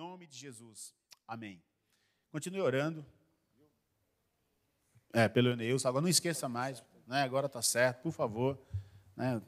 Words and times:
nome 0.00 0.26
de 0.26 0.34
Jesus. 0.34 0.94
Amém. 1.28 1.62
Continue 2.32 2.62
orando. 2.62 3.04
É, 5.12 5.28
pelo 5.28 5.50
Eneus. 5.50 5.84
Agora 5.84 6.00
não 6.00 6.08
esqueça 6.08 6.48
mais. 6.48 6.82
Né? 7.06 7.22
Agora 7.22 7.48
está 7.48 7.60
certo, 7.60 8.00
por 8.00 8.12
favor. 8.12 8.58
Né? 9.14 9.42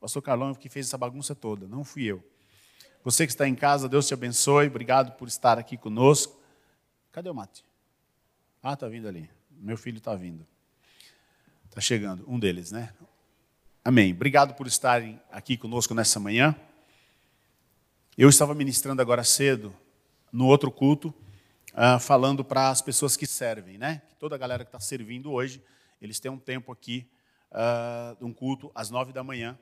Pastor 0.00 0.22
Carlão 0.22 0.56
que 0.56 0.68
fez 0.68 0.86
essa 0.86 0.98
bagunça 0.98 1.36
toda, 1.36 1.68
não 1.68 1.84
fui 1.84 2.02
eu. 2.02 2.20
Você 3.04 3.24
que 3.24 3.32
está 3.32 3.46
em 3.46 3.54
casa, 3.54 3.88
Deus 3.88 4.08
te 4.08 4.12
abençoe. 4.12 4.66
Obrigado 4.66 5.16
por 5.16 5.28
estar 5.28 5.56
aqui 5.56 5.76
conosco. 5.76 6.42
Cadê 7.12 7.30
o 7.30 7.34
mate? 7.34 7.64
Ah, 8.60 8.72
está 8.72 8.88
vindo 8.88 9.06
ali. 9.06 9.30
Meu 9.52 9.76
filho 9.76 9.98
está 9.98 10.16
vindo. 10.16 10.44
Está 11.66 11.80
chegando, 11.80 12.28
um 12.28 12.40
deles, 12.40 12.72
né? 12.72 12.92
Amém. 13.84 14.12
Obrigado 14.12 14.52
por 14.54 14.66
estarem 14.66 15.22
aqui 15.30 15.56
conosco 15.56 15.94
nessa 15.94 16.18
manhã. 16.18 16.56
Eu 18.22 18.28
estava 18.28 18.54
ministrando 18.54 19.00
agora 19.00 19.24
cedo, 19.24 19.74
no 20.30 20.46
outro 20.46 20.70
culto, 20.70 21.08
uh, 21.72 21.98
falando 21.98 22.44
para 22.44 22.68
as 22.68 22.82
pessoas 22.82 23.16
que 23.16 23.26
servem, 23.26 23.78
né? 23.78 24.02
Toda 24.18 24.34
a 24.34 24.38
galera 24.38 24.62
que 24.62 24.68
está 24.68 24.78
servindo 24.78 25.32
hoje, 25.32 25.64
eles 26.02 26.20
têm 26.20 26.30
um 26.30 26.36
tempo 26.38 26.70
aqui, 26.70 27.08
uh, 27.50 28.22
um 28.22 28.30
culto 28.30 28.70
às 28.74 28.90
nove 28.90 29.10
da 29.10 29.24
manhã, 29.24 29.58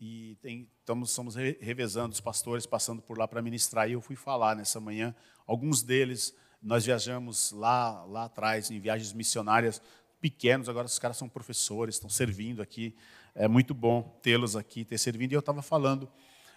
e 0.00 0.38
tem, 0.40 0.66
estamos, 0.80 1.10
estamos 1.10 1.34
revezando 1.34 2.14
os 2.14 2.20
pastores, 2.22 2.64
passando 2.64 3.02
por 3.02 3.18
lá 3.18 3.28
para 3.28 3.42
ministrar, 3.42 3.90
e 3.90 3.92
eu 3.92 4.00
fui 4.00 4.16
falar 4.16 4.56
nessa 4.56 4.80
manhã. 4.80 5.14
Alguns 5.46 5.82
deles, 5.82 6.34
nós 6.62 6.86
viajamos 6.86 7.52
lá, 7.52 8.06
lá 8.06 8.24
atrás, 8.24 8.70
em 8.70 8.80
viagens 8.80 9.12
missionárias, 9.12 9.82
pequenos, 10.18 10.66
agora 10.66 10.86
os 10.86 10.98
caras 10.98 11.18
são 11.18 11.28
professores, 11.28 11.96
estão 11.96 12.08
servindo 12.08 12.62
aqui. 12.62 12.96
É 13.34 13.46
muito 13.46 13.74
bom 13.74 14.18
tê-los 14.22 14.56
aqui, 14.56 14.82
ter 14.82 14.96
servido. 14.96 15.34
E 15.34 15.36
eu 15.36 15.40
estava 15.40 15.60
falando 15.60 16.08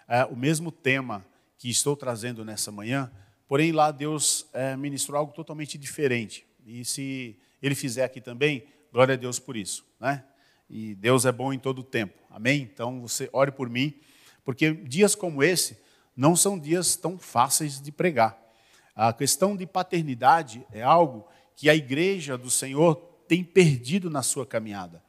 é, 0.08 0.24
o 0.24 0.36
mesmo 0.36 0.70
tema 0.70 1.24
que 1.58 1.70
estou 1.70 1.96
trazendo 1.96 2.44
nessa 2.44 2.70
manhã, 2.70 3.10
porém 3.48 3.72
lá 3.72 3.90
Deus 3.90 4.46
é, 4.52 4.76
ministrou 4.76 5.18
algo 5.18 5.32
totalmente 5.32 5.78
diferente. 5.78 6.46
E 6.64 6.84
se 6.84 7.38
Ele 7.62 7.74
fizer 7.74 8.04
aqui 8.04 8.20
também, 8.20 8.64
glória 8.92 9.14
a 9.14 9.16
Deus 9.16 9.38
por 9.38 9.56
isso. 9.56 9.84
Né? 10.00 10.24
E 10.68 10.94
Deus 10.94 11.24
é 11.24 11.32
bom 11.32 11.52
em 11.52 11.58
todo 11.58 11.80
o 11.80 11.84
tempo. 11.84 12.14
Amém? 12.30 12.62
Então 12.62 13.00
você 13.00 13.28
ore 13.32 13.50
por 13.50 13.68
mim, 13.68 13.94
porque 14.44 14.72
dias 14.72 15.14
como 15.14 15.42
esse 15.42 15.78
não 16.16 16.34
são 16.34 16.58
dias 16.58 16.96
tão 16.96 17.18
fáceis 17.18 17.80
de 17.80 17.92
pregar. 17.92 18.38
A 18.94 19.12
questão 19.12 19.56
de 19.56 19.66
paternidade 19.66 20.66
é 20.72 20.82
algo 20.82 21.26
que 21.54 21.68
a 21.68 21.74
igreja 21.74 22.38
do 22.38 22.50
Senhor 22.50 22.96
tem 23.28 23.44
perdido 23.44 24.08
na 24.08 24.22
sua 24.22 24.46
caminhada. 24.46 25.02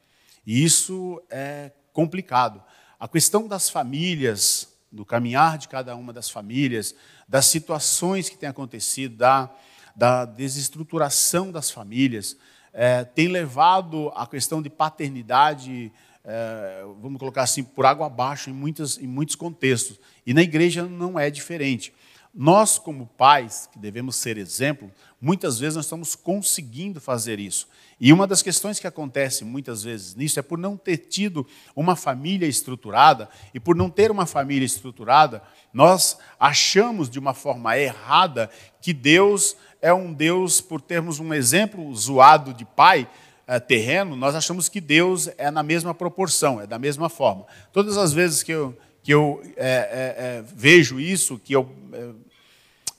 E 0.46 0.62
isso 0.62 1.22
é 1.30 1.72
complicado. 1.92 2.62
A 2.98 3.08
questão 3.08 3.46
das 3.46 3.70
famílias, 3.70 4.67
do 4.90 5.04
caminhar 5.04 5.58
de 5.58 5.68
cada 5.68 5.94
uma 5.94 6.12
das 6.12 6.30
famílias, 6.30 6.94
das 7.28 7.46
situações 7.46 8.28
que 8.28 8.38
têm 8.38 8.48
acontecido, 8.48 9.16
da, 9.16 9.50
da 9.94 10.24
desestruturação 10.24 11.52
das 11.52 11.70
famílias, 11.70 12.36
é, 12.72 13.04
tem 13.04 13.28
levado 13.28 14.10
a 14.14 14.26
questão 14.26 14.62
de 14.62 14.70
paternidade, 14.70 15.92
é, 16.24 16.84
vamos 17.00 17.18
colocar 17.18 17.42
assim, 17.42 17.64
por 17.64 17.86
água 17.86 18.06
abaixo 18.06 18.50
em, 18.50 18.52
muitas, 18.52 18.98
em 18.98 19.06
muitos 19.06 19.34
contextos. 19.34 19.98
E 20.26 20.32
na 20.32 20.42
igreja 20.42 20.84
não 20.84 21.18
é 21.18 21.30
diferente. 21.30 21.92
Nós, 22.34 22.78
como 22.78 23.06
pais, 23.06 23.68
que 23.72 23.78
devemos 23.78 24.16
ser 24.16 24.36
exemplo, 24.36 24.92
muitas 25.20 25.58
vezes 25.58 25.76
nós 25.76 25.86
estamos 25.86 26.14
conseguindo 26.14 27.00
fazer 27.00 27.40
isso. 27.40 27.68
E 28.00 28.12
uma 28.12 28.26
das 28.26 28.42
questões 28.42 28.78
que 28.78 28.86
acontece 28.86 29.44
muitas 29.44 29.82
vezes 29.82 30.14
nisso 30.14 30.38
é 30.38 30.42
por 30.42 30.56
não 30.56 30.76
ter 30.76 30.98
tido 30.98 31.46
uma 31.74 31.96
família 31.96 32.46
estruturada, 32.46 33.28
e 33.52 33.58
por 33.58 33.74
não 33.74 33.90
ter 33.90 34.10
uma 34.10 34.26
família 34.26 34.64
estruturada, 34.64 35.42
nós 35.72 36.18
achamos 36.38 37.10
de 37.10 37.18
uma 37.18 37.34
forma 37.34 37.76
errada 37.76 38.48
que 38.80 38.92
Deus 38.92 39.56
é 39.82 39.92
um 39.92 40.12
Deus, 40.12 40.60
por 40.60 40.80
termos 40.80 41.18
um 41.18 41.34
exemplo 41.34 41.94
zoado 41.94 42.54
de 42.54 42.64
pai, 42.64 43.08
é, 43.46 43.58
terreno, 43.58 44.14
nós 44.14 44.34
achamos 44.34 44.68
que 44.68 44.80
Deus 44.80 45.28
é 45.38 45.50
na 45.50 45.62
mesma 45.62 45.94
proporção, 45.94 46.60
é 46.60 46.66
da 46.66 46.78
mesma 46.78 47.08
forma. 47.08 47.46
Todas 47.72 47.96
as 47.96 48.12
vezes 48.12 48.42
que 48.42 48.52
eu, 48.52 48.76
que 49.02 49.12
eu 49.12 49.42
é, 49.56 50.16
é, 50.18 50.44
vejo 50.54 51.00
isso, 51.00 51.40
que 51.42 51.54
eu 51.54 51.74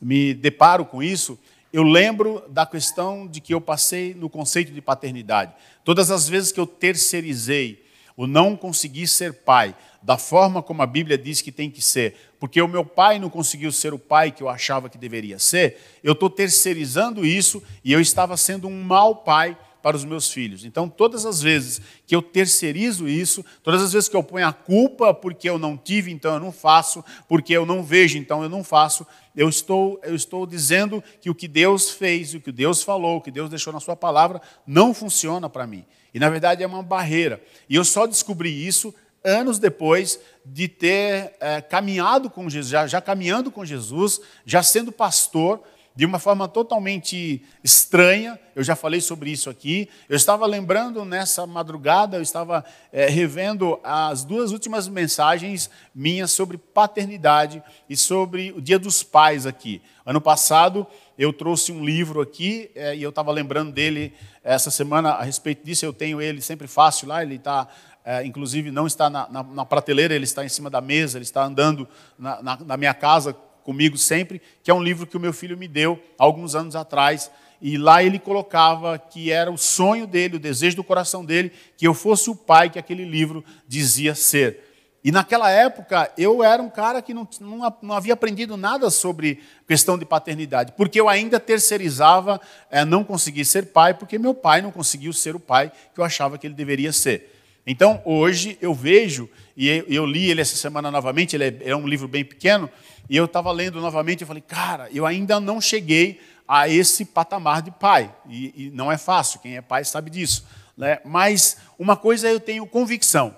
me 0.01 0.33
deparo 0.33 0.85
com 0.85 1.03
isso, 1.03 1.37
eu 1.71 1.83
lembro 1.83 2.43
da 2.49 2.65
questão 2.65 3.27
de 3.27 3.39
que 3.39 3.53
eu 3.53 3.61
passei 3.61 4.13
no 4.13 4.29
conceito 4.29 4.71
de 4.71 4.81
paternidade. 4.81 5.53
Todas 5.83 6.09
as 6.09 6.27
vezes 6.27 6.51
que 6.51 6.59
eu 6.59 6.65
terceirizei 6.65 7.85
o 8.17 8.27
não 8.27 8.55
conseguir 8.55 9.07
ser 9.07 9.33
pai 9.33 9.75
da 10.01 10.17
forma 10.17 10.61
como 10.61 10.81
a 10.81 10.85
Bíblia 10.85 11.17
diz 11.17 11.41
que 11.41 11.51
tem 11.51 11.69
que 11.69 11.81
ser, 11.81 12.15
porque 12.39 12.61
o 12.61 12.67
meu 12.67 12.83
pai 12.83 13.19
não 13.19 13.29
conseguiu 13.29 13.71
ser 13.71 13.93
o 13.93 13.99
pai 13.99 14.31
que 14.31 14.43
eu 14.43 14.49
achava 14.49 14.89
que 14.89 14.97
deveria 14.97 15.39
ser, 15.39 15.77
eu 16.03 16.13
estou 16.13 16.29
terceirizando 16.29 17.25
isso 17.25 17.63
e 17.83 17.93
eu 17.93 18.01
estava 18.01 18.35
sendo 18.35 18.67
um 18.67 18.83
mau 18.83 19.15
pai 19.15 19.57
para 19.89 19.97
os 19.97 20.05
meus 20.05 20.31
filhos. 20.31 20.63
Então, 20.63 20.87
todas 20.87 21.25
as 21.25 21.41
vezes 21.41 21.81
que 22.05 22.15
eu 22.15 22.21
terceirizo 22.21 23.09
isso, 23.09 23.43
todas 23.63 23.81
as 23.81 23.91
vezes 23.91 24.07
que 24.07 24.15
eu 24.15 24.21
ponho 24.21 24.45
a 24.45 24.53
culpa 24.53 25.15
porque 25.15 25.49
eu 25.49 25.57
não 25.57 25.75
tive, 25.75 26.11
então 26.11 26.35
eu 26.35 26.39
não 26.39 26.51
faço, 26.51 27.03
porque 27.27 27.51
eu 27.53 27.65
não 27.65 27.83
vejo, 27.83 28.15
então 28.15 28.43
eu 28.43 28.49
não 28.49 28.63
faço, 28.63 29.03
eu 29.35 29.49
estou, 29.49 29.99
eu 30.03 30.13
estou 30.13 30.45
dizendo 30.45 31.03
que 31.19 31.27
o 31.27 31.33
que 31.33 31.47
Deus 31.47 31.89
fez, 31.89 32.35
o 32.35 32.39
que 32.39 32.51
Deus 32.51 32.83
falou, 32.83 33.17
o 33.17 33.21
que 33.21 33.31
Deus 33.31 33.49
deixou 33.49 33.73
na 33.73 33.79
Sua 33.79 33.95
palavra, 33.95 34.39
não 34.67 34.93
funciona 34.93 35.49
para 35.49 35.65
mim. 35.65 35.83
E 36.13 36.19
na 36.19 36.29
verdade 36.29 36.61
é 36.61 36.67
uma 36.67 36.83
barreira. 36.83 37.41
E 37.67 37.73
eu 37.73 37.83
só 37.83 38.05
descobri 38.05 38.67
isso 38.67 38.93
anos 39.23 39.57
depois 39.57 40.19
de 40.45 40.67
ter 40.67 41.33
é, 41.39 41.61
caminhado 41.61 42.29
com 42.29 42.47
Jesus, 42.47 42.69
já, 42.69 42.85
já 42.85 43.01
caminhando 43.01 43.49
com 43.49 43.65
Jesus, 43.65 44.21
já 44.45 44.61
sendo 44.61 44.91
pastor 44.91 45.63
de 45.99 46.05
uma 46.05 46.17
forma 46.17 46.47
totalmente 46.47 47.43
estranha. 47.61 48.39
Eu 48.55 48.63
já 48.63 48.73
falei 48.73 49.01
sobre 49.01 49.31
isso 49.31 49.49
aqui. 49.49 49.89
Eu 50.07 50.15
estava 50.15 50.45
lembrando 50.45 51.03
nessa 51.03 51.45
madrugada, 51.45 52.15
eu 52.15 52.21
estava 52.21 52.63
é, 52.89 53.09
revendo 53.09 53.77
as 53.83 54.23
duas 54.23 54.53
últimas 54.53 54.87
mensagens 54.87 55.69
minhas 55.93 56.31
sobre 56.31 56.57
paternidade 56.57 57.61
e 57.89 57.97
sobre 57.97 58.53
o 58.53 58.61
Dia 58.61 58.79
dos 58.79 59.03
Pais 59.03 59.45
aqui. 59.45 59.81
Ano 60.05 60.21
passado 60.21 60.87
eu 61.17 61.33
trouxe 61.33 61.69
um 61.73 61.83
livro 61.83 62.21
aqui 62.21 62.71
é, 62.75 62.95
e 62.95 63.03
eu 63.03 63.09
estava 63.09 63.29
lembrando 63.29 63.73
dele 63.73 64.13
essa 64.41 64.71
semana 64.71 65.09
a 65.09 65.23
respeito 65.23 65.65
disso. 65.65 65.85
Eu 65.85 65.91
tenho 65.91 66.21
ele 66.21 66.39
sempre 66.39 66.65
fácil 66.65 67.09
lá, 67.09 67.21
ele 67.21 67.35
está 67.35 67.67
é, 68.05 68.25
inclusive 68.25 68.71
não 68.71 68.87
está 68.87 69.09
na, 69.09 69.27
na, 69.29 69.43
na, 69.43 69.65
prateleira, 69.65 70.15
ele 70.15 70.23
está 70.23 70.45
em 70.45 70.49
cima 70.49 70.69
da 70.69 70.79
mesa, 70.79 71.17
ele 71.17 71.25
está 71.25 71.43
andando 71.43 71.85
na, 72.17 72.41
na, 72.41 72.77
minha 72.77 72.93
casa 72.93 73.35
comigo 73.63 73.97
sempre, 73.97 74.41
que 74.63 74.71
é 74.71 74.73
um 74.73 74.81
livro 74.81 75.07
que 75.07 75.17
o 75.17 75.19
meu 75.19 75.33
filho 75.33 75.57
me 75.57 75.67
deu 75.67 76.01
alguns 76.17 76.55
anos 76.55 76.75
atrás. 76.75 77.31
E 77.61 77.77
lá 77.77 78.01
ele 78.03 78.19
colocava 78.19 78.97
que 78.97 79.31
era 79.31 79.51
o 79.51 79.57
sonho 79.57 80.07
dele, 80.07 80.37
o 80.37 80.39
desejo 80.39 80.77
do 80.77 80.83
coração 80.83 81.25
dele, 81.25 81.51
que 81.77 81.85
eu 81.85 81.93
fosse 81.93 82.29
o 82.29 82.35
pai 82.35 82.69
que 82.69 82.79
aquele 82.79 83.03
livro 83.03 83.43
dizia 83.67 84.15
ser. 84.15 84.69
E 85.03 85.11
naquela 85.11 85.49
época 85.49 86.11
eu 86.17 86.43
era 86.43 86.61
um 86.61 86.69
cara 86.69 87.01
que 87.01 87.13
não, 87.13 87.27
não, 87.39 87.77
não 87.81 87.95
havia 87.95 88.13
aprendido 88.13 88.57
nada 88.57 88.89
sobre 88.89 89.41
questão 89.67 89.97
de 89.97 90.05
paternidade, 90.05 90.73
porque 90.75 90.99
eu 90.99 91.07
ainda 91.07 91.39
terceirizava, 91.39 92.39
é, 92.69 92.83
não 92.83 93.03
consegui 93.03 93.45
ser 93.45 93.67
pai, 93.67 93.93
porque 93.93 94.19
meu 94.19 94.33
pai 94.33 94.61
não 94.61 94.71
conseguiu 94.71 95.13
ser 95.13 95.35
o 95.35 95.39
pai 95.39 95.71
que 95.93 95.99
eu 95.99 96.03
achava 96.03 96.37
que 96.37 96.47
ele 96.47 96.53
deveria 96.53 96.91
ser. 96.91 97.38
Então 97.65 98.01
hoje 98.05 98.57
eu 98.61 98.73
vejo, 98.73 99.29
e 99.55 99.83
eu 99.87 100.05
li 100.05 100.29
ele 100.29 100.41
essa 100.41 100.55
semana 100.55 100.89
novamente, 100.89 101.35
ele 101.35 101.45
é, 101.45 101.69
é 101.69 101.75
um 101.75 101.87
livro 101.87 102.07
bem 102.07 102.23
pequeno, 102.23 102.69
e 103.09 103.17
eu 103.17 103.25
estava 103.25 103.51
lendo 103.51 103.81
novamente 103.81 104.21
e 104.21 104.25
falei, 104.25 104.43
cara, 104.45 104.87
eu 104.91 105.05
ainda 105.05 105.39
não 105.39 105.59
cheguei 105.59 106.19
a 106.47 106.67
esse 106.67 107.05
patamar 107.05 107.61
de 107.61 107.71
pai. 107.71 108.13
E, 108.27 108.65
e 108.65 108.71
não 108.71 108.91
é 108.91 108.97
fácil, 108.97 109.39
quem 109.39 109.57
é 109.57 109.61
pai 109.61 109.83
sabe 109.85 110.09
disso. 110.09 110.45
Né? 110.75 110.99
Mas 111.05 111.57
uma 111.77 111.95
coisa 111.97 112.27
eu 112.29 112.39
tenho 112.39 112.65
convicção: 112.65 113.35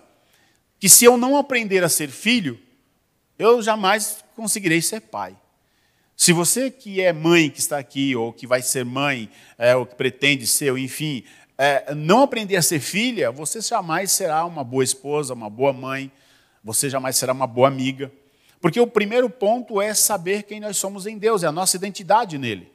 que 0.79 0.87
se 0.87 1.05
eu 1.05 1.17
não 1.17 1.35
aprender 1.35 1.83
a 1.83 1.89
ser 1.89 2.09
filho, 2.09 2.59
eu 3.37 3.61
jamais 3.61 4.23
conseguirei 4.35 4.81
ser 4.81 5.01
pai. 5.01 5.35
Se 6.15 6.31
você 6.33 6.69
que 6.69 7.01
é 7.01 7.11
mãe 7.11 7.49
que 7.49 7.59
está 7.59 7.79
aqui, 7.79 8.15
ou 8.15 8.31
que 8.31 8.45
vai 8.45 8.61
ser 8.61 8.85
mãe, 8.85 9.27
é, 9.57 9.75
ou 9.75 9.87
que 9.87 9.95
pretende 9.95 10.45
ser, 10.45 10.69
ou 10.69 10.77
enfim, 10.77 11.23
é, 11.63 11.93
não 11.93 12.23
aprender 12.23 12.55
a 12.55 12.61
ser 12.63 12.79
filha, 12.79 13.29
você 13.29 13.61
jamais 13.61 14.11
será 14.11 14.43
uma 14.45 14.63
boa 14.63 14.83
esposa, 14.83 15.35
uma 15.35 15.47
boa 15.47 15.71
mãe, 15.71 16.11
você 16.63 16.89
jamais 16.89 17.15
será 17.17 17.33
uma 17.33 17.45
boa 17.45 17.67
amiga. 17.67 18.11
Porque 18.59 18.79
o 18.79 18.87
primeiro 18.87 19.29
ponto 19.29 19.79
é 19.79 19.93
saber 19.93 20.41
quem 20.41 20.59
nós 20.59 20.77
somos 20.77 21.05
em 21.05 21.19
Deus, 21.19 21.43
é 21.43 21.47
a 21.47 21.51
nossa 21.51 21.77
identidade 21.77 22.39
nele. 22.39 22.71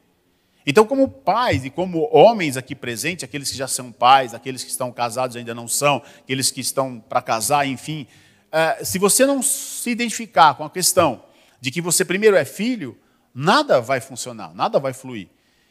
Então, 0.65 0.87
como 0.87 1.09
pais 1.09 1.65
e 1.65 1.71
como 1.71 2.09
homens 2.13 2.57
aqui 2.57 2.77
presentes, 2.77 3.25
aqueles 3.25 3.51
que 3.51 3.57
já 3.57 3.67
são 3.67 3.91
pais, 3.91 4.33
aqueles 4.33 4.63
que 4.63 4.71
estão 4.71 4.93
casados 4.93 5.35
ainda 5.35 5.53
não 5.53 5.67
são, 5.67 6.01
aqueles 6.21 6.53
que 6.53 6.61
estão 6.61 7.01
para 7.01 7.21
casar, 7.21 7.67
enfim, 7.67 8.07
é, 8.53 8.85
se 8.85 9.01
você 9.01 9.27
não 9.27 9.43
se 9.43 9.91
identificar 9.91 10.55
com 10.55 10.63
a 10.63 10.71
questão 10.71 11.25
de 11.61 11.73
que 11.73 11.81
você 11.81 12.05
primeiro 12.05 12.37
é 12.37 12.45
filho, 12.45 12.97
nada 13.35 13.81
vai 13.81 14.01
funcionar, 14.01 14.55
nada 14.55 14.79
vai 14.79 14.93
fluir. 14.93 15.29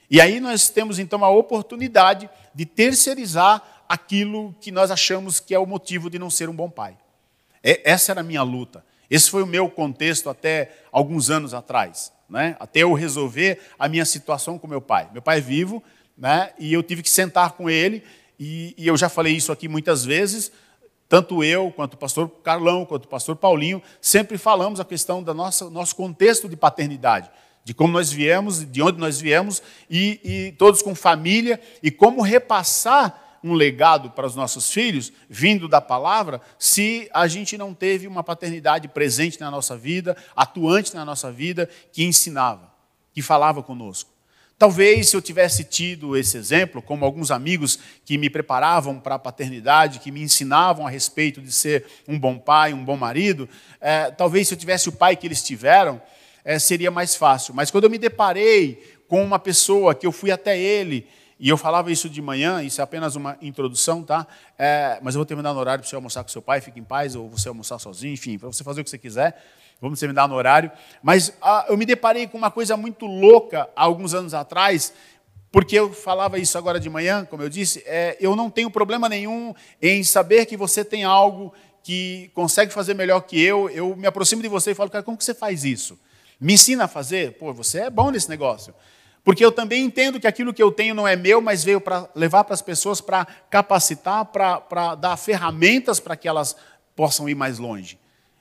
E 0.10 0.22
aí 0.22 0.40
nós 0.40 0.70
temos 0.70 1.00
então 1.00 1.24
a 1.24 1.30
oportunidade 1.30 2.30
de 2.54 2.66
terceirizar 2.66 3.62
aquilo 3.88 4.56
que 4.60 4.72
nós 4.72 4.92
achamos 4.92 5.40
que 5.40 5.54
é 5.54 5.60
o 5.60 5.66
motivo 5.66 6.10
de 6.10 6.20
não 6.20 6.30
ser 6.30 6.50
um 6.50 6.56
bom 6.56 6.70
pai. 6.70 6.98
Essa 7.64 8.12
era 8.12 8.22
a 8.22 8.24
minha 8.24 8.44
luta. 8.44 8.84
Esse 9.10 9.30
foi 9.30 9.44
o 9.44 9.48
meu 9.48 9.70
contexto 9.70 10.30
até 10.30 10.72
alguns 10.92 11.30
anos 11.30 11.54
atrás. 11.54 12.12
né? 12.30 12.56
até 12.60 12.80
eu 12.80 12.94
resolver 12.94 13.60
a 13.78 13.88
minha 13.88 14.06
situação 14.06 14.58
com 14.58 14.68
meu 14.68 14.82
pai. 14.82 15.10
Meu 15.12 15.22
pai 15.22 15.38
é 15.38 15.42
vivo, 15.42 15.82
né? 16.18 16.52
e 16.58 16.74
eu 16.74 16.82
tive 16.82 17.04
que 17.04 17.10
sentar 17.10 17.52
com 17.54 17.70
ele, 17.70 18.04
e, 18.40 18.74
e 18.78 18.88
eu 18.88 18.98
já 18.98 19.10
falei 19.10 19.34
isso 19.36 19.52
aqui 19.52 19.68
muitas 19.68 20.04
vezes, 20.04 20.52
tanto 21.08 21.44
eu, 21.44 21.72
quanto 21.72 21.94
o 21.94 21.98
pastor 21.98 22.28
Carlão, 22.44 22.86
quanto 22.86 23.06
o 23.06 23.08
pastor 23.08 23.36
Paulinho, 23.36 23.82
sempre 24.02 24.38
falamos 24.38 24.80
a 24.80 24.86
questão 24.86 25.22
do 25.22 25.34
nosso 25.34 25.96
contexto 25.96 26.50
de 26.50 26.56
paternidade, 26.56 27.30
de 27.66 27.74
como 27.74 27.92
nós 27.92 28.12
viemos, 28.12 28.64
de 28.64 28.80
onde 28.80 29.00
nós 29.00 29.20
viemos, 29.20 29.62
e, 29.90 30.20
e 30.24 30.52
todos 30.52 30.84
com 30.84 30.94
família, 30.94 31.60
e 31.82 31.90
como 31.90 32.22
repassar 32.22 33.40
um 33.44 33.54
legado 33.54 34.12
para 34.12 34.28
os 34.28 34.36
nossos 34.36 34.72
filhos, 34.72 35.12
vindo 35.28 35.68
da 35.68 35.82
palavra, 35.82 36.40
se 36.60 37.10
a 37.12 37.28
gente 37.28 37.58
não 37.58 37.74
teve 37.74 38.08
uma 38.08 38.24
paternidade 38.24 38.88
presente 38.88 39.40
na 39.40 39.50
nossa 39.50 39.76
vida, 39.76 40.16
atuante 40.36 40.94
na 40.94 41.04
nossa 41.04 41.32
vida, 41.32 41.68
que 41.92 42.04
ensinava, 42.04 42.72
que 43.12 43.22
falava 43.24 43.64
conosco. 43.64 44.12
Talvez 44.58 45.10
se 45.10 45.18
eu 45.18 45.22
tivesse 45.22 45.64
tido 45.64 46.16
esse 46.16 46.38
exemplo, 46.38 46.82
como 46.82 47.04
alguns 47.04 47.30
amigos 47.30 47.78
que 48.06 48.18
me 48.18 48.30
preparavam 48.30 49.00
para 49.00 49.16
a 49.16 49.20
paternidade, 49.20 50.00
que 50.00 50.12
me 50.12 50.22
ensinavam 50.22 50.88
a 50.88 50.90
respeito 50.90 51.42
de 51.42 51.52
ser 51.52 51.86
um 52.08 52.18
bom 52.18 52.38
pai, 52.38 52.74
um 52.74 52.86
bom 52.86 52.96
marido, 52.96 53.50
é, 53.82 54.12
talvez 54.12 54.48
se 54.48 54.54
eu 54.54 54.58
tivesse 54.58 54.88
o 54.88 54.94
pai 54.94 55.16
que 55.16 55.28
eles 55.28 55.44
tiveram, 55.44 56.02
é, 56.46 56.60
seria 56.60 56.92
mais 56.92 57.16
fácil. 57.16 57.56
Mas 57.56 57.72
quando 57.72 57.86
eu 57.86 57.90
me 57.90 57.98
deparei 57.98 58.96
com 59.08 59.24
uma 59.24 59.40
pessoa 59.40 59.96
que 59.96 60.06
eu 60.06 60.12
fui 60.12 60.32
até 60.32 60.58
ele 60.58 61.08
e 61.40 61.50
eu 61.50 61.58
falava 61.58 61.92
isso 61.92 62.08
de 62.08 62.22
manhã, 62.22 62.64
isso 62.64 62.80
é 62.80 62.84
apenas 62.84 63.16
uma 63.16 63.36
introdução, 63.42 64.04
tá? 64.04 64.26
É, 64.58 65.00
mas 65.02 65.16
eu 65.16 65.20
vou 65.20 65.26
terminar 65.26 65.54
no 65.54 65.60
horário 65.60 65.82
para 65.82 65.90
você 65.90 65.96
almoçar 65.96 66.24
com 66.24 66.30
seu 66.30 66.42
pai, 66.42 66.62
fique 66.62 66.80
em 66.80 66.84
paz, 66.84 67.16
ou 67.16 67.28
você 67.28 67.50
almoçar 67.50 67.80
sozinho, 67.80 68.14
enfim, 68.14 68.38
para 68.38 68.48
você 68.48 68.64
fazer 68.64 68.82
o 68.82 68.84
que 68.84 68.90
você 68.90 68.98
quiser. 68.98 69.44
Vamos 69.82 70.00
terminar 70.00 70.30
no 70.30 70.36
horário. 70.36 70.72
Mas 71.04 71.34
ah, 71.42 71.66
eu 71.68 71.76
me 71.76 71.86
deparei 71.86 72.28
com 72.28 72.38
uma 72.38 72.52
coisa 72.52 72.78
muito 72.78 73.06
louca 73.06 73.68
há 73.76 73.84
alguns 73.84 74.14
anos 74.14 74.34
atrás, 74.34 74.94
porque 75.52 75.78
eu 75.78 75.92
falava 75.92 76.38
isso 76.38 76.58
agora 76.58 76.80
de 76.80 76.90
manhã, 76.90 77.26
como 77.26 77.42
eu 77.44 77.50
disse, 77.50 77.84
é, 77.86 78.16
eu 78.20 78.36
não 78.36 78.50
tenho 78.50 78.70
problema 78.70 79.10
nenhum 79.10 79.54
em 79.82 80.04
saber 80.04 80.46
que 80.46 80.56
você 80.56 80.86
tem 80.86 81.04
algo 81.04 81.54
que 81.84 82.32
consegue 82.34 82.72
fazer 82.72 82.94
melhor 82.94 83.22
que 83.22 83.42
eu. 83.42 83.70
Eu 83.70 83.96
me 83.96 84.08
aproximo 84.08 84.42
de 84.42 84.48
você 84.48 84.72
e 84.72 84.76
falo, 84.76 84.90
cara, 84.90 85.04
como 85.04 85.18
que 85.18 85.24
você 85.24 85.34
faz 85.34 85.66
isso? 85.66 86.00
Me 86.46 86.54
ensina 86.54 86.84
a 86.84 86.88
fazer? 86.88 87.32
Pô, 87.40 87.52
você 87.52 87.80
é 87.80 87.90
bom 87.90 88.12
nesse 88.12 88.30
negócio. 88.30 88.72
Porque 89.24 89.44
eu 89.44 89.52
também 89.52 89.84
entendo 89.84 90.20
que 90.20 90.28
aquilo 90.28 90.54
que 90.54 90.62
eu 90.62 90.72
tenho 90.72 90.94
não 90.94 91.08
é 91.08 91.16
meu, 91.16 91.42
mas 91.42 91.64
veio 91.64 91.82
para 91.82 92.08
levar 92.14 92.44
para 92.44 92.54
as 92.54 92.62
pessoas, 92.62 93.02
para 93.02 93.26
capacitar, 93.50 94.26
para 94.26 94.94
dar 94.94 95.18
ferramentas 95.18 96.00
para 96.00 96.16
que 96.16 96.28
elas 96.28 96.56
possam 96.96 97.28
ir 97.28 97.34
mais 97.34 97.58
longe. 97.58 97.98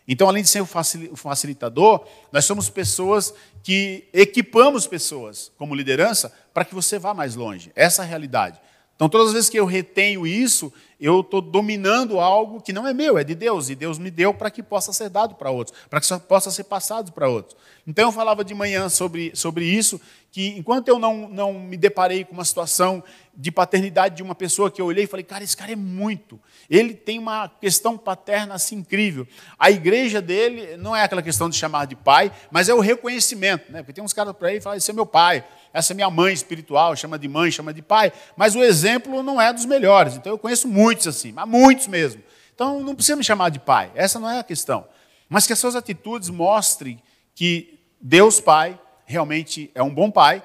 Então, 0.07 0.29
além 0.29 0.43
de 0.43 0.51
ser 0.51 0.61
o 0.61 1.17
facilitador, 1.17 2.07
nós 2.31 2.45
somos 2.45 2.69
pessoas 2.69 3.33
que 3.63 4.07
equipamos 4.13 4.87
pessoas 4.87 5.51
como 5.57 5.75
liderança 5.75 6.31
para 6.53 6.67
que 6.67 6.75
você 6.75 6.99
vá 6.99 7.15
mais 7.15 7.35
longe. 7.35 7.73
Essa 7.75 8.03
é 8.03 8.05
a 8.05 8.09
realidade. 8.09 8.61
Então, 8.95 9.09
todas 9.09 9.29
as 9.29 9.33
vezes 9.33 9.49
que 9.49 9.59
eu 9.59 9.65
retenho 9.65 10.27
isso, 10.27 10.71
eu 11.05 11.21
estou 11.21 11.43
dominando 11.43 12.19
algo 12.19 12.63
que 12.63 12.73
não 12.73 12.89
é 12.89 12.95
meu, 12.95 13.19
é 13.19 13.23
de 13.23 13.35
Deus, 13.35 13.69
e 13.69 13.75
Deus 13.75 13.99
me 13.99 14.11
deu 14.11 14.33
para 14.33 14.51
que 14.51 14.63
possa 14.63 14.91
ser 14.91 15.11
dado 15.11 15.35
para 15.35 15.51
outros, 15.51 15.77
para 15.91 16.01
que 16.01 16.09
possa 16.21 16.51
ser 16.51 16.65
passado 16.65 17.13
para 17.13 17.29
outros. 17.29 17.55
Então, 17.87 18.09
eu 18.09 18.13
falava 18.13 18.43
de 18.43 18.55
manhã 18.55 18.89
sobre, 18.89 19.31
sobre 19.35 19.67
isso, 19.67 20.01
que 20.33 20.49
enquanto 20.57 20.89
eu 20.89 20.99
não, 20.99 21.29
não 21.29 21.53
me 21.53 21.77
deparei 21.77 22.25
com 22.25 22.33
uma 22.33 22.45
situação 22.45 23.05
de 23.37 23.53
paternidade 23.53 24.17
de 24.17 24.23
uma 24.23 24.35
pessoa 24.35 24.71
que 24.71 24.81
eu 24.81 24.87
olhei 24.87 25.05
e 25.05 25.07
falei, 25.07 25.25
cara, 25.25 25.45
esse 25.45 25.57
cara 25.57 25.73
é 25.73 25.77
muito. 25.77 26.41
Ele 26.71 26.95
tem 26.95 27.19
uma 27.19 27.49
questão 27.49 27.99
paterna 27.99 28.55
assim 28.55 28.77
incrível. 28.77 29.27
A 29.59 29.71
igreja 29.71 30.23
dele 30.23 30.77
não 30.77 30.95
é 30.95 31.03
aquela 31.03 31.23
questão 31.23 31.51
de 31.51 31.57
chamar 31.57 31.87
de 31.87 31.97
pai, 31.97 32.33
mas 32.51 32.69
é 32.69 32.75
o 32.75 32.81
reconhecimento, 32.81 33.71
né? 33.71 33.83
Porque 33.83 33.93
tem 33.93 34.03
uns 34.03 34.13
caras 34.13 34.35
por 34.35 34.49
aí 34.49 34.55
que 34.55 34.61
falam, 34.61 34.79
esse 34.79 34.91
é 34.91 34.95
meu 34.95 35.07
pai, 35.07 35.45
essa 35.73 35.93
é 35.93 35.95
minha 35.95 36.11
mãe 36.11 36.33
espiritual, 36.33 36.97
chama 36.97 37.19
de 37.19 37.29
mãe, 37.29 37.51
chama 37.51 37.75
de 37.75 37.83
pai, 37.83 38.13
mas 38.37 38.55
o 38.55 38.63
exemplo 38.63 39.23
não 39.23 39.41
é 39.41 39.53
dos 39.53 39.67
melhores. 39.67 40.15
Então 40.15 40.33
eu 40.33 40.39
conheço 40.39 40.69
muitos 40.95 41.07
assim, 41.09 41.33
mas 41.33 41.49
muitos 41.49 41.87
mesmo. 41.87 42.23
Então 42.55 42.81
não 42.81 42.95
precisa 42.95 43.17
me 43.17 43.25
chamar 43.25 43.51
de 43.51 43.59
pai, 43.59 43.91
essa 43.95 44.21
não 44.21 44.31
é 44.31 44.39
a 44.39 44.45
questão. 44.45 44.87
Mas 45.29 45.47
que 45.47 45.53
as 45.53 45.59
suas 45.59 45.75
atitudes 45.75 46.31
mostrem 46.31 47.03
que 47.35 47.81
Deus 48.01 48.41
Pai 48.41 48.79
realmente 49.05 49.71
é 49.75 49.83
um 49.83 49.93
bom 49.93 50.11
pai 50.11 50.43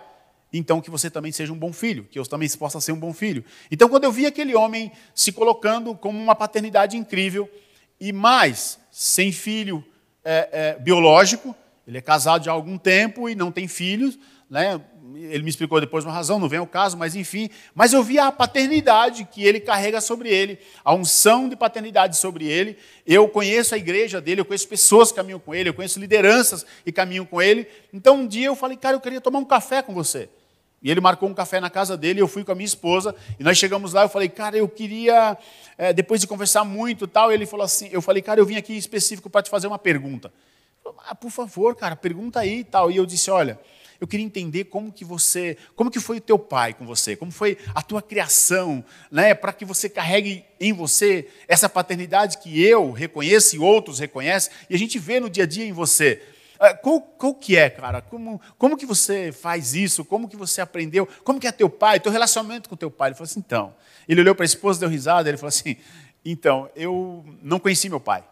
então 0.52 0.82
que 0.82 0.90
você 0.90 1.10
também 1.10 1.32
seja 1.32 1.54
um 1.54 1.58
bom 1.58 1.72
filho, 1.72 2.08
que 2.10 2.18
eu 2.18 2.26
também 2.26 2.50
possa 2.58 2.82
ser 2.82 2.92
um 2.92 3.00
bom 3.00 3.14
filho. 3.14 3.46
Então, 3.70 3.88
quando 3.88 4.06
eu 4.06 4.12
vi 4.12 4.26
aquele 4.26 4.56
homem 4.56 4.92
se 5.14 5.32
colocando 5.32 5.94
como 5.96 6.20
uma 6.20 6.34
paternidade 6.34 6.98
incrível, 6.98 7.50
e 8.00 8.12
mais, 8.12 8.80
sem 8.92 9.32
filho 9.32 9.86
é, 10.24 10.50
é, 10.52 10.80
biológico, 10.80 11.56
ele 11.86 11.98
é 11.98 12.02
casado 12.02 12.46
já 12.46 12.52
há 12.52 12.54
algum 12.54 12.78
tempo 12.78 13.30
e 13.30 13.36
não 13.36 13.52
tem 13.52 13.68
filhos, 13.68 14.18
né? 14.50 14.82
Ele 15.16 15.44
me 15.44 15.50
explicou 15.50 15.80
depois 15.80 16.04
uma 16.06 16.14
razão, 16.14 16.40
não 16.40 16.50
vem 16.50 16.60
ao 16.60 16.68
caso, 16.68 16.98
mas 16.98 17.16
enfim. 17.16 17.50
Mas 17.74 17.94
eu 17.94 18.04
vi 18.04 18.20
a 18.20 18.32
paternidade 18.32 19.26
que 19.26 19.44
ele 19.44 19.60
carrega 19.60 20.02
sobre 20.02 20.30
ele, 20.30 20.60
a 20.84 20.94
unção 20.94 21.48
de 21.48 21.56
paternidade 21.56 22.18
sobre 22.18 22.46
ele. 22.46 22.78
Eu 23.06 23.28
conheço 23.28 23.76
a 23.76 23.78
igreja 23.78 24.20
dele, 24.20 24.42
eu 24.42 24.46
conheço 24.46 24.68
pessoas 24.68 25.12
que 25.12 25.16
caminham 25.16 25.40
com 25.40 25.54
ele, 25.54 25.70
eu 25.70 25.74
conheço 25.74 26.00
lideranças 26.00 26.66
que 26.84 26.92
caminham 26.92 27.26
com 27.26 27.42
ele. 27.42 27.68
Então 27.94 28.18
um 28.18 28.28
dia 28.28 28.48
eu 28.48 28.56
falei, 28.56 28.78
cara, 28.78 28.96
eu 28.96 29.02
queria 29.02 29.22
tomar 29.22 29.40
um 29.40 29.46
café 29.46 29.82
com 29.82 29.94
você. 29.94 30.30
E 30.82 30.90
ele 30.90 31.02
marcou 31.02 31.28
um 31.28 31.34
café 31.34 31.60
na 31.60 31.70
casa 31.70 31.98
dele, 31.98 32.22
eu 32.22 32.28
fui 32.28 32.44
com 32.44 32.52
a 32.52 32.56
minha 32.56 32.66
esposa, 32.66 33.14
e 33.38 33.44
nós 33.44 33.58
chegamos 33.58 33.92
lá, 33.92 34.04
eu 34.04 34.10
falei, 34.10 34.30
cara, 34.30 34.56
eu 34.56 34.68
queria, 34.68 35.38
é, 35.78 35.92
depois 35.92 36.22
de 36.22 36.28
conversar 36.28 36.64
muito 36.64 37.06
tal, 37.06 37.32
ele 37.32 37.46
falou 37.46 37.66
assim, 37.66 37.90
eu 37.92 38.02
falei, 38.02 38.22
cara, 38.22 38.40
eu 38.40 38.46
vim 38.46 38.56
aqui 38.56 38.78
específico 38.78 39.30
para 39.30 39.42
te 39.42 39.50
fazer 39.50 39.68
uma 39.68 39.78
pergunta. 39.78 40.32
Ah, 41.06 41.14
por 41.14 41.30
favor, 41.32 41.76
cara, 41.76 41.96
pergunta 41.96 42.40
aí 42.40 42.60
e 42.60 42.64
tal. 42.64 42.90
E 42.90 42.96
eu 42.96 43.06
disse, 43.06 43.30
olha, 43.30 43.60
eu 44.00 44.08
queria 44.08 44.26
entender 44.26 44.66
como 44.66 44.92
que 44.92 45.04
você, 45.04 45.58
como 45.76 45.92
que 45.92 46.00
foi 46.00 46.18
o 46.18 46.22
teu 46.22 46.40
pai 46.40 46.74
com 46.74 46.86
você, 46.86 47.16
como 47.16 47.32
foi 47.32 47.58
a 47.76 47.82
tua 47.82 48.02
criação, 48.02 48.84
né, 49.12 49.34
para 49.34 49.52
que 49.52 49.66
você 49.66 49.90
carregue 49.90 50.46
em 50.60 50.72
você 50.72 51.28
essa 51.48 51.68
paternidade 51.68 52.38
que 52.38 52.64
eu 52.64 52.92
reconheço 52.92 53.56
e 53.56 53.60
outros 53.60 54.00
reconhecem, 54.00 54.52
e 54.70 54.76
a 54.76 54.80
gente 54.80 54.98
vê 54.98 55.20
no 55.20 55.30
dia 55.30 55.44
a 55.44 55.48
dia 55.48 55.66
em 55.66 55.74
você. 55.74 56.22
Ah, 56.60 56.74
qual, 56.74 57.00
qual 57.02 57.34
que 57.34 57.56
é, 57.56 57.70
cara? 57.70 58.02
Como, 58.02 58.42
como 58.58 58.76
que 58.76 58.86
você 58.86 59.32
faz 59.32 59.74
isso? 59.74 60.04
Como 60.04 60.28
que 60.28 60.36
você 60.36 60.60
aprendeu? 60.60 61.08
Como 61.24 61.40
que 61.40 61.48
é 61.48 61.54
teu 61.54 61.70
pai? 61.70 62.02
Teu 62.02 62.12
relacionamento 62.12 62.68
com 62.68 62.76
teu 62.76 62.92
pai? 62.92 63.10
Ele 63.10 63.16
falou 63.16 63.30
assim, 63.30 63.40
então. 63.40 63.74
Ele 64.10 64.20
olhou 64.20 64.36
para 64.36 64.44
a 64.44 64.46
esposa, 64.46 64.78
deu 64.78 64.90
risada, 64.90 65.30
ele 65.30 65.38
falou 65.38 65.48
assim, 65.48 65.78
então, 66.24 66.70
eu 66.76 67.24
não 67.42 67.60
conheci 67.60 67.88
meu 67.88 68.00
pai. 68.02 68.26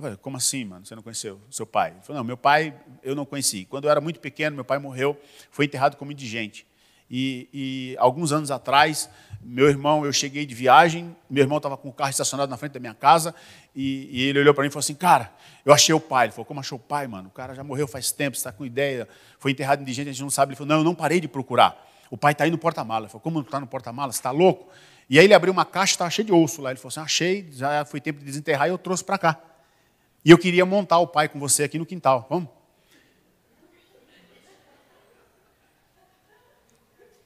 Eu 0.00 0.02
falei, 0.02 0.16
como 0.16 0.36
assim, 0.38 0.64
mano? 0.64 0.86
Você 0.86 0.94
não 0.94 1.02
conheceu 1.02 1.38
seu 1.50 1.66
pai? 1.66 1.90
Ele 1.90 2.00
falou, 2.00 2.20
não, 2.20 2.24
meu 2.24 2.36
pai 2.36 2.74
eu 3.02 3.14
não 3.14 3.26
conheci. 3.26 3.66
Quando 3.66 3.84
eu 3.84 3.90
era 3.90 4.00
muito 4.00 4.18
pequeno, 4.18 4.56
meu 4.56 4.64
pai 4.64 4.78
morreu, 4.78 5.20
foi 5.50 5.66
enterrado 5.66 5.96
como 5.98 6.10
indigente. 6.10 6.66
E, 7.10 7.48
e 7.52 7.96
alguns 7.98 8.32
anos 8.32 8.50
atrás, 8.50 9.10
meu 9.42 9.68
irmão, 9.68 10.06
eu 10.06 10.12
cheguei 10.12 10.46
de 10.46 10.54
viagem, 10.54 11.14
meu 11.28 11.42
irmão 11.42 11.58
estava 11.58 11.76
com 11.76 11.90
o 11.90 11.92
carro 11.92 12.08
estacionado 12.08 12.48
na 12.48 12.56
frente 12.56 12.72
da 12.72 12.80
minha 12.80 12.94
casa, 12.94 13.34
e, 13.76 14.08
e 14.10 14.22
ele 14.22 14.38
olhou 14.38 14.54
para 14.54 14.62
mim 14.62 14.68
e 14.68 14.70
falou 14.70 14.80
assim, 14.80 14.94
cara, 14.94 15.30
eu 15.66 15.72
achei 15.74 15.94
o 15.94 16.00
pai. 16.00 16.26
Ele 16.26 16.32
falou, 16.32 16.46
como 16.46 16.60
achou 16.60 16.78
o 16.78 16.80
pai, 16.80 17.06
mano? 17.06 17.28
O 17.28 17.32
cara 17.32 17.54
já 17.54 17.62
morreu 17.62 17.86
faz 17.86 18.10
tempo, 18.10 18.36
você 18.36 18.40
está 18.40 18.52
com 18.52 18.64
ideia, 18.64 19.06
foi 19.38 19.50
enterrado 19.50 19.82
indigente, 19.82 20.08
a 20.08 20.12
gente 20.12 20.22
não 20.22 20.30
sabe. 20.30 20.52
Ele 20.52 20.56
falou, 20.56 20.68
não, 20.68 20.78
eu 20.78 20.84
não 20.84 20.94
parei 20.94 21.20
de 21.20 21.28
procurar. 21.28 21.86
O 22.10 22.16
pai 22.16 22.32
está 22.32 22.44
aí 22.44 22.50
no 22.50 22.56
porta-mala. 22.58 23.04
Ele 23.04 23.10
falou, 23.10 23.20
como 23.20 23.34
não 23.34 23.44
está 23.44 23.60
no 23.60 23.66
porta-mala? 23.66 24.12
Você 24.12 24.18
está 24.18 24.30
louco? 24.30 24.72
E 25.10 25.18
aí 25.18 25.26
ele 25.26 25.34
abriu 25.34 25.52
uma 25.52 25.66
caixa, 25.66 25.92
estava 25.92 26.10
cheio 26.10 26.24
de 26.24 26.32
osso 26.32 26.62
lá. 26.62 26.70
Ele 26.70 26.78
falou 26.78 26.88
assim, 26.88 27.00
achei, 27.00 27.48
já 27.52 27.84
foi 27.84 28.00
tempo 28.00 28.20
de 28.20 28.24
desenterrar 28.24 28.66
e 28.66 28.70
eu 28.70 28.78
trouxe 28.78 29.04
para 29.04 29.18
cá. 29.18 29.49
E 30.24 30.30
eu 30.30 30.38
queria 30.38 30.66
montar 30.66 30.98
o 30.98 31.06
pai 31.06 31.28
com 31.28 31.38
você 31.38 31.62
aqui 31.64 31.78
no 31.78 31.86
quintal. 31.86 32.26
Vamos? 32.28 32.48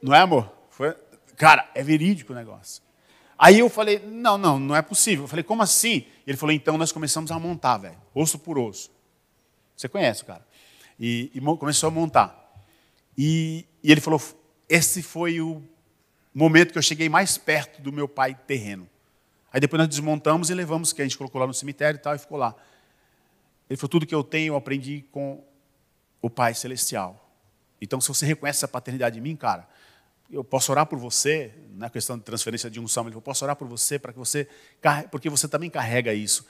Não 0.02 0.14
é, 0.14 0.18
amor? 0.18 0.52
Foi... 0.70 0.94
Cara, 1.36 1.68
é 1.74 1.82
verídico 1.82 2.32
o 2.32 2.36
negócio. 2.36 2.82
Aí 3.38 3.58
eu 3.58 3.68
falei, 3.68 3.98
não, 3.98 4.38
não, 4.38 4.58
não 4.58 4.76
é 4.76 4.82
possível. 4.82 5.24
Eu 5.24 5.28
falei, 5.28 5.42
como 5.42 5.62
assim? 5.62 6.06
Ele 6.26 6.36
falou, 6.36 6.52
então 6.52 6.78
nós 6.78 6.92
começamos 6.92 7.30
a 7.30 7.38
montar, 7.38 7.78
velho, 7.78 7.96
osso 8.14 8.38
por 8.38 8.58
osso. 8.58 8.90
Você 9.76 9.88
conhece 9.88 10.22
o 10.22 10.26
cara. 10.26 10.46
E, 10.98 11.30
e 11.34 11.40
começou 11.40 11.88
a 11.88 11.90
montar. 11.90 12.62
E, 13.18 13.66
e, 13.82 13.90
ele 13.90 14.00
falou, 14.00 14.20
esse 14.68 15.02
foi 15.02 15.40
o 15.40 15.62
momento 16.34 16.72
que 16.72 16.78
eu 16.78 16.82
cheguei 16.82 17.08
mais 17.08 17.36
perto 17.36 17.82
do 17.82 17.92
meu 17.92 18.08
pai 18.08 18.34
terreno. 18.46 18.88
Aí 19.52 19.60
depois 19.60 19.78
nós 19.78 19.88
desmontamos 19.88 20.50
e 20.50 20.54
levamos, 20.54 20.92
que 20.92 21.00
a 21.00 21.04
gente 21.04 21.18
colocou 21.18 21.40
lá 21.40 21.46
no 21.46 21.54
cemitério 21.54 21.98
e 21.98 22.00
tal, 22.00 22.14
e 22.14 22.18
ficou 22.18 22.38
lá. 22.38 22.54
Ele 23.74 23.80
falou, 23.80 23.88
tudo 23.88 24.06
que 24.06 24.14
eu 24.14 24.22
tenho 24.22 24.52
eu 24.52 24.56
aprendi 24.56 25.04
com 25.10 25.44
o 26.22 26.30
Pai 26.30 26.54
Celestial. 26.54 27.28
Então, 27.80 28.00
se 28.00 28.06
você 28.06 28.24
reconhece 28.24 28.58
essa 28.58 28.68
paternidade 28.68 29.18
em 29.18 29.20
mim, 29.20 29.34
cara, 29.34 29.68
eu 30.30 30.44
posso 30.44 30.70
orar 30.70 30.86
por 30.86 30.96
você, 30.96 31.52
na 31.72 31.90
questão 31.90 32.16
de 32.16 32.22
transferência 32.22 32.70
de 32.70 32.78
unção, 32.78 33.08
eu 33.08 33.20
posso 33.20 33.44
orar 33.44 33.56
por 33.56 33.66
você 33.66 33.98
para 33.98 34.12
que 34.12 34.18
você, 34.20 34.46
porque 35.10 35.28
você 35.28 35.48
também 35.48 35.68
carrega 35.68 36.14
isso. 36.14 36.46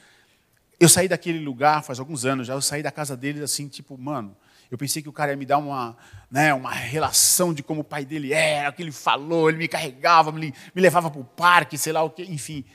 Eu 0.78 0.86
saí 0.86 1.08
daquele 1.08 1.38
lugar 1.38 1.82
faz 1.82 1.98
alguns 1.98 2.26
anos 2.26 2.46
já, 2.46 2.52
eu 2.52 2.60
saí 2.60 2.82
da 2.82 2.92
casa 2.92 3.16
dele 3.16 3.42
assim, 3.42 3.68
tipo, 3.68 3.96
mano, 3.96 4.36
eu 4.70 4.76
pensei 4.76 5.00
que 5.00 5.08
o 5.08 5.12
cara 5.12 5.30
ia 5.30 5.36
me 5.38 5.46
dar 5.46 5.56
uma, 5.56 5.96
né, 6.30 6.52
uma 6.52 6.72
relação 6.74 7.54
de 7.54 7.62
como 7.62 7.80
o 7.80 7.84
pai 7.84 8.04
dele 8.04 8.34
era, 8.34 8.68
o 8.68 8.72
que 8.74 8.82
ele 8.82 8.92
falou, 8.92 9.48
ele 9.48 9.56
me 9.56 9.66
carregava, 9.66 10.30
me, 10.30 10.52
me 10.74 10.82
levava 10.82 11.10
para 11.10 11.22
o 11.22 11.24
parque, 11.24 11.78
sei 11.78 11.94
lá 11.94 12.02
o 12.02 12.10
que, 12.10 12.22
enfim. 12.24 12.66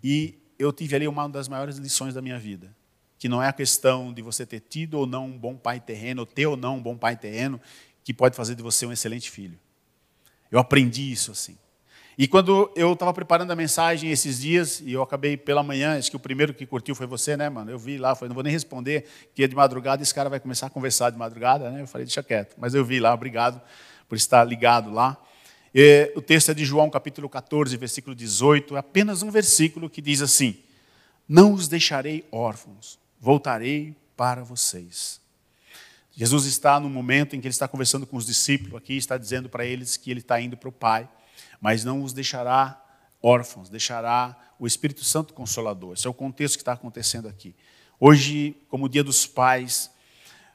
E 0.00 0.38
eu 0.56 0.72
tive 0.72 0.94
ali 0.94 1.08
uma 1.08 1.28
das 1.28 1.48
maiores 1.48 1.78
lições 1.78 2.14
da 2.14 2.22
minha 2.22 2.38
vida. 2.38 2.75
Que 3.18 3.28
não 3.28 3.42
é 3.42 3.48
a 3.48 3.52
questão 3.52 4.12
de 4.12 4.22
você 4.22 4.44
ter 4.44 4.60
tido 4.60 4.94
ou 4.94 5.06
não 5.06 5.26
um 5.26 5.38
bom 5.38 5.56
pai 5.56 5.80
terreno, 5.80 6.20
ou 6.20 6.26
ter 6.26 6.46
ou 6.46 6.56
não 6.56 6.76
um 6.76 6.82
bom 6.82 6.96
pai 6.96 7.16
terreno, 7.16 7.60
que 8.04 8.12
pode 8.12 8.36
fazer 8.36 8.54
de 8.54 8.62
você 8.62 8.86
um 8.86 8.92
excelente 8.92 9.30
filho. 9.30 9.58
Eu 10.50 10.58
aprendi 10.58 11.10
isso 11.10 11.32
assim. 11.32 11.56
E 12.18 12.26
quando 12.26 12.72
eu 12.74 12.94
estava 12.94 13.12
preparando 13.12 13.50
a 13.50 13.56
mensagem 13.56 14.10
esses 14.10 14.40
dias, 14.40 14.80
e 14.80 14.90
eu 14.90 15.02
acabei 15.02 15.36
pela 15.36 15.62
manhã, 15.62 15.98
acho 15.98 16.10
que 16.10 16.16
o 16.16 16.20
primeiro 16.20 16.54
que 16.54 16.64
curtiu 16.64 16.94
foi 16.94 17.06
você, 17.06 17.36
né, 17.36 17.50
mano? 17.50 17.70
Eu 17.70 17.78
vi 17.78 17.98
lá, 17.98 18.14
falei, 18.14 18.28
não 18.30 18.34
vou 18.34 18.42
nem 18.42 18.52
responder, 18.52 19.04
que 19.34 19.42
é 19.42 19.46
de 19.46 19.54
madrugada, 19.54 20.02
esse 20.02 20.14
cara 20.14 20.30
vai 20.30 20.40
começar 20.40 20.68
a 20.68 20.70
conversar 20.70 21.10
de 21.10 21.18
madrugada, 21.18 21.70
né? 21.70 21.82
Eu 21.82 21.86
falei, 21.86 22.06
deixa 22.06 22.22
quieto. 22.22 22.56
Mas 22.58 22.74
eu 22.74 22.82
vi 22.82 22.98
lá, 23.00 23.12
obrigado 23.12 23.60
por 24.08 24.16
estar 24.16 24.42
ligado 24.44 24.90
lá. 24.90 25.20
E, 25.74 26.10
o 26.16 26.22
texto 26.22 26.50
é 26.50 26.54
de 26.54 26.64
João, 26.64 26.88
capítulo 26.88 27.28
14, 27.28 27.76
versículo 27.76 28.16
18, 28.16 28.76
é 28.76 28.78
apenas 28.78 29.20
um 29.20 29.30
versículo 29.30 29.90
que 29.90 30.00
diz 30.00 30.22
assim: 30.22 30.56
Não 31.28 31.52
os 31.52 31.68
deixarei 31.68 32.24
órfãos, 32.32 32.98
voltarei 33.20 33.94
para 34.16 34.42
vocês. 34.42 35.20
Jesus 36.14 36.46
está 36.46 36.80
no 36.80 36.88
momento 36.88 37.36
em 37.36 37.40
que 37.40 37.46
ele 37.46 37.52
está 37.52 37.68
conversando 37.68 38.06
com 38.06 38.16
os 38.16 38.26
discípulos 38.26 38.76
aqui, 38.76 38.96
está 38.96 39.18
dizendo 39.18 39.48
para 39.48 39.66
eles 39.66 39.96
que 39.96 40.10
ele 40.10 40.20
está 40.20 40.40
indo 40.40 40.56
para 40.56 40.68
o 40.68 40.72
Pai 40.72 41.08
mas 41.60 41.84
não 41.84 42.02
os 42.02 42.12
deixará 42.12 42.82
órfãos, 43.22 43.68
deixará 43.68 44.36
o 44.58 44.66
Espírito 44.66 45.04
Santo 45.04 45.34
Consolador. 45.34 45.94
Esse 45.94 46.06
é 46.06 46.10
o 46.10 46.14
contexto 46.14 46.56
que 46.56 46.62
está 46.62 46.72
acontecendo 46.72 47.28
aqui. 47.28 47.54
Hoje, 47.98 48.56
como 48.68 48.88
Dia 48.88 49.02
dos 49.02 49.26
Pais, 49.26 49.90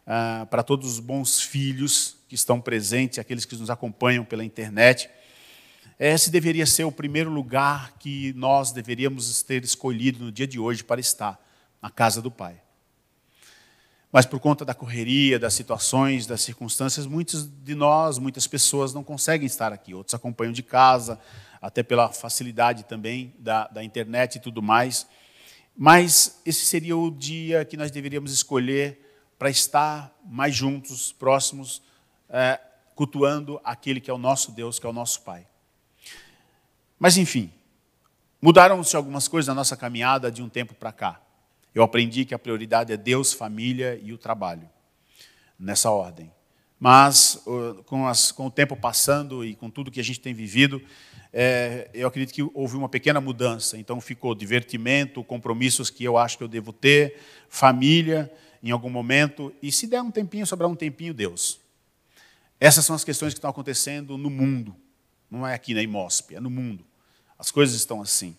ah, 0.06 0.48
para 0.50 0.63
todos 0.63 0.94
os 0.94 1.00
bons 1.00 1.41
filhos 1.41 2.18
que 2.27 2.36
estão 2.36 2.62
presentes, 2.62 3.20
aqueles 3.20 3.46
que 3.46 3.56
nos 3.56 3.70
acompanham 3.70 4.24
pela 4.24 4.44
internet, 4.44 5.10
esse 6.00 6.32
deveria 6.32 6.65
ser 6.65 6.84
o 6.84 6.91
primeiro 6.91 7.30
lugar 7.30 7.94
que 8.00 8.34
nós 8.34 8.72
deveríamos 8.72 9.44
ter 9.44 9.63
escolhido 9.63 10.24
no 10.24 10.32
dia 10.32 10.48
de 10.48 10.60
hoje 10.60 10.84
para 10.84 11.00
estar, 11.00 11.39
na 11.82 11.90
casa 11.90 12.22
do 12.22 12.30
Pai. 12.30 12.62
Mas 14.12 14.26
por 14.26 14.40
conta 14.40 14.66
da 14.66 14.74
correria, 14.74 15.40
das 15.40 15.54
situações, 15.54 16.28
das 16.28 16.42
circunstâncias, 16.42 17.06
muitos 17.06 17.48
de 17.48 17.74
nós, 17.74 18.18
muitas 18.18 18.46
pessoas 18.46 18.94
não 18.94 19.04
conseguem 19.04 19.48
estar 19.48 19.72
aqui. 19.72 19.94
Outros 19.94 20.14
acompanham 20.14 20.52
de 20.52 20.62
casa, 20.62 21.18
até 21.62 21.82
pela 21.82 22.10
facilidade 22.10 22.84
também 22.84 23.34
da, 23.40 23.68
da 23.68 23.84
internet 23.84 24.36
e 24.36 24.40
tudo 24.40 24.62
mais. 24.62 25.08
Mas 25.78 26.42
esse 26.46 26.66
seria 26.66 26.98
o 26.98 27.10
dia 27.10 27.64
que 27.64 27.78
nós 27.78 27.90
deveríamos 27.90 28.34
escolher 28.34 29.00
para 29.40 29.50
estar 29.50 30.14
mais 30.26 30.54
juntos, 30.54 31.14
próximos, 31.14 31.82
é, 32.30 32.60
cultuando 32.94 33.62
aquele 33.64 34.02
que 34.02 34.12
é 34.12 34.14
o 34.14 34.18
nosso 34.18 34.52
Deus, 34.52 34.78
que 34.78 34.86
é 34.86 34.90
o 34.90 34.94
nosso 34.94 35.22
Pai. 35.22 35.48
Mas 37.00 37.16
enfim, 37.16 37.52
mudaram-se 38.42 38.96
algumas 38.96 39.28
coisas 39.28 39.48
na 39.48 39.56
nossa 39.56 39.78
caminhada 39.78 40.30
de 40.30 40.44
um 40.44 40.50
tempo 40.50 40.76
para 40.76 40.92
cá. 40.92 41.22
Eu 41.74 41.84
aprendi 41.84 42.25
que 42.25 42.34
a 42.34 42.40
prioridade 42.40 42.92
é 42.92 42.98
Deus, 42.98 43.32
família 43.32 44.00
e 44.01 44.12
o 44.12 44.18
trabalho, 44.18 44.70
nessa 45.58 45.90
ordem. 45.90 46.32
Mas, 46.80 47.42
com, 47.86 48.08
as, 48.08 48.32
com 48.32 48.48
o 48.48 48.51
tempo 48.51 48.75
passando 48.75 49.46
e 49.46 49.56
com 49.56 49.70
tudo 49.70 49.92
que 49.92 50.00
a 50.00 50.04
gente 50.04 50.20
tem 50.20 50.34
vivido, 50.34 50.82
é, 51.32 51.90
eu 51.94 52.08
acredito 52.08 52.34
que 52.34 52.42
houve 52.54 52.75
uma 52.75 52.90
pequena 52.90 53.22
mudança. 53.22 53.78
Então, 53.78 54.01
ficou 54.01 54.34
divertimento, 54.36 55.24
compromissos 55.24 55.90
que 55.90 56.04
eu 56.04 56.18
acho 56.18 56.38
que 56.38 56.44
eu 56.44 56.48
devo 56.48 56.74
ter, 56.74 57.20
família 57.48 58.32
em 58.63 58.72
algum 58.72 58.90
momento, 58.90 59.54
e 59.62 59.72
se 59.72 59.88
der 59.88 60.01
um 60.01 60.12
tempinho, 60.12 60.46
sobrar 60.46 60.70
um 60.70 60.75
tempinho, 60.75 61.13
Deus. 61.13 61.60
Essas 62.60 62.86
são 62.86 62.96
as 62.96 63.04
questões 63.04 63.34
que 63.34 63.40
estão 63.40 63.50
acontecendo 63.50 64.18
no 64.18 64.30
mundo. 64.30 64.75
Não 65.32 65.48
é 65.48 65.56
aqui 65.56 65.74
na 65.74 65.82
IMOSP, 65.82 66.36
é 66.36 66.40
no 66.40 66.50
mundo. 66.50 66.86
As 67.40 67.50
coisas 67.50 67.75
estão 67.75 68.01
assim. 68.01 68.38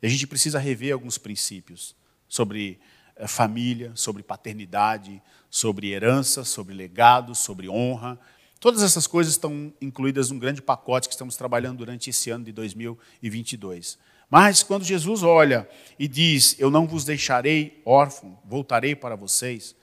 E 0.00 0.06
a 0.06 0.08
gente 0.08 0.26
precisa 0.26 0.60
rever 0.60 0.92
alguns 0.92 1.18
princípios 1.18 1.96
sobre 2.34 2.80
eh, 3.14 3.28
família, 3.28 3.92
sobre 3.94 4.20
paternidade, 4.20 5.22
sobre 5.48 5.92
herança, 5.92 6.42
sobre 6.42 6.74
legado, 6.74 7.32
sobre 7.32 7.68
honra. 7.68 8.18
Todas 8.58 8.82
essas 8.82 9.06
coisas 9.06 9.34
estão 9.34 9.72
incluídas 9.80 10.32
num 10.32 10.38
grande 10.40 10.60
pacote 10.60 11.06
que 11.06 11.14
estamos 11.14 11.36
trabalhando 11.36 11.78
durante 11.78 12.10
esse 12.10 12.30
ano 12.30 12.44
de 12.44 12.50
2022. 12.50 13.96
Mas 14.28 14.64
quando 14.64 14.82
Jesus 14.82 15.22
olha 15.22 15.68
e 15.96 16.08
diz: 16.08 16.56
Eu 16.58 16.72
não 16.72 16.88
vos 16.88 17.04
deixarei 17.04 17.80
órfão, 17.84 18.36
voltarei 18.44 18.96
para 18.96 19.14
vocês, 19.14 19.76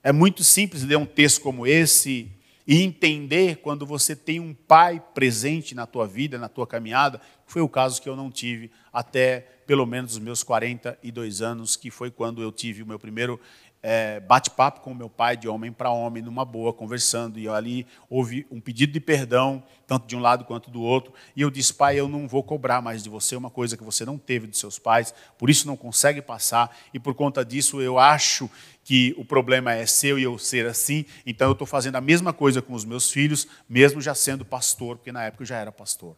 é 0.00 0.12
muito 0.12 0.44
simples 0.44 0.84
ler 0.84 0.98
um 0.98 1.06
texto 1.06 1.40
como 1.40 1.66
esse 1.66 2.30
e 2.68 2.82
entender 2.82 3.56
quando 3.62 3.86
você 3.86 4.14
tem 4.14 4.38
um 4.38 4.52
pai 4.52 5.02
presente 5.14 5.74
na 5.74 5.86
tua 5.86 6.06
vida, 6.06 6.36
na 6.36 6.50
tua 6.50 6.66
caminhada, 6.66 7.18
foi 7.46 7.62
o 7.62 7.68
caso 7.68 8.02
que 8.02 8.06
eu 8.06 8.14
não 8.14 8.30
tive 8.30 8.70
até 8.92 9.40
pelo 9.66 9.86
menos 9.86 10.12
os 10.12 10.18
meus 10.18 10.42
42 10.42 11.40
anos, 11.40 11.76
que 11.76 11.90
foi 11.90 12.10
quando 12.10 12.42
eu 12.42 12.52
tive 12.52 12.82
o 12.82 12.86
meu 12.86 12.98
primeiro 12.98 13.40
é, 13.82 14.20
bate-papo 14.20 14.80
com 14.80 14.92
meu 14.92 15.08
pai, 15.08 15.36
de 15.36 15.48
homem 15.48 15.72
para 15.72 15.90
homem, 15.90 16.22
numa 16.22 16.44
boa, 16.44 16.72
conversando. 16.72 17.38
E 17.38 17.48
ali 17.48 17.86
houve 18.08 18.46
um 18.50 18.60
pedido 18.60 18.92
de 18.92 19.00
perdão, 19.00 19.62
tanto 19.86 20.06
de 20.06 20.16
um 20.16 20.20
lado 20.20 20.44
quanto 20.44 20.70
do 20.70 20.82
outro. 20.82 21.12
E 21.36 21.42
eu 21.42 21.50
disse, 21.50 21.72
pai, 21.72 21.98
eu 21.98 22.08
não 22.08 22.26
vou 22.26 22.42
cobrar 22.42 22.80
mais 22.82 23.02
de 23.02 23.08
você 23.08 23.36
uma 23.36 23.50
coisa 23.50 23.76
que 23.76 23.84
você 23.84 24.04
não 24.04 24.18
teve 24.18 24.46
de 24.46 24.56
seus 24.56 24.78
pais, 24.78 25.14
por 25.38 25.48
isso 25.48 25.66
não 25.66 25.76
consegue 25.76 26.20
passar. 26.20 26.76
E 26.92 26.98
por 26.98 27.14
conta 27.14 27.44
disso, 27.44 27.80
eu 27.80 27.98
acho 27.98 28.50
que 28.84 29.14
o 29.18 29.24
problema 29.24 29.72
é 29.74 29.84
seu 29.86 30.18
e 30.18 30.22
eu 30.22 30.38
ser 30.38 30.66
assim. 30.66 31.04
Então 31.26 31.48
eu 31.48 31.52
estou 31.52 31.66
fazendo 31.66 31.96
a 31.96 32.00
mesma 32.00 32.32
coisa 32.32 32.62
com 32.62 32.72
os 32.72 32.84
meus 32.84 33.10
filhos, 33.10 33.46
mesmo 33.68 34.00
já 34.00 34.14
sendo 34.14 34.44
pastor, 34.44 34.96
porque 34.96 35.12
na 35.12 35.24
época 35.24 35.42
eu 35.42 35.46
já 35.46 35.58
era 35.58 35.70
pastor. 35.70 36.16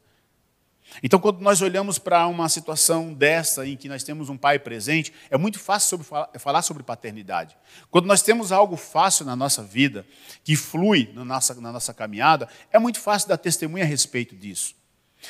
Então, 1.03 1.21
quando 1.21 1.41
nós 1.41 1.63
olhamos 1.63 1.99
para 1.99 2.27
uma 2.27 2.49
situação 2.49 3.15
dessa, 3.15 3.67
em 3.67 3.77
que 3.77 3.89
nós 3.89 4.03
temos 4.03 4.29
um 4.29 4.37
pai 4.37 4.59
presente, 4.59 5.13
é 5.31 5.39
muito 5.39 5.59
fácil 5.59 5.91
sobre, 5.91 6.07
falar 6.39 6.63
sobre 6.63 6.83
paternidade. 6.83 7.57
Quando 7.91 8.07
nós 8.07 8.23
temos 8.23 8.53
algo 8.53 8.77
fácil 8.77 9.25
na 9.25 9.37
nossa 9.37 9.63
vida, 9.63 10.05
que 10.43 10.57
flui 10.57 11.11
na 11.15 11.25
nossa, 11.25 11.55
na 11.61 11.73
nossa 11.73 11.95
caminhada, 11.95 12.49
é 12.73 12.79
muito 12.79 13.01
fácil 13.01 13.29
dar 13.29 13.37
testemunha 13.37 13.85
a 13.85 13.87
respeito 13.87 14.37
disso. 14.37 14.75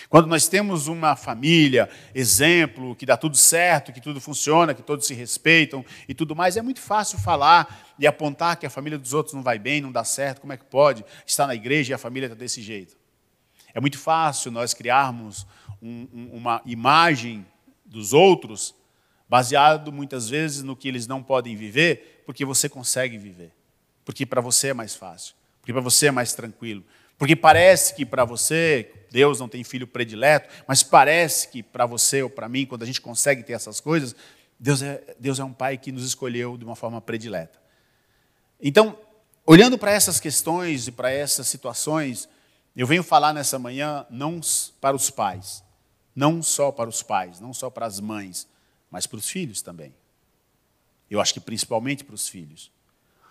Quando 0.08 0.28
nós 0.28 0.46
temos 0.46 0.86
uma 0.86 1.16
família, 1.16 1.88
exemplo, 2.14 2.94
que 2.94 3.04
dá 3.04 3.16
tudo 3.16 3.36
certo, 3.36 3.92
que 3.92 4.00
tudo 4.00 4.20
funciona, 4.20 4.72
que 4.72 4.82
todos 4.82 5.06
se 5.06 5.14
respeitam 5.14 5.84
e 6.08 6.14
tudo 6.14 6.34
mais, 6.36 6.56
é 6.56 6.62
muito 6.62 6.80
fácil 6.80 7.18
falar 7.18 7.92
e 7.98 8.06
apontar 8.06 8.56
que 8.56 8.66
a 8.66 8.70
família 8.70 8.98
dos 8.98 9.12
outros 9.12 9.34
não 9.34 9.42
vai 9.42 9.58
bem, 9.58 9.80
não 9.80 9.90
dá 9.90 10.04
certo, 10.04 10.40
como 10.40 10.52
é 10.52 10.56
que 10.56 10.64
pode 10.64 11.04
estar 11.26 11.46
na 11.46 11.54
igreja 11.54 11.92
e 11.92 11.94
a 11.94 11.98
família 11.98 12.26
está 12.26 12.36
desse 12.36 12.62
jeito. 12.62 12.99
É 13.74 13.80
muito 13.80 13.98
fácil 13.98 14.50
nós 14.50 14.74
criarmos 14.74 15.46
um, 15.80 16.08
um, 16.12 16.30
uma 16.34 16.62
imagem 16.64 17.46
dos 17.84 18.12
outros 18.12 18.74
baseado 19.28 19.92
muitas 19.92 20.28
vezes 20.28 20.62
no 20.62 20.74
que 20.76 20.88
eles 20.88 21.06
não 21.06 21.22
podem 21.22 21.54
viver, 21.54 22.22
porque 22.26 22.44
você 22.44 22.68
consegue 22.68 23.16
viver. 23.16 23.52
Porque 24.04 24.26
para 24.26 24.40
você 24.40 24.68
é 24.68 24.74
mais 24.74 24.94
fácil. 24.94 25.34
Porque 25.60 25.72
para 25.72 25.82
você 25.82 26.06
é 26.06 26.10
mais 26.10 26.32
tranquilo. 26.32 26.84
Porque 27.16 27.36
parece 27.36 27.94
que 27.94 28.04
para 28.04 28.24
você, 28.24 28.90
Deus 29.10 29.38
não 29.38 29.48
tem 29.48 29.62
filho 29.62 29.86
predileto, 29.86 30.48
mas 30.66 30.82
parece 30.82 31.48
que 31.48 31.62
para 31.62 31.86
você 31.86 32.22
ou 32.22 32.30
para 32.30 32.48
mim, 32.48 32.64
quando 32.64 32.82
a 32.82 32.86
gente 32.86 33.00
consegue 33.00 33.42
ter 33.42 33.52
essas 33.52 33.78
coisas, 33.78 34.16
Deus 34.58 34.82
é, 34.82 35.14
Deus 35.18 35.38
é 35.38 35.44
um 35.44 35.52
pai 35.52 35.76
que 35.78 35.92
nos 35.92 36.04
escolheu 36.04 36.56
de 36.56 36.64
uma 36.64 36.74
forma 36.74 37.00
predileta. 37.00 37.60
Então, 38.60 38.98
olhando 39.46 39.78
para 39.78 39.92
essas 39.92 40.18
questões 40.18 40.88
e 40.88 40.92
para 40.92 41.10
essas 41.10 41.46
situações, 41.46 42.28
eu 42.80 42.86
venho 42.86 43.02
falar 43.02 43.34
nessa 43.34 43.58
manhã 43.58 44.06
não 44.08 44.40
para 44.80 44.96
os 44.96 45.10
pais, 45.10 45.62
não 46.16 46.42
só 46.42 46.72
para 46.72 46.88
os 46.88 47.02
pais, 47.02 47.38
não 47.38 47.52
só 47.52 47.68
para 47.68 47.84
as 47.84 48.00
mães, 48.00 48.48
mas 48.90 49.06
para 49.06 49.18
os 49.18 49.28
filhos 49.28 49.60
também. 49.60 49.94
Eu 51.10 51.20
acho 51.20 51.34
que 51.34 51.40
principalmente 51.40 52.02
para 52.02 52.14
os 52.14 52.26
filhos. 52.26 52.72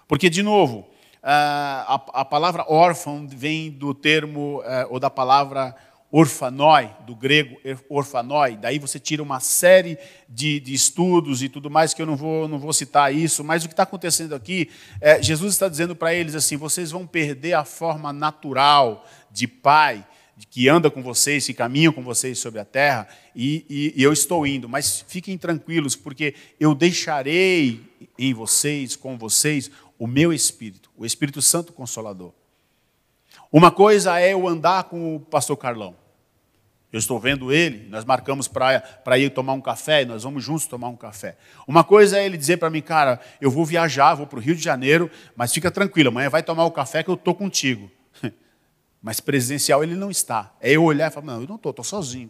Porque, 0.08 0.29
de 0.29 0.44
novo, 0.44 0.88
a, 1.24 2.24
palavra 2.29 2.63
órfão 2.68 3.27
vem 3.27 3.72
do 3.72 3.91
termo, 3.91 4.62
eh, 4.63 4.86
ou 4.88 5.00
da 5.00 5.10
palavra 5.10 5.75
orfanoi, 6.12 6.89
do 7.06 7.15
grego 7.15 7.60
orfanoi, 7.88 8.58
daí 8.58 8.79
você 8.79 9.00
tira 9.00 9.22
uma 9.22 9.39
série 9.39 9.98
de, 10.27 10.60
de, 10.60 10.74
estudos 10.74 11.44
e 11.44 11.50
tudo 11.50 11.70
mais, 11.70 11.94
que 11.94 12.01
eu 12.01 12.06
não 12.06 12.15
vou, 12.15 12.48
não 12.48 12.58
vou 12.58 12.74
citar 12.74 13.13
isso, 13.13 13.44
mas 13.44 13.63
o 13.63 13.68
que 13.68 13.74
está 13.74 13.84
acontecendo 13.84 14.34
aqui, 14.34 14.72
é, 15.00 15.22
Jesus 15.22 15.53
está 15.53 15.70
dizendo 15.70 15.96
para 15.96 16.13
eles 16.13 16.34
assim: 16.34 16.58
vocês 16.58 16.89
vão 16.89 17.06
perder 17.06 17.53
a 17.53 17.63
forma 17.63 18.12
natural 18.12 19.06
de 19.32 19.48
pai, 19.48 20.06
que 20.50 20.70
anda 20.70 20.90
com 20.90 21.02
vocês, 21.02 21.46
que 21.46 21.54
caminha 21.54 21.92
com 21.92 22.02
vocês 22.02 22.40
sobre 22.40 22.60
a 22.60 22.66
terra, 22.66 23.08
e, 23.36 23.66
e, 23.70 23.94
e 23.96 24.04
eu 24.04 24.14
estou 24.14 24.46
indo, 24.46 24.70
mas 24.70 25.04
fiquem 25.08 25.38
tranquilos, 25.38 25.96
porque 25.96 26.34
eu 26.60 26.74
deixarei 26.74 27.82
em 28.18 28.34
vocês, 28.34 28.96
com 28.96 29.18
vocês, 29.18 29.70
o 29.98 30.08
meu 30.08 30.32
Espírito, 30.32 30.90
o 30.98 31.06
Espírito 31.06 31.42
Santo 31.42 31.74
Consolador. 31.74 32.34
Uma 33.52 33.72
coisa 33.72 34.20
é 34.20 34.34
eu 34.34 34.48
andar 34.48 34.84
com 34.86 35.16
o 35.16 35.20
pastor 35.20 35.58
Carlão. 35.58 35.96
Eu 36.92 36.98
estou 36.98 37.20
vendo 37.20 37.52
ele, 37.52 37.88
nós 37.90 38.04
marcamos 38.04 38.48
para 38.48 39.18
ir 39.20 39.30
tomar 39.30 39.54
um 39.54 39.62
café, 39.62 40.02
e 40.02 40.06
nós 40.06 40.24
vamos 40.24 40.44
juntos 40.44 40.66
tomar 40.66 40.88
um 40.88 40.96
café. 40.96 41.38
Uma 41.68 41.84
coisa 41.84 42.18
é 42.18 42.26
ele 42.26 42.38
dizer 42.38 42.58
para 42.58 42.70
mim, 42.70 42.82
cara, 42.82 43.20
eu 43.40 43.52
vou 43.52 43.64
viajar, 43.64 44.16
vou 44.16 44.26
para 44.26 44.40
o 44.40 44.42
Rio 44.42 44.56
de 44.56 44.64
Janeiro, 44.64 45.10
mas 45.36 45.54
fica 45.54 45.70
tranquilo, 45.70 46.10
amanhã 46.10 46.30
vai 46.30 46.42
tomar 46.42 46.66
o 46.66 46.72
café 46.72 47.04
que 47.04 47.10
eu 47.10 47.16
estou 47.16 47.36
contigo. 47.36 47.92
Mas 49.01 49.20
presencial 49.20 49.84
ele 49.84 49.96
não 49.96 50.12
está. 50.12 50.53
É 50.60 50.72
eu 50.72 50.84
olhar 50.84 51.10
e 51.10 51.13
falar, 51.13 51.25
não, 51.25 51.41
eu 51.41 51.48
não 51.48 51.56
estou, 51.56 51.70
estou 51.70 51.86
sozinho. 51.86 52.29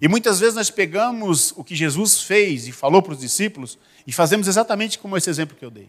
E 0.00 0.08
muitas 0.08 0.40
vezes 0.40 0.54
nós 0.54 0.68
pegamos 0.68 1.52
o 1.56 1.62
que 1.62 1.76
Jesus 1.76 2.22
fez 2.22 2.66
e 2.66 2.72
falou 2.72 3.00
para 3.00 3.12
os 3.12 3.20
discípulos 3.20 3.78
e 4.06 4.12
fazemos 4.12 4.48
exatamente 4.48 4.98
como 4.98 5.16
esse 5.16 5.30
exemplo 5.30 5.56
que 5.56 5.64
eu 5.64 5.70
dei. 5.70 5.88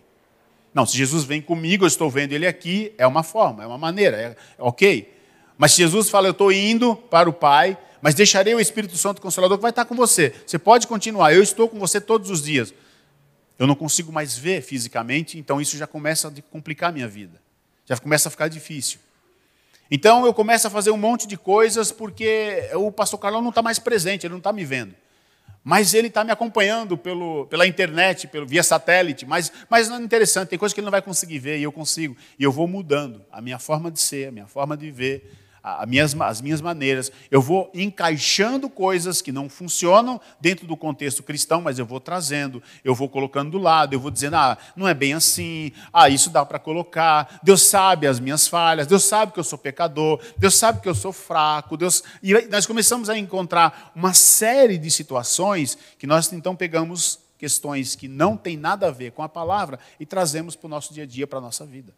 Não, 0.74 0.86
se 0.86 0.98
Jesus 0.98 1.24
vem 1.24 1.42
comigo, 1.42 1.84
eu 1.84 1.88
estou 1.88 2.10
vendo 2.10 2.34
ele 2.34 2.48
aqui, 2.48 2.94
é 2.98 3.06
uma 3.06 3.24
forma, 3.24 3.64
é 3.64 3.68
uma 3.68 3.78
maneira, 3.78 4.18
é, 4.18 4.26
é 4.58 4.64
ok. 4.64 5.12
Mas 5.58 5.72
se 5.72 5.78
Jesus 5.78 6.10
fala, 6.10 6.28
eu 6.28 6.32
estou 6.32 6.52
indo 6.52 6.96
para 6.96 7.30
o 7.30 7.34
Pai, 7.34 7.78
mas 8.02 8.16
deixarei 8.16 8.54
o 8.54 8.60
Espírito 8.60 8.98
Santo 8.98 9.22
Consolador 9.22 9.58
que 9.58 9.62
vai 9.62 9.70
estar 9.70 9.86
com 9.86 9.96
você. 9.96 10.34
Você 10.46 10.60
pode 10.60 10.88
continuar, 10.88 11.34
eu 11.34 11.42
estou 11.42 11.70
com 11.70 11.80
você 11.80 12.02
todos 12.02 12.30
os 12.30 12.42
dias. 12.42 12.74
Eu 13.58 13.68
não 13.68 13.76
consigo 13.76 14.12
mais 14.12 14.38
ver 14.38 14.62
fisicamente, 14.62 15.38
então 15.38 15.62
isso 15.62 15.78
já 15.78 15.88
começa 15.88 16.28
a 16.28 16.32
complicar 16.52 16.90
a 16.90 16.92
minha 16.92 17.08
vida. 17.08 17.42
Já 17.86 17.98
começa 17.98 18.28
a 18.28 18.32
ficar 18.32 18.48
difícil. 18.48 19.00
Então 19.96 20.26
eu 20.26 20.34
começo 20.34 20.66
a 20.66 20.72
fazer 20.72 20.90
um 20.90 20.98
monte 20.98 21.28
de 21.28 21.38
coisas 21.38 21.92
porque 21.92 22.68
o 22.74 22.92
pastor 22.92 23.20
Carlão 23.20 23.44
não 23.44 23.50
está 23.50 23.62
mais 23.62 23.78
presente, 23.78 24.26
ele 24.26 24.32
não 24.32 24.40
está 24.40 24.52
me 24.52 24.66
vendo. 24.66 24.96
Mas 25.64 25.94
ele 25.94 26.08
está 26.08 26.24
me 26.24 26.32
acompanhando 26.32 26.98
pelo, 26.98 27.46
pela 27.46 27.68
internet, 27.68 28.28
pelo, 28.28 28.44
via 28.44 28.64
satélite. 28.64 29.24
Mas, 29.24 29.52
mas 29.70 29.90
não 29.90 29.98
é 29.98 30.02
interessante, 30.02 30.50
tem 30.50 30.58
coisas 30.58 30.74
que 30.74 30.80
ele 30.80 30.86
não 30.86 30.92
vai 30.92 31.04
conseguir 31.04 31.38
ver 31.38 31.60
e 31.60 31.64
eu 31.64 31.72
consigo. 31.72 32.18
E 32.40 32.44
eu 32.44 32.52
vou 32.52 32.68
mudando 32.68 33.24
a 33.32 33.40
minha 33.40 33.60
forma 33.60 33.92
de 33.92 34.00
ser, 34.00 34.30
a 34.30 34.32
minha 34.32 34.48
forma 34.48 34.76
de 34.76 34.90
ver, 34.90 35.32
as 35.64 35.88
minhas, 35.88 36.20
as 36.20 36.42
minhas 36.42 36.60
maneiras, 36.60 37.10
eu 37.32 37.42
vou 37.42 37.72
encaixando 37.74 38.70
coisas 38.70 39.22
que 39.22 39.32
não 39.32 39.48
funcionam 39.48 40.20
dentro 40.40 40.68
do 40.68 40.76
contexto 40.76 41.24
cristão, 41.24 41.62
mas 41.62 41.80
eu 41.80 41.86
vou 41.86 42.02
trazendo, 42.02 42.62
eu 42.84 42.94
vou 42.94 43.08
colocando 43.08 43.52
do 43.52 43.58
lado, 43.58 43.94
eu 43.94 44.00
vou 44.00 44.12
dizendo, 44.12 44.36
ah, 44.36 44.58
não 44.76 44.86
é 44.86 44.94
bem 44.94 45.14
assim, 45.14 45.72
ah, 45.94 46.10
isso 46.10 46.30
dá 46.30 46.46
para 46.46 46.60
colocar, 46.60 47.40
Deus 47.42 47.62
sabe 47.62 48.08
as 48.08 48.20
minhas 48.20 48.46
falhas, 48.46 48.88
Deus 48.88 49.06
sabe 49.06 49.32
que 49.32 49.40
eu 49.40 49.44
sou 49.44 49.58
pecador, 49.58 50.20
Deus 50.38 50.56
sabe 50.56 50.82
que 50.82 50.90
eu 50.90 50.96
sou 50.96 51.14
fraco, 51.14 51.78
Deus... 51.78 52.04
E 52.22 52.34
nós 52.48 52.66
começamos 52.66 53.10
a 53.10 53.18
encontrar 53.18 53.94
uma 53.96 54.14
série 54.14 54.78
de 54.78 54.92
situações 54.92 55.78
que 55.98 56.06
nós 56.06 56.32
então 56.34 56.58
pegamos 56.58 57.20
questões 57.38 57.96
que 57.96 58.08
não 58.08 58.36
têm 58.36 58.58
nada 58.58 58.88
a 58.88 58.92
ver 58.92 59.12
com 59.12 59.24
a 59.24 59.30
palavra 59.30 59.80
e 60.00 60.06
trazemos 60.06 60.56
para 60.56 60.68
o 60.68 60.70
nosso 60.70 60.94
dia 60.94 61.04
a 61.04 61.08
dia, 61.08 61.26
para 61.26 61.40
a 61.40 61.42
nossa 61.42 61.66
vida. 61.66 61.94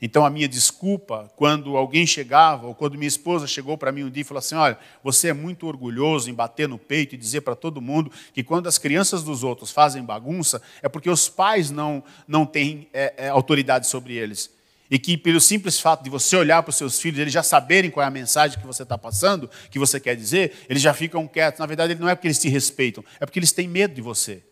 Então 0.00 0.24
a 0.24 0.30
minha 0.30 0.48
desculpa, 0.48 1.30
quando 1.34 1.76
alguém 1.76 2.06
chegava, 2.06 2.68
ou 2.68 2.74
quando 2.74 2.96
minha 2.96 3.08
esposa 3.08 3.48
chegou 3.48 3.76
para 3.76 3.90
mim 3.90 4.04
um 4.04 4.10
dia 4.10 4.20
e 4.20 4.24
falou 4.24 4.38
assim: 4.38 4.54
Olha, 4.54 4.78
você 5.02 5.28
é 5.28 5.32
muito 5.32 5.66
orgulhoso 5.66 6.30
em 6.30 6.34
bater 6.34 6.68
no 6.68 6.78
peito 6.78 7.14
e 7.16 7.18
dizer 7.18 7.40
para 7.40 7.56
todo 7.56 7.80
mundo 7.80 8.10
que 8.32 8.44
quando 8.44 8.68
as 8.68 8.78
crianças 8.78 9.24
dos 9.24 9.42
outros 9.42 9.72
fazem 9.72 10.04
bagunça, 10.04 10.62
é 10.82 10.88
porque 10.88 11.10
os 11.10 11.28
pais 11.28 11.70
não, 11.70 12.02
não 12.28 12.46
têm 12.46 12.88
é, 12.92 13.14
é, 13.16 13.28
autoridade 13.28 13.88
sobre 13.88 14.14
eles. 14.14 14.56
E 14.90 14.98
que 14.98 15.18
pelo 15.18 15.40
simples 15.40 15.80
fato 15.80 16.02
de 16.04 16.08
você 16.08 16.36
olhar 16.36 16.62
para 16.62 16.70
os 16.70 16.76
seus 16.76 17.00
filhos, 17.00 17.18
eles 17.18 17.32
já 17.32 17.42
saberem 17.42 17.90
qual 17.90 18.04
é 18.04 18.06
a 18.06 18.10
mensagem 18.10 18.58
que 18.58 18.66
você 18.66 18.84
está 18.84 18.96
passando, 18.96 19.50
que 19.70 19.78
você 19.78 19.98
quer 20.00 20.16
dizer, 20.16 20.64
eles 20.68 20.80
já 20.80 20.94
ficam 20.94 21.26
quietos. 21.26 21.58
Na 21.58 21.66
verdade, 21.66 21.94
não 21.96 22.08
é 22.08 22.14
porque 22.14 22.28
eles 22.28 22.38
te 22.38 22.48
respeitam, 22.48 23.04
é 23.20 23.26
porque 23.26 23.38
eles 23.38 23.52
têm 23.52 23.68
medo 23.68 23.94
de 23.94 24.00
você. 24.00 24.42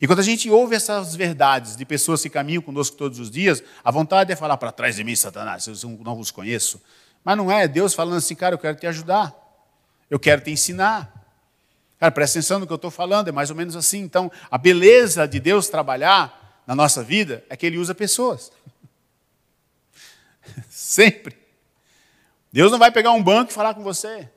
E 0.00 0.06
quando 0.06 0.18
a 0.18 0.22
gente 0.22 0.50
ouve 0.50 0.74
essas 0.76 1.14
verdades 1.14 1.76
de 1.76 1.84
pessoas 1.84 2.22
que 2.22 2.28
caminham 2.28 2.62
conosco 2.62 2.96
todos 2.96 3.18
os 3.18 3.30
dias, 3.30 3.62
a 3.82 3.90
vontade 3.90 4.32
é 4.32 4.36
falar 4.36 4.56
para 4.56 4.70
trás 4.70 4.96
de 4.96 5.04
mim, 5.04 5.16
Satanás, 5.16 5.66
eu 5.66 5.74
não 6.04 6.14
vos 6.14 6.30
conheço. 6.30 6.82
Mas 7.24 7.36
não 7.36 7.50
é, 7.50 7.66
Deus 7.66 7.94
falando 7.94 8.18
assim, 8.18 8.34
cara, 8.34 8.54
eu 8.54 8.58
quero 8.58 8.76
te 8.76 8.86
ajudar, 8.86 9.34
eu 10.10 10.18
quero 10.18 10.42
te 10.42 10.50
ensinar. 10.50 11.12
Cara, 11.98 12.12
presta 12.12 12.38
atenção 12.38 12.58
no 12.58 12.66
que 12.66 12.72
eu 12.72 12.76
estou 12.76 12.90
falando, 12.90 13.28
é 13.28 13.32
mais 13.32 13.48
ou 13.48 13.56
menos 13.56 13.74
assim. 13.74 14.00
Então, 14.00 14.30
a 14.50 14.58
beleza 14.58 15.26
de 15.26 15.40
Deus 15.40 15.68
trabalhar 15.68 16.62
na 16.66 16.74
nossa 16.74 17.02
vida 17.02 17.42
é 17.48 17.56
que 17.56 17.64
Ele 17.64 17.78
usa 17.78 17.94
pessoas. 17.94 18.52
Sempre. 20.68 21.38
Deus 22.52 22.70
não 22.70 22.78
vai 22.78 22.90
pegar 22.90 23.12
um 23.12 23.22
banco 23.22 23.50
e 23.50 23.54
falar 23.54 23.74
com 23.74 23.82
você. 23.82 24.28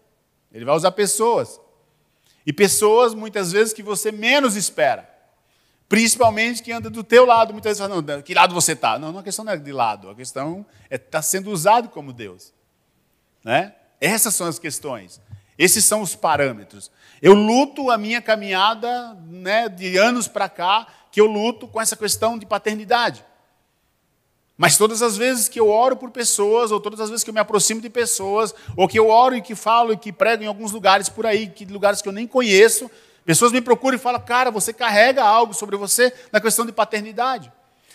Ele 0.51 0.65
vai 0.65 0.75
usar 0.75 0.91
pessoas. 0.91 1.59
E 2.45 2.53
pessoas, 2.53 3.13
muitas 3.13 3.51
vezes, 3.51 3.73
que 3.73 3.83
você 3.83 4.11
menos 4.11 4.55
espera. 4.55 5.18
Principalmente 5.89 6.61
quem 6.61 6.75
anda 6.75 6.87
do 6.87 7.03
teu 7.03 7.25
lado, 7.25 7.51
muitas 7.51 7.71
vezes 7.71 7.81
fala, 7.81 7.99
não, 7.99 8.21
que 8.21 8.35
lado 8.35 8.53
você 8.53 8.73
está? 8.73 8.99
Não, 8.99 9.11
não, 9.11 9.21
a 9.21 9.23
questão 9.23 9.43
não 9.43 9.53
é 9.53 9.57
de 9.57 9.71
lado, 9.71 10.11
a 10.11 10.15
questão 10.15 10.63
é 10.87 10.95
estar 10.95 11.09
tá 11.09 11.21
sendo 11.23 11.49
usado 11.49 11.89
como 11.89 12.13
Deus. 12.13 12.53
Né? 13.43 13.73
Essas 13.99 14.35
são 14.35 14.45
as 14.45 14.59
questões. 14.59 15.19
Esses 15.57 15.83
são 15.83 16.01
os 16.01 16.15
parâmetros. 16.15 16.91
Eu 17.19 17.33
luto 17.33 17.89
a 17.89 17.97
minha 17.97 18.21
caminhada 18.21 19.15
né, 19.25 19.67
de 19.67 19.97
anos 19.97 20.27
para 20.27 20.47
cá, 20.47 20.87
que 21.11 21.19
eu 21.19 21.25
luto 21.25 21.67
com 21.67 21.81
essa 21.81 21.95
questão 21.95 22.37
de 22.37 22.45
paternidade. 22.45 23.25
Mas 24.55 24.77
todas 24.77 25.01
as 25.01 25.17
vezes 25.17 25.49
que 25.49 25.59
eu 25.59 25.69
oro 25.69 25.97
por 25.97 26.11
pessoas, 26.11 26.69
ou 26.71 26.79
todas 26.79 26.99
as 26.99 27.09
vezes 27.09 27.23
que 27.23 27.31
eu 27.31 27.33
me 27.33 27.39
aproximo 27.39 27.81
de 27.81 27.89
pessoas, 27.89 28.53
ou 28.77 28.87
que 28.87 28.99
eu 28.99 29.09
oro 29.09 29.35
e 29.35 29.41
que 29.41 29.55
falo 29.55 29.91
e 29.91 29.97
que 29.97 30.11
prego 30.11 30.43
em 30.43 30.47
alguns 30.47 30.71
lugares 30.71 31.09
por 31.09 31.25
aí, 31.25 31.47
que 31.47 31.65
lugares 31.65 31.99
que 31.99 32.07
eu 32.07 32.13
nem 32.13 32.27
conheço, 32.27 32.91
Pessoas 33.29 33.51
me 33.51 33.61
procuram 33.61 33.95
e 33.95 33.99
falam, 33.99 34.19
cara, 34.19 34.49
você 34.49 34.73
carrega 34.73 35.23
algo 35.23 35.53
sobre 35.53 35.77
você 35.77 36.11
na 36.31 36.41
questão 36.41 36.65
de 36.65 36.71
paternidade. 36.71 37.53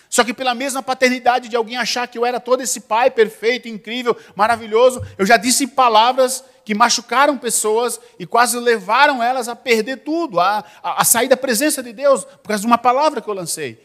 Só 0.08 0.22
que 0.22 0.32
pela 0.32 0.54
mesma 0.54 0.80
paternidade 0.80 1.48
de 1.48 1.56
alguém 1.56 1.76
achar 1.76 2.06
que 2.06 2.16
eu 2.16 2.24
era 2.24 2.38
todo 2.38 2.60
esse 2.60 2.82
pai 2.82 3.10
perfeito, 3.10 3.66
incrível, 3.66 4.16
maravilhoso, 4.36 5.04
eu 5.18 5.26
já 5.26 5.36
disse 5.36 5.66
palavras 5.66 6.44
que 6.64 6.72
machucaram 6.72 7.36
pessoas 7.36 8.00
e 8.16 8.24
quase 8.24 8.56
levaram 8.60 9.20
elas 9.20 9.48
a 9.48 9.56
perder 9.56 10.04
tudo, 10.04 10.38
a, 10.38 10.64
a, 10.80 11.02
a 11.02 11.04
sair 11.04 11.26
da 11.26 11.36
presença 11.36 11.82
de 11.82 11.92
Deus, 11.92 12.24
por 12.24 12.50
causa 12.50 12.60
de 12.60 12.68
uma 12.68 12.78
palavra 12.78 13.20
que 13.20 13.28
eu 13.28 13.34
lancei, 13.34 13.84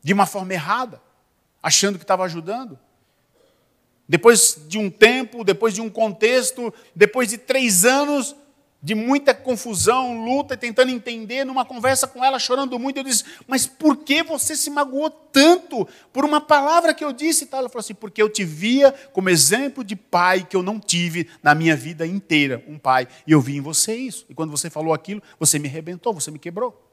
de 0.00 0.12
uma 0.12 0.24
forma 0.24 0.52
errada, 0.52 1.02
achando 1.60 1.98
que 1.98 2.04
estava 2.04 2.22
ajudando. 2.22 2.78
Depois 4.08 4.56
de 4.68 4.78
um 4.78 4.88
tempo, 4.88 5.42
depois 5.42 5.74
de 5.74 5.80
um 5.80 5.90
contexto, 5.90 6.72
depois 6.94 7.28
de 7.28 7.38
três 7.38 7.84
anos, 7.84 8.36
de 8.82 8.94
muita 8.94 9.34
confusão, 9.34 10.24
luta, 10.24 10.56
tentando 10.56 10.90
entender, 10.90 11.44
numa 11.44 11.66
conversa 11.66 12.06
com 12.06 12.24
ela, 12.24 12.38
chorando 12.38 12.78
muito, 12.78 12.96
eu 12.96 13.04
disse, 13.04 13.24
mas 13.46 13.66
por 13.66 13.98
que 13.98 14.22
você 14.22 14.56
se 14.56 14.70
magoou 14.70 15.10
tanto 15.10 15.86
por 16.12 16.24
uma 16.24 16.40
palavra 16.40 16.94
que 16.94 17.04
eu 17.04 17.12
disse? 17.12 17.46
Ela 17.52 17.68
falou 17.68 17.80
assim, 17.80 17.94
porque 17.94 18.22
eu 18.22 18.28
te 18.30 18.42
via 18.42 18.92
como 19.12 19.28
exemplo 19.28 19.84
de 19.84 19.94
pai 19.94 20.46
que 20.48 20.56
eu 20.56 20.62
não 20.62 20.80
tive 20.80 21.28
na 21.42 21.54
minha 21.54 21.76
vida 21.76 22.06
inteira, 22.06 22.64
um 22.66 22.78
pai, 22.78 23.06
e 23.26 23.32
eu 23.32 23.40
vi 23.40 23.56
em 23.56 23.60
você 23.60 23.94
isso. 23.94 24.24
E 24.30 24.34
quando 24.34 24.50
você 24.50 24.70
falou 24.70 24.94
aquilo, 24.94 25.22
você 25.38 25.58
me 25.58 25.68
arrebentou, 25.68 26.14
você 26.14 26.30
me 26.30 26.38
quebrou. 26.38 26.86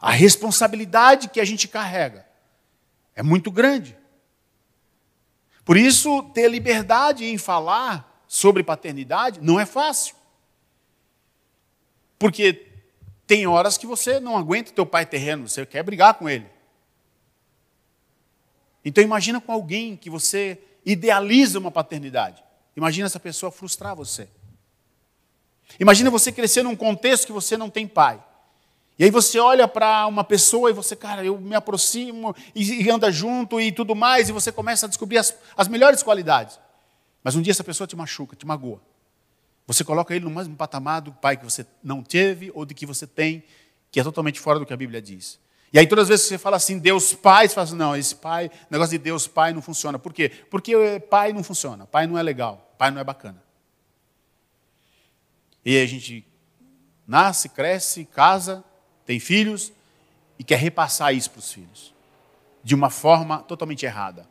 A 0.00 0.10
responsabilidade 0.10 1.28
que 1.28 1.40
a 1.40 1.44
gente 1.44 1.68
carrega 1.68 2.26
é 3.14 3.22
muito 3.22 3.50
grande. 3.50 3.96
Por 5.64 5.76
isso, 5.76 6.22
ter 6.34 6.48
liberdade 6.48 7.24
em 7.24 7.38
falar 7.38 8.13
sobre 8.26 8.62
paternidade 8.62 9.40
não 9.40 9.58
é 9.58 9.66
fácil. 9.66 10.14
Porque 12.18 12.68
tem 13.26 13.46
horas 13.46 13.78
que 13.78 13.86
você 13.86 14.20
não 14.20 14.36
aguenta 14.36 14.72
teu 14.72 14.86
pai 14.86 15.06
terreno, 15.06 15.48
você 15.48 15.64
quer 15.64 15.82
brigar 15.82 16.14
com 16.14 16.28
ele. 16.28 16.46
Então 18.84 19.02
imagina 19.02 19.40
com 19.40 19.52
alguém 19.52 19.96
que 19.96 20.10
você 20.10 20.58
idealiza 20.84 21.58
uma 21.58 21.70
paternidade. 21.70 22.42
Imagina 22.76 23.06
essa 23.06 23.20
pessoa 23.20 23.50
frustrar 23.50 23.96
você. 23.96 24.28
Imagina 25.80 26.10
você 26.10 26.30
crescer 26.30 26.62
num 26.62 26.76
contexto 26.76 27.26
que 27.26 27.32
você 27.32 27.56
não 27.56 27.70
tem 27.70 27.86
pai. 27.86 28.22
E 28.98 29.04
aí 29.04 29.10
você 29.10 29.38
olha 29.38 29.66
para 29.66 30.06
uma 30.06 30.22
pessoa 30.22 30.70
e 30.70 30.72
você, 30.72 30.94
cara, 30.94 31.24
eu 31.24 31.40
me 31.40 31.54
aproximo 31.54 32.34
e, 32.54 32.84
e, 32.84 32.90
anda 32.90 33.10
junto 33.10 33.60
e 33.60 33.72
tudo 33.72 33.94
mais, 33.94 34.28
e 34.28 34.32
você 34.32 34.52
começa 34.52 34.86
a 34.86 34.88
descobrir 34.88 35.18
as, 35.18 35.36
as 35.56 35.66
melhores 35.66 36.02
qualidades. 36.02 36.60
Mas 37.24 37.34
um 37.34 37.40
dia 37.40 37.50
essa 37.50 37.64
pessoa 37.64 37.86
te 37.86 37.96
machuca, 37.96 38.36
te 38.36 38.46
magoa. 38.46 38.80
Você 39.66 39.82
coloca 39.82 40.14
ele 40.14 40.26
no 40.26 40.30
mesmo 40.30 40.54
patamar 40.54 41.00
do 41.00 41.10
pai 41.10 41.38
que 41.38 41.44
você 41.44 41.66
não 41.82 42.02
teve 42.02 42.52
ou 42.54 42.66
de 42.66 42.74
que 42.74 42.84
você 42.84 43.06
tem, 43.06 43.42
que 43.90 43.98
é 43.98 44.04
totalmente 44.04 44.38
fora 44.38 44.58
do 44.58 44.66
que 44.66 44.74
a 44.74 44.76
Bíblia 44.76 45.00
diz. 45.00 45.40
E 45.72 45.78
aí 45.78 45.86
todas 45.86 46.04
as 46.04 46.08
vezes 46.08 46.26
você 46.26 46.38
fala 46.38 46.56
assim, 46.56 46.78
Deus 46.78 47.14
Pai, 47.14 47.48
você 47.48 47.54
fala 47.54 47.64
assim, 47.64 47.76
não, 47.76 47.96
esse 47.96 48.14
pai, 48.14 48.50
negócio 48.70 48.96
de 48.96 49.02
Deus 49.02 49.26
Pai 49.26 49.52
não 49.52 49.62
funciona. 49.62 49.98
Por 49.98 50.12
quê? 50.12 50.28
Porque 50.50 51.00
pai 51.10 51.32
não 51.32 51.42
funciona, 51.42 51.86
pai 51.86 52.06
não 52.06 52.16
é 52.16 52.22
legal, 52.22 52.74
pai 52.78 52.90
não 52.90 53.00
é 53.00 53.04
bacana. 53.04 53.42
E 55.64 55.76
aí 55.76 55.82
a 55.82 55.86
gente 55.86 56.24
nasce, 57.06 57.48
cresce, 57.48 58.04
casa, 58.04 58.62
tem 59.06 59.18
filhos 59.18 59.72
e 60.38 60.44
quer 60.44 60.58
repassar 60.58 61.14
isso 61.14 61.30
para 61.30 61.38
os 61.38 61.52
filhos. 61.52 61.94
De 62.62 62.74
uma 62.74 62.90
forma 62.90 63.38
totalmente 63.38 63.84
errada. 63.84 64.28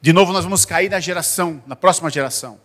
De 0.00 0.12
novo, 0.12 0.32
nós 0.32 0.44
vamos 0.44 0.64
cair 0.64 0.90
na 0.90 1.00
geração, 1.00 1.62
na 1.66 1.74
próxima 1.74 2.10
geração. 2.10 2.60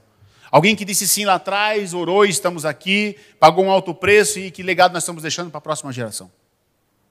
Alguém 0.52 0.76
que 0.76 0.84
disse 0.84 1.08
sim 1.08 1.24
lá 1.24 1.36
atrás, 1.36 1.94
orou 1.94 2.26
estamos 2.26 2.66
aqui, 2.66 3.18
pagou 3.40 3.64
um 3.64 3.72
alto 3.72 3.96
preço 3.96 4.38
e 4.38 4.52
que 4.52 4.62
legado 4.62 4.92
nós 4.92 5.04
estamos 5.04 5.22
deixando 5.22 5.50
para 5.50 5.60
a 5.60 5.62
próxima 5.62 5.94
geração 5.94 6.30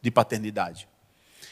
de 0.03 0.11
paternidade. 0.11 0.87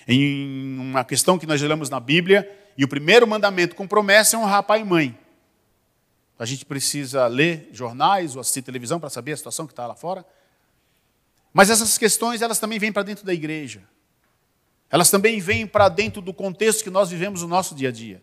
Em 0.06 0.78
uma 0.78 1.04
questão 1.04 1.38
que 1.38 1.46
nós 1.46 1.62
olhamos 1.62 1.88
na 1.88 1.98
Bíblia, 1.98 2.48
e 2.76 2.84
o 2.84 2.88
primeiro 2.88 3.26
mandamento 3.26 3.74
com 3.74 3.88
promessa 3.88 4.36
é 4.36 4.38
honrar 4.38 4.62
pai 4.62 4.82
e 4.82 4.84
mãe. 4.84 5.18
A 6.38 6.44
gente 6.44 6.64
precisa 6.64 7.26
ler 7.26 7.68
jornais 7.72 8.36
ou 8.36 8.40
assistir 8.40 8.62
televisão 8.62 9.00
para 9.00 9.10
saber 9.10 9.32
a 9.32 9.36
situação 9.36 9.66
que 9.66 9.72
está 9.72 9.86
lá 9.86 9.96
fora. 9.96 10.24
Mas 11.52 11.70
essas 11.70 11.98
questões, 11.98 12.40
elas 12.40 12.60
também 12.60 12.78
vêm 12.78 12.92
para 12.92 13.02
dentro 13.02 13.24
da 13.24 13.34
igreja. 13.34 13.82
Elas 14.88 15.10
também 15.10 15.40
vêm 15.40 15.66
para 15.66 15.88
dentro 15.88 16.22
do 16.22 16.32
contexto 16.32 16.84
que 16.84 16.90
nós 16.90 17.10
vivemos 17.10 17.42
no 17.42 17.48
nosso 17.48 17.74
dia 17.74 17.88
a 17.88 17.92
dia. 17.92 18.22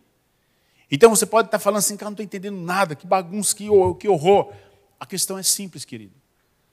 Então 0.89 1.09
você 1.09 1.25
pode 1.25 1.47
estar 1.47 1.59
falando 1.59 1.79
assim, 1.79 1.97
cara, 1.97 2.09
não 2.09 2.13
estou 2.13 2.23
entendendo 2.23 2.57
nada, 2.57 2.95
que 2.95 3.07
bagunça, 3.07 3.55
que, 3.55 3.67
que 3.99 4.07
horror. 4.07 4.51
A 4.99 5.05
questão 5.05 5.37
é 5.37 5.43
simples, 5.43 5.83
querido. 5.83 6.13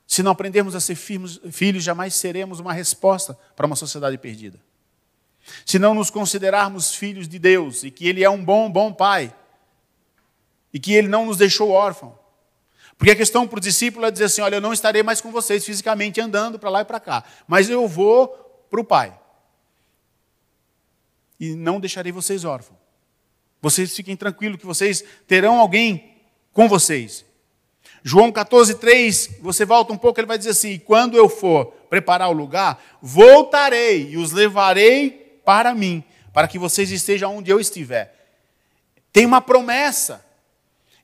Se 0.07 0.22
não 0.22 0.33
aprendermos 0.33 0.75
a 0.75 0.81
ser 0.81 0.94
filhos, 0.94 1.83
jamais 1.83 2.14
seremos 2.14 2.61
uma 2.61 2.72
resposta 2.72 3.38
para 3.57 3.66
uma 3.66 3.77
sociedade 3.77 4.18
perdida. 4.18 4.61
Se 5.64 5.79
não 5.79 5.94
nos 5.94 6.11
considerarmos 6.11 6.94
filhos 6.94 7.27
de 7.27 7.38
Deus 7.38 7.83
e 7.83 7.90
que 7.90 8.07
Ele 8.07 8.22
é 8.22 8.29
um 8.29 8.44
bom, 8.44 8.70
bom 8.70 8.92
Pai 8.92 9.35
e 10.72 10.79
que 10.79 10.92
Ele 10.92 11.09
não 11.09 11.27
nos 11.27 11.37
deixou 11.37 11.70
órfãos. 11.70 12.12
Porque 12.96 13.11
a 13.11 13.16
questão 13.16 13.48
para 13.48 13.57
o 13.57 13.61
discípulo 13.61 14.07
é 14.07 14.11
dizer 14.11 14.27
assim: 14.27 14.42
olha, 14.42 14.57
eu 14.57 14.61
não 14.61 14.72
estarei 14.72 15.03
mais 15.03 15.20
com 15.20 15.33
vocês 15.33 15.64
fisicamente 15.64 16.20
andando 16.20 16.59
para 16.59 16.70
lá 16.70 16.83
e 16.83 16.85
para 16.85 17.01
cá, 17.01 17.25
mas 17.48 17.68
eu 17.68 17.88
vou 17.88 18.29
para 18.70 18.81
o 18.81 18.85
Pai. 18.85 19.18
E 21.40 21.55
não 21.55 21.81
deixarei 21.81 22.12
vocês 22.12 22.44
órfãos. 22.44 22.82
Vocês 23.62 23.94
fiquem 23.94 24.16
tranquilos 24.16 24.59
que 24.59 24.66
vocês 24.66 25.05
terão 25.27 25.61
alguém 25.61 26.16
com 26.53 26.68
vocês. 26.68 27.25
João 28.03 28.33
14, 28.33 28.75
3, 28.75 29.37
você 29.40 29.64
volta 29.64 29.92
um 29.92 29.96
pouco, 29.96 30.18
ele 30.18 30.27
vai 30.27 30.37
dizer 30.37 30.51
assim: 30.51 30.79
quando 30.81 31.16
eu 31.16 31.29
for 31.29 31.66
preparar 31.88 32.29
o 32.29 32.33
lugar, 32.33 32.83
voltarei 33.01 34.11
e 34.11 34.16
os 34.16 34.33
levarei 34.33 35.40
para 35.44 35.72
mim, 35.75 36.03
para 36.33 36.48
que 36.48 36.59
vocês 36.59 36.90
estejam 36.90 37.37
onde 37.37 37.51
eu 37.51 37.61
estiver. 37.61 38.12
Tem 39.12 39.25
uma 39.25 39.40
promessa. 39.40 40.25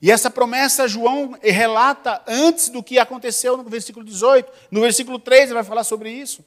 E 0.01 0.11
essa 0.11 0.29
promessa 0.29 0.87
João 0.87 1.37
relata 1.41 2.21
antes 2.27 2.69
do 2.69 2.81
que 2.81 2.97
aconteceu 2.99 3.57
no 3.57 3.63
versículo 3.63 4.05
18. 4.05 4.49
No 4.71 4.81
versículo 4.81 5.19
3 5.19 5.43
ele 5.43 5.53
vai 5.53 5.63
falar 5.63 5.83
sobre 5.83 6.09
isso. 6.09 6.43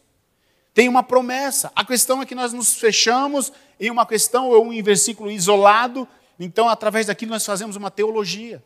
Tem 0.74 0.88
uma 0.88 1.02
promessa. 1.02 1.70
A 1.76 1.84
questão 1.84 2.22
é 2.22 2.26
que 2.26 2.34
nós 2.34 2.52
nos 2.52 2.74
fechamos 2.74 3.52
em 3.82 3.90
uma 3.90 4.06
questão 4.06 4.48
ou 4.48 4.72
em 4.72 4.80
versículo 4.80 5.28
isolado, 5.28 6.06
então 6.38 6.68
através 6.68 7.06
daquilo 7.06 7.32
nós 7.32 7.44
fazemos 7.44 7.74
uma 7.74 7.90
teologia. 7.90 8.62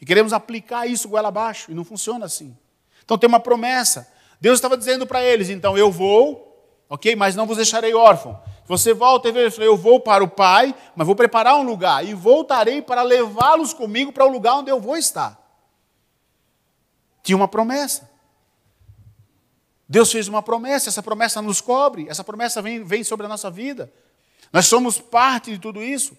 E 0.00 0.06
queremos 0.06 0.32
aplicar 0.32 0.86
isso 0.86 1.06
goela 1.06 1.28
abaixo, 1.28 1.70
e 1.70 1.74
não 1.74 1.84
funciona 1.84 2.24
assim. 2.24 2.56
Então 3.04 3.18
tem 3.18 3.28
uma 3.28 3.38
promessa. 3.38 4.10
Deus 4.40 4.56
estava 4.56 4.74
dizendo 4.76 5.06
para 5.06 5.22
eles, 5.22 5.50
então 5.50 5.76
eu 5.76 5.92
vou, 5.92 6.82
ok, 6.88 7.14
mas 7.14 7.36
não 7.36 7.46
vos 7.46 7.58
deixarei 7.58 7.92
órfão. 7.94 8.40
Você 8.66 8.94
volta 8.94 9.28
e 9.28 9.32
vê, 9.32 9.52
eu 9.58 9.76
vou 9.76 10.00
para 10.00 10.24
o 10.24 10.28
Pai, 10.28 10.74
mas 10.96 11.06
vou 11.06 11.14
preparar 11.14 11.56
um 11.56 11.62
lugar 11.62 12.02
e 12.02 12.14
voltarei 12.14 12.80
para 12.80 13.02
levá-los 13.02 13.74
comigo 13.74 14.12
para 14.12 14.24
o 14.24 14.30
lugar 14.30 14.54
onde 14.54 14.70
eu 14.70 14.80
vou 14.80 14.96
estar. 14.96 15.38
Tinha 17.22 17.36
uma 17.36 17.48
promessa. 17.48 18.10
Deus 19.86 20.10
fez 20.10 20.26
uma 20.26 20.42
promessa, 20.42 20.88
essa 20.88 21.02
promessa 21.02 21.42
nos 21.42 21.60
cobre, 21.60 22.06
essa 22.08 22.24
promessa 22.24 22.62
vem, 22.62 22.82
vem 22.82 23.04
sobre 23.04 23.26
a 23.26 23.28
nossa 23.28 23.50
vida. 23.50 23.92
Nós 24.54 24.68
somos 24.68 25.00
parte 25.00 25.50
de 25.50 25.58
tudo 25.58 25.82
isso. 25.82 26.16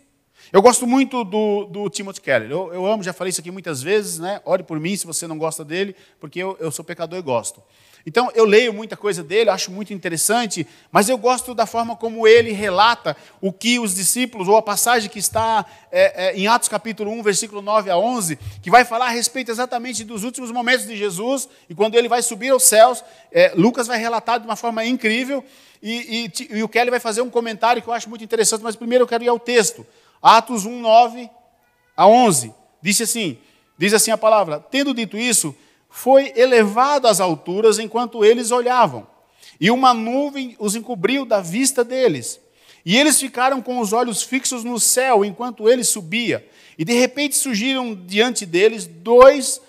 Eu 0.52 0.62
gosto 0.62 0.86
muito 0.86 1.24
do, 1.24 1.64
do 1.64 1.90
Timothy 1.90 2.20
Keller. 2.20 2.52
Eu, 2.52 2.74
eu, 2.74 2.86
amo, 2.86 3.02
já 3.02 3.14
falei 3.14 3.30
isso 3.30 3.40
aqui 3.40 3.50
muitas 3.50 3.82
vezes, 3.82 4.20
né? 4.20 4.42
Ore 4.44 4.62
por 4.62 4.78
mim 4.78 4.94
se 4.98 5.08
você 5.08 5.26
não 5.26 5.38
gosta 5.38 5.64
dele, 5.64 5.96
porque 6.20 6.44
eu, 6.44 6.58
eu 6.60 6.70
sou 6.70 6.84
pecador 6.84 7.18
e 7.18 7.22
gosto. 7.22 7.64
Então, 8.08 8.32
eu 8.36 8.46
leio 8.46 8.72
muita 8.72 8.96
coisa 8.96 9.24
dele, 9.24 9.50
acho 9.50 9.72
muito 9.72 9.92
interessante, 9.92 10.68
mas 10.92 11.10
eu 11.10 11.18
gosto 11.18 11.56
da 11.56 11.66
forma 11.66 11.96
como 11.96 12.28
ele 12.28 12.52
relata 12.52 13.18
o 13.42 13.52
que 13.52 13.80
os 13.80 13.96
discípulos, 13.96 14.48
ou 14.48 14.56
a 14.56 14.62
passagem 14.62 15.10
que 15.10 15.18
está 15.18 15.66
é, 15.92 16.28
é, 16.28 16.38
em 16.38 16.46
Atos 16.46 16.70
capítulo 16.70 17.10
1, 17.12 17.24
versículo 17.24 17.64
9 17.64 17.90
a 17.90 17.98
11, 17.98 18.38
que 18.62 18.70
vai 18.70 18.86
falar 18.86 19.08
a 19.08 19.10
respeito 19.10 19.50
exatamente 19.50 20.04
dos 20.04 20.24
últimos 20.24 20.52
momentos 20.52 20.86
de 20.86 20.96
Jesus, 20.96 21.50
e 21.68 21.74
quando 21.74 21.96
ele 21.96 22.08
vai 22.08 22.22
subir 22.22 22.50
aos 22.50 22.64
céus, 22.64 23.04
é, 23.32 23.54
Lucas 23.56 23.88
vai 23.88 23.98
relatar 23.98 24.40
de 24.40 24.46
uma 24.46 24.56
forma 24.56 24.86
incrível, 24.86 25.44
e, 25.82 26.32
e, 26.52 26.58
e 26.58 26.64
o 26.64 26.70
Kelly 26.70 26.92
vai 26.92 27.00
fazer 27.00 27.22
um 27.22 27.30
comentário 27.30 27.82
que 27.82 27.88
eu 27.88 27.94
acho 27.94 28.08
muito 28.08 28.24
interessante, 28.24 28.62
mas 28.62 28.76
primeiro 28.76 29.04
eu 29.04 29.08
quero 29.08 29.24
ir 29.24 29.30
ao 29.30 29.40
texto. 29.40 29.86
Atos 30.22 30.64
1, 30.66 30.80
9 30.80 31.28
a 31.98 32.08
11. 32.08 32.54
Disse 32.84 33.02
assim, 33.02 33.38
diz 33.78 33.94
assim 33.94 34.12
a 34.12 34.18
palavra, 34.18 34.60
tendo 34.60 34.94
dito 34.94 35.18
isso, 35.18 35.56
foi 35.96 36.34
elevado 36.36 37.08
às 37.08 37.22
alturas 37.22 37.80
enquanto 37.80 38.26
eles 38.26 38.52
olhavam, 38.52 39.08
e 39.62 39.72
uma 39.72 39.94
nuvem 39.94 40.54
os 40.60 40.76
encobriu 40.76 41.26
da 41.26 41.40
vista 41.40 41.86
deles. 41.86 42.38
E 42.86 42.98
eles 42.98 43.18
ficaram 43.18 43.62
com 43.62 43.80
os 43.80 43.94
olhos 43.94 44.22
fixos 44.22 44.66
no 44.66 44.78
céu 44.78 45.24
enquanto 45.24 45.70
ele 45.70 45.86
subia. 45.86 46.46
E 46.78 46.84
de 46.84 46.92
repente 46.92 47.38
surgiram 47.38 47.96
diante 47.96 48.46
deles 48.46 48.86
dois 48.86 49.62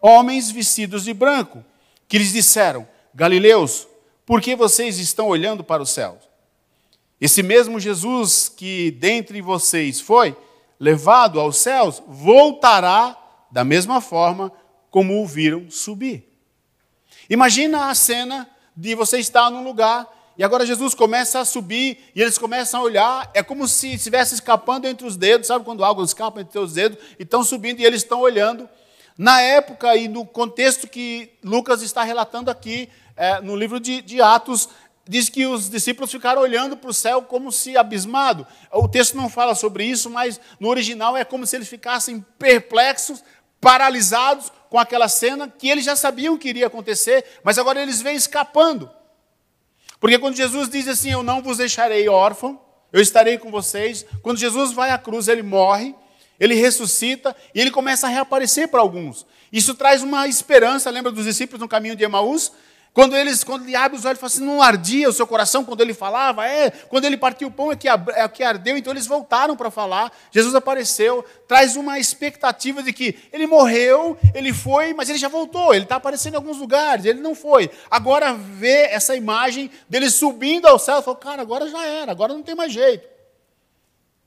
homens 0.00 0.52
vestidos 0.52 1.02
de 1.02 1.12
branco, 1.12 1.64
que 2.06 2.16
lhes 2.16 2.32
disseram: 2.32 2.86
Galileus, 3.12 3.88
por 4.24 4.40
que 4.40 4.54
vocês 4.54 5.00
estão 5.00 5.26
olhando 5.26 5.64
para 5.64 5.82
os 5.82 5.90
céus? 5.90 6.20
Esse 7.20 7.42
mesmo 7.42 7.80
Jesus 7.80 8.48
que 8.48 8.92
dentre 8.92 9.42
vocês 9.42 10.00
foi 10.00 10.36
levado 10.78 11.40
aos 11.40 11.56
céus, 11.56 12.00
voltará 12.06 13.18
da 13.50 13.64
mesma 13.64 14.00
forma 14.00 14.52
como 14.92 15.22
o 15.22 15.26
viram 15.26 15.70
subir. 15.70 16.22
Imagina 17.28 17.88
a 17.88 17.94
cena 17.94 18.48
de 18.76 18.94
você 18.94 19.18
estar 19.18 19.50
num 19.50 19.64
lugar 19.64 20.06
e 20.36 20.44
agora 20.44 20.66
Jesus 20.66 20.94
começa 20.94 21.40
a 21.40 21.46
subir 21.46 21.98
e 22.14 22.20
eles 22.20 22.36
começam 22.36 22.80
a 22.80 22.82
olhar, 22.84 23.30
é 23.32 23.42
como 23.42 23.66
se 23.66 23.94
estivesse 23.94 24.34
escapando 24.34 24.86
entre 24.86 25.06
os 25.06 25.16
dedos, 25.16 25.46
sabe 25.46 25.64
quando 25.64 25.82
algo 25.82 26.04
escapa 26.04 26.42
entre 26.42 26.58
os 26.58 26.74
dedos 26.74 26.98
e 27.18 27.22
estão 27.22 27.42
subindo 27.42 27.80
e 27.80 27.84
eles 27.86 28.02
estão 28.02 28.20
olhando. 28.20 28.68
Na 29.16 29.40
época 29.40 29.96
e 29.96 30.08
no 30.08 30.26
contexto 30.26 30.86
que 30.86 31.30
Lucas 31.42 31.80
está 31.80 32.02
relatando 32.02 32.50
aqui, 32.50 32.88
é, 33.16 33.40
no 33.40 33.56
livro 33.56 33.80
de, 33.80 34.02
de 34.02 34.20
Atos, 34.20 34.68
diz 35.08 35.30
que 35.30 35.46
os 35.46 35.70
discípulos 35.70 36.10
ficaram 36.10 36.42
olhando 36.42 36.76
para 36.76 36.90
o 36.90 36.94
céu 36.94 37.22
como 37.22 37.50
se 37.50 37.78
abismado. 37.78 38.46
O 38.70 38.86
texto 38.88 39.16
não 39.16 39.30
fala 39.30 39.54
sobre 39.54 39.84
isso, 39.84 40.10
mas 40.10 40.38
no 40.60 40.68
original 40.68 41.16
é 41.16 41.24
como 41.24 41.46
se 41.46 41.56
eles 41.56 41.68
ficassem 41.68 42.24
perplexos, 42.38 43.24
paralisados 43.58 44.52
com 44.72 44.78
aquela 44.78 45.06
cena 45.06 45.50
que 45.50 45.68
eles 45.68 45.84
já 45.84 45.94
sabiam 45.94 46.38
que 46.38 46.48
iria 46.48 46.66
acontecer, 46.66 47.22
mas 47.44 47.58
agora 47.58 47.82
eles 47.82 48.00
vêm 48.00 48.16
escapando. 48.16 48.90
Porque 50.00 50.18
quando 50.18 50.34
Jesus 50.34 50.66
diz 50.70 50.88
assim: 50.88 51.10
Eu 51.10 51.22
não 51.22 51.42
vos 51.42 51.58
deixarei 51.58 52.08
órfão, 52.08 52.58
eu 52.90 53.02
estarei 53.02 53.36
com 53.36 53.50
vocês. 53.50 54.06
Quando 54.22 54.38
Jesus 54.38 54.72
vai 54.72 54.90
à 54.90 54.96
cruz, 54.96 55.28
ele 55.28 55.42
morre, 55.42 55.94
ele 56.40 56.54
ressuscita 56.54 57.36
e 57.54 57.60
ele 57.60 57.70
começa 57.70 58.06
a 58.06 58.10
reaparecer 58.10 58.66
para 58.68 58.80
alguns. 58.80 59.26
Isso 59.52 59.74
traz 59.74 60.02
uma 60.02 60.26
esperança. 60.26 60.88
Lembra 60.88 61.12
dos 61.12 61.26
discípulos 61.26 61.60
no 61.60 61.68
caminho 61.68 61.94
de 61.94 62.04
Emaús? 62.04 62.50
Quando, 62.94 63.16
eles, 63.16 63.42
quando 63.42 63.64
ele 63.64 63.74
abre 63.74 63.96
os 63.96 64.04
olhos, 64.04 64.20
fala 64.20 64.30
assim, 64.30 64.44
não 64.44 64.60
ardia 64.60 65.08
o 65.08 65.12
seu 65.12 65.26
coração 65.26 65.64
quando 65.64 65.80
ele 65.80 65.94
falava? 65.94 66.46
É, 66.46 66.70
quando 66.70 67.06
ele 67.06 67.16
partiu 67.16 67.48
o 67.48 67.50
pão 67.50 67.72
é 67.72 67.76
que, 67.76 67.88
é 67.88 68.28
que 68.28 68.42
ardeu, 68.42 68.76
então 68.76 68.92
eles 68.92 69.06
voltaram 69.06 69.56
para 69.56 69.70
falar. 69.70 70.12
Jesus 70.30 70.54
apareceu, 70.54 71.24
traz 71.48 71.74
uma 71.74 71.98
expectativa 71.98 72.82
de 72.82 72.92
que 72.92 73.16
ele 73.32 73.46
morreu, 73.46 74.18
ele 74.34 74.52
foi, 74.52 74.92
mas 74.92 75.08
ele 75.08 75.18
já 75.18 75.28
voltou, 75.28 75.72
ele 75.72 75.84
está 75.84 75.96
aparecendo 75.96 76.34
em 76.34 76.36
alguns 76.36 76.58
lugares, 76.58 77.06
ele 77.06 77.20
não 77.20 77.34
foi. 77.34 77.70
Agora 77.90 78.34
vê 78.34 78.88
essa 78.90 79.16
imagem 79.16 79.70
dele 79.88 80.10
subindo 80.10 80.66
ao 80.66 80.78
céu, 80.78 81.00
fala, 81.00 81.16
cara, 81.16 81.40
agora 81.42 81.68
já 81.68 81.82
era, 81.86 82.12
agora 82.12 82.34
não 82.34 82.42
tem 82.42 82.54
mais 82.54 82.72
jeito. 82.72 83.08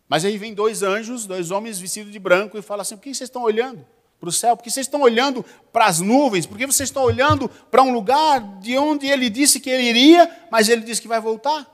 Mas 0.08 0.26
aí 0.26 0.40
vem 0.40 0.56
dois 0.56 0.82
anjos, 0.82 1.28
dois 1.28 1.52
homens 1.52 1.80
vestidos 1.80 2.12
de 2.12 2.20
branco, 2.20 2.58
e 2.58 2.64
fala 2.64 2.82
assim: 2.82 2.96
por 2.96 3.04
que 3.04 3.14
vocês 3.14 3.28
estão 3.28 3.44
olhando? 3.44 3.86
Para 4.20 4.30
o 4.30 4.32
céu? 4.32 4.56
Porque 4.56 4.70
vocês 4.70 4.86
estão 4.86 5.02
olhando 5.02 5.46
para 5.72 5.86
as 5.86 6.00
nuvens? 6.00 6.46
Porque 6.46 6.66
vocês 6.66 6.90
estão 6.90 7.04
olhando 7.04 7.50
para 7.70 7.84
um 7.84 7.94
lugar 7.94 8.42
de 8.60 8.78
onde 8.78 9.08
ele 9.08 9.30
disse 9.30 9.60
que 9.60 9.70
ele 9.70 9.84
iria, 9.84 10.30
mas 10.52 10.70
ele 10.70 10.82
disse 10.82 11.02
que 11.02 11.08
vai 11.08 11.20
voltar? 11.20 11.66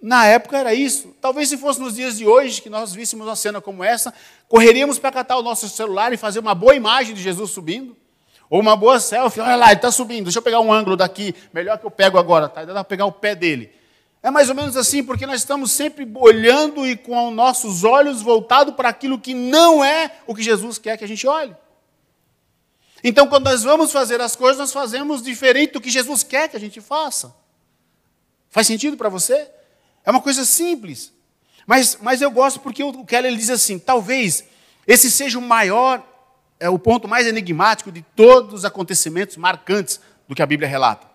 Na 0.00 0.26
época 0.26 0.58
era 0.58 0.74
isso. 0.74 1.14
Talvez 1.20 1.48
se 1.48 1.56
fosse 1.56 1.80
nos 1.80 1.94
dias 1.94 2.18
de 2.18 2.26
hoje 2.26 2.60
que 2.60 2.68
nós 2.68 2.92
víssemos 2.92 3.26
uma 3.26 3.36
cena 3.36 3.60
como 3.60 3.84
essa, 3.84 4.12
correríamos 4.48 4.98
para 4.98 5.12
catar 5.12 5.36
o 5.36 5.42
nosso 5.42 5.68
celular 5.68 6.12
e 6.12 6.16
fazer 6.16 6.40
uma 6.40 6.54
boa 6.54 6.74
imagem 6.74 7.14
de 7.14 7.22
Jesus 7.22 7.52
subindo. 7.52 7.96
Ou 8.50 8.60
uma 8.60 8.76
boa 8.76 9.00
selfie, 9.00 9.40
olha 9.40 9.56
lá, 9.56 9.66
ele 9.68 9.76
está 9.76 9.90
subindo, 9.90 10.24
deixa 10.24 10.40
eu 10.40 10.42
pegar 10.42 10.60
um 10.60 10.70
ângulo 10.70 10.94
daqui, 10.94 11.34
melhor 11.54 11.78
que 11.78 11.86
eu 11.86 11.90
pego 11.90 12.18
agora, 12.18 12.50
tá? 12.50 12.64
Dá 12.66 12.74
para 12.74 12.84
pegar 12.84 13.06
o 13.06 13.12
pé 13.12 13.34
dele. 13.34 13.72
É 14.22 14.30
mais 14.30 14.48
ou 14.48 14.54
menos 14.54 14.76
assim, 14.76 15.02
porque 15.02 15.26
nós 15.26 15.40
estamos 15.40 15.72
sempre 15.72 16.08
olhando 16.14 16.86
e 16.86 16.96
com 16.96 17.28
os 17.28 17.34
nossos 17.34 17.82
olhos 17.82 18.22
voltados 18.22 18.74
para 18.74 18.88
aquilo 18.88 19.18
que 19.18 19.34
não 19.34 19.84
é 19.84 20.18
o 20.26 20.34
que 20.34 20.42
Jesus 20.42 20.78
quer 20.78 20.96
que 20.96 21.02
a 21.02 21.08
gente 21.08 21.26
olhe. 21.26 21.56
Então, 23.02 23.26
quando 23.26 23.46
nós 23.46 23.64
vamos 23.64 23.90
fazer 23.90 24.20
as 24.20 24.36
coisas, 24.36 24.58
nós 24.58 24.72
fazemos 24.72 25.22
diferente 25.22 25.72
do 25.72 25.80
que 25.80 25.90
Jesus 25.90 26.22
quer 26.22 26.48
que 26.48 26.56
a 26.56 26.60
gente 26.60 26.80
faça. 26.80 27.34
Faz 28.48 28.68
sentido 28.68 28.96
para 28.96 29.08
você? 29.08 29.50
É 30.04 30.10
uma 30.10 30.20
coisa 30.20 30.44
simples. 30.44 31.12
Mas, 31.66 31.98
mas 32.00 32.22
eu 32.22 32.30
gosto 32.30 32.60
porque 32.60 32.84
o 32.84 33.04
Keller 33.04 33.34
diz 33.34 33.50
assim: 33.50 33.76
talvez 33.76 34.44
esse 34.86 35.10
seja 35.10 35.36
o 35.36 35.42
maior, 35.42 36.00
é 36.60 36.68
o 36.68 36.78
ponto 36.78 37.08
mais 37.08 37.26
enigmático 37.26 37.90
de 37.90 38.02
todos 38.14 38.54
os 38.54 38.64
acontecimentos 38.64 39.36
marcantes 39.36 40.00
do 40.28 40.34
que 40.34 40.42
a 40.42 40.46
Bíblia 40.46 40.68
relata 40.68 41.11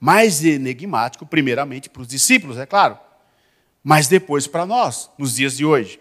mais 0.00 0.42
enigmático, 0.42 1.26
primeiramente 1.26 1.90
para 1.90 2.02
os 2.02 2.08
discípulos, 2.08 2.56
é 2.56 2.64
claro, 2.64 2.98
mas 3.84 4.08
depois 4.08 4.46
para 4.46 4.64
nós, 4.64 5.10
nos 5.18 5.36
dias 5.36 5.56
de 5.56 5.64
hoje. 5.64 6.00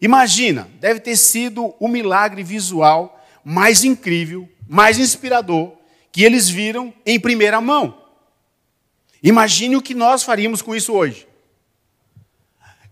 Imagina, 0.00 0.68
deve 0.80 1.00
ter 1.00 1.16
sido 1.16 1.74
o 1.78 1.86
milagre 1.86 2.42
visual 2.42 3.22
mais 3.44 3.84
incrível, 3.84 4.48
mais 4.66 4.98
inspirador 4.98 5.72
que 6.10 6.24
eles 6.24 6.48
viram 6.48 6.92
em 7.04 7.20
primeira 7.20 7.60
mão. 7.60 8.02
Imagine 9.22 9.76
o 9.76 9.82
que 9.82 9.94
nós 9.94 10.22
faríamos 10.22 10.62
com 10.62 10.74
isso 10.74 10.92
hoje. 10.92 11.28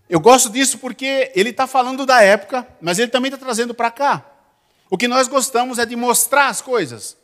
Eu 0.07 0.19
gosto 0.19 0.49
disso 0.49 0.77
porque 0.77 1.31
ele 1.35 1.49
está 1.49 1.65
falando 1.65 2.05
da 2.05 2.21
época, 2.21 2.67
mas 2.79 2.99
ele 2.99 3.09
também 3.09 3.31
está 3.31 3.43
trazendo 3.43 3.73
para 3.73 3.89
cá. 3.89 4.25
O 4.89 4.97
que 4.97 5.07
nós 5.07 5.27
gostamos 5.27 5.79
é 5.79 5.85
de 5.85 5.95
mostrar 5.95 6.47
as 6.47 6.61
coisas. 6.61 7.17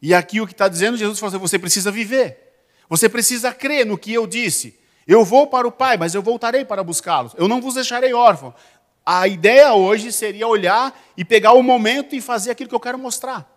E 0.00 0.14
aqui 0.14 0.40
o 0.40 0.46
que 0.46 0.52
está 0.52 0.68
dizendo, 0.68 0.96
Jesus 0.96 1.18
fala 1.18 1.30
assim, 1.30 1.40
você 1.40 1.58
precisa 1.58 1.90
viver. 1.90 2.49
Você 2.90 3.08
precisa 3.08 3.54
crer 3.54 3.86
no 3.86 3.96
que 3.96 4.12
eu 4.12 4.26
disse. 4.26 4.78
Eu 5.06 5.24
vou 5.24 5.46
para 5.46 5.66
o 5.66 5.72
Pai, 5.72 5.96
mas 5.96 6.12
eu 6.12 6.20
voltarei 6.20 6.64
para 6.64 6.82
buscá-los. 6.82 7.32
Eu 7.38 7.46
não 7.46 7.60
vos 7.60 7.74
deixarei 7.74 8.12
órfão. 8.12 8.52
A 9.06 9.28
ideia 9.28 9.72
hoje 9.72 10.12
seria 10.12 10.46
olhar 10.46 11.00
e 11.16 11.24
pegar 11.24 11.52
o 11.52 11.62
momento 11.62 12.16
e 12.16 12.20
fazer 12.20 12.50
aquilo 12.50 12.68
que 12.68 12.74
eu 12.74 12.80
quero 12.80 12.98
mostrar. 12.98 13.48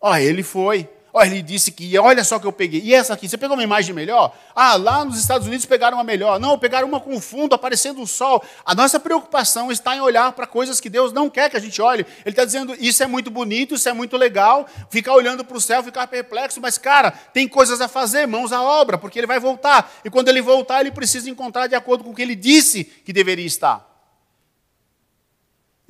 Ó, 0.00 0.16
ele 0.16 0.42
foi, 0.42 0.88
Olha, 1.12 1.26
ele 1.26 1.42
disse 1.42 1.72
que 1.72 1.98
olha 1.98 2.22
só 2.22 2.38
que 2.38 2.46
eu 2.46 2.52
peguei. 2.52 2.80
E 2.84 2.94
essa 2.94 3.14
aqui, 3.14 3.28
você 3.28 3.36
pegou 3.36 3.56
uma 3.56 3.62
imagem 3.62 3.94
melhor? 3.94 4.32
Ah, 4.54 4.76
lá 4.76 5.04
nos 5.04 5.18
Estados 5.18 5.46
Unidos 5.46 5.66
pegaram 5.66 5.96
uma 5.96 6.04
melhor. 6.04 6.38
Não, 6.38 6.58
pegaram 6.58 6.86
uma 6.86 7.00
com 7.00 7.20
fundo, 7.20 7.54
aparecendo 7.54 8.00
o 8.00 8.06
sol. 8.06 8.42
A 8.64 8.74
nossa 8.74 9.00
preocupação 9.00 9.72
está 9.72 9.96
em 9.96 10.00
olhar 10.00 10.32
para 10.32 10.46
coisas 10.46 10.80
que 10.80 10.88
Deus 10.88 11.12
não 11.12 11.28
quer 11.28 11.50
que 11.50 11.56
a 11.56 11.60
gente 11.60 11.82
olhe. 11.82 12.06
Ele 12.24 12.30
está 12.30 12.44
dizendo, 12.44 12.76
isso 12.78 13.02
é 13.02 13.06
muito 13.06 13.30
bonito, 13.30 13.74
isso 13.74 13.88
é 13.88 13.92
muito 13.92 14.16
legal, 14.16 14.68
ficar 14.88 15.14
olhando 15.14 15.44
para 15.44 15.56
o 15.56 15.60
céu, 15.60 15.82
ficar 15.82 16.06
perplexo, 16.06 16.60
mas, 16.60 16.78
cara, 16.78 17.10
tem 17.10 17.48
coisas 17.48 17.80
a 17.80 17.88
fazer, 17.88 18.26
mãos 18.26 18.52
à 18.52 18.62
obra, 18.62 18.96
porque 18.96 19.18
ele 19.18 19.26
vai 19.26 19.40
voltar. 19.40 19.92
E 20.04 20.10
quando 20.10 20.28
ele 20.28 20.40
voltar, 20.40 20.80
ele 20.80 20.92
precisa 20.92 21.28
encontrar 21.28 21.66
de 21.66 21.74
acordo 21.74 22.04
com 22.04 22.10
o 22.10 22.14
que 22.14 22.22
ele 22.22 22.36
disse 22.36 22.84
que 22.84 23.12
deveria 23.12 23.46
estar. 23.46 23.90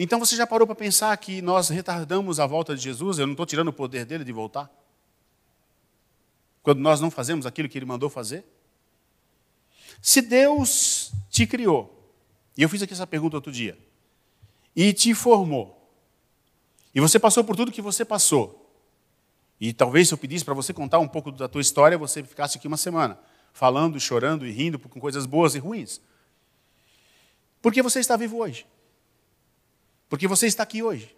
Então 0.03 0.19
você 0.19 0.35
já 0.35 0.47
parou 0.47 0.67
para 0.67 0.75
pensar 0.75 1.15
que 1.19 1.43
nós 1.43 1.69
retardamos 1.69 2.41
a 2.41 2.47
volta 2.47 2.75
de 2.75 2.81
Jesus? 2.81 3.19
Eu 3.19 3.27
não 3.27 3.35
estou 3.35 3.45
tirando 3.45 3.69
o 3.69 3.73
poder 3.73 4.07
dele 4.07 4.25
de 4.25 4.33
voltar? 4.33 4.80
Quando 6.63 6.81
nós 6.81 7.01
não 7.01 7.11
fazemos 7.11 7.47
aquilo 7.47 7.69
que 7.69 7.79
Ele 7.79 7.87
mandou 7.87 8.11
fazer? 8.11 8.45
Se 10.01 10.23
Deus 10.23 11.13
te 11.29 11.47
criou, 11.47 12.13
e 12.57 12.63
eu 12.63 12.69
fiz 12.69 12.83
aqui 12.83 12.93
essa 12.93 13.07
pergunta 13.07 13.37
outro 13.37 13.53
dia, 13.53 13.79
e 14.75 14.93
te 14.93 15.15
formou, 15.15 15.77
e 16.95 17.01
você 17.01 17.19
passou 17.19 17.45
por 17.45 17.57
tudo 17.57 17.73
que 17.73 17.83
você 17.83 18.05
passou, 18.05 18.61
e 19.61 19.73
talvez 19.73 20.09
se 20.09 20.15
eu 20.15 20.19
pedisse 20.19 20.45
para 20.45 20.55
você 20.55 20.73
contar 20.73 20.99
um 20.99 21.09
pouco 21.09 21.31
da 21.31 21.47
tua 21.47 21.61
história, 21.61 21.99
você 21.99 22.23
ficasse 22.23 22.57
aqui 22.57 22.67
uma 22.67 22.79
semana, 22.79 23.19
falando, 23.53 24.01
chorando 24.01 24.47
e 24.47 24.51
rindo 24.51 24.79
com 24.79 24.99
coisas 24.99 25.27
boas 25.27 25.55
e 25.55 25.59
ruins. 25.59 26.01
Por 27.61 27.73
que 27.73 27.83
você 27.83 28.01
está 28.01 28.17
vivo 28.17 28.39
hoje? 28.39 28.67
Porque 30.09 30.27
você 30.27 30.47
está 30.47 30.63
aqui 30.63 30.83
hoje. 30.83 31.15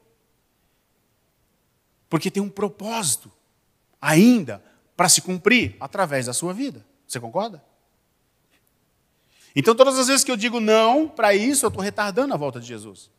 Porque 2.11 2.31
tem 2.31 2.43
um 2.43 2.51
propósito 2.51 3.31
ainda 4.01 4.63
para 4.97 5.09
se 5.09 5.21
cumprir 5.21 5.77
através 5.81 6.27
da 6.27 6.33
sua 6.33 6.53
vida. 6.53 6.85
Você 7.07 7.19
concorda? 7.19 7.63
Então, 9.55 9.75
todas 9.75 9.99
as 9.99 10.07
vezes 10.07 10.25
que 10.25 10.31
eu 10.31 10.37
digo 10.37 10.61
não 10.61 11.07
para 11.07 11.35
isso, 11.35 11.67
eu 11.67 11.69
estou 11.69 11.83
retardando 11.83 12.33
a 12.33 12.37
volta 12.37 12.59
de 12.59 12.67
Jesus. 12.67 13.11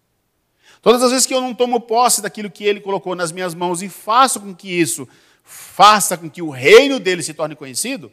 Todas 0.82 1.02
as 1.04 1.12
vezes 1.12 1.26
que 1.26 1.34
eu 1.34 1.42
não 1.42 1.54
tomo 1.54 1.80
posse 1.80 2.22
daquilo 2.22 2.50
que 2.50 2.64
Ele 2.64 2.82
colocou 2.82 3.16
nas 3.16 3.32
minhas 3.32 3.54
mãos 3.54 3.82
e 3.82 3.90
faço 3.90 4.40
com 4.40 4.54
que 4.54 4.70
isso 4.70 5.08
faça 5.44 6.18
com 6.18 6.30
que 6.30 6.42
o 6.42 6.50
reino 6.50 7.00
dele 7.00 7.22
se 7.22 7.34
torne 7.34 7.56
conhecido, 7.56 8.12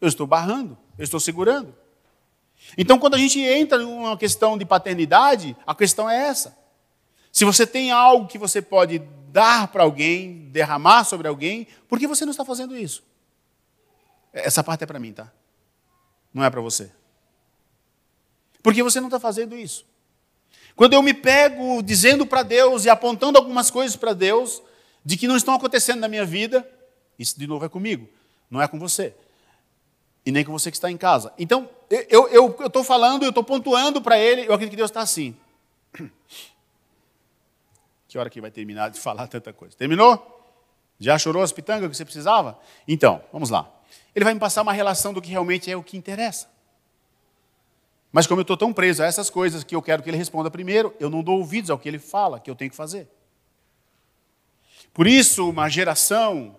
eu 0.00 0.08
estou 0.08 0.26
barrando, 0.26 0.78
eu 0.96 1.04
estou 1.04 1.20
segurando. 1.20 1.74
Então, 2.76 2.98
quando 2.98 3.14
a 3.14 3.18
gente 3.18 3.40
entra 3.40 3.78
numa 3.78 4.16
questão 4.16 4.56
de 4.56 4.64
paternidade, 4.64 5.56
a 5.66 5.74
questão 5.74 6.08
é 6.08 6.28
essa. 6.28 6.56
Se 7.30 7.44
você 7.44 7.66
tem 7.66 7.90
algo 7.90 8.26
que 8.26 8.38
você 8.38 8.62
pode 8.62 9.02
dar 9.32 9.68
para 9.68 9.82
alguém, 9.82 10.48
derramar 10.50 11.04
sobre 11.04 11.28
alguém, 11.28 11.66
por 11.88 11.98
que 11.98 12.06
você 12.06 12.24
não 12.24 12.30
está 12.30 12.44
fazendo 12.44 12.76
isso? 12.76 13.02
Essa 14.32 14.62
parte 14.62 14.84
é 14.84 14.86
para 14.86 14.98
mim, 14.98 15.12
tá? 15.12 15.32
Não 16.32 16.44
é 16.44 16.50
para 16.50 16.60
você. 16.60 16.90
Por 18.62 18.74
que 18.74 18.82
você 18.82 19.00
não 19.00 19.08
está 19.08 19.18
fazendo 19.18 19.56
isso? 19.56 19.86
Quando 20.76 20.92
eu 20.92 21.02
me 21.02 21.14
pego 21.14 21.82
dizendo 21.82 22.26
para 22.26 22.42
Deus 22.42 22.84
e 22.84 22.90
apontando 22.90 23.38
algumas 23.38 23.70
coisas 23.70 23.96
para 23.96 24.12
Deus, 24.12 24.62
de 25.04 25.16
que 25.16 25.26
não 25.26 25.36
estão 25.36 25.54
acontecendo 25.54 26.00
na 26.00 26.08
minha 26.08 26.24
vida, 26.24 26.68
isso 27.18 27.38
de 27.38 27.46
novo 27.46 27.64
é 27.64 27.68
comigo, 27.68 28.08
não 28.50 28.60
é 28.60 28.68
com 28.68 28.78
você. 28.78 29.14
E 30.24 30.30
nem 30.30 30.44
com 30.44 30.52
você 30.52 30.70
que 30.70 30.76
está 30.76 30.90
em 30.90 30.96
casa. 30.96 31.32
Então, 31.38 31.68
eu 31.90 32.54
estou 32.66 32.84
falando, 32.84 33.22
eu 33.22 33.30
estou 33.30 33.42
pontuando 33.42 34.02
para 34.02 34.18
ele, 34.18 34.42
eu 34.42 34.52
acredito 34.52 34.70
que 34.70 34.76
Deus 34.76 34.90
está 34.90 35.00
assim. 35.00 35.34
Que 38.08 38.18
hora 38.18 38.30
que 38.30 38.40
vai 38.40 38.50
terminar 38.50 38.88
de 38.88 38.98
falar 38.98 39.28
tanta 39.28 39.52
coisa? 39.52 39.76
Terminou? 39.76 40.34
Já 40.98 41.18
chorou 41.18 41.42
as 41.42 41.52
pitangas 41.52 41.88
que 41.90 41.96
você 41.96 42.04
precisava? 42.04 42.58
Então, 42.88 43.22
vamos 43.32 43.50
lá. 43.50 43.70
Ele 44.14 44.24
vai 44.24 44.34
me 44.34 44.40
passar 44.40 44.62
uma 44.62 44.72
relação 44.72 45.12
do 45.12 45.20
que 45.20 45.30
realmente 45.30 45.70
é 45.70 45.76
o 45.76 45.82
que 45.82 45.96
interessa. 45.96 46.48
Mas 48.10 48.26
como 48.26 48.40
eu 48.40 48.42
estou 48.42 48.56
tão 48.56 48.72
preso 48.72 49.02
a 49.02 49.06
essas 49.06 49.28
coisas 49.28 49.62
que 49.62 49.76
eu 49.76 49.82
quero 49.82 50.02
que 50.02 50.08
ele 50.08 50.16
responda 50.16 50.50
primeiro, 50.50 50.94
eu 50.98 51.10
não 51.10 51.22
dou 51.22 51.38
ouvidos 51.38 51.70
ao 51.70 51.78
que 51.78 51.86
ele 51.86 51.98
fala, 51.98 52.40
que 52.40 52.50
eu 52.50 52.56
tenho 52.56 52.70
que 52.70 52.76
fazer. 52.76 53.06
Por 54.94 55.06
isso, 55.06 55.48
uma 55.48 55.68
geração 55.68 56.56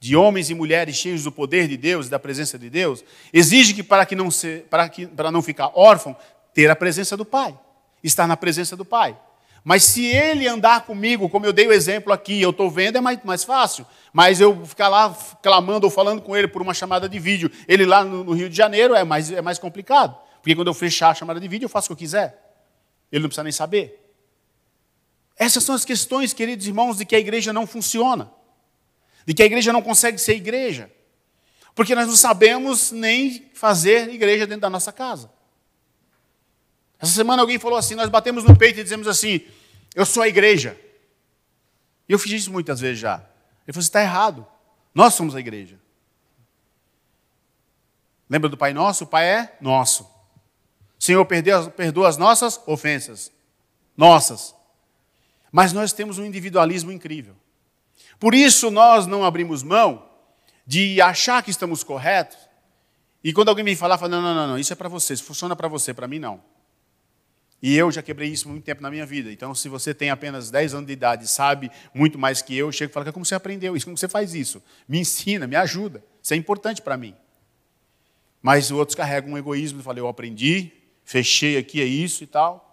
de 0.00 0.16
homens 0.16 0.50
e 0.50 0.54
mulheres 0.54 0.96
cheios 0.96 1.22
do 1.22 1.30
poder 1.30 1.68
de 1.68 1.76
Deus 1.76 2.08
e 2.08 2.10
da 2.10 2.18
presença 2.18 2.58
de 2.58 2.68
Deus 2.68 3.04
exige 3.32 3.72
que 3.72 3.84
para 3.84 4.04
que 4.04 4.16
não 4.16 4.32
se, 4.32 4.64
para 4.68 4.88
que 4.88 5.06
para 5.06 5.30
não 5.30 5.40
ficar 5.40 5.70
órfão, 5.74 6.16
ter 6.52 6.68
a 6.68 6.74
presença 6.74 7.16
do 7.16 7.24
Pai, 7.24 7.56
estar 8.02 8.26
na 8.26 8.36
presença 8.36 8.76
do 8.76 8.84
Pai. 8.84 9.16
Mas 9.64 9.84
se 9.84 10.04
ele 10.04 10.48
andar 10.48 10.84
comigo, 10.84 11.28
como 11.28 11.46
eu 11.46 11.52
dei 11.52 11.68
o 11.68 11.72
exemplo 11.72 12.12
aqui, 12.12 12.42
eu 12.42 12.50
estou 12.50 12.68
vendo, 12.68 12.96
é 12.96 13.00
mais, 13.00 13.22
mais 13.22 13.44
fácil. 13.44 13.86
Mas 14.12 14.40
eu 14.40 14.66
ficar 14.66 14.88
lá 14.88 15.16
clamando 15.40 15.86
ou 15.86 15.90
falando 15.90 16.20
com 16.20 16.36
ele 16.36 16.48
por 16.48 16.60
uma 16.60 16.74
chamada 16.74 17.08
de 17.08 17.18
vídeo, 17.18 17.50
ele 17.68 17.86
lá 17.86 18.04
no, 18.04 18.24
no 18.24 18.32
Rio 18.32 18.50
de 18.50 18.56
Janeiro, 18.56 18.94
é 18.94 19.04
mais, 19.04 19.30
é 19.30 19.40
mais 19.40 19.58
complicado. 19.58 20.16
Porque 20.40 20.56
quando 20.56 20.66
eu 20.66 20.74
fechar 20.74 21.10
a 21.10 21.14
chamada 21.14 21.38
de 21.38 21.46
vídeo, 21.46 21.66
eu 21.66 21.70
faço 21.70 21.86
o 21.86 21.88
que 21.88 21.92
eu 21.92 22.06
quiser. 22.06 22.56
Ele 23.12 23.22
não 23.22 23.28
precisa 23.28 23.44
nem 23.44 23.52
saber. 23.52 24.00
Essas 25.36 25.62
são 25.62 25.74
as 25.74 25.84
questões, 25.84 26.32
queridos 26.32 26.66
irmãos, 26.66 26.96
de 26.96 27.04
que 27.04 27.14
a 27.14 27.18
igreja 27.18 27.52
não 27.52 27.66
funciona. 27.66 28.32
De 29.24 29.32
que 29.32 29.42
a 29.42 29.46
igreja 29.46 29.72
não 29.72 29.80
consegue 29.80 30.18
ser 30.18 30.34
igreja. 30.34 30.90
Porque 31.74 31.94
nós 31.94 32.08
não 32.08 32.16
sabemos 32.16 32.90
nem 32.90 33.48
fazer 33.54 34.08
igreja 34.08 34.44
dentro 34.44 34.62
da 34.62 34.70
nossa 34.70 34.92
casa. 34.92 35.30
Essa 37.02 37.12
semana 37.12 37.42
alguém 37.42 37.58
falou 37.58 37.76
assim: 37.76 37.96
nós 37.96 38.08
batemos 38.08 38.44
no 38.44 38.56
peito 38.56 38.78
e 38.78 38.82
dizemos 38.84 39.08
assim, 39.08 39.40
eu 39.92 40.06
sou 40.06 40.22
a 40.22 40.28
igreja. 40.28 40.78
E 42.08 42.12
eu 42.12 42.18
fiz 42.18 42.32
isso 42.32 42.52
muitas 42.52 42.78
vezes 42.78 43.00
já. 43.00 43.16
Ele 43.16 43.72
falou: 43.72 43.82
você 43.82 43.88
está 43.88 44.00
errado. 44.00 44.46
Nós 44.94 45.14
somos 45.14 45.34
a 45.34 45.40
igreja. 45.40 45.80
Lembra 48.30 48.48
do 48.48 48.56
Pai 48.56 48.72
Nosso? 48.72 49.04
O 49.04 49.06
Pai 49.06 49.26
é 49.26 49.56
nosso. 49.60 50.08
Senhor, 50.98 51.26
perdoa 51.26 52.08
as 52.08 52.16
nossas 52.16 52.60
ofensas. 52.66 53.32
Nossas. 53.96 54.54
Mas 55.50 55.72
nós 55.72 55.92
temos 55.92 56.18
um 56.18 56.24
individualismo 56.24 56.92
incrível. 56.92 57.34
Por 58.20 58.34
isso 58.34 58.70
nós 58.70 59.06
não 59.06 59.24
abrimos 59.24 59.62
mão 59.62 60.08
de 60.64 61.00
achar 61.00 61.42
que 61.42 61.50
estamos 61.50 61.82
corretos. 61.82 62.38
E 63.24 63.32
quando 63.32 63.48
alguém 63.48 63.64
me 63.64 63.74
falar, 63.74 63.98
fala, 63.98 64.12
não, 64.12 64.22
não, 64.22 64.34
não, 64.34 64.48
não 64.48 64.58
isso 64.58 64.72
é 64.72 64.76
para 64.76 64.88
você, 64.88 65.14
isso 65.14 65.24
funciona 65.24 65.56
para 65.56 65.68
você, 65.68 65.92
para 65.92 66.06
mim 66.06 66.18
não. 66.18 66.40
E 67.62 67.76
eu 67.76 67.92
já 67.92 68.02
quebrei 68.02 68.28
isso 68.28 68.48
muito 68.48 68.64
tempo 68.64 68.82
na 68.82 68.90
minha 68.90 69.06
vida. 69.06 69.30
Então, 69.30 69.54
se 69.54 69.68
você 69.68 69.94
tem 69.94 70.10
apenas 70.10 70.50
10 70.50 70.74
anos 70.74 70.86
de 70.88 70.92
idade 70.92 71.24
e 71.24 71.28
sabe 71.28 71.70
muito 71.94 72.18
mais 72.18 72.42
que 72.42 72.56
eu, 72.56 72.66
eu 72.66 72.72
chego 72.72 72.90
e 72.90 72.92
falo, 72.92 73.12
como 73.12 73.24
você 73.24 73.36
aprendeu 73.36 73.76
isso? 73.76 73.86
Como 73.86 73.96
você 73.96 74.08
faz 74.08 74.34
isso? 74.34 74.60
Me 74.88 74.98
ensina, 74.98 75.46
me 75.46 75.54
ajuda. 75.54 76.02
Isso 76.20 76.34
é 76.34 76.36
importante 76.36 76.82
para 76.82 76.96
mim. 76.96 77.14
Mas 78.42 78.64
os 78.64 78.72
outros 78.72 78.96
carregam 78.96 79.30
um 79.30 79.38
egoísmo 79.38 79.78
e 79.78 79.82
falam, 79.82 80.00
eu 80.00 80.08
aprendi, 80.08 80.72
fechei 81.04 81.56
aqui, 81.56 81.80
é 81.80 81.84
isso 81.84 82.24
e 82.24 82.26
tal. 82.26 82.68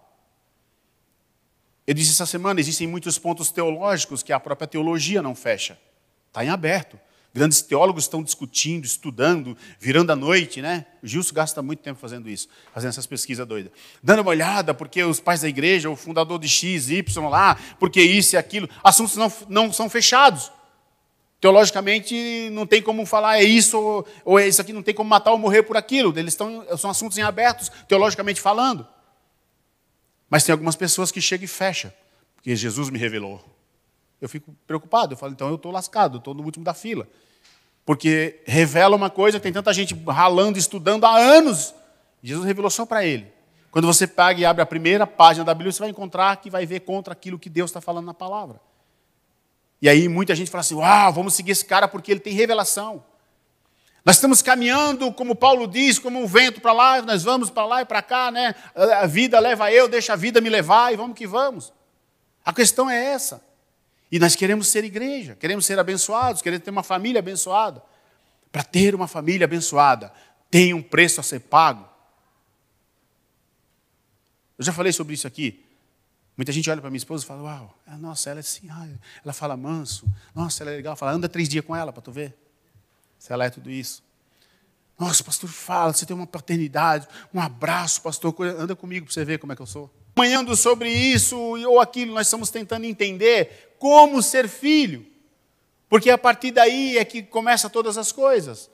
Eu 1.86 1.94
disse 1.94 2.10
essa 2.10 2.26
semana, 2.26 2.58
existem 2.58 2.88
muitos 2.88 3.16
pontos 3.16 3.52
teológicos 3.52 4.24
que 4.24 4.32
a 4.32 4.40
própria 4.40 4.66
teologia 4.66 5.22
não 5.22 5.36
fecha. 5.36 5.78
Está 6.26 6.44
em 6.44 6.48
aberto. 6.48 6.98
Grandes 7.32 7.62
teólogos 7.62 8.04
estão 8.04 8.24
discutindo, 8.24 8.84
estudando, 8.84 9.56
virando 9.78 10.10
a 10.10 10.16
noite, 10.16 10.60
né? 10.60 10.86
O 11.00 11.06
Gilson 11.06 11.32
gasta 11.32 11.62
muito 11.62 11.80
tempo 11.80 12.00
fazendo 12.00 12.28
isso, 12.28 12.48
fazendo 12.74 12.90
essas 12.90 13.06
pesquisas 13.06 13.46
doidas. 13.46 13.70
Dando 14.02 14.22
uma 14.22 14.30
olhada, 14.30 14.74
porque 14.74 15.02
os 15.04 15.20
pais 15.20 15.42
da 15.42 15.48
igreja, 15.48 15.88
o 15.88 15.94
fundador 15.94 16.40
de 16.40 16.48
X, 16.48 16.90
Y 16.90 17.28
lá, 17.28 17.56
porque 17.78 18.02
isso 18.02 18.34
e 18.34 18.36
aquilo, 18.36 18.68
assuntos 18.82 19.16
não, 19.16 19.32
não 19.48 19.72
são 19.72 19.88
fechados. 19.88 20.50
Teologicamente, 21.40 22.50
não 22.50 22.66
tem 22.66 22.82
como 22.82 23.06
falar 23.06 23.38
é 23.38 23.44
isso 23.44 24.04
ou, 24.24 24.38
é 24.38 24.48
isso 24.48 24.60
aqui, 24.60 24.72
não 24.72 24.82
tem 24.82 24.92
como 24.92 25.08
matar 25.08 25.30
ou 25.30 25.38
morrer 25.38 25.62
por 25.62 25.76
aquilo. 25.76 26.12
Eles 26.18 26.34
estão, 26.34 26.66
são 26.76 26.90
assuntos 26.90 27.16
em 27.16 27.22
abertos, 27.22 27.70
teologicamente 27.86 28.40
falando. 28.40 28.86
Mas 30.28 30.42
tem 30.42 30.52
algumas 30.52 30.74
pessoas 30.74 31.12
que 31.12 31.20
chegam 31.20 31.44
e 31.44 31.48
fecham, 31.48 31.92
porque 32.34 32.56
Jesus 32.56 32.90
me 32.90 32.98
revelou 32.98 33.59
eu 34.20 34.28
fico 34.28 34.54
preocupado. 34.66 35.14
Eu 35.14 35.16
falo, 35.16 35.32
então 35.32 35.48
eu 35.48 35.56
estou 35.56 35.72
lascado, 35.72 36.18
estou 36.18 36.34
no 36.34 36.42
último 36.42 36.64
da 36.64 36.74
fila. 36.74 37.08
Porque 37.84 38.40
revela 38.44 38.94
uma 38.94 39.10
coisa, 39.10 39.40
tem 39.40 39.52
tanta 39.52 39.72
gente 39.72 39.94
ralando, 40.06 40.58
estudando 40.58 41.04
há 41.04 41.16
anos. 41.16 41.74
Jesus 42.22 42.44
revelou 42.44 42.70
só 42.70 42.84
para 42.84 43.04
ele. 43.04 43.32
Quando 43.70 43.86
você 43.86 44.06
pega 44.06 44.40
e 44.40 44.44
abre 44.44 44.62
a 44.62 44.66
primeira 44.66 45.06
página 45.06 45.44
da 45.44 45.54
Bíblia, 45.54 45.72
você 45.72 45.78
vai 45.78 45.90
encontrar 45.90 46.36
que 46.36 46.50
vai 46.50 46.66
ver 46.66 46.80
contra 46.80 47.12
aquilo 47.12 47.38
que 47.38 47.48
Deus 47.48 47.70
está 47.70 47.80
falando 47.80 48.06
na 48.06 48.14
palavra. 48.14 48.60
E 49.80 49.88
aí 49.88 50.08
muita 50.08 50.34
gente 50.34 50.50
fala 50.50 50.60
assim: 50.60 50.74
uau, 50.74 51.12
vamos 51.12 51.34
seguir 51.34 51.52
esse 51.52 51.64
cara 51.64 51.88
porque 51.88 52.10
ele 52.10 52.20
tem 52.20 52.32
revelação. 52.32 53.04
Nós 54.04 54.16
estamos 54.16 54.40
caminhando, 54.40 55.12
como 55.12 55.34
Paulo 55.34 55.66
diz, 55.66 55.98
como 55.98 56.18
um 56.18 56.26
vento 56.26 56.60
para 56.60 56.72
lá, 56.72 57.02
nós 57.02 57.22
vamos 57.22 57.50
para 57.50 57.66
lá 57.66 57.82
e 57.82 57.84
para 57.84 58.00
cá, 58.00 58.30
né? 58.30 58.54
A 58.74 59.06
vida 59.06 59.38
leva 59.38 59.70
eu, 59.70 59.88
deixa 59.88 60.14
a 60.14 60.16
vida 60.16 60.40
me 60.40 60.48
levar 60.48 60.92
e 60.92 60.96
vamos 60.96 61.16
que 61.16 61.26
vamos. 61.26 61.72
A 62.44 62.52
questão 62.52 62.88
é 62.88 63.12
essa. 63.12 63.49
E 64.10 64.18
nós 64.18 64.34
queremos 64.34 64.68
ser 64.68 64.84
igreja, 64.84 65.36
queremos 65.36 65.64
ser 65.64 65.78
abençoados, 65.78 66.42
queremos 66.42 66.64
ter 66.64 66.70
uma 66.70 66.82
família 66.82 67.20
abençoada. 67.20 67.82
Para 68.50 68.64
ter 68.64 68.94
uma 68.94 69.06
família 69.06 69.44
abençoada, 69.44 70.12
tem 70.50 70.74
um 70.74 70.82
preço 70.82 71.20
a 71.20 71.22
ser 71.22 71.40
pago. 71.40 71.88
Eu 74.58 74.64
já 74.64 74.72
falei 74.72 74.92
sobre 74.92 75.14
isso 75.14 75.26
aqui. 75.26 75.64
Muita 76.36 76.52
gente 76.52 76.68
olha 76.70 76.80
para 76.80 76.90
minha 76.90 76.98
esposa 76.98 77.22
e 77.22 77.26
fala: 77.26 77.42
Uau, 77.42 77.78
nossa, 77.98 78.30
ela 78.30 78.40
é 78.40 78.40
assim, 78.40 78.68
ela 79.22 79.32
fala 79.32 79.56
manso, 79.56 80.06
nossa, 80.34 80.62
ela 80.62 80.72
é 80.72 80.76
legal. 80.76 80.96
Fala, 80.96 81.12
anda 81.12 81.28
três 81.28 81.48
dias 81.48 81.64
com 81.64 81.76
ela 81.76 81.92
para 81.92 82.02
tu 82.02 82.10
ver 82.10 82.34
se 83.18 83.32
ela 83.32 83.44
é 83.44 83.50
tudo 83.50 83.70
isso. 83.70 84.02
Nossa, 84.98 85.22
pastor, 85.22 85.48
fala, 85.48 85.92
você 85.92 86.04
tem 86.04 86.16
uma 86.16 86.26
paternidade, 86.26 87.06
um 87.32 87.40
abraço, 87.40 88.02
pastor, 88.02 88.34
anda 88.42 88.74
comigo 88.74 89.06
para 89.06 89.14
você 89.14 89.24
ver 89.24 89.38
como 89.38 89.52
é 89.52 89.56
que 89.56 89.62
eu 89.62 89.66
sou. 89.66 89.90
Amanhando 90.16 90.54
sobre 90.54 90.90
isso 90.90 91.38
ou 91.38 91.80
aquilo, 91.80 92.14
nós 92.14 92.26
estamos 92.26 92.50
tentando 92.50 92.84
entender 92.84 93.74
como 93.78 94.22
ser 94.22 94.48
filho, 94.48 95.06
porque 95.88 96.10
a 96.10 96.18
partir 96.18 96.50
daí 96.50 96.98
é 96.98 97.04
que 97.04 97.22
começa 97.22 97.70
todas 97.70 97.96
as 97.96 98.12
coisas. 98.12 98.70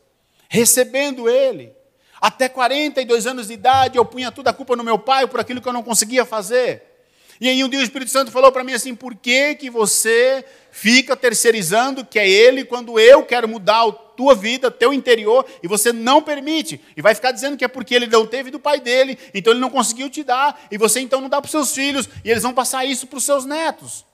Recebendo 0.48 1.28
Ele. 1.28 1.72
Até 2.20 2.48
42 2.48 3.26
anos 3.26 3.48
de 3.48 3.54
idade, 3.54 3.98
eu 3.98 4.04
punha 4.04 4.32
toda 4.32 4.50
a 4.50 4.52
culpa 4.52 4.74
no 4.74 4.82
meu 4.82 4.98
pai 4.98 5.26
por 5.26 5.38
aquilo 5.38 5.60
que 5.60 5.68
eu 5.68 5.72
não 5.72 5.82
conseguia 5.82 6.24
fazer. 6.24 6.95
E 7.40 7.48
aí 7.48 7.62
um 7.62 7.68
dia 7.68 7.80
o 7.80 7.82
Espírito 7.82 8.10
Santo 8.10 8.30
falou 8.30 8.50
para 8.50 8.64
mim 8.64 8.72
assim: 8.72 8.94
por 8.94 9.14
que, 9.14 9.54
que 9.54 9.70
você 9.70 10.44
fica 10.70 11.16
terceirizando 11.16 12.04
que 12.04 12.18
é 12.18 12.28
Ele 12.28 12.64
quando 12.64 12.98
eu 12.98 13.22
quero 13.24 13.48
mudar 13.48 13.86
a 13.86 13.92
tua 13.92 14.34
vida, 14.34 14.70
teu 14.70 14.92
interior, 14.92 15.46
e 15.62 15.68
você 15.68 15.92
não 15.92 16.22
permite? 16.22 16.80
E 16.96 17.02
vai 17.02 17.14
ficar 17.14 17.32
dizendo 17.32 17.56
que 17.56 17.64
é 17.64 17.68
porque 17.68 17.94
ele 17.94 18.06
não 18.06 18.26
teve 18.26 18.50
do 18.50 18.58
pai 18.58 18.80
dele, 18.80 19.18
então 19.34 19.52
ele 19.52 19.60
não 19.60 19.70
conseguiu 19.70 20.08
te 20.08 20.22
dar, 20.22 20.66
e 20.70 20.78
você 20.78 21.00
então 21.00 21.20
não 21.20 21.28
dá 21.28 21.40
para 21.40 21.46
os 21.46 21.50
seus 21.50 21.74
filhos, 21.74 22.08
e 22.24 22.30
eles 22.30 22.42
vão 22.42 22.54
passar 22.54 22.84
isso 22.84 23.06
para 23.06 23.18
os 23.18 23.24
seus 23.24 23.44
netos. 23.44 24.06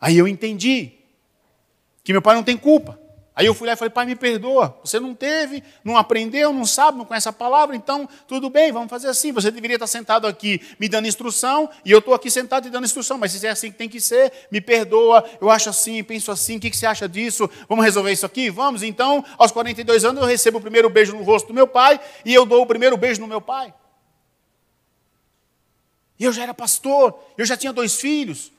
Aí 0.00 0.18
eu 0.18 0.28
entendi 0.28 0.92
que 2.02 2.12
meu 2.12 2.20
pai 2.20 2.34
não 2.34 2.42
tem 2.42 2.58
culpa. 2.58 3.00
Aí 3.36 3.46
eu 3.46 3.54
fui 3.54 3.66
lá 3.66 3.72
e 3.72 3.76
falei, 3.76 3.90
pai, 3.90 4.06
me 4.06 4.14
perdoa. 4.14 4.78
Você 4.84 5.00
não 5.00 5.12
teve, 5.12 5.62
não 5.82 5.96
aprendeu, 5.96 6.52
não 6.52 6.64
sabe, 6.64 6.98
não 6.98 7.04
conhece 7.04 7.28
a 7.28 7.32
palavra, 7.32 7.74
então 7.74 8.08
tudo 8.28 8.48
bem, 8.48 8.70
vamos 8.70 8.88
fazer 8.88 9.08
assim. 9.08 9.32
Você 9.32 9.50
deveria 9.50 9.74
estar 9.74 9.88
sentado 9.88 10.24
aqui 10.28 10.60
me 10.78 10.88
dando 10.88 11.08
instrução, 11.08 11.68
e 11.84 11.90
eu 11.90 11.98
estou 11.98 12.14
aqui 12.14 12.30
sentado 12.30 12.64
te 12.64 12.70
dando 12.70 12.84
instrução, 12.84 13.18
mas 13.18 13.32
se 13.32 13.44
é 13.44 13.50
assim 13.50 13.72
que 13.72 13.76
tem 13.76 13.88
que 13.88 14.00
ser, 14.00 14.32
me 14.52 14.60
perdoa, 14.60 15.24
eu 15.40 15.50
acho 15.50 15.68
assim, 15.68 16.04
penso 16.04 16.30
assim, 16.30 16.58
o 16.58 16.60
que, 16.60 16.70
que 16.70 16.76
você 16.76 16.86
acha 16.86 17.08
disso? 17.08 17.50
Vamos 17.68 17.84
resolver 17.84 18.12
isso 18.12 18.24
aqui? 18.24 18.50
Vamos? 18.50 18.84
Então, 18.84 19.24
aos 19.36 19.50
42 19.50 20.04
anos, 20.04 20.22
eu 20.22 20.28
recebo 20.28 20.58
o 20.58 20.60
primeiro 20.60 20.88
beijo 20.88 21.16
no 21.16 21.24
rosto 21.24 21.48
do 21.48 21.54
meu 21.54 21.66
pai, 21.66 22.00
e 22.24 22.32
eu 22.32 22.46
dou 22.46 22.62
o 22.62 22.66
primeiro 22.66 22.96
beijo 22.96 23.20
no 23.20 23.26
meu 23.26 23.40
pai. 23.40 23.74
E 26.20 26.24
eu 26.24 26.32
já 26.32 26.44
era 26.44 26.54
pastor, 26.54 27.18
eu 27.36 27.44
já 27.44 27.56
tinha 27.56 27.72
dois 27.72 27.96
filhos. 27.96 28.53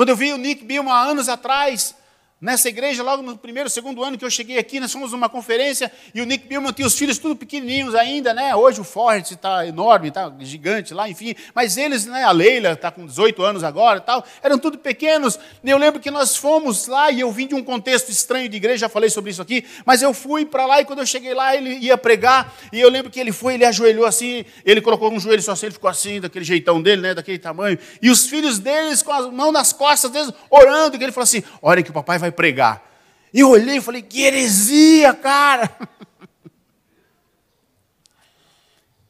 Quando 0.00 0.08
eu 0.08 0.16
vi 0.16 0.32
o 0.32 0.38
Nick 0.38 0.64
Bill 0.64 0.88
há 0.88 1.02
anos 1.02 1.28
atrás, 1.28 1.94
Nessa 2.42 2.70
igreja, 2.70 3.02
logo 3.02 3.22
no 3.22 3.36
primeiro, 3.36 3.68
segundo 3.68 4.02
ano 4.02 4.16
que 4.16 4.24
eu 4.24 4.30
cheguei 4.30 4.56
aqui, 4.56 4.80
nós 4.80 4.90
fomos 4.90 5.12
numa 5.12 5.28
conferência 5.28 5.92
e 6.14 6.22
o 6.22 6.24
Nick 6.24 6.48
Billman 6.48 6.72
tinha 6.72 6.86
os 6.86 6.96
filhos 6.96 7.18
tudo 7.18 7.36
pequenininhos 7.36 7.94
ainda, 7.94 8.32
né? 8.32 8.56
Hoje 8.56 8.80
o 8.80 8.84
Forrest 8.84 9.32
está 9.32 9.66
enorme, 9.66 10.08
está 10.08 10.32
gigante 10.38 10.94
lá, 10.94 11.06
enfim. 11.06 11.34
Mas 11.54 11.76
eles, 11.76 12.06
né? 12.06 12.24
A 12.24 12.30
Leila 12.30 12.72
está 12.72 12.90
com 12.90 13.04
18 13.04 13.42
anos 13.42 13.62
agora 13.62 13.98
e 13.98 14.00
tal, 14.00 14.24
eram 14.42 14.58
tudo 14.58 14.78
pequenos. 14.78 15.38
E 15.62 15.68
eu 15.68 15.76
lembro 15.76 16.00
que 16.00 16.10
nós 16.10 16.34
fomos 16.34 16.86
lá 16.86 17.10
e 17.10 17.20
eu 17.20 17.30
vim 17.30 17.46
de 17.46 17.54
um 17.54 17.62
contexto 17.62 18.08
estranho 18.08 18.48
de 18.48 18.56
igreja, 18.56 18.78
já 18.78 18.88
falei 18.88 19.10
sobre 19.10 19.32
isso 19.32 19.42
aqui, 19.42 19.62
mas 19.84 20.00
eu 20.00 20.14
fui 20.14 20.46
para 20.46 20.64
lá 20.64 20.80
e 20.80 20.86
quando 20.86 21.00
eu 21.00 21.06
cheguei 21.06 21.34
lá 21.34 21.54
ele 21.54 21.74
ia 21.74 21.98
pregar 21.98 22.54
e 22.72 22.80
eu 22.80 22.88
lembro 22.88 23.10
que 23.10 23.20
ele 23.20 23.32
foi, 23.32 23.52
ele 23.52 23.66
ajoelhou 23.66 24.06
assim, 24.06 24.46
ele 24.64 24.80
colocou 24.80 25.12
um 25.12 25.20
joelho 25.20 25.42
só 25.42 25.52
assim, 25.52 25.66
ele 25.66 25.74
ficou 25.74 25.90
assim, 25.90 26.22
daquele 26.22 26.46
jeitão 26.46 26.80
dele, 26.80 27.02
né? 27.02 27.12
Daquele 27.12 27.38
tamanho. 27.38 27.78
E 28.00 28.08
os 28.08 28.26
filhos 28.26 28.58
deles 28.58 29.02
com 29.02 29.12
as 29.12 29.30
mãos 29.30 29.52
nas 29.52 29.74
costas 29.74 30.10
deles, 30.10 30.32
orando, 30.48 30.96
e 30.96 31.02
ele 31.04 31.12
falou 31.12 31.24
assim: 31.24 31.42
olha 31.60 31.82
que 31.82 31.90
o 31.90 31.92
papai 31.92 32.18
vai 32.18 32.29
vai 32.30 32.32
pregar. 32.32 32.88
E 33.32 33.40
eu 33.40 33.50
olhei 33.50 33.76
e 33.76 33.80
falei, 33.80 34.02
que 34.02 34.22
heresia, 34.22 35.12
cara! 35.14 35.70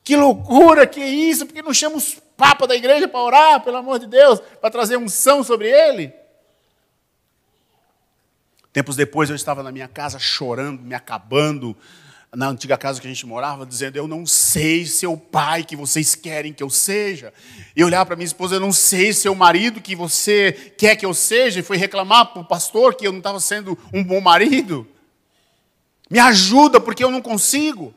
que 0.03 0.17
loucura, 0.17 0.87
que 0.87 1.01
isso? 1.01 1.47
Porque 1.47 1.63
não 1.63 1.73
chama 1.73 1.97
os 1.97 2.15
papas 2.37 2.69
da 2.69 2.75
igreja 2.75 3.07
para 3.07 3.21
orar, 3.21 3.63
pelo 3.63 3.77
amor 3.77 3.99
de 3.99 4.07
Deus, 4.07 4.41
para 4.61 4.71
trazer 4.71 4.97
unção 4.97 5.45
sobre 5.45 5.69
ele? 5.69 6.13
Tempos 8.73 8.97
depois 8.97 9.29
eu 9.29 9.37
estava 9.37 9.63
na 9.63 9.73
minha 9.73 9.89
casa 9.89 10.19
chorando, 10.19 10.83
me 10.83 10.95
acabando, 10.95 11.77
na 12.35 12.49
antiga 12.49 12.79
casa 12.79 13.01
que 13.01 13.07
a 13.07 13.11
gente 13.11 13.27
morava, 13.27 13.67
dizendo: 13.67 13.97
Eu 13.97 14.07
não 14.07 14.25
sei 14.25 14.87
se 14.87 15.07
o 15.07 15.17
pai 15.17 15.65
que 15.65 15.75
vocês 15.75 16.15
querem 16.15 16.53
que 16.53 16.63
eu 16.63 16.71
seja. 16.71 17.33
E 17.75 17.83
olhar 17.83 18.07
para 18.07 18.17
minha 18.17 18.27
esposa: 18.27 18.57
Eu 18.57 18.61
não 18.61 18.73
sei 18.73 19.13
se 19.13 19.29
o 19.29 19.35
marido 19.35 19.81
que 19.81 19.97
você 19.97 20.53
quer 20.79 20.97
que 20.97 21.05
eu 21.05 21.13
seja. 21.13 21.61
E 21.61 21.63
foi 21.63 21.77
reclamar 21.77 22.33
para 22.33 22.43
o 22.43 22.45
pastor 22.45 22.95
que 22.95 23.07
eu 23.07 23.13
não 23.13 23.19
estava 23.19 23.41
sendo 23.41 23.77
um 23.93 24.05
bom 24.05 24.21
marido. 24.21 24.87
Me 26.09 26.19
ajuda, 26.19 26.81
porque 26.81 27.03
eu 27.03 27.11
não 27.11 27.21
consigo. 27.21 27.95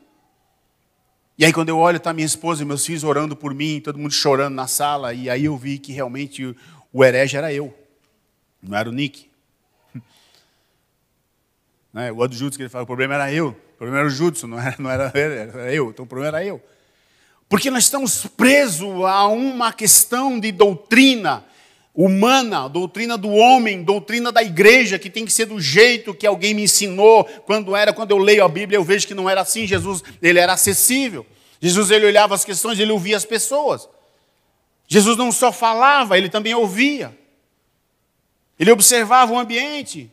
E 1.36 1.44
aí, 1.44 1.52
quando 1.52 1.68
eu 1.68 1.78
olho, 1.78 1.96
está 1.96 2.12
minha 2.12 2.26
esposa 2.26 2.62
e 2.62 2.66
meus 2.66 2.86
filhos 2.86 3.02
orando 3.02 3.34
por 3.34 3.52
mim, 3.52 3.80
todo 3.80 3.98
mundo 3.98 4.12
chorando 4.12 4.54
na 4.54 4.66
sala. 4.66 5.12
E 5.12 5.28
aí 5.28 5.44
eu 5.44 5.56
vi 5.56 5.78
que 5.78 5.92
realmente 5.92 6.56
o 6.92 7.04
herege 7.04 7.36
era 7.36 7.52
eu, 7.52 7.76
não 8.62 8.76
era 8.76 8.88
o 8.88 8.92
Nick. 8.92 9.28
Né? 11.92 12.10
O 12.10 12.28
Judas 12.28 12.56
que 12.56 12.62
ele 12.64 12.68
fala, 12.68 12.82
o 12.82 12.86
problema 12.88 13.14
era 13.14 13.32
eu. 13.32 13.56
O 13.74 13.76
problema 13.76 13.98
era 13.98 14.06
o 14.06 14.10
Judson, 14.10 14.46
não 14.46 14.58
era, 14.58 14.76
não 14.78 14.90
era, 14.90 15.12
era 15.14 15.74
eu. 15.74 15.90
Então 15.90 16.04
o 16.04 16.08
problema 16.08 16.38
era 16.38 16.46
eu. 16.46 16.62
Porque 17.48 17.70
nós 17.70 17.84
estamos 17.84 18.26
presos 18.26 19.04
a 19.04 19.26
uma 19.26 19.72
questão 19.72 20.38
de 20.38 20.52
doutrina 20.52 21.44
humana, 21.94 22.68
doutrina 22.68 23.16
do 23.16 23.30
homem, 23.30 23.82
doutrina 23.82 24.32
da 24.32 24.42
igreja, 24.42 24.98
que 24.98 25.10
tem 25.10 25.24
que 25.24 25.32
ser 25.32 25.46
do 25.46 25.60
jeito 25.60 26.14
que 26.14 26.26
alguém 26.26 26.54
me 26.54 26.62
ensinou 26.62 27.24
quando 27.46 27.74
era, 27.76 27.92
quando 27.92 28.12
eu 28.12 28.18
leio 28.18 28.44
a 28.44 28.48
Bíblia, 28.48 28.76
eu 28.76 28.84
vejo 28.84 29.06
que 29.06 29.14
não 29.14 29.28
era 29.28 29.40
assim. 29.40 29.66
Jesus, 29.66 30.02
ele 30.22 30.38
era 30.38 30.52
acessível. 30.52 31.26
Jesus, 31.60 31.90
ele 31.90 32.06
olhava 32.06 32.34
as 32.34 32.44
questões, 32.44 32.78
ele 32.78 32.92
ouvia 32.92 33.16
as 33.16 33.24
pessoas. 33.24 33.88
Jesus 34.86 35.16
não 35.16 35.32
só 35.32 35.50
falava, 35.50 36.16
ele 36.16 36.28
também 36.28 36.54
ouvia. 36.54 37.16
Ele 38.58 38.70
observava 38.70 39.32
o 39.32 39.38
ambiente. 39.38 40.10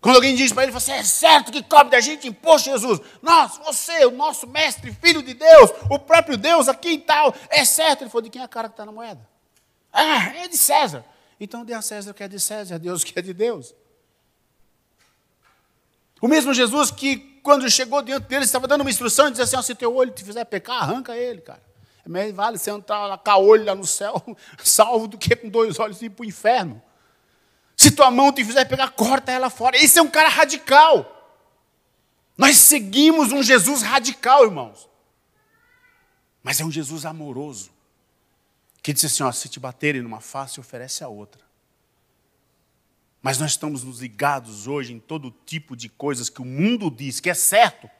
Quando 0.00 0.16
alguém 0.16 0.34
diz 0.34 0.52
para 0.52 0.64
ele, 0.64 0.72
você 0.72 0.92
é 0.92 1.02
certo 1.02 1.50
que 1.50 1.62
cobre 1.62 1.90
da 1.90 2.00
gente 2.00 2.28
imposto, 2.28 2.70
Jesus? 2.70 3.00
Nós, 3.22 3.58
você, 3.58 4.04
o 4.04 4.10
nosso 4.10 4.46
mestre, 4.46 4.92
filho 4.92 5.22
de 5.22 5.34
Deus, 5.34 5.70
o 5.90 5.98
próprio 5.98 6.36
Deus 6.36 6.68
aqui 6.68 6.90
e 6.90 6.98
tal, 6.98 7.34
é 7.48 7.64
certo. 7.64 8.02
Ele 8.02 8.10
falou, 8.10 8.22
de 8.22 8.30
quem 8.30 8.40
é 8.40 8.44
a 8.44 8.48
cara 8.48 8.68
que 8.68 8.74
está 8.74 8.84
na 8.84 8.92
moeda? 8.92 9.26
Ah, 9.92 10.28
é 10.36 10.48
de 10.48 10.56
César. 10.56 11.04
Então 11.40 11.64
dê 11.64 11.72
a 11.72 11.82
César 11.82 12.10
o 12.10 12.14
que 12.14 12.22
é 12.22 12.28
de 12.28 12.38
César, 12.38 12.76
a 12.76 12.78
Deus 12.78 13.02
o 13.02 13.06
que 13.06 13.18
é 13.18 13.22
de 13.22 13.32
Deus. 13.32 13.74
O 16.20 16.28
mesmo 16.28 16.52
Jesus 16.54 16.90
que, 16.90 17.40
quando 17.42 17.68
chegou 17.70 18.00
diante 18.02 18.26
dele, 18.26 18.44
estava 18.44 18.66
dando 18.66 18.80
uma 18.82 18.90
instrução 18.90 19.28
e 19.28 19.30
dizia 19.30 19.44
assim: 19.44 19.56
oh, 19.56 19.62
se 19.62 19.74
teu 19.74 19.94
olho 19.94 20.10
te 20.10 20.24
fizer 20.24 20.44
pecar, 20.44 20.82
arranca 20.82 21.16
ele, 21.16 21.40
cara. 21.40 21.62
É 22.04 22.08
mais 22.08 22.32
vale 22.34 22.58
você 22.58 22.70
entrar 22.70 23.18
com 23.18 23.30
a 23.30 23.36
olho 23.36 23.64
lá 23.64 23.74
no 23.74 23.86
céu, 23.86 24.22
salvo 24.62 25.08
do 25.08 25.18
que 25.18 25.34
com 25.34 25.48
dois 25.48 25.78
olhos 25.78 26.00
ir 26.00 26.10
para 26.10 26.22
o 26.22 26.26
inferno. 26.26 26.82
Se 27.76 27.90
tua 27.90 28.10
mão 28.10 28.32
te 28.32 28.44
fizer 28.44 28.64
pegar, 28.64 28.90
corta 28.90 29.30
ela 29.30 29.50
fora. 29.50 29.76
Esse 29.76 29.98
é 29.98 30.02
um 30.02 30.10
cara 30.10 30.28
radical. 30.28 31.12
Nós 32.36 32.56
seguimos 32.56 33.32
um 33.32 33.42
Jesus 33.42 33.82
radical, 33.82 34.44
irmãos. 34.44 34.88
Mas 36.42 36.60
é 36.60 36.64
um 36.64 36.70
Jesus 36.70 37.04
amoroso. 37.04 37.70
Que 38.82 38.92
diz 38.92 39.04
assim: 39.04 39.22
ó, 39.22 39.30
se 39.32 39.48
te 39.48 39.60
baterem 39.60 40.00
numa 40.00 40.20
face, 40.20 40.58
oferece 40.58 41.04
a 41.04 41.08
outra. 41.08 41.44
Mas 43.20 43.38
nós 43.38 43.52
estamos 43.52 43.82
nos 43.82 44.00
ligados 44.00 44.66
hoje 44.68 44.92
em 44.92 45.00
todo 45.00 45.34
tipo 45.44 45.76
de 45.76 45.88
coisas 45.88 46.30
que 46.30 46.40
o 46.40 46.44
mundo 46.44 46.90
diz 46.90 47.18
que 47.18 47.28
é 47.28 47.34
certo, 47.34 47.90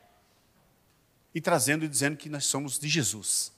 e 1.34 1.40
trazendo 1.40 1.84
e 1.84 1.88
dizendo 1.88 2.16
que 2.16 2.28
nós 2.28 2.44
somos 2.44 2.78
de 2.78 2.88
Jesus. 2.88 3.52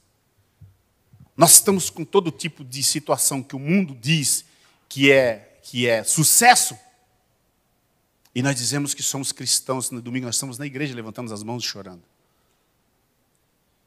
Nós 1.37 1.53
estamos 1.53 1.91
com 1.91 2.05
todo 2.05 2.31
tipo 2.33 2.65
de 2.65 2.83
situação 2.83 3.43
que 3.43 3.55
o 3.55 3.59
mundo 3.59 3.95
diz 3.95 4.45
que 4.89 5.13
é 5.13 5.48
que 5.71 5.87
é 5.87 6.03
sucesso, 6.03 6.79
e 8.35 8.43
nós 8.43 8.57
dizemos 8.57 8.95
que 8.95 9.03
somos 9.03 9.33
cristãos, 9.33 9.91
no 9.91 10.01
domingo 10.01 10.25
nós 10.25 10.37
estamos 10.37 10.57
na 10.57 10.65
igreja, 10.65 10.95
levantamos 10.95 11.31
as 11.31 11.43
mãos 11.43 11.63
chorando. 11.63 12.03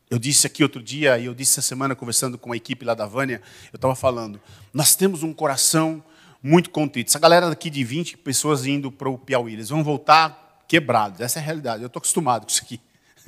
Eu 0.08 0.20
disse 0.20 0.46
aqui 0.46 0.62
outro 0.62 0.84
dia, 0.84 1.18
e 1.18 1.26
eu 1.26 1.34
disse 1.34 1.54
essa 1.54 1.68
semana, 1.68 1.96
conversando 1.96 2.38
com 2.38 2.52
a 2.52 2.56
equipe 2.56 2.86
lá 2.86 2.94
da 2.94 3.08
Vânia, 3.08 3.42
eu 3.74 3.78
estava 3.78 3.96
falando, 3.96 4.40
nós 4.72 4.96
temos 4.96 5.24
um 5.24 5.34
coração 5.34 6.04
muito 6.44 6.70
contrito. 6.70 7.10
Essa 7.10 7.18
galera 7.18 7.50
daqui 7.50 7.68
de 7.68 7.84
20 7.84 8.18
pessoas 8.18 8.64
indo 8.68 8.92
para 8.92 9.10
o 9.10 9.18
Piauí, 9.18 9.54
eles 9.54 9.70
vão 9.70 9.84
voltar 9.84 10.64
quebrados, 10.68 11.20
essa 11.20 11.40
é 11.40 11.42
a 11.42 11.46
realidade, 11.46 11.82
eu 11.82 11.88
estou 11.88 12.00
acostumado 12.00 12.44
com 12.44 12.52
isso 12.52 12.62
aqui. 12.62 12.80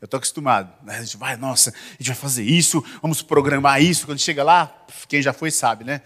eu 0.00 0.04
estou 0.04 0.16
acostumado. 0.16 0.72
A 0.86 1.02
gente 1.02 1.18
vai, 1.18 1.36
nossa, 1.36 1.70
a 1.70 1.92
gente 1.98 2.06
vai 2.06 2.16
fazer 2.16 2.44
isso, 2.44 2.82
vamos 3.02 3.20
programar 3.20 3.82
isso. 3.82 4.06
Quando 4.06 4.18
chega 4.18 4.42
lá, 4.42 4.86
quem 5.08 5.20
já 5.20 5.34
foi 5.34 5.50
sabe, 5.50 5.84
né? 5.84 6.00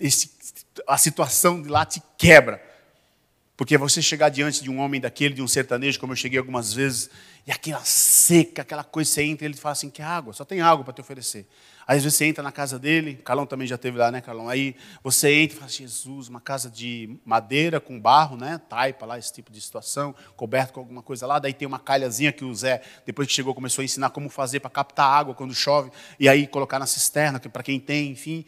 Esse, 0.00 0.41
a 0.86 0.96
situação 0.96 1.60
de 1.60 1.68
lá 1.68 1.84
te 1.84 2.02
quebra. 2.16 2.62
Porque 3.56 3.76
você 3.76 4.00
chegar 4.00 4.28
diante 4.28 4.62
de 4.62 4.70
um 4.70 4.80
homem 4.80 5.00
daquele, 5.00 5.34
de 5.34 5.42
um 5.42 5.46
sertanejo, 5.46 6.00
como 6.00 6.12
eu 6.12 6.16
cheguei 6.16 6.38
algumas 6.38 6.72
vezes, 6.72 7.10
e 7.46 7.52
aquela 7.52 7.84
seca, 7.84 8.62
aquela 8.62 8.82
coisa, 8.82 9.10
você 9.10 9.22
entra 9.22 9.44
e 9.44 9.48
ele 9.48 9.56
fala 9.56 9.72
assim: 9.72 9.90
que 9.90 10.00
água? 10.00 10.32
Só 10.32 10.44
tem 10.44 10.60
água 10.60 10.84
para 10.84 10.94
te 10.94 11.00
oferecer. 11.00 11.46
Aí, 11.86 11.96
às 11.96 12.02
vezes 12.02 12.16
você 12.16 12.24
entra 12.24 12.42
na 12.42 12.50
casa 12.50 12.78
dele, 12.78 13.20
Carlão 13.24 13.44
também 13.44 13.66
já 13.66 13.76
teve 13.76 13.98
lá, 13.98 14.10
né, 14.10 14.20
Carlão? 14.20 14.48
Aí 14.48 14.74
você 15.02 15.32
entra 15.34 15.56
e 15.56 15.58
fala: 15.60 15.70
Jesus, 15.70 16.28
uma 16.28 16.40
casa 16.40 16.70
de 16.70 17.16
madeira 17.24 17.78
com 17.78 18.00
barro, 18.00 18.36
né? 18.36 18.60
Taipa 18.68 19.04
lá, 19.04 19.18
esse 19.18 19.32
tipo 19.32 19.52
de 19.52 19.60
situação, 19.60 20.14
coberto 20.34 20.72
com 20.72 20.80
alguma 20.80 21.02
coisa 21.02 21.26
lá. 21.26 21.38
Daí 21.38 21.52
tem 21.52 21.68
uma 21.68 21.78
calhazinha 21.78 22.32
que 22.32 22.44
o 22.44 22.54
Zé, 22.54 22.80
depois 23.04 23.28
que 23.28 23.34
chegou, 23.34 23.54
começou 23.54 23.82
a 23.82 23.84
ensinar 23.84 24.10
como 24.10 24.28
fazer 24.28 24.60
para 24.60 24.70
captar 24.70 25.06
água 25.06 25.34
quando 25.34 25.54
chove, 25.54 25.90
e 26.18 26.28
aí 26.28 26.46
colocar 26.46 26.78
na 26.78 26.86
cisterna, 26.86 27.38
para 27.38 27.62
quem 27.62 27.78
tem, 27.78 28.10
enfim. 28.10 28.44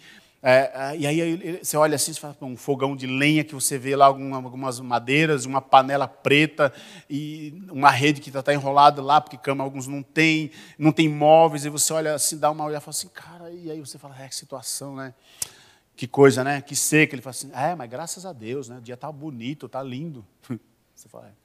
É, 0.47 0.93
é, 0.93 0.97
e 0.99 1.07
aí 1.07 1.59
você 1.63 1.75
olha 1.75 1.97
assim, 1.97 2.13
você 2.13 2.21
fala, 2.21 2.37
um 2.43 2.55
fogão 2.55 2.95
de 2.95 3.07
lenha 3.07 3.43
que 3.43 3.55
você 3.55 3.79
vê 3.79 3.97
lá 3.97 4.05
algumas 4.05 4.79
madeiras, 4.79 5.47
uma 5.47 5.63
panela 5.63 6.07
preta 6.07 6.71
e 7.09 7.65
uma 7.71 7.89
rede 7.89 8.21
que 8.21 8.29
está 8.29 8.43
tá 8.43 8.53
enrolada 8.53 9.01
lá, 9.01 9.23
porque 9.23 9.39
cama 9.39 9.65
alguns 9.65 9.87
não 9.87 10.03
tem, 10.03 10.51
não 10.79 10.93
tem 10.93 11.09
móveis, 11.09 11.65
e 11.65 11.71
você 11.71 11.95
olha 11.95 12.13
assim, 12.13 12.37
dá 12.37 12.51
uma 12.51 12.63
olhada 12.63 12.83
e 12.83 12.85
fala 12.85 12.91
assim, 12.91 13.09
cara, 13.09 13.51
e 13.51 13.71
aí 13.71 13.81
você 13.81 13.97
fala, 13.97 14.21
é 14.21 14.29
que 14.29 14.37
situação, 14.37 14.95
né? 14.95 15.15
Que 15.97 16.07
coisa, 16.07 16.45
né? 16.45 16.61
Que 16.61 16.77
seca. 16.77 17.15
Ele 17.15 17.23
fala 17.23 17.31
assim, 17.31 17.51
é, 17.55 17.75
mas 17.75 17.89
graças 17.89 18.27
a 18.27 18.33
Deus, 18.35 18.69
né? 18.69 18.77
O 18.77 18.83
dia 18.83 18.97
está 18.97 19.11
bonito, 19.11 19.65
está 19.65 19.83
lindo. 19.83 20.27
Você 20.95 21.09
fala, 21.09 21.29
é. 21.29 21.44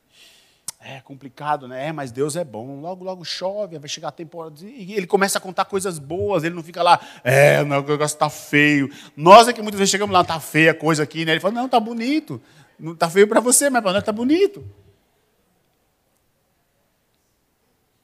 É 0.82 1.02
complicado, 1.02 1.68
né? 1.68 1.88
É, 1.88 1.92
mas 1.92 2.10
Deus 2.10 2.38
é 2.38 2.44
bom. 2.44 2.80
Logo, 2.80 3.04
logo 3.04 3.26
chove, 3.26 3.78
vai 3.78 3.90
chegar 3.90 4.08
a 4.08 4.12
temporada. 4.12 4.56
E 4.64 4.94
ele 4.94 5.06
começa 5.06 5.38
a 5.38 5.42
contar 5.42 5.66
coisas 5.66 6.00
boas, 6.00 6.44
ele 6.46 6.56
não 6.56 6.64
fica 6.64 6.82
lá, 6.82 7.00
é, 7.22 7.62
o 7.62 7.66
negócio 7.66 8.04
está 8.04 8.30
feio. 8.30 8.90
Nós 9.16 9.50
é 9.50 9.54
que 9.54 9.62
muitas 9.62 9.78
vezes 9.78 9.92
chegamos 9.92 10.14
lá, 10.14 10.22
está 10.22 10.40
feia 10.40 10.72
a 10.72 10.76
coisa 10.76 11.04
aqui, 11.04 11.26
né? 11.26 11.34
Ele 11.34 11.42
fala, 11.42 11.54
não, 11.54 11.66
está 11.66 11.80
bonito. 11.80 12.42
Não 12.80 12.94
está 12.94 13.10
feio 13.10 13.28
para 13.28 13.42
você, 13.42 13.70
mas 13.70 13.82
para 13.82 13.92
nós 13.92 14.02
está 14.02 14.14
bonito. 14.14 14.64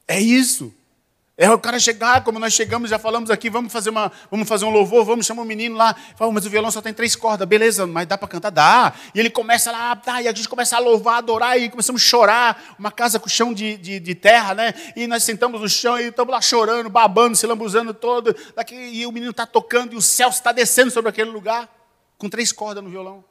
É 0.06 0.20
isso. 0.20 0.74
É 1.38 1.50
o 1.52 1.60
cara 1.60 1.78
chegar, 1.78 2.24
como 2.24 2.40
nós 2.40 2.54
chegamos, 2.54 2.90
já 2.90 2.98
falamos 2.98 3.30
aqui, 3.30 3.50
vamos 3.50 3.72
fazer, 3.72 3.90
uma, 3.90 4.10
vamos 4.32 4.48
fazer 4.48 4.64
um 4.64 4.70
louvor, 4.70 5.04
vamos 5.04 5.26
chamar 5.26 5.42
um 5.42 5.46
menino 5.46 5.76
lá. 5.76 5.94
Fala, 6.16 6.32
mas 6.32 6.46
o 6.46 6.50
violão 6.50 6.72
só 6.72 6.82
tem 6.82 6.94
três 6.94 7.14
cordas, 7.14 7.46
beleza, 7.46 7.86
mas 7.86 8.08
dá 8.08 8.18
para 8.18 8.30
cantar? 8.30 8.52
Dá. 8.52 8.94
E 9.14 9.20
ele 9.20 9.30
começa 9.30 9.70
lá, 9.70 9.94
tá, 9.98 10.22
e 10.22 10.30
a 10.30 10.34
gente 10.34 10.48
começa 10.48 10.78
a 10.78 10.80
louvar, 10.80 11.18
adorar, 11.18 11.60
e 11.60 11.70
começamos 11.70 12.02
a 12.02 12.06
chorar. 12.06 12.76
Uma 12.80 12.90
casa 12.90 13.20
com 13.20 13.28
chão 13.28 13.54
de, 13.54 13.76
de, 13.76 14.00
de 14.00 14.16
terra, 14.16 14.54
né? 14.54 14.74
E 14.96 15.08
nós 15.08 15.24
sentamos 15.24 15.60
no 15.60 15.68
chão 15.68 16.00
e 16.00 16.08
estamos 16.08 16.32
lá 16.32 16.40
chorando, 16.40 16.90
babando, 16.90 17.36
se 17.36 17.46
lambuzando 17.46 17.94
todo. 17.94 18.34
Daqui, 18.56 18.74
e 18.74 19.06
o 19.06 19.12
menino 19.12 19.32
está 19.32 19.46
tocando 19.46 19.92
e 19.92 19.98
o 19.98 20.02
céu 20.02 20.30
está 20.30 20.54
descendo 20.54 20.90
sobre 20.90 21.10
aquele 21.10 21.32
lugar, 21.32 21.68
com 22.18 22.30
três 22.30 22.54
cordas 22.54 22.82
no 22.82 22.90
violão. 22.90 23.26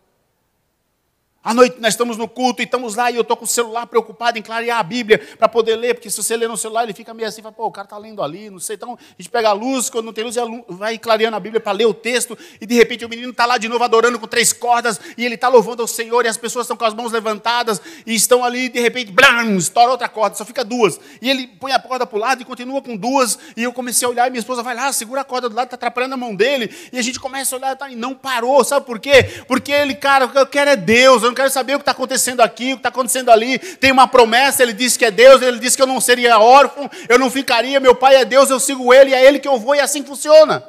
À 1.45 1.53
noite 1.53 1.77
nós 1.79 1.93
estamos 1.93 2.17
no 2.17 2.27
culto 2.27 2.63
e 2.63 2.65
estamos 2.65 2.95
lá 2.95 3.11
e 3.11 3.17
eu 3.17 3.21
estou 3.21 3.37
com 3.37 3.45
o 3.45 3.47
celular 3.47 3.87
preocupado 3.87 4.39
em 4.39 4.43
clarear 4.43 4.79
a 4.79 4.83
Bíblia 4.83 5.21
para 5.39 5.47
poder 5.47 5.77
ler, 5.77 5.93
porque 5.93 6.09
se 6.09 6.17
você 6.17 6.35
ler 6.39 6.49
no 6.49 6.57
celular 6.57 6.85
ele 6.85 6.95
fica 6.95 7.13
meio 7.13 7.29
assim, 7.29 7.43
fala, 7.43 7.53
pô, 7.53 7.67
o 7.67 7.71
cara 7.71 7.85
está 7.85 7.99
lendo 7.99 8.23
ali, 8.23 8.49
não 8.49 8.59
sei. 8.59 8.77
Então 8.77 8.95
a 8.95 9.23
gente 9.23 9.29
pega 9.29 9.51
a 9.51 9.53
luz, 9.53 9.91
quando 9.91 10.07
não 10.07 10.13
tem 10.15 10.25
luz, 10.25 10.35
vai 10.71 10.97
clareando 10.97 11.37
a 11.37 11.41
Bíblia 11.41 11.61
para 11.61 11.73
ler 11.73 11.85
o 11.85 11.93
texto 11.93 12.39
e 12.59 12.65
de 12.65 12.75
repente 12.75 13.05
o 13.05 13.11
menino 13.11 13.31
está 13.31 13.45
lá 13.45 13.59
de 13.59 13.69
novo 13.69 13.85
adorando 13.85 14.19
com 14.19 14.27
três 14.27 14.55
cordas 14.55 14.99
e 15.19 15.25
ele 15.27 15.35
está 15.35 15.49
louvando 15.49 15.83
ao 15.83 15.87
Senhor 15.87 16.25
e 16.25 16.29
as 16.29 16.39
pessoas 16.39 16.65
estão 16.65 16.79
com 16.79 16.85
as 16.87 16.95
mãos 16.95 17.13
levantadas 17.13 17.79
e 18.07 18.15
estão 18.15 18.43
ali 18.43 18.65
e 18.65 18.69
de 18.71 18.81
repente, 18.81 19.13
blam, 19.13 19.59
estoura 19.59 19.91
outra 19.91 20.09
corda, 20.09 20.37
só 20.37 20.47
fica 20.47 20.65
duas. 20.65 20.99
E 21.21 21.29
ele 21.29 21.47
põe 21.47 21.73
a 21.73 21.79
corda 21.79 22.07
para 22.07 22.17
o 22.17 22.21
lado 22.21 22.41
e 22.41 22.47
continua 22.47 22.81
com 22.81 22.97
duas 22.97 23.39
e 23.55 23.63
eu 23.63 23.73
comecei 23.75 24.07
a 24.07 24.11
olhar 24.11 24.29
e 24.29 24.31
minha 24.31 24.41
esposa 24.41 24.63
vai 24.63 24.75
lá, 24.75 24.91
segura 24.95 25.21
a 25.21 25.25
corda 25.25 25.51
do 25.51 25.55
lado, 25.55 25.67
está 25.67 25.77
atrapalhando 25.77 26.15
a 26.15 26.17
mão 26.17 26.35
dele 26.35 26.75
e 26.91 26.99
a 26.99 27.03
gente 27.03 27.21
começa 27.21 27.55
a 27.55 27.59
olhar 27.59 27.77
tá, 27.77 27.91
e 27.91 27.95
não 27.95 28.15
parou, 28.15 28.65
sabe 28.65 28.87
por 28.87 28.99
quê? 28.99 29.43
Porque 29.47 29.71
ele, 29.71 29.95
cara, 29.95 30.25
o 30.25 30.31
que 30.31 30.39
eu 30.39 30.47
quero 30.47 30.71
é 30.71 30.77
Deus, 30.77 31.23
eu 31.23 31.34
não 31.35 31.43
quero 31.43 31.51
saber 31.51 31.75
o 31.75 31.79
que 31.79 31.83
está 31.83 31.91
acontecendo 31.91 32.41
aqui, 32.41 32.73
o 32.73 32.77
que 32.77 32.81
está 32.81 32.89
acontecendo 32.91 33.29
ali. 33.29 33.59
Tem 33.59 33.91
uma 33.91 34.07
promessa, 34.07 34.63
ele 34.63 34.73
disse 34.73 34.97
que 34.97 35.05
é 35.05 35.11
Deus, 35.11 35.43
ele 35.43 35.59
disse 35.59 35.77
que 35.77 35.83
eu 35.83 35.87
não 35.87 36.01
seria 36.01 36.39
órfão, 36.39 36.89
eu 37.09 37.19
não 37.19 37.29
ficaria, 37.29 37.81
meu 37.81 37.95
pai 37.95 38.15
é 38.15 38.25
Deus, 38.25 38.51
eu 38.51 38.61
sigo 38.61 38.95
ele, 38.95 39.13
é 39.13 39.27
ele 39.27 39.41
que 39.41 39.49
eu 39.49 39.59
vou 39.59 39.75
e 39.75 39.81
assim 39.81 40.05
funciona. 40.05 40.63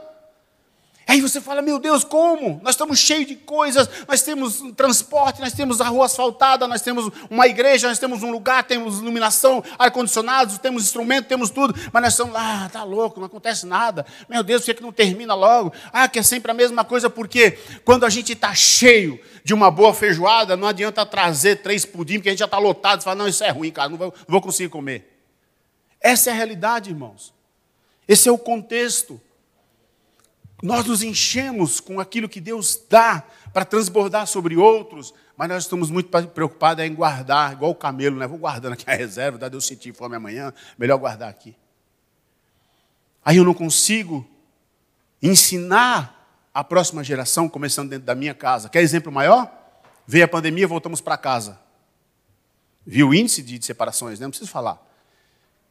Aí 1.07 1.21
você 1.21 1.39
fala, 1.39 1.61
meu 1.61 1.77
Deus, 1.77 2.03
como? 2.03 2.59
Nós 2.63 2.73
estamos 2.73 2.97
cheios 2.97 3.27
de 3.27 3.35
coisas, 3.35 3.87
nós 4.07 4.23
temos 4.23 4.63
transporte, 4.75 5.39
nós 5.39 5.53
temos 5.53 5.79
a 5.79 5.87
rua 5.87 6.05
asfaltada, 6.05 6.67
nós 6.67 6.81
temos 6.81 7.11
uma 7.29 7.45
igreja, 7.45 7.87
nós 7.87 7.99
temos 7.99 8.23
um 8.23 8.31
lugar, 8.31 8.63
temos 8.63 8.99
iluminação, 8.99 9.63
ar-condicionado, 9.77 10.57
temos 10.57 10.83
instrumento, 10.83 11.27
temos 11.27 11.51
tudo, 11.51 11.75
mas 11.93 12.01
nós 12.01 12.13
estamos 12.13 12.33
lá, 12.33 12.65
ah, 12.65 12.69
tá 12.69 12.83
louco, 12.83 13.19
não 13.19 13.27
acontece 13.27 13.67
nada. 13.67 14.03
Meu 14.27 14.41
Deus, 14.41 14.65
por 14.65 14.73
que 14.73 14.81
não 14.81 14.91
termina 14.91 15.35
logo? 15.35 15.71
Ah, 15.93 16.07
que 16.07 16.17
é 16.17 16.23
sempre 16.23 16.49
a 16.49 16.55
mesma 16.55 16.83
coisa, 16.83 17.07
porque 17.07 17.51
quando 17.83 18.03
a 18.03 18.09
gente 18.09 18.33
está 18.33 18.55
cheio 18.55 19.19
de 19.43 19.53
uma 19.53 19.69
boa 19.69 19.93
feijoada, 19.93 20.57
não 20.57 20.67
adianta 20.67 21.05
trazer 21.05 21.57
três 21.57 21.85
pudim, 21.85 22.15
porque 22.15 22.29
a 22.29 22.31
gente 22.31 22.39
já 22.39 22.45
está 22.45 22.57
lotado, 22.57 23.01
você 23.01 23.05
fala, 23.05 23.15
não, 23.15 23.27
isso 23.27 23.43
é 23.43 23.51
ruim, 23.51 23.69
cara, 23.69 23.89
não 23.89 23.97
vou, 23.97 24.07
não 24.07 24.31
vou 24.31 24.41
conseguir 24.41 24.69
comer. 24.69 25.15
Essa 26.01 26.31
é 26.31 26.33
a 26.33 26.35
realidade, 26.35 26.89
irmãos. 26.89 27.31
Esse 28.07 28.27
é 28.27 28.31
o 28.31 28.39
contexto. 28.39 29.21
Nós 30.61 30.85
nos 30.85 31.03
enchemos 31.03 31.79
com 31.79 31.99
aquilo 31.99 32.29
que 32.29 32.39
Deus 32.39 32.79
dá 32.89 33.23
para 33.53 33.65
transbordar 33.65 34.25
sobre 34.27 34.55
outros, 34.55 35.13
mas 35.35 35.49
nós 35.49 35.63
estamos 35.63 35.89
muito 35.89 36.09
preocupados 36.29 36.83
em 36.83 36.93
guardar, 36.93 37.53
igual 37.53 37.71
o 37.71 37.75
camelo, 37.75 38.17
né? 38.17 38.27
Vou 38.27 38.37
guardando 38.37 38.73
aqui 38.73 38.89
a 38.89 38.95
reserva, 38.95 39.37
dá 39.37 39.49
Deus 39.49 39.65
sentir 39.65 39.93
fome 39.93 40.15
amanhã, 40.15 40.53
melhor 40.77 40.97
guardar 40.97 41.29
aqui. 41.29 41.55
Aí 43.23 43.37
eu 43.37 43.43
não 43.43 43.53
consigo 43.53 44.25
ensinar 45.21 46.15
a 46.53 46.63
próxima 46.63 47.03
geração, 47.03 47.49
começando 47.49 47.89
dentro 47.89 48.05
da 48.05 48.15
minha 48.15 48.33
casa. 48.33 48.69
Quer 48.69 48.81
exemplo 48.81 49.11
maior? 49.11 49.51
Veio 50.07 50.23
a 50.23 50.27
pandemia, 50.27 50.67
voltamos 50.67 51.01
para 51.01 51.17
casa. 51.17 51.59
Viu 52.85 53.09
o 53.09 53.15
índice 53.15 53.41
de 53.41 53.63
separações, 53.65 54.19
né? 54.19 54.25
não 54.25 54.29
preciso 54.29 54.51
falar. 54.51 54.79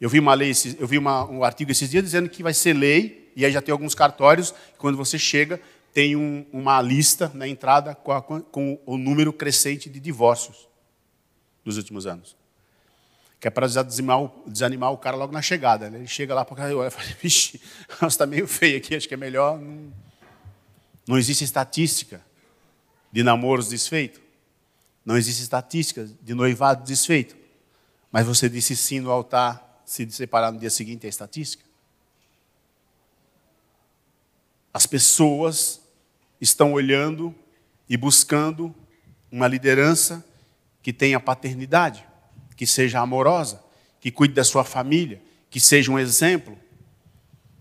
Eu 0.05 0.11
vi 0.11 0.19
uma 0.19 0.35
lei, 0.35 0.53
eu 0.79 0.87
vi 0.87 0.99
uma, 0.99 1.25
um 1.25 1.43
artigo 1.43 1.73
esses 1.73 1.89
dias 1.89 2.05
dizendo 2.05 2.29
que 2.29 2.43
vai 2.43 2.53
ser 2.53 2.75
lei 2.75 3.33
e 3.35 3.43
aí 3.43 3.51
já 3.51 3.63
tem 3.63 3.73
alguns 3.73 3.95
cartórios, 3.95 4.55
quando 4.77 4.99
você 4.99 5.19
chega, 5.19 5.59
tem 5.95 6.15
um, 6.15 6.45
uma 6.53 6.79
lista 6.83 7.33
na 7.33 7.49
entrada 7.49 7.95
com, 7.95 8.13
a, 8.13 8.21
com, 8.21 8.79
o 8.85 8.99
número 8.99 9.33
crescente 9.33 9.89
de 9.89 9.99
divórcios 9.99 10.69
dos 11.65 11.79
últimos 11.79 12.07
anos. 12.07 12.37
Que 13.41 13.49
é 13.49 13.51
para 13.51 13.67
desanimar, 13.67 14.31
desanimar 14.47 14.93
o 14.93 14.99
cara 14.99 15.17
logo 15.17 15.33
na 15.33 15.41
chegada. 15.41 15.89
Né? 15.89 15.97
Ele 16.01 16.07
chega 16.07 16.35
lá 16.35 16.45
para 16.45 16.53
o 16.53 16.57
cara 16.59 16.71
e 16.71 16.75
olha 16.75 16.91
fala, 16.91 17.09
vixe, 17.19 17.59
nós 18.03 18.13
está 18.13 18.27
meio 18.27 18.47
feio 18.47 18.77
aqui, 18.77 18.95
acho 18.95 19.09
que 19.09 19.15
é 19.15 19.17
melhor. 19.17 19.59
Não, 19.59 19.91
não 21.09 21.17
existe 21.17 21.45
estatística 21.45 22.21
de 23.11 23.23
namoros 23.23 23.71
desfeitos. 23.71 24.21
Não 25.03 25.17
existe 25.17 25.43
estatística 25.43 26.07
de 26.21 26.35
noivado 26.35 26.85
desfeito. 26.85 27.35
Mas 28.13 28.27
você 28.27 28.51
disse 28.51 28.77
sim 28.77 29.01
no 29.01 29.11
altar, 29.11 29.64
se 29.85 30.11
separar 30.11 30.53
no 30.53 30.59
dia 30.59 30.71
seguinte 30.71 31.07
é 31.07 31.09
estatística. 31.09 31.65
As 34.73 34.87
pessoas 34.87 35.81
estão 36.41 36.73
olhando 36.73 37.35
e 37.89 37.97
buscando 37.97 38.75
uma 39.31 39.47
liderança 39.47 40.25
que 40.83 40.93
tenha 40.93 41.21
paternidade, 41.21 42.07
que 42.57 42.67
seja 42.67 43.01
amorosa, 43.01 43.63
que 44.01 44.11
cuide 44.11 44.35
da 44.35 44.45
sua 44.45 44.65
família, 44.65 45.23
que 45.49 45.61
seja 45.61 45.91
um 45.91 45.99
exemplo, 45.99 46.59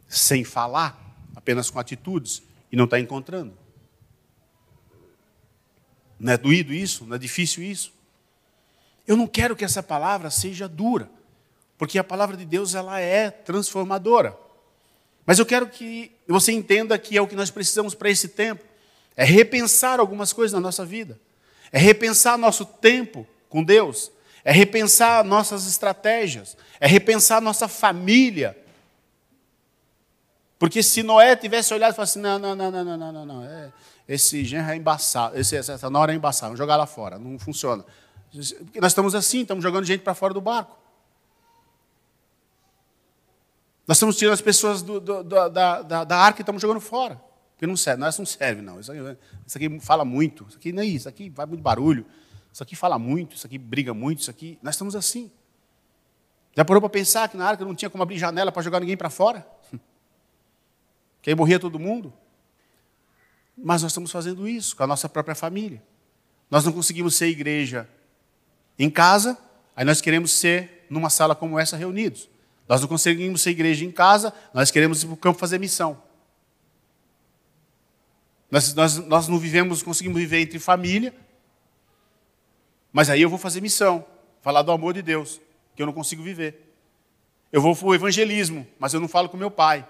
sem 0.07 0.43
falar, 0.43 0.99
apenas 1.35 1.69
com 1.69 1.79
atitudes, 1.79 2.43
e 2.71 2.75
não 2.75 2.85
está 2.85 2.99
encontrando. 2.99 3.57
Não 6.19 6.33
é 6.33 6.37
doído 6.37 6.73
isso? 6.73 7.05
Não 7.05 7.15
é 7.15 7.19
difícil 7.19 7.63
isso? 7.63 7.93
Eu 9.05 9.17
não 9.17 9.27
quero 9.27 9.55
que 9.55 9.65
essa 9.65 9.83
palavra 9.83 10.29
seja 10.29 10.67
dura, 10.67 11.09
porque 11.83 11.99
a 11.99 12.03
palavra 12.03 12.37
de 12.37 12.45
Deus 12.45 12.75
ela 12.75 12.97
é 12.97 13.29
transformadora. 13.29 14.37
Mas 15.25 15.37
eu 15.37 15.45
quero 15.45 15.67
que 15.67 16.15
você 16.25 16.53
entenda 16.53 16.97
que 16.97 17.17
é 17.17 17.21
o 17.21 17.27
que 17.27 17.35
nós 17.35 17.51
precisamos 17.51 17.93
para 17.93 18.09
esse 18.09 18.29
tempo. 18.29 18.63
É 19.17 19.25
repensar 19.25 19.99
algumas 19.99 20.31
coisas 20.31 20.53
na 20.53 20.61
nossa 20.61 20.85
vida. 20.85 21.19
É 21.73 21.77
repensar 21.77 22.37
nosso 22.37 22.63
tempo 22.63 23.27
com 23.49 23.61
Deus. 23.61 24.09
É 24.45 24.51
repensar 24.53 25.25
nossas 25.25 25.67
estratégias. 25.67 26.55
É 26.79 26.87
repensar 26.87 27.41
nossa 27.41 27.67
família. 27.67 28.57
Porque 30.57 30.81
se 30.81 31.03
Noé 31.03 31.35
tivesse 31.35 31.73
olhado 31.73 31.91
e 31.91 31.95
falasse 31.97 32.17
assim, 32.17 32.21
não, 32.21 32.39
não, 32.39 32.55
não, 32.55 32.71
não, 32.71 32.97
não, 32.97 33.11
não, 33.11 33.25
não, 33.25 33.43
é, 33.43 33.73
esse 34.07 34.45
genro 34.45 34.71
é 34.71 34.77
embaçado, 34.77 35.37
esse, 35.37 35.57
essa 35.57 35.89
nora 35.89 36.13
é 36.13 36.15
embaçada, 36.15 36.47
vamos 36.47 36.59
jogar 36.59 36.77
lá 36.77 36.85
fora, 36.85 37.19
não 37.19 37.37
funciona. 37.37 37.83
Porque 38.31 38.79
nós 38.79 38.93
estamos 38.93 39.13
assim, 39.13 39.41
estamos 39.41 39.61
jogando 39.61 39.83
gente 39.83 39.99
para 39.99 40.13
fora 40.13 40.33
do 40.33 40.39
barco. 40.39 40.82
Nós 43.87 43.97
estamos 43.97 44.17
tirando 44.17 44.33
as 44.33 44.41
pessoas 44.41 44.81
do, 44.81 44.99
do, 44.99 45.23
do, 45.23 45.49
da, 45.49 45.81
da, 45.81 46.03
da 46.03 46.17
arca 46.17 46.39
e 46.39 46.43
estamos 46.43 46.61
jogando 46.61 46.79
fora. 46.79 47.21
Porque 47.51 47.67
não 47.67 47.77
serve, 47.77 47.99
não, 47.99 48.09
isso 48.09 48.21
não 48.21 48.25
serve, 48.25 48.61
não. 48.61 48.79
Isso 48.79 48.91
aqui, 48.91 49.17
isso 49.45 49.57
aqui 49.57 49.79
fala 49.79 50.05
muito, 50.05 50.45
isso 50.47 50.57
aqui 50.57 50.71
não 50.71 50.81
é 50.81 50.85
isso, 50.85 50.97
isso 50.97 51.09
aqui 51.09 51.29
vai 51.29 51.45
muito 51.45 51.61
barulho, 51.61 52.05
isso 52.51 52.63
aqui 52.63 52.75
fala 52.75 52.97
muito, 52.97 53.35
isso 53.35 53.45
aqui 53.45 53.57
briga 53.57 53.93
muito, 53.93 54.21
isso 54.21 54.31
aqui. 54.31 54.57
Nós 54.61 54.75
estamos 54.75 54.95
assim. 54.95 55.31
Já 56.55 56.63
parou 56.63 56.81
para 56.81 56.89
pensar 56.89 57.27
que 57.27 57.35
na 57.35 57.47
arca 57.47 57.65
não 57.65 57.75
tinha 57.75 57.89
como 57.89 58.03
abrir 58.03 58.17
janela 58.17 58.51
para 58.51 58.61
jogar 58.61 58.79
ninguém 58.79 58.95
para 58.95 59.09
fora? 59.09 59.45
Que 61.21 61.29
aí 61.29 61.35
morria 61.35 61.57
todo 61.57 61.79
mundo? 61.79 62.13
Mas 63.57 63.81
nós 63.81 63.91
estamos 63.91 64.11
fazendo 64.11 64.45
isso 64.45 64.75
com 64.75 64.83
a 64.83 64.87
nossa 64.87 65.07
própria 65.07 65.33
família. 65.33 65.81
Nós 66.51 66.65
não 66.65 66.73
conseguimos 66.73 67.15
ser 67.15 67.27
igreja 67.27 67.87
em 68.77 68.89
casa, 68.89 69.37
aí 69.73 69.85
nós 69.85 70.01
queremos 70.01 70.31
ser 70.33 70.85
numa 70.89 71.09
sala 71.09 71.33
como 71.33 71.57
essa 71.57 71.77
reunidos. 71.77 72.29
Nós 72.67 72.81
não 72.81 72.87
conseguimos 72.87 73.41
ser 73.41 73.51
igreja 73.51 73.85
em 73.85 73.91
casa, 73.91 74.33
nós 74.53 74.71
queremos 74.71 75.03
ir 75.03 75.07
para 75.07 75.13
o 75.13 75.17
campo 75.17 75.39
fazer 75.39 75.59
missão. 75.59 76.01
Nós, 78.49 78.73
nós, 78.73 78.97
nós 78.99 79.27
não 79.27 79.37
vivemos, 79.37 79.81
conseguimos 79.81 80.19
viver 80.19 80.39
entre 80.39 80.59
família, 80.59 81.13
mas 82.91 83.09
aí 83.09 83.21
eu 83.21 83.29
vou 83.29 83.39
fazer 83.39 83.59
missão, 83.61 84.05
falar 84.41 84.61
do 84.61 84.71
amor 84.71 84.93
de 84.93 85.01
Deus, 85.01 85.41
que 85.75 85.81
eu 85.81 85.85
não 85.85 85.93
consigo 85.93 86.21
viver. 86.21 86.71
Eu 87.51 87.61
vou 87.61 87.75
para 87.75 87.87
o 87.87 87.95
evangelismo, 87.95 88.65
mas 88.79 88.93
eu 88.93 88.99
não 88.99 89.07
falo 89.07 89.29
com 89.29 89.37
meu 89.37 89.51
pai. 89.51 89.87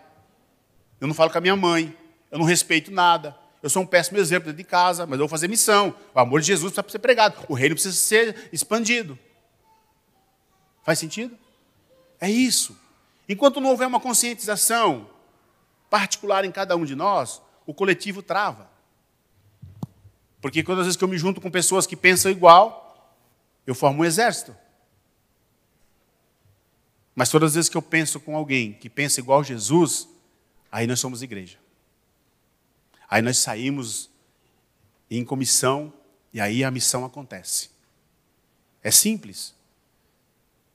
Eu 0.99 1.07
não 1.07 1.13
falo 1.13 1.29
com 1.29 1.37
a 1.37 1.41
minha 1.41 1.55
mãe. 1.55 1.95
Eu 2.31 2.39
não 2.39 2.45
respeito 2.45 2.91
nada. 2.91 3.37
Eu 3.61 3.69
sou 3.69 3.83
um 3.83 3.85
péssimo 3.85 4.17
exemplo 4.17 4.47
dentro 4.47 4.57
de 4.57 4.63
casa, 4.63 5.05
mas 5.05 5.13
eu 5.13 5.19
vou 5.19 5.27
fazer 5.27 5.47
missão. 5.47 5.95
O 6.13 6.19
amor 6.19 6.41
de 6.41 6.47
Jesus 6.47 6.73
precisa 6.73 6.91
ser 6.91 6.99
pregado. 6.99 7.45
O 7.47 7.53
reino 7.53 7.75
precisa 7.75 7.95
ser 7.95 8.49
expandido. 8.51 9.17
Faz 10.83 10.99
sentido? 10.99 11.37
É 12.23 12.29
isso. 12.29 12.79
Enquanto 13.27 13.59
não 13.59 13.71
houver 13.71 13.85
uma 13.85 13.99
conscientização 13.99 15.09
particular 15.89 16.45
em 16.45 16.53
cada 16.53 16.73
um 16.73 16.85
de 16.85 16.95
nós, 16.95 17.41
o 17.65 17.73
coletivo 17.73 18.23
trava. 18.23 18.71
Porque 20.41 20.63
quando 20.63 20.79
às 20.79 20.85
vezes 20.85 20.95
que 20.95 21.03
eu 21.03 21.07
me 21.09 21.17
junto 21.17 21.41
com 21.41 21.51
pessoas 21.51 21.85
que 21.85 21.97
pensam 21.97 22.31
igual, 22.31 23.13
eu 23.67 23.75
formo 23.75 24.03
um 24.03 24.05
exército. 24.05 24.55
Mas 27.13 27.29
todas 27.29 27.51
as 27.51 27.55
vezes 27.55 27.69
que 27.69 27.75
eu 27.75 27.81
penso 27.81 28.21
com 28.21 28.37
alguém 28.37 28.71
que 28.71 28.89
pensa 28.89 29.19
igual 29.19 29.43
Jesus, 29.43 30.07
aí 30.71 30.87
nós 30.87 31.01
somos 31.01 31.21
igreja. 31.21 31.57
Aí 33.09 33.21
nós 33.21 33.37
saímos 33.37 34.09
em 35.11 35.25
comissão 35.25 35.91
e 36.33 36.39
aí 36.39 36.63
a 36.63 36.71
missão 36.71 37.03
acontece. 37.03 37.69
É 38.81 38.91
simples. 38.91 39.53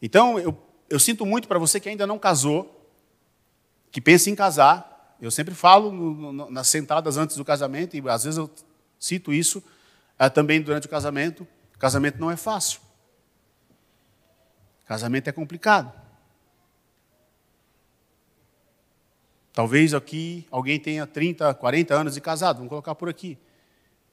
Então, 0.02 0.38
eu, 0.38 0.67
eu 0.88 0.98
sinto 0.98 1.26
muito 1.26 1.48
para 1.48 1.58
você 1.58 1.78
que 1.78 1.88
ainda 1.88 2.06
não 2.06 2.18
casou, 2.18 2.88
que 3.90 4.00
pensa 4.00 4.30
em 4.30 4.34
casar. 4.34 5.16
Eu 5.20 5.30
sempre 5.30 5.54
falo 5.54 5.90
no, 5.90 6.32
no, 6.32 6.50
nas 6.50 6.68
sentadas 6.68 7.16
antes 7.16 7.36
do 7.36 7.44
casamento, 7.44 7.96
e 7.96 8.08
às 8.08 8.24
vezes 8.24 8.38
eu 8.38 8.50
cito 8.98 9.32
isso 9.32 9.62
é, 10.18 10.28
também 10.28 10.60
durante 10.60 10.86
o 10.86 10.90
casamento. 10.90 11.46
Casamento 11.78 12.18
não 12.18 12.30
é 12.30 12.36
fácil. 12.36 12.80
Casamento 14.84 15.28
é 15.28 15.32
complicado. 15.32 15.92
Talvez 19.52 19.92
aqui 19.92 20.46
alguém 20.50 20.78
tenha 20.78 21.06
30, 21.06 21.52
40 21.52 21.94
anos 21.94 22.14
de 22.14 22.20
casado, 22.20 22.58
vamos 22.58 22.68
colocar 22.68 22.94
por 22.94 23.08
aqui, 23.08 23.36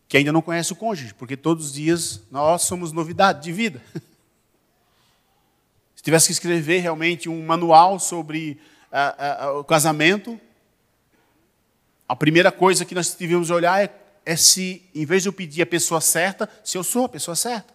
que 0.08 0.18
ainda 0.18 0.32
não 0.32 0.42
conhece 0.42 0.74
o 0.74 0.76
cônjuge, 0.76 1.14
porque 1.14 1.38
todos 1.38 1.68
os 1.68 1.74
dias 1.74 2.24
nós 2.32 2.64
somos 2.64 2.92
novidade 2.92 3.44
de 3.44 3.52
vida. 3.52 3.80
Se 6.06 6.12
tivesse 6.12 6.28
que 6.28 6.34
escrever 6.34 6.82
realmente 6.82 7.28
um 7.28 7.44
manual 7.44 8.00
sobre 8.00 8.60
uh, 8.92 9.56
uh, 9.56 9.60
o 9.62 9.64
casamento, 9.64 10.40
a 12.08 12.16
primeira 12.16 12.52
coisa 12.52 12.86
que 12.86 12.94
nós 12.94 13.16
devemos 13.16 13.50
olhar 13.50 13.84
é, 13.84 13.90
é 14.24 14.36
se, 14.36 14.84
em 14.94 15.04
vez 15.04 15.24
de 15.24 15.30
eu 15.30 15.34
pedir 15.34 15.64
a 15.64 15.66
pessoa 15.66 16.00
certa, 16.00 16.48
se 16.64 16.78
eu 16.78 16.84
sou 16.84 17.06
a 17.06 17.10
pessoa 17.10 17.36
certa. 17.36 17.74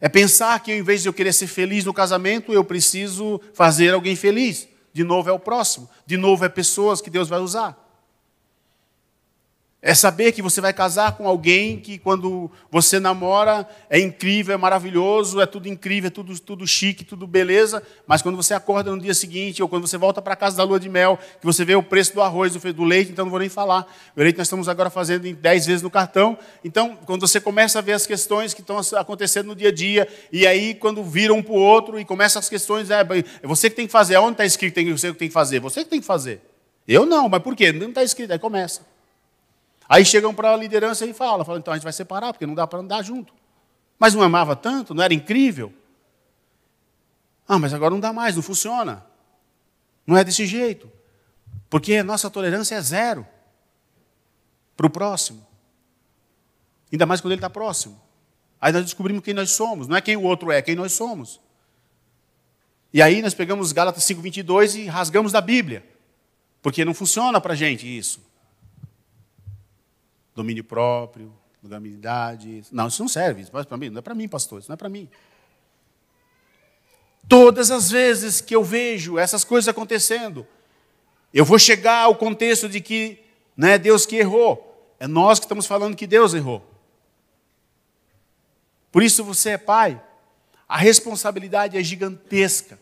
É 0.00 0.08
pensar 0.08 0.58
que, 0.58 0.72
em 0.72 0.82
vez 0.82 1.02
de 1.02 1.08
eu 1.08 1.12
querer 1.12 1.32
ser 1.32 1.46
feliz 1.46 1.84
no 1.84 1.94
casamento, 1.94 2.52
eu 2.52 2.64
preciso 2.64 3.40
fazer 3.52 3.94
alguém 3.94 4.16
feliz 4.16 4.66
de 4.92 5.04
novo 5.04 5.30
é 5.30 5.32
o 5.32 5.38
próximo, 5.38 5.88
de 6.04 6.16
novo 6.16 6.44
é 6.44 6.48
pessoas 6.48 7.00
que 7.00 7.10
Deus 7.10 7.28
vai 7.28 7.38
usar. 7.38 7.78
É 9.86 9.92
saber 9.92 10.32
que 10.32 10.40
você 10.40 10.62
vai 10.62 10.72
casar 10.72 11.12
com 11.12 11.28
alguém 11.28 11.78
que, 11.78 11.98
quando 11.98 12.50
você 12.70 12.98
namora, 12.98 13.68
é 13.90 14.00
incrível, 14.00 14.54
é 14.54 14.56
maravilhoso, 14.56 15.42
é 15.42 15.44
tudo 15.44 15.68
incrível, 15.68 16.08
é 16.08 16.10
tudo, 16.10 16.40
tudo 16.40 16.66
chique, 16.66 17.04
tudo 17.04 17.26
beleza, 17.26 17.82
mas 18.06 18.22
quando 18.22 18.34
você 18.34 18.54
acorda 18.54 18.90
no 18.90 18.98
dia 18.98 19.12
seguinte, 19.12 19.62
ou 19.62 19.68
quando 19.68 19.86
você 19.86 19.98
volta 19.98 20.22
para 20.22 20.34
casa 20.34 20.56
da 20.56 20.64
lua 20.64 20.80
de 20.80 20.88
mel, 20.88 21.18
que 21.38 21.44
você 21.44 21.66
vê 21.66 21.74
o 21.74 21.82
preço 21.82 22.14
do 22.14 22.22
arroz, 22.22 22.54
do 22.54 22.82
leite, 22.82 23.12
então 23.12 23.26
não 23.26 23.30
vou 23.30 23.40
nem 23.40 23.50
falar. 23.50 23.86
O 24.16 24.22
leite 24.22 24.38
nós 24.38 24.46
estamos 24.46 24.70
agora 24.70 24.88
fazendo 24.88 25.26
em 25.26 25.34
10 25.34 25.66
vezes 25.66 25.82
no 25.82 25.90
cartão. 25.90 26.38
Então, 26.64 26.96
quando 27.04 27.20
você 27.20 27.38
começa 27.38 27.78
a 27.78 27.82
ver 27.82 27.92
as 27.92 28.06
questões 28.06 28.54
que 28.54 28.62
estão 28.62 28.80
acontecendo 28.96 29.48
no 29.48 29.54
dia 29.54 29.68
a 29.68 29.72
dia, 29.72 30.08
e 30.32 30.46
aí, 30.46 30.74
quando 30.74 31.04
viram 31.04 31.36
um 31.36 31.42
para 31.42 31.52
o 31.52 31.56
outro 31.56 32.00
e 32.00 32.06
começam 32.06 32.40
as 32.40 32.48
questões, 32.48 32.90
é, 32.90 33.00
é 33.02 33.46
você 33.46 33.68
que 33.68 33.76
tem 33.76 33.86
que 33.86 33.92
fazer. 33.92 34.16
Onde 34.16 34.32
está 34.32 34.46
escrito 34.46 34.76
que 34.76 34.92
você 34.92 35.12
que 35.12 35.18
tem 35.18 35.28
que 35.28 35.34
fazer? 35.34 35.60
Você 35.60 35.84
que 35.84 35.90
tem 35.90 36.00
que 36.00 36.06
fazer. 36.06 36.40
Eu 36.88 37.04
não, 37.04 37.28
mas 37.28 37.42
por 37.42 37.54
quê? 37.54 37.70
Não 37.70 37.90
está 37.90 38.02
escrito. 38.02 38.32
Aí 38.32 38.38
começa. 38.38 38.93
Aí 39.88 40.04
chegam 40.04 40.34
para 40.34 40.52
a 40.52 40.56
liderança 40.56 41.04
e 41.04 41.12
falam, 41.12 41.44
falam, 41.44 41.60
então 41.60 41.72
a 41.72 41.76
gente 41.76 41.84
vai 41.84 41.92
separar, 41.92 42.32
porque 42.32 42.46
não 42.46 42.54
dá 42.54 42.66
para 42.66 42.78
andar 42.78 43.02
junto. 43.02 43.34
Mas 43.98 44.14
não 44.14 44.22
amava 44.22 44.56
tanto, 44.56 44.94
não 44.94 45.02
era 45.02 45.12
incrível? 45.12 45.72
Ah, 47.46 47.58
mas 47.58 47.74
agora 47.74 47.90
não 47.90 48.00
dá 48.00 48.12
mais, 48.12 48.34
não 48.34 48.42
funciona. 48.42 49.04
Não 50.06 50.16
é 50.16 50.24
desse 50.24 50.46
jeito. 50.46 50.90
Porque 51.68 51.96
a 51.96 52.04
nossa 52.04 52.30
tolerância 52.30 52.74
é 52.74 52.80
zero 52.80 53.26
para 54.76 54.86
o 54.86 54.90
próximo. 54.90 55.46
Ainda 56.90 57.04
mais 57.04 57.20
quando 57.20 57.32
ele 57.32 57.38
está 57.38 57.50
próximo. 57.50 58.00
Aí 58.60 58.72
nós 58.72 58.84
descobrimos 58.84 59.22
quem 59.22 59.34
nós 59.34 59.50
somos. 59.50 59.86
Não 59.86 59.96
é 59.96 60.00
quem 60.00 60.16
o 60.16 60.22
outro 60.22 60.50
é, 60.50 60.58
é 60.58 60.62
quem 60.62 60.74
nós 60.74 60.92
somos. 60.92 61.40
E 62.92 63.02
aí 63.02 63.20
nós 63.20 63.34
pegamos 63.34 63.72
Gálatas 63.72 64.04
5,22 64.04 64.76
e 64.76 64.86
rasgamos 64.86 65.30
da 65.30 65.42
Bíblia. 65.42 65.84
Porque 66.62 66.84
não 66.84 66.94
funciona 66.94 67.40
para 67.40 67.52
a 67.52 67.56
gente 67.56 67.86
isso 67.86 68.33
domínio 70.34 70.64
próprio, 70.64 71.32
lugamidade. 71.62 72.62
Não, 72.70 72.88
isso 72.88 73.02
não 73.02 73.08
serve, 73.08 73.42
isso 73.42 73.50
para 73.50 73.76
mim, 73.76 73.90
não 73.90 73.98
é 73.98 74.02
para 74.02 74.14
mim, 74.14 74.28
pastor, 74.28 74.60
isso 74.60 74.68
não 74.68 74.74
é 74.74 74.76
para 74.76 74.88
mim. 74.88 75.08
Todas 77.28 77.70
as 77.70 77.90
vezes 77.90 78.40
que 78.40 78.54
eu 78.54 78.62
vejo 78.62 79.18
essas 79.18 79.44
coisas 79.44 79.68
acontecendo, 79.68 80.46
eu 81.32 81.44
vou 81.44 81.58
chegar 81.58 82.00
ao 82.00 82.14
contexto 82.16 82.68
de 82.68 82.80
que 82.80 83.18
não 83.56 83.68
é 83.68 83.78
Deus 83.78 84.04
que 84.04 84.16
errou, 84.16 84.94
é 85.00 85.06
nós 85.06 85.38
que 85.38 85.46
estamos 85.46 85.66
falando 85.66 85.96
que 85.96 86.06
Deus 86.06 86.34
errou. 86.34 86.62
Por 88.92 89.02
isso 89.02 89.24
você 89.24 89.50
é 89.50 89.58
pai, 89.58 90.00
a 90.68 90.76
responsabilidade 90.76 91.76
é 91.76 91.82
gigantesca. 91.82 92.78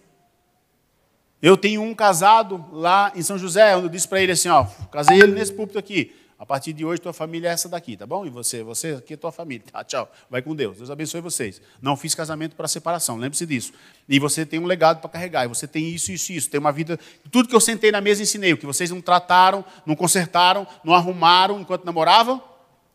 Eu 1.41 1.57
tenho 1.57 1.83
um 1.83 1.95
casado 1.95 2.65
lá 2.71 3.13
em 3.17 3.23
São 3.23 3.37
José, 3.37 3.75
onde 3.77 3.87
eu 3.87 3.91
disse 3.91 4.07
para 4.07 4.21
ele 4.21 4.33
assim: 4.33 4.49
ó, 4.49 4.65
casei 4.91 5.19
ele 5.19 5.33
nesse 5.33 5.53
púlpito 5.53 5.79
aqui. 5.79 6.15
A 6.43 6.45
partir 6.45 6.73
de 6.73 6.85
hoje, 6.85 7.01
tua 7.01 7.13
família 7.13 7.51
é 7.51 7.53
essa 7.53 7.69
daqui, 7.69 7.97
tá 7.97 8.05
bom? 8.05 8.27
E 8.27 8.29
você? 8.29 8.65
Você 8.65 8.95
aqui 8.95 9.15
é 9.15 9.17
tua 9.17 9.31
família. 9.31 9.63
Tá, 9.71 9.85
tchau. 9.85 10.11
Vai 10.29 10.43
com 10.43 10.57
Deus. 10.57 10.77
Deus 10.77 10.91
abençoe 10.91 11.21
vocês. 11.21 11.63
Não 11.81 11.97
fiz 11.97 12.17
casamento 12.17 12.57
para 12.57 12.67
separação, 12.67 13.17
lembre-se 13.17 13.47
disso. 13.47 13.73
E 14.09 14.19
você 14.19 14.45
tem 14.45 14.59
um 14.59 14.67
legado 14.67 15.01
para 15.01 15.09
carregar. 15.09 15.45
E 15.45 15.49
você 15.49 15.69
tem 15.69 15.91
isso, 15.91 16.11
isso, 16.11 16.33
isso. 16.33 16.51
Tem 16.51 16.59
uma 16.59 16.73
vida. 16.73 16.99
Tudo 17.31 17.49
que 17.49 17.55
eu 17.55 17.61
sentei 17.61 17.93
na 17.93 18.01
mesa 18.01 18.25
ensinei. 18.25 18.55
O 18.55 18.57
que 18.57 18.67
vocês 18.67 18.91
não 18.91 19.01
trataram, 19.01 19.65
não 19.87 19.95
consertaram, 19.95 20.67
não 20.83 20.93
arrumaram 20.95 21.61
enquanto 21.61 21.85
namoravam, 21.85 22.43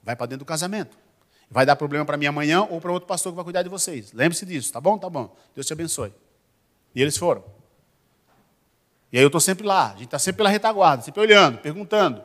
vai 0.03 0.13
para 0.13 0.25
dentro 0.25 0.43
do 0.43 0.45
casamento. 0.45 0.97
Vai 1.49 1.65
dar 1.65 1.77
problema 1.77 2.03
para 2.03 2.17
mim 2.17 2.25
amanhã 2.25 2.63
ou 2.63 2.81
para 2.81 2.91
outro 2.91 3.07
pastor 3.07 3.31
que 3.31 3.37
vai 3.37 3.45
cuidar 3.45 3.63
de 3.63 3.69
vocês. 3.69 4.11
Lembre-se 4.11 4.45
disso, 4.45 4.73
tá 4.73 4.81
bom? 4.81 4.97
Tá 4.97 5.09
bom. 5.09 5.33
Deus 5.55 5.65
te 5.65 5.71
abençoe. 5.71 6.11
E 6.93 7.01
eles 7.01 7.15
foram. 7.15 7.45
E 9.09 9.17
aí 9.17 9.23
eu 9.23 9.27
estou 9.27 9.39
sempre 9.39 9.65
lá. 9.65 9.91
A 9.91 9.93
gente 9.93 10.07
está 10.07 10.19
sempre 10.19 10.39
pela 10.39 10.49
retaguarda, 10.49 11.01
sempre 11.01 11.21
olhando, 11.21 11.59
perguntando. 11.59 12.21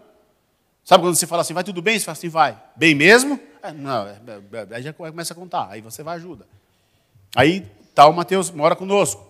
Sabe 0.84 1.04
quando 1.04 1.14
você 1.14 1.26
fala 1.26 1.42
assim, 1.42 1.54
vai 1.54 1.64
tudo 1.64 1.80
bem? 1.80 1.98
Você 1.98 2.04
fala 2.04 2.16
assim, 2.16 2.28
vai. 2.28 2.60
Bem 2.74 2.94
mesmo? 2.94 3.38
É, 3.62 3.72
não, 3.72 4.06
é, 4.06 4.16
é, 4.52 4.74
aí 4.76 4.82
já 4.82 4.92
começa 4.92 5.32
a 5.32 5.36
contar, 5.36 5.68
aí 5.70 5.80
você 5.80 6.02
vai 6.02 6.16
ajuda. 6.16 6.46
Aí 7.34 7.66
tá 7.94 8.06
o 8.06 8.12
Mateus, 8.12 8.50
mora 8.50 8.74
conosco. 8.74 9.24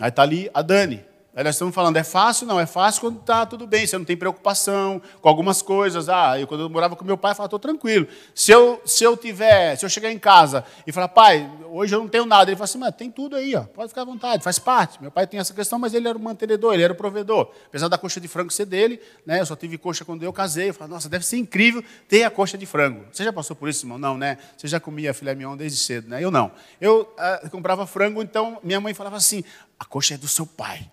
Aí 0.00 0.08
está 0.08 0.22
ali 0.22 0.50
a 0.54 0.62
Dani. 0.62 1.04
Aí 1.36 1.42
nós 1.42 1.56
estamos 1.56 1.74
falando, 1.74 1.96
é 1.96 2.04
fácil? 2.04 2.46
Não, 2.46 2.60
é 2.60 2.66
fácil 2.66 3.00
quando 3.00 3.18
está 3.18 3.44
tudo 3.44 3.66
bem, 3.66 3.84
você 3.84 3.98
não 3.98 4.04
tem 4.04 4.16
preocupação 4.16 5.02
com 5.20 5.28
algumas 5.28 5.62
coisas. 5.62 6.08
Ah, 6.08 6.38
eu, 6.38 6.46
quando 6.46 6.60
eu 6.60 6.70
morava 6.70 6.94
com 6.94 7.04
meu 7.04 7.18
pai, 7.18 7.32
eu 7.32 7.34
falava, 7.34 7.48
estou 7.48 7.58
tranquilo. 7.58 8.06
Se 8.32 8.52
eu, 8.52 8.80
se 8.86 9.02
eu 9.02 9.16
tiver, 9.16 9.74
se 9.74 9.84
eu 9.84 9.88
chegar 9.88 10.12
em 10.12 10.18
casa 10.18 10.64
e 10.86 10.92
falar, 10.92 11.08
pai, 11.08 11.50
hoje 11.70 11.92
eu 11.92 11.98
não 11.98 12.06
tenho 12.06 12.24
nada, 12.24 12.50
ele 12.50 12.56
fala 12.56 12.64
assim, 12.66 12.78
mas 12.78 12.94
tem 12.94 13.10
tudo 13.10 13.34
aí, 13.34 13.56
ó, 13.56 13.62
pode 13.62 13.88
ficar 13.88 14.02
à 14.02 14.04
vontade, 14.04 14.44
faz 14.44 14.60
parte. 14.60 15.02
Meu 15.02 15.10
pai 15.10 15.26
tem 15.26 15.40
essa 15.40 15.52
questão, 15.52 15.76
mas 15.76 15.92
ele 15.92 16.06
era 16.06 16.16
o 16.16 16.20
mantenedor, 16.20 16.72
ele 16.72 16.84
era 16.84 16.92
o 16.92 16.96
provedor. 16.96 17.50
Apesar 17.66 17.88
da 17.88 17.98
coxa 17.98 18.20
de 18.20 18.28
frango 18.28 18.52
ser 18.52 18.66
dele, 18.66 19.00
né, 19.26 19.40
eu 19.40 19.46
só 19.46 19.56
tive 19.56 19.76
coxa 19.76 20.04
quando 20.04 20.22
eu 20.22 20.32
casei. 20.32 20.68
Eu 20.68 20.74
falei, 20.74 20.94
nossa, 20.94 21.08
deve 21.08 21.26
ser 21.26 21.38
incrível 21.38 21.82
ter 22.08 22.22
a 22.22 22.30
coxa 22.30 22.56
de 22.56 22.64
frango. 22.64 23.06
Você 23.10 23.24
já 23.24 23.32
passou 23.32 23.56
por 23.56 23.68
isso, 23.68 23.84
irmão? 23.84 23.98
Não, 23.98 24.16
né? 24.16 24.38
Você 24.56 24.68
já 24.68 24.78
comia 24.78 25.12
filé 25.12 25.34
mignon 25.34 25.56
desde 25.56 25.78
cedo, 25.78 26.08
né? 26.08 26.22
Eu 26.22 26.30
não. 26.30 26.52
Eu 26.80 27.12
ah, 27.18 27.48
comprava 27.50 27.84
frango, 27.88 28.22
então 28.22 28.60
minha 28.62 28.80
mãe 28.80 28.94
falava 28.94 29.16
assim, 29.16 29.42
a 29.80 29.84
coxa 29.84 30.14
é 30.14 30.16
do 30.16 30.28
seu 30.28 30.46
pai. 30.46 30.88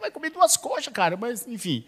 Vai 0.00 0.10
comer 0.10 0.30
duas 0.30 0.56
coxas, 0.56 0.92
cara, 0.92 1.16
mas 1.16 1.46
enfim. 1.46 1.84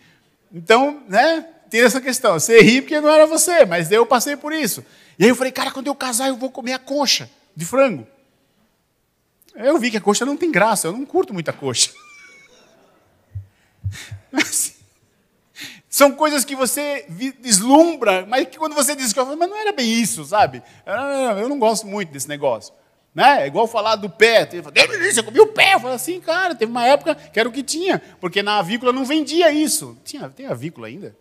Então, 0.53 1.03
né, 1.09 1.47
tem 1.71 1.83
essa 1.83 2.01
questão. 2.01 2.39
Você 2.39 2.61
ri 2.61 2.81
porque 2.81 3.01
não 3.01 3.11
era 3.11 3.27
você, 3.27 3.65
mas 3.65 3.93
eu 3.93 4.07
passei 4.07 4.37
por 4.37 4.53
isso. 4.53 4.85
E 5.19 5.25
aí 5.25 5.31
eu 5.31 5.37
falei, 5.37 5.53
cara, 5.53 5.71
quando 5.71 5.87
eu 5.87 5.95
casar, 5.95 6.29
eu 6.29 6.37
vou 6.37 6.51
comer 6.51 6.75
a 6.75 6.79
coxa 6.79 7.31
de 7.55 7.65
frango. 7.65 8.07
Eu 9.55 9.79
vi 9.79 9.91
que 9.91 9.97
a 9.97 10.01
coxa 10.01 10.25
não 10.25 10.37
tem 10.37 10.51
graça, 10.51 10.87
eu 10.87 10.93
não 10.93 11.05
curto 11.05 11.35
muita 11.35 11.53
coxa. 11.53 11.91
Mas, 14.31 14.79
São 15.99 16.13
coisas 16.13 16.45
que 16.45 16.55
você 16.55 17.07
deslumbra, 17.41 18.27
mas 18.27 18.47
que 18.47 18.59
quando 18.59 18.75
você 18.75 18.95
descobre, 18.95 19.35
mas 19.35 19.51
não 19.51 19.57
era 19.57 19.73
bem 19.73 19.91
isso, 19.91 20.25
sabe? 20.25 20.63
Eu 21.41 21.49
não 21.49 21.59
gosto 21.59 21.89
muito 21.89 22.13
desse 22.13 22.29
negócio. 22.29 22.73
Né? 23.19 23.43
É 23.43 23.47
igual 23.49 23.67
falar 23.67 23.97
do 23.97 24.09
pé. 24.09 24.49
Você 24.49 25.25
comia 25.25 25.43
o 25.43 25.49
pé. 25.49 25.75
Eu 25.75 25.81
falo 25.81 25.95
assim, 25.95 26.21
cara, 26.21 26.55
teve 26.55 26.71
uma 26.71 26.87
época 26.87 27.17
que 27.17 27.41
era 27.41 27.49
o 27.49 27.53
que 27.53 27.65
tinha, 27.65 28.01
porque 28.21 28.45
na 28.45 28.61
avícola 28.61 28.93
não 28.93 29.05
vendia 29.05 29.51
isso. 29.51 29.99
Tinha, 30.05 30.29
tem 30.29 30.47
avícola 30.47 30.87
ainda? 30.87 31.17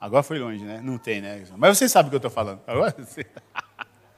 Agora 0.00 0.22
foi 0.22 0.38
longe, 0.38 0.64
né? 0.64 0.80
Não 0.82 0.96
tem, 0.96 1.20
né? 1.20 1.44
Mas 1.58 1.76
você 1.76 1.90
sabe 1.90 2.06
o 2.06 2.10
que 2.10 2.14
eu 2.14 2.20
estou 2.20 2.30
falando. 2.30 2.62
Agora 2.66 2.94
você... 2.96 3.26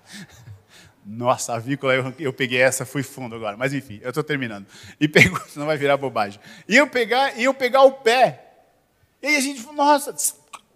Nossa, 1.05 1.55
avícola, 1.55 1.93
eu, 1.93 2.15
eu, 2.21 2.33
peguei 2.33 2.61
essa, 2.61 2.87
fui 2.87 3.03
fundo 3.03 3.35
agora. 3.35 3.57
Mas 3.57 3.75
enfim, 3.75 3.99
eu 4.01 4.11
estou 4.11 4.23
terminando. 4.23 4.69
E 5.01 5.09
pegou, 5.09 5.41
senão 5.51 5.67
vai 5.67 5.77
virar 5.77 5.97
bobagem. 5.97 6.39
E 6.69 6.77
eu 6.77 6.87
pegar, 6.87 7.37
e 7.37 7.43
eu 7.43 7.55
pegar 7.55 7.83
o 7.83 7.95
pé. 7.95 8.45
E 9.21 9.35
a 9.35 9.41
gente, 9.41 9.67
nossa, 9.73 10.15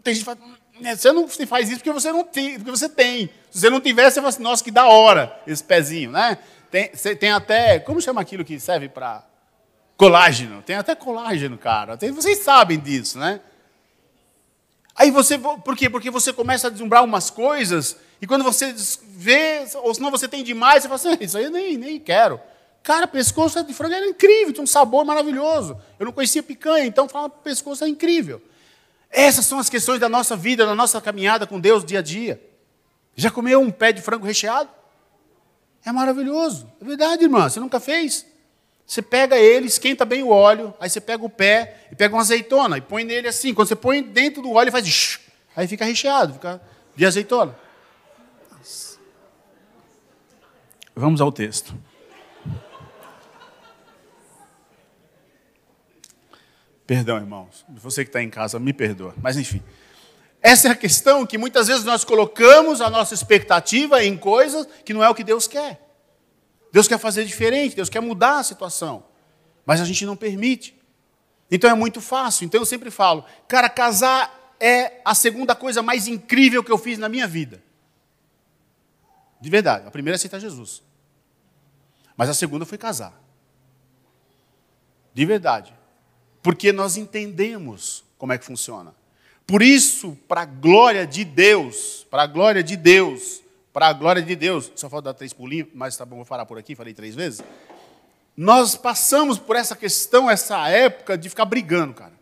tem 0.02 0.12
gente 0.12 0.24
que 0.24 0.34
fala, 0.34 0.40
você 0.82 1.12
não 1.12 1.28
faz 1.28 1.68
isso 1.68 1.78
porque 1.78 1.92
você 1.92 2.12
não 2.12 2.24
tem, 2.24 2.56
porque 2.56 2.70
você 2.70 2.88
tem. 2.88 3.28
Se 3.50 3.60
você 3.60 3.70
não 3.70 3.80
tiver, 3.80 4.10
você 4.10 4.16
fala 4.16 4.28
assim, 4.28 4.42
nossa, 4.42 4.64
que 4.64 4.70
da 4.70 4.86
hora 4.86 5.40
esse 5.46 5.62
pezinho, 5.62 6.10
né? 6.10 6.38
Tem, 6.70 6.88
tem 7.16 7.30
até, 7.30 7.78
como 7.78 8.00
chama 8.00 8.20
aquilo 8.20 8.44
que 8.44 8.58
serve 8.58 8.88
para 8.88 9.24
colágeno? 9.96 10.62
Tem 10.62 10.76
até 10.76 10.94
colágeno, 10.94 11.58
cara. 11.58 11.96
Tem, 11.96 12.10
vocês 12.10 12.38
sabem 12.38 12.78
disso, 12.78 13.18
né? 13.18 13.40
Aí 14.94 15.10
você, 15.10 15.38
por 15.38 15.76
quê? 15.76 15.88
Porque 15.88 16.10
você 16.10 16.32
começa 16.32 16.66
a 16.66 16.70
deslumbrar 16.70 17.02
umas 17.04 17.30
coisas, 17.30 17.96
e 18.20 18.26
quando 18.26 18.44
você 18.44 18.74
vê, 19.08 19.66
ou 19.82 19.94
senão 19.94 20.10
você 20.10 20.28
tem 20.28 20.44
demais, 20.44 20.82
você 20.82 20.88
fala 20.88 21.14
assim, 21.14 21.24
isso 21.24 21.36
aí 21.36 21.44
eu 21.44 21.50
nem, 21.50 21.76
nem 21.76 21.98
quero. 21.98 22.40
Cara, 22.82 23.06
pescoço 23.06 23.62
de 23.62 23.72
frango 23.72 23.94
era 23.94 24.06
incrível, 24.06 24.52
tinha 24.52 24.64
um 24.64 24.66
sabor 24.66 25.04
maravilhoso. 25.04 25.80
Eu 25.98 26.06
não 26.06 26.12
conhecia 26.12 26.42
picanha, 26.42 26.84
então 26.84 27.08
falava 27.08 27.30
pescoço 27.30 27.84
é 27.84 27.88
incrível. 27.88 28.42
Essas 29.12 29.44
são 29.44 29.58
as 29.58 29.68
questões 29.68 30.00
da 30.00 30.08
nossa 30.08 30.34
vida, 30.34 30.64
da 30.64 30.74
nossa 30.74 30.98
caminhada 31.00 31.46
com 31.46 31.60
Deus 31.60 31.84
dia 31.84 31.98
a 31.98 32.02
dia. 32.02 32.42
Já 33.14 33.30
comeu 33.30 33.60
um 33.60 33.70
pé 33.70 33.92
de 33.92 34.00
frango 34.00 34.24
recheado? 34.24 34.70
É 35.84 35.92
maravilhoso. 35.92 36.72
É 36.80 36.84
verdade, 36.84 37.24
irmã. 37.24 37.46
Você 37.46 37.60
nunca 37.60 37.78
fez? 37.78 38.24
Você 38.86 39.02
pega 39.02 39.36
ele, 39.36 39.66
esquenta 39.66 40.04
bem 40.04 40.22
o 40.22 40.28
óleo, 40.28 40.74
aí 40.80 40.88
você 40.88 41.00
pega 41.00 41.24
o 41.24 41.28
pé 41.30 41.86
e 41.92 41.94
pega 41.94 42.14
uma 42.14 42.22
azeitona 42.22 42.78
e 42.78 42.80
põe 42.80 43.04
nele 43.04 43.28
assim. 43.28 43.52
Quando 43.52 43.68
você 43.68 43.76
põe 43.76 44.02
dentro 44.02 44.42
do 44.42 44.52
óleo, 44.52 44.72
faz. 44.72 45.20
Aí 45.54 45.68
fica 45.68 45.84
recheado, 45.84 46.34
fica 46.34 46.60
de 46.96 47.04
azeitona. 47.04 47.54
Vamos 50.94 51.20
ao 51.20 51.30
texto. 51.30 51.74
Perdão, 56.86 57.16
irmãos. 57.16 57.64
Você 57.68 58.04
que 58.04 58.08
está 58.08 58.22
em 58.22 58.30
casa, 58.30 58.58
me 58.58 58.72
perdoa. 58.72 59.14
Mas 59.22 59.36
enfim. 59.36 59.62
Essa 60.40 60.68
é 60.68 60.70
a 60.72 60.74
questão 60.74 61.24
que 61.24 61.38
muitas 61.38 61.68
vezes 61.68 61.84
nós 61.84 62.04
colocamos 62.04 62.80
a 62.80 62.90
nossa 62.90 63.14
expectativa 63.14 64.02
em 64.04 64.16
coisas 64.16 64.66
que 64.84 64.92
não 64.92 65.02
é 65.02 65.08
o 65.08 65.14
que 65.14 65.22
Deus 65.22 65.46
quer. 65.46 65.80
Deus 66.72 66.88
quer 66.88 66.98
fazer 66.98 67.24
diferente, 67.24 67.76
Deus 67.76 67.88
quer 67.88 68.00
mudar 68.00 68.38
a 68.38 68.42
situação. 68.42 69.04
Mas 69.64 69.80
a 69.80 69.84
gente 69.84 70.04
não 70.04 70.16
permite. 70.16 70.76
Então 71.50 71.70
é 71.70 71.74
muito 71.74 72.00
fácil. 72.00 72.44
Então 72.44 72.60
eu 72.60 72.66
sempre 72.66 72.90
falo, 72.90 73.24
cara, 73.46 73.68
casar 73.68 74.56
é 74.58 75.00
a 75.04 75.14
segunda 75.14 75.54
coisa 75.54 75.82
mais 75.82 76.08
incrível 76.08 76.64
que 76.64 76.72
eu 76.72 76.78
fiz 76.78 76.98
na 76.98 77.08
minha 77.08 77.26
vida. 77.26 77.62
De 79.40 79.50
verdade. 79.50 79.86
A 79.86 79.90
primeira 79.90 80.14
é 80.14 80.16
aceitar 80.16 80.40
Jesus. 80.40 80.82
Mas 82.16 82.28
a 82.28 82.34
segunda 82.34 82.64
foi 82.64 82.78
casar. 82.78 83.12
De 85.14 85.24
verdade. 85.26 85.74
Porque 86.42 86.72
nós 86.72 86.96
entendemos 86.96 88.04
como 88.18 88.32
é 88.32 88.38
que 88.38 88.44
funciona. 88.44 88.94
Por 89.46 89.62
isso, 89.62 90.18
para 90.26 90.42
a 90.42 90.44
glória 90.44 91.06
de 91.06 91.24
Deus, 91.24 92.06
para 92.10 92.22
a 92.22 92.26
glória 92.26 92.62
de 92.62 92.76
Deus, 92.76 93.42
para 93.72 93.88
a 93.88 93.92
glória 93.92 94.22
de 94.22 94.36
Deus, 94.36 94.70
só 94.76 94.88
falta 94.88 95.06
dar 95.06 95.14
três 95.14 95.32
pulinhos, 95.32 95.68
mas 95.74 95.96
tá 95.96 96.04
bom, 96.04 96.16
vou 96.16 96.24
falar 96.24 96.46
por 96.46 96.58
aqui, 96.58 96.74
falei 96.74 96.92
três 96.94 97.14
vezes. 97.14 97.42
Nós 98.36 98.76
passamos 98.76 99.38
por 99.38 99.56
essa 99.56 99.76
questão, 99.76 100.30
essa 100.30 100.68
época 100.68 101.16
de 101.18 101.28
ficar 101.28 101.44
brigando, 101.44 101.94
cara. 101.94 102.12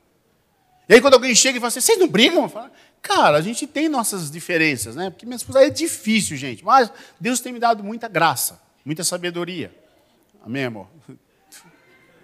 E 0.88 0.94
aí 0.94 1.00
quando 1.00 1.14
alguém 1.14 1.34
chega 1.34 1.56
e 1.56 1.60
fala 1.60 1.68
assim, 1.68 1.80
vocês 1.80 1.98
não 1.98 2.08
brigam? 2.08 2.48
Falo, 2.48 2.70
cara, 3.00 3.38
a 3.38 3.40
gente 3.40 3.66
tem 3.66 3.88
nossas 3.88 4.30
diferenças, 4.30 4.96
né? 4.96 5.10
Porque 5.10 5.24
minha 5.24 5.36
esposa 5.36 5.64
é 5.64 5.70
difícil, 5.70 6.36
gente, 6.36 6.64
mas 6.64 6.90
Deus 7.18 7.40
tem 7.40 7.52
me 7.52 7.60
dado 7.60 7.84
muita 7.84 8.08
graça, 8.08 8.60
muita 8.84 9.04
sabedoria. 9.04 9.72
Amém, 10.44 10.64
amor? 10.64 10.88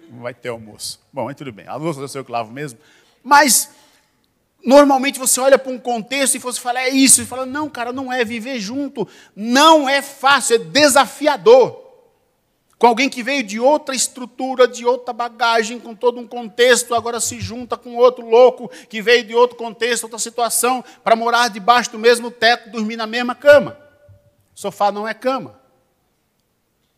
Vai 0.09 0.33
ter 0.33 0.49
almoço. 0.49 0.99
Bom, 1.11 1.25
mas 1.25 1.35
tudo 1.35 1.51
bem. 1.51 1.67
A 1.67 1.75
louça 1.75 1.99
eu 1.99 2.07
sei 2.07 2.23
que 2.23 2.31
lavo 2.31 2.51
mesmo. 2.51 2.79
Mas 3.23 3.69
Normalmente 4.67 5.19
você 5.19 5.39
olha 5.39 5.57
para 5.57 5.71
um 5.71 5.79
contexto 5.79 6.35
e 6.35 6.39
você 6.39 6.59
fala, 6.59 6.81
é 6.81 6.89
isso, 6.89 7.21
e 7.21 7.25
fala, 7.25 7.45
não, 7.45 7.69
cara, 7.69 7.93
não 7.93 8.11
é 8.11 8.25
viver 8.25 8.59
junto, 8.59 9.07
não 9.35 9.87
é 9.87 10.01
fácil, 10.01 10.55
é 10.55 10.59
desafiador. 10.59 11.85
Com 12.77 12.87
alguém 12.87 13.09
que 13.09 13.23
veio 13.23 13.43
de 13.43 13.59
outra 13.59 13.95
estrutura, 13.95 14.67
de 14.67 14.85
outra 14.85 15.13
bagagem, 15.13 15.79
com 15.79 15.95
todo 15.95 16.19
um 16.19 16.27
contexto, 16.27 16.93
agora 16.93 17.19
se 17.19 17.39
junta 17.39 17.77
com 17.77 17.95
outro 17.95 18.27
louco 18.27 18.69
que 18.89 19.01
veio 19.01 19.23
de 19.23 19.33
outro 19.33 19.55
contexto, 19.57 20.03
outra 20.03 20.19
situação, 20.19 20.83
para 21.03 21.15
morar 21.15 21.49
debaixo 21.49 21.91
do 21.91 21.97
mesmo 21.97 22.29
teto, 22.29 22.69
dormir 22.69 22.97
na 22.97 23.07
mesma 23.07 23.33
cama. 23.33 23.77
Sofá 24.53 24.91
não 24.91 25.07
é 25.07 25.13
cama. 25.13 25.59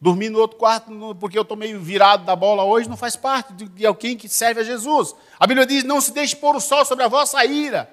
Dormir 0.02 0.30
no 0.30 0.40
outro 0.40 0.58
quarto, 0.58 0.92
porque 1.20 1.38
eu 1.38 1.42
estou 1.42 1.58
meio 1.58 1.80
virado 1.80 2.24
da 2.24 2.36
bola 2.36 2.64
hoje, 2.64 2.88
não 2.88 2.96
faz 2.96 3.18
parte 3.18 3.54
de 3.54 3.86
alguém 3.86 4.16
que 4.16 4.30
serve 4.30 4.62
a 4.62 4.64
Jesus. 4.64 5.14
A 5.38 5.46
Bíblia 5.46 5.66
diz: 5.66 5.84
não 5.84 6.00
se 6.00 6.14
deixe 6.14 6.36
pôr 6.36 6.56
o 6.56 6.60
sol 6.62 6.86
sobre 6.86 7.04
a 7.04 7.08
vossa 7.08 7.44
ira. 7.44 7.92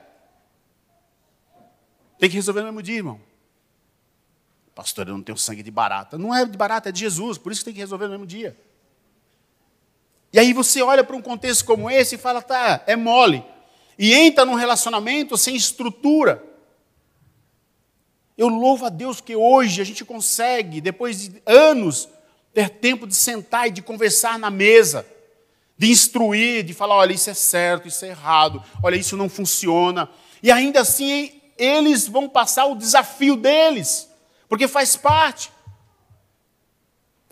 Tem 2.19 2.31
que 2.31 2.37
resolver 2.37 2.61
no 2.61 2.67
mesmo 2.67 2.83
dia, 2.83 2.97
irmão. 2.97 3.21
Pastor, 4.75 5.09
eu 5.09 5.15
não 5.15 5.23
tenho 5.23 5.37
sangue 5.37 5.63
de 5.63 5.71
barata. 5.71 6.17
Não 6.17 6.35
é 6.35 6.45
de 6.45 6.57
barata, 6.57 6.91
é 6.91 6.93
de 6.93 7.01
Jesus, 7.01 7.39
por 7.39 7.51
isso 7.51 7.63
que 7.63 7.67
tem 7.67 7.75
que 7.75 7.81
resolver 7.81 8.05
no 8.05 8.13
mesmo 8.13 8.27
dia. 8.27 8.57
E 10.33 10.39
aí 10.39 10.53
você 10.53 10.83
olha 10.83 11.03
para 11.03 11.17
um 11.17 11.23
contexto 11.23 11.65
como 11.65 11.91
esse 11.91 12.17
e 12.17 12.19
fala, 12.19 12.43
tá, 12.43 12.85
é 12.87 12.95
mole. 12.95 13.43
E 13.99 14.13
entra 14.13 14.45
num 14.45 14.55
relacionamento 14.55 15.37
sem 15.37 15.57
estrutura. 15.57 16.45
Eu 18.37 18.49
louvo 18.49 18.85
a 18.85 18.89
Deus 18.91 19.21
que 19.21 19.35
hoje 19.35 19.81
a 19.81 19.85
gente 19.85 20.05
consegue, 20.05 20.81
depois 20.81 21.23
de 21.23 21.43
anos, 21.47 22.09
ter 22.53 22.69
tempo 22.69 23.07
de 23.07 23.15
sentar 23.15 23.69
e 23.69 23.71
de 23.71 23.81
conversar 23.81 24.39
na 24.39 24.51
mesa, 24.51 25.07
de 25.79 25.91
instruir, 25.91 26.63
de 26.63 26.75
falar: 26.75 26.97
olha, 26.97 27.15
isso 27.15 27.31
é 27.31 27.35
certo, 27.35 27.89
isso 27.89 28.05
é 28.05 28.09
errado, 28.09 28.63
olha, 28.83 28.97
isso 28.97 29.17
não 29.17 29.29
funciona. 29.29 30.09
E 30.43 30.53
ainda 30.53 30.83
assim, 30.83 31.41
eles 31.57 32.07
vão 32.07 32.29
passar 32.29 32.67
o 32.67 32.77
desafio 32.77 33.37
deles, 33.37 34.09
porque 34.49 34.69
faz 34.69 34.97
parte. 34.97 35.51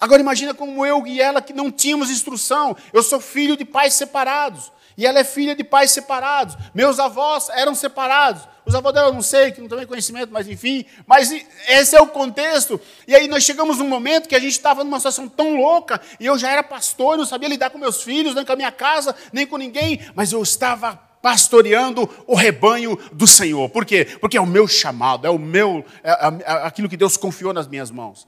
Agora 0.01 0.21
imagina 0.21 0.53
como 0.53 0.85
eu 0.85 1.07
e 1.07 1.21
ela 1.21 1.41
que 1.41 1.53
não 1.53 1.71
tínhamos 1.71 2.11
instrução. 2.11 2.77
Eu 2.93 3.03
sou 3.03 3.21
filho 3.21 3.57
de 3.57 3.65
pais 3.65 3.95
separados. 3.95 4.71
E 4.97 5.07
ela 5.07 5.19
é 5.19 5.25
filha 5.25 5.55
de 5.55 5.65
pais 5.65 5.91
separados. 5.91 6.57
Meus 6.75 6.99
avós 6.99 7.49
eram 7.51 7.75
separados. 7.75 8.43
Os 8.65 8.75
avós 8.75 8.95
dela 8.95 9.13
não 9.13 9.21
sei, 9.21 9.53
que 9.53 9.61
não 9.61 9.69
tem 9.69 9.87
conhecimento, 9.87 10.33
mas 10.33 10.49
enfim. 10.49 10.87
Mas 11.07 11.31
esse 11.69 11.95
é 11.95 12.01
o 12.01 12.07
contexto. 12.07 12.81
E 13.07 13.15
aí 13.15 13.29
nós 13.29 13.43
chegamos 13.43 13.79
num 13.79 13.89
momento 13.89 14.29
que 14.29 14.35
a 14.35 14.39
gente 14.39 14.53
estava 14.53 14.83
numa 14.83 14.99
situação 14.99 15.29
tão 15.29 15.57
louca, 15.57 16.01
e 16.19 16.27
eu 16.27 16.39
já 16.39 16.51
era 16.51 16.63
pastor, 16.63 17.19
não 17.19 17.27
sabia 17.27 17.49
lidar 17.49 17.71
com 17.71 17.79
meus 17.79 18.03
filhos, 18.03 18.35
nem 18.35 18.45
com 18.45 18.53
a 18.53 18.57
minha 18.57 18.73
casa, 18.73 19.15
nem 19.33 19.47
com 19.47 19.59
ninguém, 19.59 20.01
mas 20.15 20.33
eu 20.33 20.43
estava 20.43 20.97
pastoreando 21.21 22.09
o 22.27 22.35
rebanho 22.35 22.99
do 23.13 23.27
Senhor. 23.27 23.69
Por 23.71 23.85
quê? 23.85 24.07
Porque 24.21 24.37
é 24.37 24.41
o 24.41 24.47
meu 24.47 24.69
chamado, 24.69 25.27
é 25.27 25.31
o 25.31 25.39
meu, 25.39 25.85
é, 26.03 26.11
é, 26.11 26.17
é 26.45 26.53
aquilo 26.67 26.89
que 26.89 26.97
Deus 26.97 27.17
confiou 27.17 27.53
nas 27.53 27.67
minhas 27.67 27.91
mãos. 27.91 28.27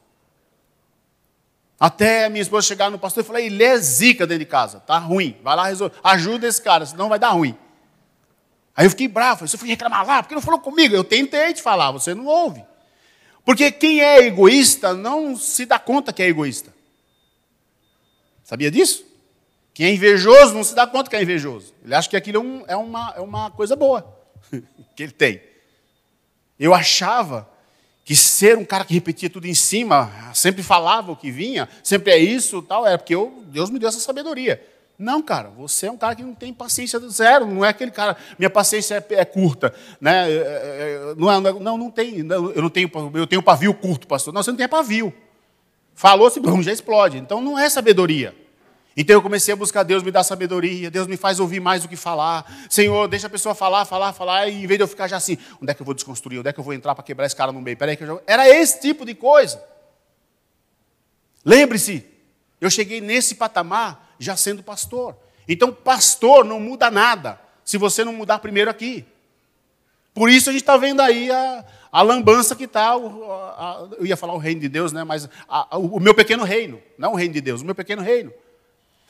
Até 1.79 2.24
a 2.24 2.31
minha 2.31 2.41
esposa 2.41 2.66
chegar 2.66 2.91
no 2.91 2.99
pastor 2.99 3.22
e 3.22 3.27
falar, 3.27 3.41
ele 3.41 3.62
é 3.62 3.77
zica 3.77 4.27
dentro 4.27 4.45
de 4.45 4.51
casa, 4.51 4.81
tá 4.81 4.99
ruim, 4.99 5.37
vai 5.43 5.55
lá 5.55 5.66
resolver, 5.66 5.95
ajuda 6.03 6.47
esse 6.47 6.61
cara, 6.61 6.87
senão 6.87 7.09
vai 7.09 7.18
dar 7.18 7.31
ruim. 7.31 7.57
Aí 8.74 8.87
eu 8.87 8.91
fiquei 8.91 9.09
bravo, 9.09 9.47
você 9.47 9.59
foi 9.59 9.68
reclamar 9.68 10.07
lá, 10.07 10.22
porque 10.22 10.35
não 10.35 10.43
falou 10.43 10.61
comigo? 10.61 10.95
Eu 10.95 11.05
tentei 11.05 11.53
te 11.53 11.62
falar, 11.62 11.91
você 11.91 12.14
não 12.14 12.27
ouve. 12.27 12.64
Porque 13.45 13.70
quem 13.70 14.01
é 14.01 14.27
egoísta 14.27 14.93
não 14.95 15.37
se 15.37 15.64
dá 15.66 15.79
conta 15.79 16.12
que 16.12 16.22
é 16.22 16.29
egoísta. 16.29 16.74
Sabia 18.43 18.70
disso? 18.70 19.05
Quem 19.72 19.87
é 19.87 19.93
invejoso 19.93 20.55
não 20.55 20.64
se 20.64 20.74
dá 20.74 20.87
conta 20.87 21.11
que 21.11 21.16
é 21.16 21.22
invejoso. 21.22 21.74
Ele 21.85 21.95
acha 21.95 22.09
que 22.09 22.16
aquilo 22.16 22.39
é, 22.39 22.41
um, 22.41 22.64
é 22.68 22.77
uma, 22.77 23.14
é 23.16 23.20
uma 23.20 23.51
coisa 23.51 23.77
boa 23.77 24.18
que 24.97 25.03
ele 25.03 25.12
tem. 25.12 25.43
Eu 26.59 26.72
achava 26.74 27.49
que 28.07 28.15
ser 28.15 28.57
um 28.57 28.65
cara 28.65 28.85
que 28.85 28.95
repetia 28.95 29.29
tudo 29.29 29.49
em 29.49 29.53
cima, 29.53 30.13
sempre 30.33 30.63
falava 30.63 31.11
o 31.11 31.17
que 31.17 31.29
vinha, 31.29 31.69
sempre 31.83 32.13
é 32.13 32.17
isso, 32.17 32.63
tal, 32.63 32.87
era 32.87 32.97
porque 32.97 33.13
eu, 33.13 33.43
Deus 33.49 33.69
me 33.69 33.81
deu 33.81 33.89
essa 33.89 33.99
sabedoria. 33.99 34.65
Não, 34.97 35.21
cara, 35.21 35.51
você 35.51 35.89
é 35.89 35.91
um 35.91 35.97
cara 35.97 36.15
que 36.15 36.23
não 36.23 36.33
tem 36.33 36.55
paciência 36.55 37.01
zero, 37.09 37.45
não 37.47 37.65
é 37.65 37.71
aquele 37.71 37.91
cara, 37.91 38.17
minha 38.39 38.49
paciência 38.49 39.05
é, 39.11 39.15
é 39.15 39.25
curta, 39.25 39.75
né? 40.01 40.31
É, 40.31 40.35
é, 40.35 40.39
é 40.39 41.15
não, 41.17 41.33
é, 41.33 41.41
não, 41.41 41.77
não 41.77 41.91
tem, 41.91 42.23
não, 42.23 42.53
eu 42.53 42.63
não 42.63 42.71
tenho, 42.71 42.89
eu 43.13 43.27
tenho 43.27 43.43
pavio 43.43 43.75
curto, 43.75 44.07
pastor. 44.07 44.33
Não, 44.33 44.41
você 44.41 44.53
não 44.53 44.57
tem 44.57 44.69
pavio. 44.69 45.13
Falou, 45.93 46.31
se 46.31 46.41
já 46.63 46.73
explode. 46.73 47.19
Então 47.19 47.41
não 47.41 47.59
é 47.59 47.69
sabedoria. 47.69 48.33
Então 48.97 49.14
eu 49.14 49.20
comecei 49.20 49.53
a 49.53 49.57
buscar 49.57 49.82
Deus 49.82 50.03
me 50.03 50.11
dá 50.11 50.24
sabedoria, 50.24 50.90
Deus 50.90 51.07
me 51.07 51.18
faz 51.18 51.38
ouvir 51.38 51.61
mais 51.61 51.82
do 51.82 51.88
que 51.88 51.97
falar. 51.97 52.51
Senhor, 52.70 53.07
deixa 53.07 53.26
a 53.26 53.30
pessoa 53.30 53.55
falar, 53.55 53.84
falar, 53.84 54.14
falar, 54.14 54.49
e 54.49 54.64
em 54.64 54.66
vez 54.66 54.78
de 54.78 54.84
eu 54.84 54.88
ficar 54.88 55.07
já 55.07 55.18
assim, 55.18 55.36
onde 55.61 55.70
é 55.70 55.74
que 55.74 55.82
eu 55.82 55.84
vou 55.84 55.94
desconstruir? 55.94 56.38
Onde 56.38 56.49
é 56.49 56.53
que 56.53 56.59
eu 56.59 56.64
vou 56.64 56.72
entrar 56.72 56.94
para 56.94 57.05
quebrar 57.05 57.26
esse 57.26 57.36
cara 57.36 57.53
no 57.53 57.61
meio? 57.61 57.76
Peraí 57.76 57.94
que 57.94 58.05
eu 58.05 58.07
já... 58.07 58.20
Era 58.26 58.49
esse 58.49 58.80
tipo 58.80 59.05
de 59.05 59.14
coisa. 59.14 59.62
Lembre-se, 61.44 62.07
eu 62.59 62.70
cheguei 62.70 63.03
nesse 63.03 63.34
patamar 63.34 64.14
já 64.18 64.34
sendo 64.34 64.62
pastor. 64.62 65.14
Então, 65.47 65.70
pastor 65.70 66.42
não 66.44 66.59
muda 66.59 66.90
nada 66.90 67.38
se 67.62 67.76
você 67.76 68.03
não 68.03 68.14
mudar 68.14 68.38
primeiro 68.38 68.70
aqui. 68.70 69.05
Por 70.14 70.30
isso 70.30 70.49
a 70.49 70.53
gente 70.53 70.62
está 70.62 70.78
vendo 70.78 71.03
aí 71.03 71.30
a, 71.30 71.64
a 71.92 72.01
lambança 72.01 72.57
que 72.57 72.64
está, 72.64 72.94
eu 73.99 74.07
ia 74.07 74.16
falar 74.16 74.32
o 74.32 74.38
reino 74.38 74.62
de 74.62 74.68
Deus, 74.70 74.90
né? 74.90 75.05
mas 75.05 75.28
a, 75.47 75.76
a, 75.76 75.78
o 75.78 76.01
meu 76.01 76.14
pequeno 76.14 76.42
reino, 76.42 76.80
não 76.97 77.12
o 77.12 77.16
reino 77.16 77.34
de 77.34 77.42
Deus, 77.42 77.61
o 77.61 77.64
meu 77.66 77.74
pequeno 77.74 78.01
reino. 78.01 78.32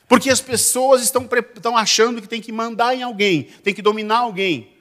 Porque 0.07 0.29
as 0.29 0.39
pessoas 0.39 1.01
estão, 1.01 1.27
estão 1.55 1.75
achando 1.75 2.21
que 2.21 2.27
tem 2.27 2.41
que 2.41 2.51
mandar 2.51 2.95
em 2.95 3.03
alguém, 3.03 3.43
tem 3.63 3.73
que 3.73 3.81
dominar 3.81 4.19
alguém. 4.19 4.77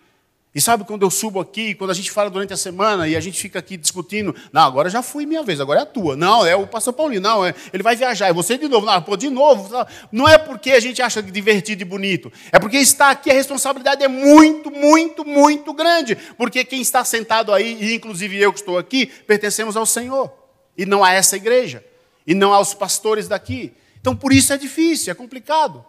E 0.57 0.61
sabe 0.63 0.85
quando 0.85 1.03
eu 1.03 1.11
subo 1.11 1.39
aqui, 1.39 1.75
quando 1.75 1.91
a 1.91 1.95
gente 1.95 2.11
fala 2.11 2.31
durante 2.31 2.51
a 2.51 2.57
semana 2.57 3.07
e 3.07 3.15
a 3.15 3.21
gente 3.21 3.39
fica 3.39 3.59
aqui 3.59 3.77
discutindo, 3.77 4.35
não, 4.51 4.63
agora 4.63 4.89
já 4.89 5.03
foi 5.03 5.27
minha 5.27 5.43
vez, 5.43 5.61
agora 5.61 5.81
é 5.81 5.83
a 5.83 5.87
tua. 5.87 6.17
Não, 6.17 6.47
é 6.47 6.57
o 6.57 6.67
pastor 6.67 6.95
Paulinho, 6.95 7.21
não, 7.21 7.45
é, 7.45 7.55
ele 7.75 7.83
vai 7.83 7.95
viajar, 7.95 8.29
é 8.29 8.33
você 8.33 8.57
de 8.57 8.67
novo. 8.67 8.87
Não, 8.87 9.03
pô, 9.03 9.19
de 9.19 9.29
novo. 9.29 9.69
Não 10.11 10.27
é 10.27 10.39
porque 10.39 10.71
a 10.71 10.81
gente 10.81 11.03
acha 11.03 11.23
divertido 11.23 11.83
e 11.83 11.85
bonito, 11.85 12.33
é 12.51 12.59
porque 12.59 12.79
está 12.79 13.11
aqui 13.11 13.31
a 13.31 13.35
responsabilidade 13.35 14.03
é 14.03 14.09
muito, 14.09 14.71
muito, 14.71 15.27
muito 15.27 15.75
grande. 15.75 16.17
Porque 16.39 16.65
quem 16.65 16.81
está 16.81 17.05
sentado 17.05 17.53
aí, 17.53 17.77
e 17.79 17.95
inclusive 17.95 18.41
eu 18.41 18.51
que 18.51 18.61
estou 18.61 18.79
aqui, 18.79 19.05
pertencemos 19.27 19.77
ao 19.77 19.85
Senhor, 19.85 20.33
e 20.75 20.87
não 20.87 21.05
a 21.05 21.13
essa 21.13 21.37
igreja, 21.37 21.85
e 22.27 22.35
não 22.35 22.55
aos 22.55 22.73
pastores 22.73 23.29
daqui. 23.29 23.75
Então, 24.07 24.15
por 24.15 24.33
isso 24.33 24.53
é 24.53 24.57
difícil, 24.57 25.11
é 25.11 25.15
complicado. 25.17 25.85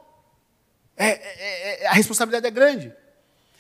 É, 0.98 1.06
é, 1.08 1.84
é, 1.84 1.88
a 1.88 1.94
responsabilidade 1.94 2.48
é 2.48 2.50
grande. 2.50 2.92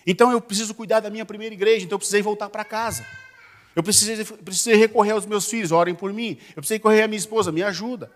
Então, 0.03 0.31
eu 0.31 0.41
preciso 0.41 0.73
cuidar 0.73 0.99
da 0.99 1.11
minha 1.11 1.23
primeira 1.23 1.53
igreja, 1.53 1.85
então 1.85 1.93
eu 1.93 1.99
precisei 1.99 2.23
voltar 2.23 2.49
para 2.49 2.65
casa. 2.65 3.05
Eu 3.75 3.83
precisei, 3.83 4.25
precisei 4.25 4.75
recorrer 4.75 5.11
aos 5.11 5.27
meus 5.27 5.47
filhos, 5.47 5.71
orem 5.71 5.93
por 5.93 6.11
mim. 6.11 6.39
Eu 6.49 6.55
precisei 6.55 6.79
correr 6.79 7.03
à 7.03 7.07
minha 7.07 7.19
esposa, 7.19 7.51
me 7.51 7.61
ajuda. 7.61 8.11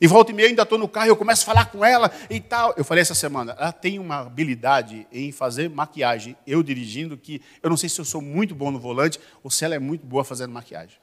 E 0.00 0.08
volta 0.08 0.32
e 0.32 0.34
meia, 0.34 0.48
ainda 0.48 0.62
estou 0.62 0.76
no 0.76 0.88
carro, 0.88 1.06
eu 1.06 1.16
começo 1.16 1.42
a 1.44 1.46
falar 1.54 1.66
com 1.66 1.84
ela 1.84 2.10
e 2.28 2.40
tal. 2.40 2.74
Eu 2.76 2.84
falei 2.84 3.02
essa 3.02 3.14
semana, 3.14 3.54
ela 3.56 3.70
tem 3.70 4.00
uma 4.00 4.22
habilidade 4.22 5.06
em 5.12 5.30
fazer 5.30 5.70
maquiagem, 5.70 6.36
eu 6.44 6.64
dirigindo, 6.64 7.16
que 7.16 7.40
eu 7.62 7.70
não 7.70 7.76
sei 7.76 7.88
se 7.88 8.00
eu 8.00 8.04
sou 8.04 8.20
muito 8.20 8.56
bom 8.56 8.72
no 8.72 8.80
volante 8.80 9.20
ou 9.44 9.52
se 9.52 9.64
ela 9.64 9.76
é 9.76 9.78
muito 9.78 10.04
boa 10.04 10.24
fazendo 10.24 10.50
maquiagem. 10.50 10.98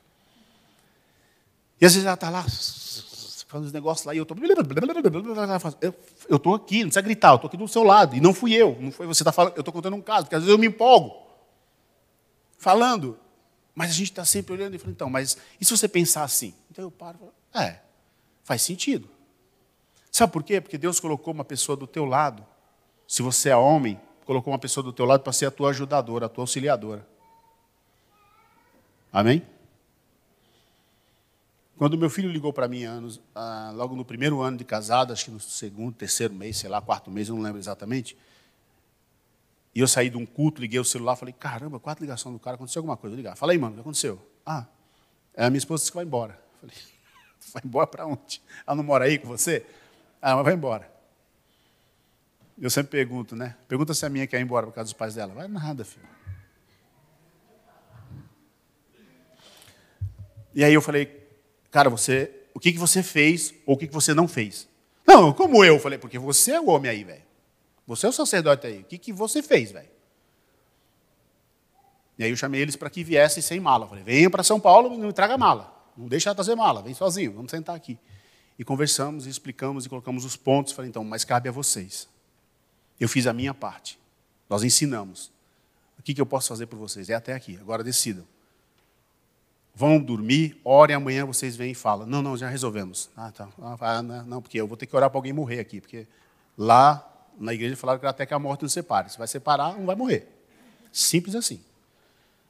E 1.79 1.85
às 1.85 1.93
vezes 1.93 2.05
ela 2.05 2.15
está 2.15 2.29
lá, 2.29 2.45
falando 3.53 3.67
os 3.67 3.71
negócios 3.71 4.03
lá, 4.05 4.15
e 4.15 4.17
eu 4.17 4.23
estou. 4.23 4.35
Eu 6.27 6.37
estou 6.37 6.55
aqui, 6.55 6.79
não 6.79 6.85
precisa 6.85 7.01
gritar, 7.01 7.29
eu 7.29 7.35
estou 7.35 7.47
aqui 7.47 7.57
do 7.57 7.67
seu 7.67 7.83
lado. 7.83 8.15
E 8.15 8.19
não 8.19 8.33
fui 8.33 8.53
eu, 8.53 8.75
não 8.79 8.91
foi 8.91 9.05
você 9.05 9.21
está 9.21 9.31
falando, 9.31 9.53
eu 9.55 9.61
estou 9.61 9.71
contando 9.71 9.95
um 9.95 10.01
caso, 10.01 10.23
porque 10.23 10.35
às 10.35 10.41
vezes 10.41 10.51
eu 10.51 10.57
me 10.57 10.65
empolgo. 10.65 11.15
Falando. 12.57 13.19
Mas 13.75 13.91
a 13.91 13.93
gente 13.93 14.11
está 14.11 14.25
sempre 14.25 14.53
olhando 14.53 14.75
e 14.75 14.79
falando, 14.79 14.95
então, 14.95 15.09
mas 15.09 15.37
e 15.59 15.65
se 15.65 15.75
você 15.75 15.87
pensar 15.87 16.23
assim? 16.23 16.53
Então 16.69 16.83
eu 16.83 16.91
paro 16.91 17.17
e 17.17 17.19
falo, 17.19 17.65
é, 17.65 17.79
faz 18.43 18.61
sentido. 18.61 19.07
Sabe 20.11 20.31
por 20.31 20.43
quê? 20.43 20.59
Porque 20.59 20.77
Deus 20.77 20.99
colocou 20.99 21.33
uma 21.33 21.45
pessoa 21.45 21.75
do 21.75 21.87
teu 21.87 22.05
lado. 22.05 22.45
Se 23.07 23.21
você 23.21 23.49
é 23.49 23.55
homem, 23.55 23.99
colocou 24.25 24.51
uma 24.51 24.59
pessoa 24.59 24.83
do 24.83 24.93
teu 24.93 25.05
lado 25.05 25.21
para 25.21 25.33
ser 25.33 25.45
a 25.47 25.51
tua 25.51 25.69
ajudadora, 25.69 26.27
a 26.27 26.29
tua 26.29 26.43
auxiliadora. 26.43 27.07
Amém? 29.11 29.43
Quando 31.83 31.97
meu 31.97 32.09
filho 32.09 32.31
ligou 32.31 32.53
para 32.53 32.65
mim, 32.65 32.85
anos, 32.85 33.19
ah, 33.35 33.69
logo 33.75 33.93
no 33.93 34.05
primeiro 34.05 34.39
ano 34.39 34.55
de 34.55 34.63
casado, 34.63 35.11
acho 35.11 35.25
que 35.25 35.31
no 35.31 35.39
segundo, 35.41 35.93
terceiro 35.93 36.33
mês, 36.33 36.55
sei 36.55 36.69
lá, 36.69 36.81
quarto 36.81 37.11
mês, 37.11 37.27
eu 37.27 37.35
não 37.35 37.41
lembro 37.41 37.59
exatamente, 37.59 38.17
e 39.75 39.81
eu 39.81 39.87
saí 39.89 40.09
de 40.09 40.15
um 40.15 40.25
culto, 40.25 40.61
liguei 40.61 40.79
o 40.79 40.85
celular, 40.85 41.17
falei, 41.17 41.35
caramba, 41.37 41.81
quatro 41.81 42.01
ligações 42.01 42.31
do 42.31 42.39
cara, 42.39 42.55
aconteceu 42.55 42.79
alguma 42.79 42.95
coisa, 42.95 43.13
vou 43.13 43.17
ligar. 43.17 43.35
Falei, 43.35 43.57
mano, 43.57 43.73
o 43.73 43.75
que 43.75 43.81
aconteceu? 43.81 44.25
Ah, 44.45 44.65
é 45.33 45.43
a 45.43 45.49
minha 45.49 45.57
esposa 45.57 45.81
disse 45.81 45.91
que 45.91 45.97
vai 45.97 46.05
embora. 46.05 46.41
Falei, 46.61 46.75
vai 47.53 47.61
embora 47.65 47.87
para 47.87 48.05
onde? 48.05 48.41
Ela 48.65 48.77
não 48.77 48.83
mora 48.85 49.03
aí 49.03 49.19
com 49.19 49.27
você? 49.27 49.65
Ah, 50.21 50.37
mas 50.37 50.45
vai 50.45 50.53
embora. 50.53 50.89
Eu 52.57 52.69
sempre 52.69 52.91
pergunto, 52.91 53.35
né? 53.35 53.57
Pergunta 53.67 53.93
se 53.93 54.05
a 54.05 54.09
minha 54.09 54.25
quer 54.25 54.39
ir 54.39 54.43
embora 54.43 54.67
por 54.67 54.71
causa 54.71 54.85
dos 54.85 54.93
pais 54.93 55.15
dela. 55.15 55.33
Vai 55.33 55.49
nada, 55.49 55.83
filho. 55.83 56.07
E 60.55 60.63
aí 60.63 60.73
eu 60.73 60.81
falei, 60.81 61.22
cara, 61.73 61.89
você, 61.89 62.31
o 62.53 62.59
que, 62.59 62.71
que 62.71 62.77
você 62.77 63.01
fez 63.01 63.51
ou 63.65 63.73
o 63.73 63.77
que, 63.77 63.87
que 63.87 63.93
você 63.93 64.13
não 64.13 64.27
fez? 64.27 64.69
Não, 65.05 65.33
como 65.33 65.65
eu? 65.65 65.79
Falei, 65.79 65.97
porque 65.97 66.19
você 66.19 66.51
é 66.51 66.61
o 66.61 66.67
homem 66.67 66.89
aí, 66.89 67.03
velho. 67.03 67.23
Você 67.87 68.05
é 68.05 68.09
o 68.09 68.13
sacerdote 68.13 68.67
aí. 68.67 68.81
O 68.81 68.83
que, 68.83 68.99
que 68.99 69.11
você 69.11 69.41
fez, 69.41 69.71
velho? 69.71 69.89
E 72.17 72.23
aí 72.23 72.29
eu 72.29 72.37
chamei 72.37 72.61
eles 72.61 72.75
para 72.75 72.91
que 72.91 73.03
viessem 73.03 73.41
sem 73.41 73.59
mala. 73.59 73.87
Falei, 73.87 74.03
venha 74.03 74.29
para 74.29 74.43
São 74.43 74.59
Paulo 74.59 74.93
e 74.93 74.97
não 74.97 75.11
traga 75.11 75.35
mala. 75.35 75.73
Não 75.97 76.07
deixa 76.07 76.33
trazer 76.33 76.53
mala, 76.55 76.81
vem 76.83 76.93
sozinho, 76.93 77.33
vamos 77.33 77.49
sentar 77.49 77.75
aqui. 77.75 77.97
E 78.57 78.63
conversamos, 78.63 79.25
e 79.25 79.29
explicamos 79.29 79.87
e 79.87 79.89
colocamos 79.89 80.23
os 80.25 80.35
pontos. 80.35 80.73
Falei, 80.73 80.89
então, 80.89 81.03
mas 81.03 81.25
cabe 81.25 81.49
a 81.49 81.51
vocês. 81.51 82.07
Eu 82.99 83.09
fiz 83.09 83.25
a 83.25 83.33
minha 83.33 83.53
parte. 83.53 83.99
Nós 84.47 84.63
ensinamos. 84.63 85.31
O 85.97 86.03
que, 86.03 86.13
que 86.13 86.21
eu 86.21 86.25
posso 86.25 86.49
fazer 86.49 86.67
por 86.67 86.77
vocês? 86.77 87.09
É 87.09 87.15
até 87.15 87.33
aqui, 87.33 87.57
agora 87.59 87.83
decidam. 87.83 88.27
Vão 89.75 89.99
dormir, 89.99 90.59
orem, 90.63 90.95
amanhã 90.95 91.25
vocês 91.25 91.55
vêm 91.55 91.71
e 91.71 91.75
falam. 91.75 92.05
Não, 92.05 92.21
não, 92.21 92.37
já 92.37 92.47
resolvemos. 92.47 93.09
Ah, 93.17 93.31
tá. 93.31 93.47
Ah, 93.81 94.03
não, 94.03 94.41
porque 94.41 94.59
eu 94.59 94.67
vou 94.67 94.77
ter 94.77 94.85
que 94.85 94.95
orar 94.95 95.09
para 95.09 95.17
alguém 95.17 95.33
morrer 95.33 95.59
aqui, 95.59 95.81
porque 95.81 96.05
lá 96.55 97.09
na 97.39 97.53
igreja 97.53 97.75
falaram 97.75 97.99
que 97.99 98.05
até 98.05 98.25
que 98.25 98.33
a 98.33 98.39
morte 98.39 98.61
nos 98.61 98.73
separe. 98.73 99.09
Se 99.09 99.17
vai 99.17 99.27
separar, 99.27 99.73
não 99.73 99.85
vai 99.85 99.95
morrer. 99.95 100.27
Simples 100.91 101.35
assim. 101.35 101.59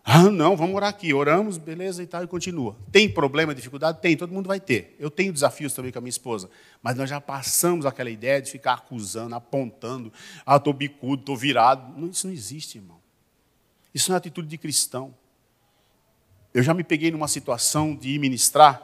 Ah, 0.04 0.24
não, 0.30 0.58
vamos 0.58 0.76
orar 0.76 0.90
aqui. 0.90 1.14
Oramos, 1.14 1.58
beleza 1.58 2.04
e 2.04 2.08
tal, 2.08 2.26
e 2.26 2.28
continua. 2.28 2.76
Tem 2.92 3.10
problema, 3.10 3.56
dificuldade? 3.56 4.02
Tem, 4.02 4.18
todo 4.18 4.34
mundo 4.34 4.48
vai 4.48 4.60
ter. 4.60 4.94
Eu 5.00 5.10
tenho 5.10 5.32
desafios 5.32 5.72
também 5.72 5.94
com 5.94 6.00
a 6.00 6.02
minha 6.02 6.10
esposa. 6.10 6.50
Mas 6.82 6.98
nós 6.98 7.10
já 7.10 7.22
passamos 7.22 7.86
aquela 7.86 8.10
ideia 8.10 8.42
de 8.42 8.52
ficar 8.52 8.74
acusando, 8.74 9.34
apontando. 9.34 10.12
Ah, 10.46 10.58
estou 10.58 10.74
bicudo, 10.74 11.22
estou 11.22 11.38
virado. 11.38 12.06
Isso 12.10 12.28
não 12.28 12.34
existe, 12.34 12.80
irmão. 12.80 12.98
Isso 13.96 14.10
não 14.10 14.16
é 14.16 14.18
atitude 14.18 14.50
de 14.50 14.58
cristão. 14.58 15.14
Eu 16.54 16.62
já 16.62 16.74
me 16.74 16.84
peguei 16.84 17.10
numa 17.10 17.28
situação 17.28 17.96
de 17.96 18.10
ir 18.10 18.20
ministrar 18.20 18.82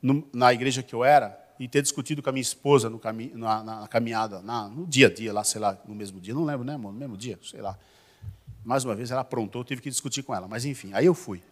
no, 0.00 0.26
na 0.32 0.52
igreja 0.54 0.82
que 0.82 0.94
eu 0.94 1.04
era 1.04 1.38
e 1.60 1.68
ter 1.68 1.82
discutido 1.82 2.22
com 2.22 2.30
a 2.30 2.32
minha 2.32 2.42
esposa 2.42 2.88
no 2.88 2.98
cami 2.98 3.30
na, 3.34 3.62
na, 3.62 3.88
caminhada, 3.88 4.40
na, 4.40 4.68
no 4.68 4.86
dia 4.86 5.08
a 5.08 5.12
dia, 5.12 5.32
lá, 5.32 5.44
sei 5.44 5.60
lá, 5.60 5.78
no 5.86 5.94
mesmo 5.94 6.18
dia. 6.18 6.32
Não 6.32 6.44
lembro, 6.44 6.64
né, 6.64 6.74
amor? 6.74 6.92
No 6.92 6.98
mesmo 6.98 7.16
dia, 7.16 7.38
sei 7.42 7.60
lá. 7.60 7.78
Mais 8.64 8.84
uma 8.84 8.94
vez 8.94 9.10
ela 9.10 9.20
aprontou, 9.20 9.60
eu 9.60 9.64
tive 9.64 9.82
que 9.82 9.90
discutir 9.90 10.22
com 10.22 10.34
ela. 10.34 10.48
Mas 10.48 10.64
enfim, 10.64 10.90
aí 10.94 11.04
eu 11.04 11.14
fui. 11.14 11.42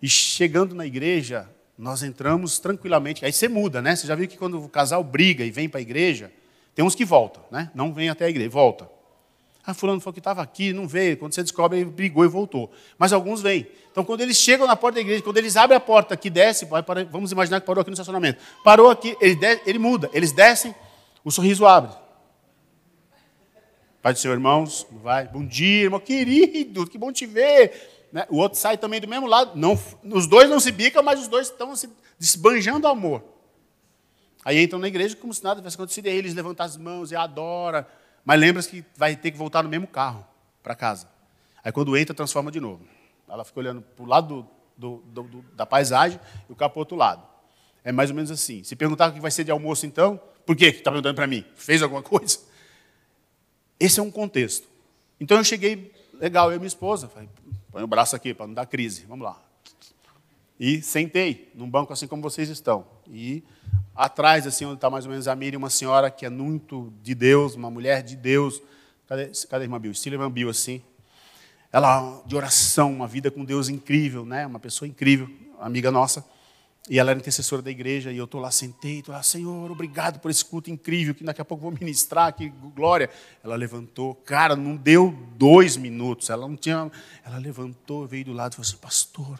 E 0.00 0.08
chegando 0.08 0.76
na 0.76 0.86
igreja, 0.86 1.50
nós 1.76 2.04
entramos 2.04 2.60
tranquilamente. 2.60 3.24
Aí 3.24 3.32
você 3.32 3.48
muda, 3.48 3.82
né? 3.82 3.96
Você 3.96 4.06
já 4.06 4.14
viu 4.14 4.28
que 4.28 4.38
quando 4.38 4.62
o 4.62 4.68
casal 4.68 5.02
briga 5.02 5.44
e 5.44 5.50
vem 5.50 5.68
para 5.68 5.80
a 5.80 5.82
igreja, 5.82 6.32
tem 6.74 6.84
uns 6.84 6.94
que 6.94 7.04
voltam, 7.04 7.42
né? 7.50 7.70
Não 7.74 7.92
vem 7.92 8.08
até 8.08 8.26
a 8.26 8.30
igreja, 8.30 8.48
volta. 8.48 8.88
Ah, 9.70 9.74
fulano 9.74 10.00
falou 10.00 10.14
que 10.14 10.20
estava 10.20 10.40
aqui, 10.40 10.72
não 10.72 10.88
veio. 10.88 11.18
Quando 11.18 11.34
você 11.34 11.42
descobre, 11.42 11.80
ele 11.80 11.90
brigou 11.90 12.24
e 12.24 12.28
voltou. 12.28 12.72
Mas 12.96 13.12
alguns 13.12 13.42
vêm. 13.42 13.66
Então, 13.92 14.02
quando 14.02 14.22
eles 14.22 14.38
chegam 14.38 14.66
na 14.66 14.74
porta 14.74 14.94
da 14.94 15.02
igreja, 15.02 15.22
quando 15.22 15.36
eles 15.36 15.58
abrem 15.58 15.76
a 15.76 15.80
porta 15.80 16.16
que 16.16 16.30
desce, 16.30 16.66
vamos 17.10 17.32
imaginar 17.32 17.60
que 17.60 17.66
parou 17.66 17.82
aqui 17.82 17.90
no 17.90 17.94
estacionamento. 17.94 18.42
Parou 18.64 18.88
aqui, 18.88 19.14
ele, 19.20 19.38
ele 19.66 19.78
muda. 19.78 20.08
Eles 20.14 20.32
descem, 20.32 20.74
o 21.22 21.30
sorriso 21.30 21.66
abre. 21.66 21.94
Pai 24.00 24.14
do 24.14 24.18
Senhor, 24.18 24.32
irmãos, 24.32 24.86
vai. 25.02 25.28
Bom 25.28 25.44
dia, 25.44 25.82
irmão 25.82 26.00
querido, 26.00 26.86
que 26.86 26.96
bom 26.96 27.12
te 27.12 27.26
ver. 27.26 28.08
Né? 28.10 28.24
O 28.30 28.38
outro 28.38 28.58
sai 28.58 28.78
também 28.78 29.02
do 29.02 29.06
mesmo 29.06 29.26
lado. 29.26 29.54
Não, 29.54 29.78
os 30.02 30.26
dois 30.26 30.48
não 30.48 30.58
se 30.58 30.72
bicam, 30.72 31.02
mas 31.02 31.20
os 31.20 31.28
dois 31.28 31.48
estão 31.48 31.76
se 31.76 31.90
desbanjando 32.18 32.88
amor. 32.88 33.22
Aí 34.46 34.62
entram 34.62 34.78
na 34.78 34.88
igreja 34.88 35.14
como 35.14 35.34
se 35.34 35.44
nada 35.44 35.60
tivesse 35.60 35.76
acontecido. 35.76 36.06
E 36.06 36.08
aí 36.08 36.16
eles 36.16 36.32
levantam 36.32 36.64
as 36.64 36.78
mãos 36.78 37.12
e 37.12 37.16
adoram. 37.16 37.84
Mas 38.28 38.38
lembra-se 38.38 38.68
que 38.68 38.84
vai 38.94 39.16
ter 39.16 39.30
que 39.30 39.38
voltar 39.38 39.62
no 39.62 39.70
mesmo 39.70 39.86
carro 39.86 40.22
para 40.62 40.74
casa. 40.74 41.08
Aí 41.64 41.72
quando 41.72 41.96
entra, 41.96 42.14
transforma 42.14 42.52
de 42.52 42.60
novo. 42.60 42.86
Ela 43.26 43.42
fica 43.42 43.58
olhando 43.58 43.80
para 43.80 44.04
o 44.04 44.06
lado 44.06 44.46
do, 44.76 45.02
do, 45.06 45.22
do, 45.22 45.42
da 45.54 45.64
paisagem 45.64 46.20
e 46.46 46.52
o 46.52 46.54
carro 46.54 46.72
para 46.72 46.78
o 46.78 46.82
outro 46.82 46.94
lado. 46.94 47.26
É 47.82 47.90
mais 47.90 48.10
ou 48.10 48.16
menos 48.16 48.30
assim. 48.30 48.62
Se 48.62 48.76
perguntar 48.76 49.08
o 49.08 49.14
que 49.14 49.20
vai 49.20 49.30
ser 49.30 49.44
de 49.44 49.50
almoço, 49.50 49.86
então, 49.86 50.20
por 50.44 50.54
que 50.54 50.66
está 50.66 50.90
perguntando 50.90 51.14
para 51.14 51.26
mim? 51.26 51.42
Fez 51.54 51.82
alguma 51.82 52.02
coisa? 52.02 52.38
Esse 53.80 53.98
é 53.98 54.02
um 54.02 54.10
contexto. 54.10 54.68
Então 55.18 55.38
eu 55.38 55.44
cheguei, 55.44 55.90
legal, 56.12 56.50
eu 56.50 56.56
e 56.56 56.58
minha 56.58 56.68
esposa, 56.68 57.08
falei, 57.08 57.30
põe 57.72 57.82
o 57.82 57.86
braço 57.86 58.14
aqui 58.14 58.34
para 58.34 58.46
não 58.46 58.52
dar 58.52 58.66
crise, 58.66 59.06
vamos 59.06 59.24
lá. 59.24 59.42
E 60.60 60.82
sentei 60.82 61.50
num 61.54 61.70
banco 61.70 61.94
assim 61.94 62.06
como 62.06 62.20
vocês 62.20 62.50
estão. 62.50 62.84
E 63.12 63.42
atrás, 63.94 64.46
assim, 64.46 64.64
onde 64.64 64.76
está 64.76 64.88
mais 64.88 65.04
ou 65.04 65.10
menos 65.10 65.26
a 65.26 65.34
Miriam, 65.34 65.58
uma 65.58 65.70
senhora 65.70 66.10
que 66.10 66.24
é 66.24 66.30
muito 66.30 66.92
de 67.02 67.14
Deus, 67.14 67.54
uma 67.54 67.70
mulher 67.70 68.02
de 68.02 68.16
Deus. 68.16 68.62
Cadê, 69.06 69.30
cadê 69.48 69.62
a 69.62 69.66
irmã 69.66 69.80
Bill? 69.80 69.92
Estilo 69.92 70.14
irmã 70.14 70.30
Bill, 70.30 70.48
assim. 70.48 70.82
Ela, 71.72 72.22
de 72.26 72.36
oração, 72.36 72.92
uma 72.92 73.06
vida 73.06 73.30
com 73.30 73.44
Deus 73.44 73.68
incrível, 73.68 74.24
né? 74.24 74.46
Uma 74.46 74.60
pessoa 74.60 74.88
incrível, 74.88 75.28
amiga 75.60 75.90
nossa. 75.90 76.24
E 76.88 76.98
ela 76.98 77.10
era 77.10 77.18
intercessora 77.18 77.60
da 77.60 77.70
igreja, 77.70 78.10
e 78.10 78.16
eu 78.16 78.24
estou 78.24 78.40
lá, 78.40 78.50
sentei, 78.50 79.00
estou 79.00 79.14
lá, 79.14 79.22
Senhor, 79.22 79.70
obrigado 79.70 80.20
por 80.20 80.30
esse 80.30 80.42
culto 80.42 80.70
incrível, 80.70 81.14
que 81.14 81.22
daqui 81.22 81.40
a 81.40 81.44
pouco 81.44 81.62
vou 81.62 81.72
ministrar, 81.78 82.32
que 82.32 82.48
glória. 82.74 83.10
Ela 83.44 83.56
levantou, 83.56 84.14
cara, 84.14 84.56
não 84.56 84.74
deu 84.74 85.14
dois 85.36 85.76
minutos, 85.76 86.30
ela 86.30 86.48
não 86.48 86.56
tinha. 86.56 86.90
Ela 87.24 87.36
levantou, 87.36 88.06
veio 88.06 88.26
do 88.26 88.32
lado 88.32 88.52
e 88.52 88.56
falou 88.56 88.66
assim, 88.66 88.78
pastor, 88.78 89.38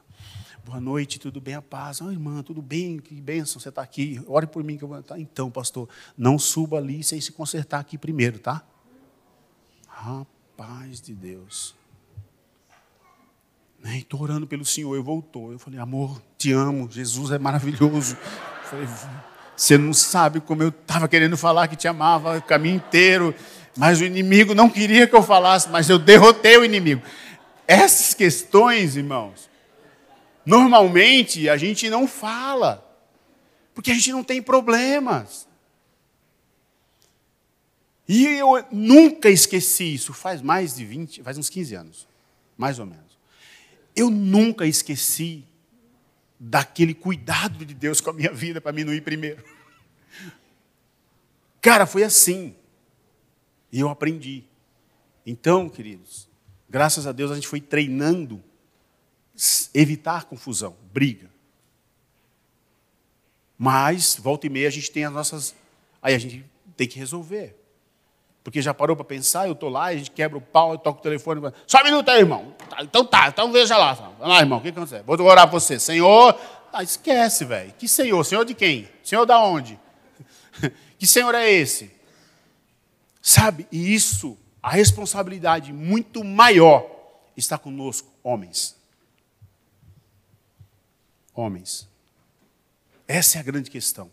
boa 0.68 0.80
noite, 0.82 1.18
tudo 1.18 1.40
bem, 1.40 1.54
a 1.54 1.62
paz. 1.62 2.02
Ah, 2.02 2.12
irmã, 2.12 2.42
tudo 2.42 2.60
bem, 2.60 2.98
que 2.98 3.14
bênção, 3.14 3.58
você 3.58 3.70
está 3.70 3.80
aqui, 3.80 4.22
ore 4.26 4.46
por 4.46 4.62
mim 4.62 4.76
que 4.76 4.84
eu 4.84 4.88
vou 4.88 4.98
estar. 4.98 5.18
Então, 5.18 5.50
pastor, 5.50 5.88
não 6.16 6.38
suba 6.38 6.76
ali 6.76 7.02
sem 7.02 7.18
se 7.22 7.32
consertar 7.32 7.80
aqui 7.80 7.96
primeiro, 7.96 8.38
tá? 8.38 8.62
Rapaz 9.88 11.00
de 11.00 11.14
Deus. 11.14 11.74
Estou 13.82 14.20
orando 14.20 14.46
pelo 14.46 14.62
Senhor, 14.62 14.94
e 14.94 15.00
voltou. 15.00 15.52
Eu 15.52 15.58
falei, 15.58 15.80
amor, 15.80 16.20
te 16.36 16.52
amo, 16.52 16.86
Jesus 16.90 17.30
é 17.30 17.38
maravilhoso. 17.38 18.14
Eu 18.14 18.68
falei, 18.68 18.86
você 19.56 19.78
não 19.78 19.94
sabe 19.94 20.38
como 20.38 20.62
eu 20.62 20.68
estava 20.68 21.08
querendo 21.08 21.38
falar 21.38 21.66
que 21.68 21.76
te 21.76 21.88
amava 21.88 22.36
o 22.36 22.42
caminho 22.42 22.76
inteiro, 22.76 23.34
mas 23.74 24.02
o 24.02 24.04
inimigo 24.04 24.54
não 24.54 24.68
queria 24.68 25.06
que 25.06 25.16
eu 25.16 25.22
falasse, 25.22 25.70
mas 25.70 25.88
eu 25.88 25.98
derrotei 25.98 26.58
o 26.58 26.64
inimigo. 26.64 27.00
Essas 27.66 28.12
questões, 28.12 28.96
irmãos, 28.96 29.48
normalmente 30.48 31.46
a 31.46 31.58
gente 31.58 31.90
não 31.90 32.08
fala, 32.08 32.82
porque 33.74 33.90
a 33.90 33.94
gente 33.94 34.10
não 34.10 34.24
tem 34.24 34.40
problemas. 34.40 35.46
E 38.08 38.24
eu 38.24 38.64
nunca 38.72 39.28
esqueci 39.28 39.92
isso, 39.92 40.14
faz 40.14 40.40
mais 40.40 40.76
de 40.76 40.86
20, 40.86 41.22
faz 41.22 41.36
uns 41.36 41.50
15 41.50 41.74
anos, 41.74 42.08
mais 42.56 42.78
ou 42.78 42.86
menos. 42.86 43.18
Eu 43.94 44.08
nunca 44.08 44.64
esqueci 44.64 45.44
daquele 46.40 46.94
cuidado 46.94 47.66
de 47.66 47.74
Deus 47.74 48.00
com 48.00 48.08
a 48.08 48.14
minha 48.14 48.32
vida 48.32 48.58
para 48.58 48.72
mim 48.72 48.84
não 48.84 48.94
ir 48.94 49.02
primeiro. 49.02 49.44
Cara, 51.60 51.84
foi 51.84 52.04
assim. 52.04 52.56
E 53.70 53.80
eu 53.80 53.90
aprendi. 53.90 54.44
Então, 55.26 55.68
queridos, 55.68 56.26
graças 56.70 57.06
a 57.06 57.12
Deus 57.12 57.30
a 57.30 57.34
gente 57.34 57.48
foi 57.48 57.60
treinando 57.60 58.42
evitar 59.74 60.24
confusão, 60.24 60.76
briga. 60.92 61.30
Mas, 63.56 64.16
volta 64.16 64.46
e 64.46 64.50
meia, 64.50 64.68
a 64.68 64.70
gente 64.70 64.90
tem 64.90 65.04
as 65.04 65.12
nossas. 65.12 65.54
Aí 66.00 66.14
a 66.14 66.18
gente 66.18 66.44
tem 66.76 66.86
que 66.86 66.98
resolver. 66.98 67.56
Porque 68.44 68.62
já 68.62 68.72
parou 68.72 68.94
para 68.94 69.04
pensar, 69.04 69.46
eu 69.46 69.52
estou 69.52 69.68
lá, 69.68 69.86
a 69.86 69.96
gente 69.96 70.10
quebra 70.10 70.38
o 70.38 70.40
pau, 70.40 70.72
eu 70.72 70.78
toco 70.78 71.00
o 71.00 71.02
telefone. 71.02 71.52
Só 71.66 71.80
um 71.80 71.84
minuto 71.84 72.08
aí, 72.08 72.20
irmão. 72.20 72.54
Tá, 72.70 72.82
então 72.82 73.04
tá, 73.04 73.28
então 73.28 73.52
veja 73.52 73.76
lá. 73.76 73.92
Vai 73.92 74.28
lá, 74.28 74.38
irmão, 74.40 74.58
o 74.58 74.62
que 74.62 74.68
acontece? 74.68 75.02
Vou 75.04 75.20
orar 75.20 75.48
para 75.48 75.58
você. 75.58 75.78
Senhor. 75.78 76.38
Ah, 76.72 76.82
esquece, 76.82 77.44
velho. 77.44 77.74
Que 77.76 77.88
Senhor? 77.88 78.24
Senhor 78.24 78.44
de 78.44 78.54
quem? 78.54 78.88
Senhor 79.02 79.26
da 79.26 79.42
onde? 79.42 79.78
que 80.98 81.06
Senhor 81.06 81.34
é 81.34 81.50
esse? 81.50 81.90
Sabe, 83.20 83.66
e 83.70 83.94
isso, 83.94 84.38
a 84.62 84.70
responsabilidade 84.70 85.72
muito 85.72 86.22
maior 86.22 86.86
está 87.36 87.58
conosco, 87.58 88.08
homens. 88.22 88.77
Homens. 91.38 91.88
Essa 93.06 93.38
é 93.38 93.40
a 93.40 93.44
grande 93.44 93.70
questão. 93.70 94.10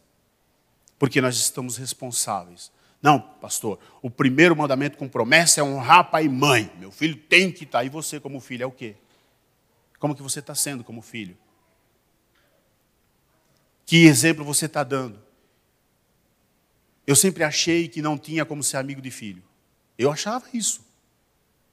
Porque 1.00 1.20
nós 1.20 1.36
estamos 1.36 1.78
responsáveis 1.78 2.72
não, 3.06 3.20
pastor, 3.20 3.78
o 4.02 4.10
primeiro 4.10 4.56
mandamento 4.56 4.98
com 4.98 5.08
promessa 5.08 5.62
é 5.62 5.64
honrar 5.64 6.10
pai 6.10 6.26
e 6.26 6.30
mãe. 6.30 6.72
Meu 6.80 6.92
filho 6.92 7.16
tem 7.16 7.52
que 7.52 7.64
estar. 7.64 7.78
Tá. 7.78 7.86
E 7.86 7.90
você, 7.90 8.20
como 8.20 8.40
filho, 8.40 8.64
é 8.64 8.66
o 8.66 8.72
quê? 8.72 8.96
Como 10.00 10.16
que 10.16 10.24
você 10.24 10.40
está 10.40 10.56
sendo 10.56 10.84
como 10.84 11.04
filho? 11.04 11.38
Que 13.86 14.06
exemplo 14.08 14.44
você 14.44 14.66
está 14.66 14.84
dando? 14.84 15.22
Eu 17.06 17.16
sempre 17.16 17.44
achei 17.44 17.88
que 17.88 18.02
não 18.02 18.18
tinha 18.18 18.44
como 18.44 18.64
ser 18.64 18.78
amigo 18.78 19.00
de 19.00 19.12
filho. 19.12 19.44
Eu 20.00 20.12
achava 20.12 20.48
isso. 20.52 20.84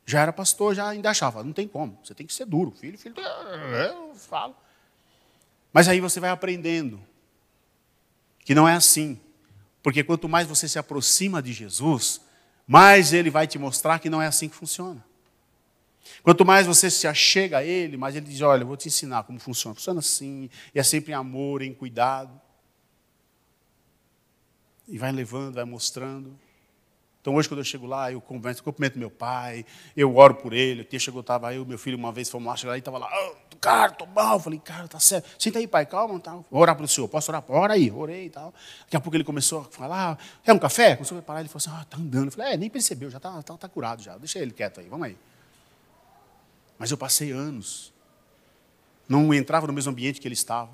Já 0.04 0.20
era 0.20 0.34
pastor, 0.34 0.74
já 0.74 0.86
ainda 0.86 1.08
achava. 1.08 1.42
Não 1.42 1.54
tem 1.54 1.66
como. 1.66 1.98
Você 2.04 2.14
tem 2.14 2.26
que 2.26 2.34
ser 2.34 2.44
duro. 2.44 2.72
Filho, 2.72 2.98
filho, 2.98 3.14
eu 3.18 4.14
falo. 4.16 4.54
Mas 5.72 5.88
aí 5.88 6.00
você 6.00 6.20
vai 6.20 6.30
aprendendo 6.30 7.00
que 8.44 8.54
não 8.54 8.68
é 8.68 8.74
assim. 8.74 9.18
Porque 9.82 10.04
quanto 10.04 10.28
mais 10.28 10.46
você 10.46 10.68
se 10.68 10.78
aproxima 10.78 11.42
de 11.42 11.52
Jesus, 11.52 12.20
mais 12.66 13.12
ele 13.12 13.30
vai 13.30 13.46
te 13.46 13.58
mostrar 13.58 13.98
que 13.98 14.10
não 14.10 14.22
é 14.22 14.26
assim 14.26 14.48
que 14.48 14.54
funciona. 14.54 15.04
Quanto 16.22 16.44
mais 16.44 16.66
você 16.66 16.90
se 16.90 17.06
achega 17.06 17.58
a 17.58 17.64
ele, 17.64 17.96
mais 17.96 18.14
ele 18.14 18.26
diz: 18.26 18.40
Olha, 18.40 18.62
eu 18.62 18.66
vou 18.66 18.76
te 18.76 18.88
ensinar 18.88 19.24
como 19.24 19.40
funciona. 19.40 19.74
Funciona 19.74 20.00
assim, 20.00 20.48
e 20.74 20.78
é 20.78 20.82
sempre 20.82 21.12
em 21.12 21.14
amor, 21.14 21.62
em 21.62 21.74
cuidado. 21.74 22.40
E 24.86 24.98
vai 24.98 25.10
levando, 25.10 25.54
vai 25.54 25.64
mostrando. 25.64 26.38
Então 27.20 27.36
hoje 27.36 27.48
quando 27.48 27.60
eu 27.60 27.64
chego 27.64 27.86
lá, 27.86 28.10
eu 28.10 28.20
converso, 28.20 28.62
cumprimento 28.64 28.98
meu 28.98 29.10
pai, 29.10 29.64
eu 29.96 30.16
oro 30.16 30.34
por 30.34 30.52
ele. 30.52 30.82
O 30.82 30.84
dia 30.88 30.98
chegou, 30.98 31.20
estava 31.20 31.54
eu, 31.54 31.64
meu 31.64 31.78
filho, 31.78 31.96
uma 31.96 32.12
vez 32.12 32.28
fomos 32.28 32.48
lá, 32.48 32.56
chegou 32.56 32.70
lá 32.70 32.76
e 32.76 32.80
estava 32.80 32.98
lá, 32.98 33.08
oh, 33.08 33.36
cara, 33.62 33.92
estou 33.92 34.08
mal. 34.08 34.38
Falei, 34.40 34.58
cara, 34.58 34.88
tá 34.88 34.98
certo. 34.98 35.30
Senta 35.38 35.60
aí, 35.60 35.68
pai, 35.68 35.86
calma, 35.86 36.18
tá. 36.18 36.32
Vou 36.50 36.60
orar 36.60 36.74
para 36.74 36.84
o 36.84 36.88
senhor, 36.88 37.08
posso 37.08 37.30
orar? 37.30 37.42
Ora 37.48 37.74
aí, 37.74 37.90
orei 37.90 38.26
e 38.26 38.30
tal. 38.30 38.52
Daqui 38.80 38.96
a 38.96 39.00
pouco 39.00 39.16
ele 39.16 39.24
começou 39.24 39.60
a 39.60 39.64
falar, 39.64 40.18
quer 40.42 40.52
um 40.52 40.58
café? 40.58 40.96
Começou 40.96 41.16
a 41.16 41.22
parar, 41.22 41.40
ele 41.40 41.48
falou 41.48 41.62
assim, 41.64 41.70
ah, 41.80 41.86
tá 41.88 41.96
andando. 41.96 42.26
Eu 42.26 42.32
falei, 42.32 42.54
é, 42.54 42.56
nem 42.56 42.68
percebeu, 42.68 43.08
já 43.08 43.18
está 43.18 43.40
tá, 43.42 43.56
tá 43.56 43.68
curado 43.68 44.02
já, 44.02 44.18
deixa 44.18 44.40
ele 44.40 44.50
quieto 44.50 44.80
aí, 44.80 44.88
vamos 44.88 45.06
aí. 45.06 45.16
Mas 46.76 46.90
eu 46.90 46.98
passei 46.98 47.30
anos, 47.30 47.92
não 49.08 49.32
entrava 49.32 49.68
no 49.68 49.72
mesmo 49.72 49.92
ambiente 49.92 50.20
que 50.20 50.26
ele 50.26 50.34
estava, 50.34 50.70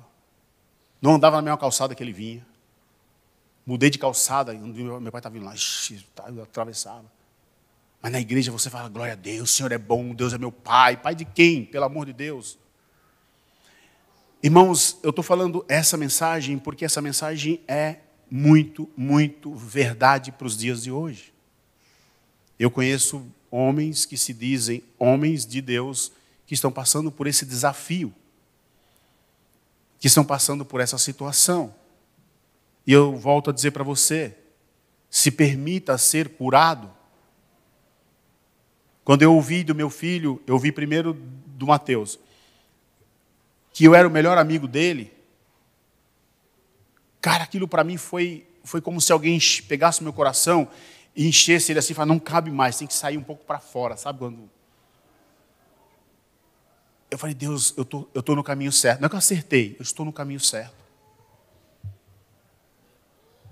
não 0.99 1.13
andava 1.13 1.35
na 1.35 1.43
mesma 1.43 1.57
calçada 1.57 1.93
que 1.93 2.03
ele 2.03 2.11
vinha. 2.11 2.45
Mudei 3.65 3.91
de 3.91 3.99
calçada, 3.99 4.51
meu 4.51 5.11
pai 5.11 5.19
estava 5.19 5.33
vindo 5.33 5.45
lá, 5.45 5.53
tá, 6.15 6.27
eu 6.27 6.41
atravessava. 6.41 7.05
Mas 8.01 8.11
na 8.11 8.19
igreja 8.19 8.51
você 8.51 8.67
fala, 8.67 8.89
glória 8.89 9.13
a 9.13 9.15
Deus, 9.15 9.51
o 9.51 9.53
Senhor 9.53 9.71
é 9.71 9.77
bom, 9.77 10.15
Deus 10.15 10.33
é 10.33 10.39
meu 10.39 10.51
pai. 10.51 10.97
Pai 10.97 11.13
de 11.13 11.25
quem? 11.25 11.65
Pelo 11.65 11.85
amor 11.85 12.07
de 12.07 12.13
Deus. 12.13 12.57
Irmãos, 14.41 14.97
eu 15.03 15.09
estou 15.09 15.23
falando 15.23 15.65
essa 15.67 15.97
mensagem 15.97 16.57
porque 16.57 16.85
essa 16.85 17.01
mensagem 17.01 17.59
é 17.67 17.97
muito, 18.31 18.89
muito 18.95 19.53
verdade 19.53 20.31
para 20.31 20.47
os 20.47 20.57
dias 20.57 20.81
de 20.81 20.89
hoje. 20.91 21.33
Eu 22.57 22.71
conheço 22.71 23.25
homens 23.51 24.05
que 24.05 24.17
se 24.17 24.33
dizem 24.33 24.81
homens 24.97 25.45
de 25.45 25.61
Deus 25.61 26.13
que 26.45 26.53
estão 26.53 26.71
passando 26.71 27.11
por 27.11 27.27
esse 27.27 27.45
desafio, 27.45 28.13
que 29.99 30.07
estão 30.07 30.23
passando 30.23 30.63
por 30.63 30.79
essa 30.79 30.97
situação. 30.97 31.75
E 32.87 32.93
eu 32.93 33.17
volto 33.17 33.49
a 33.49 33.53
dizer 33.53 33.71
para 33.71 33.83
você: 33.83 34.37
se 35.09 35.31
permita 35.31 35.97
ser 35.97 36.29
curado. 36.29 36.89
Quando 39.03 39.21
eu 39.21 39.33
ouvi 39.33 39.65
do 39.65 39.75
meu 39.75 39.89
filho, 39.89 40.41
eu 40.47 40.53
ouvi 40.53 40.71
primeiro 40.71 41.13
do 41.13 41.67
Mateus, 41.67 42.17
que 43.79 43.85
eu 43.85 43.95
era 43.95 44.05
o 44.05 44.11
melhor 44.11 44.37
amigo 44.37 44.67
dele. 44.67 45.09
Cara, 47.21 47.45
aquilo 47.45 47.65
para 47.65 47.81
mim 47.81 47.95
foi, 47.95 48.45
foi 48.61 48.81
como 48.81 48.99
se 48.99 49.09
alguém 49.09 49.39
pegasse 49.69 50.03
meu 50.03 50.11
coração 50.11 50.67
e 51.15 51.25
enchesse 51.25 51.71
ele 51.71 51.79
assim, 51.79 51.93
falasse, 51.93 52.09
não 52.09 52.19
cabe 52.19 52.51
mais, 52.51 52.77
tem 52.77 52.85
que 52.85 52.93
sair 52.93 53.17
um 53.17 53.23
pouco 53.23 53.45
para 53.45 53.57
fora, 53.57 53.95
sabe 53.95 54.19
quando? 54.19 54.49
Eu 57.09 57.17
falei, 57.17 57.33
Deus, 57.33 57.73
eu 57.77 57.85
tô, 57.85 57.99
estou 57.99 58.21
tô 58.21 58.35
no 58.35 58.43
caminho 58.43 58.69
certo. 58.73 58.99
Não 58.99 59.05
é 59.05 59.09
que 59.09 59.15
eu 59.15 59.19
acertei, 59.19 59.77
eu 59.79 59.83
estou 59.83 60.05
no 60.05 60.11
caminho 60.11 60.41
certo. 60.41 60.75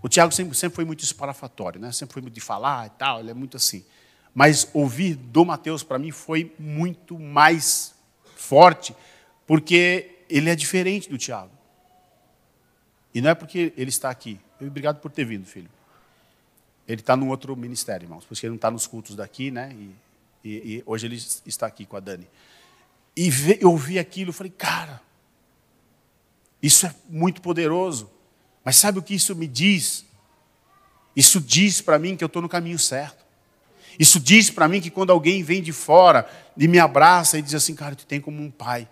O 0.04 0.10
Tiago 0.10 0.34
sempre, 0.34 0.58
sempre 0.58 0.76
foi 0.76 0.84
muito 0.84 1.06
esparafatório, 1.06 1.80
né? 1.80 1.94
sempre 1.94 2.12
foi 2.12 2.22
muito 2.22 2.36
de 2.36 2.42
falar 2.42 2.88
e 2.88 2.90
tal, 2.90 3.22
ele 3.22 3.32
é 3.32 3.34
muito 3.34 3.56
assim. 3.56 3.86
Mas 4.36 4.70
ouvir 4.74 5.16
do 5.16 5.46
Mateus 5.46 5.84
para 5.84 5.98
mim 5.98 6.12
foi 6.12 6.54
muito 6.60 7.18
mais 7.18 7.96
forte, 8.36 8.94
porque 9.46 10.17
ele 10.30 10.50
é 10.50 10.56
diferente 10.56 11.10
do 11.10 11.18
Tiago. 11.18 11.52
E 13.14 13.22
não 13.22 13.30
é 13.30 13.36
porque 13.36 13.74
ele 13.76 13.90
está 13.90 14.10
aqui. 14.10 14.40
Obrigado 14.60 15.00
por 15.00 15.12
ter 15.12 15.26
vindo, 15.26 15.46
filho. 15.46 15.70
Ele 16.88 17.02
está 17.02 17.16
num 17.16 17.30
outro 17.30 17.56
ministério, 17.56 18.06
irmãos, 18.06 18.26
porque 18.26 18.46
ele 18.46 18.52
não 18.52 18.56
está 18.58 18.72
nos 18.72 18.88
cultos 18.88 19.16
daqui, 19.16 19.52
né? 19.52 19.74
E, 19.74 19.96
e, 20.44 20.50
e, 20.50 20.84
hoje 20.86 21.08
ele 21.08 21.22
está 21.46 21.68
aqui 21.68 21.86
com 21.86 21.98
a 21.98 22.00
Dani. 22.00 22.28
E 23.16 23.30
eu 23.60 23.72
ouvi 23.72 23.98
aquilo, 24.00 24.32
falei, 24.32 24.54
cara, 24.56 25.02
isso 26.62 26.86
é 26.86 26.94
muito 27.10 27.42
poderoso. 27.42 28.10
Mas 28.64 28.78
sabe 28.78 29.00
o 29.00 29.02
que 29.02 29.16
isso 29.16 29.36
me 29.36 29.48
diz? 29.48 30.06
Isso 31.16 31.42
diz 31.42 31.82
para 31.82 31.98
mim 31.98 32.16
que 32.16 32.24
eu 32.24 32.28
estou 32.28 32.42
no 32.42 32.50
caminho 32.50 32.78
certo. 32.78 33.26
Isso 34.00 34.20
diz 34.20 34.52
para 34.52 34.68
mim 34.68 34.80
que 34.80 34.92
quando 34.92 35.12
alguém 35.12 35.42
vem 35.42 35.62
de 35.62 35.74
fora 35.74 36.30
e 36.56 36.68
me 36.68 36.78
abraça 36.78 37.40
e 37.40 37.42
diz 37.42 37.56
assim, 37.56 37.74
cara, 37.74 37.96
tu 37.96 38.06
tem 38.06 38.22
como 38.22 38.42
um 38.42 38.52
pai. 38.52 38.88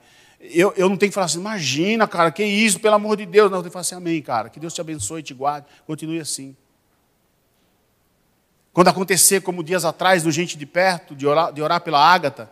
Eu, 0.51 0.73
eu 0.75 0.89
não 0.89 0.97
tenho 0.97 1.11
que 1.11 1.13
falar 1.13 1.25
assim, 1.25 1.39
imagina, 1.39 2.07
cara, 2.07 2.31
que 2.31 2.43
isso, 2.43 2.79
pelo 2.79 2.95
amor 2.95 3.17
de 3.17 3.25
Deus. 3.25 3.49
Não, 3.49 3.57
eu 3.57 3.63
tenho 3.63 3.69
que 3.69 3.73
falar 3.73 3.81
assim, 3.81 3.95
amém, 3.95 4.21
cara. 4.21 4.49
Que 4.49 4.59
Deus 4.59 4.73
te 4.73 4.81
abençoe 4.81 5.23
te 5.23 5.33
guarde. 5.33 5.67
Continue 5.85 6.19
assim. 6.19 6.55
Quando 8.73 8.89
acontecer, 8.89 9.41
como 9.41 9.63
dias 9.63 9.85
atrás, 9.85 10.23
do 10.23 10.31
gente 10.31 10.57
de 10.57 10.65
perto, 10.65 11.15
de 11.15 11.25
orar, 11.25 11.53
de 11.53 11.61
orar 11.61 11.81
pela 11.81 11.99
Ágata, 11.99 12.51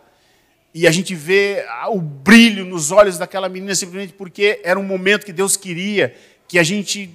e 0.72 0.88
a 0.88 0.90
gente 0.90 1.14
vê 1.14 1.64
o 1.88 2.00
brilho 2.00 2.64
nos 2.64 2.90
olhos 2.90 3.16
daquela 3.16 3.48
menina 3.48 3.74
simplesmente 3.74 4.12
porque 4.12 4.60
era 4.64 4.80
um 4.80 4.82
momento 4.82 5.24
que 5.24 5.32
Deus 5.32 5.56
queria 5.56 6.16
que 6.48 6.58
a 6.58 6.62
gente 6.62 7.10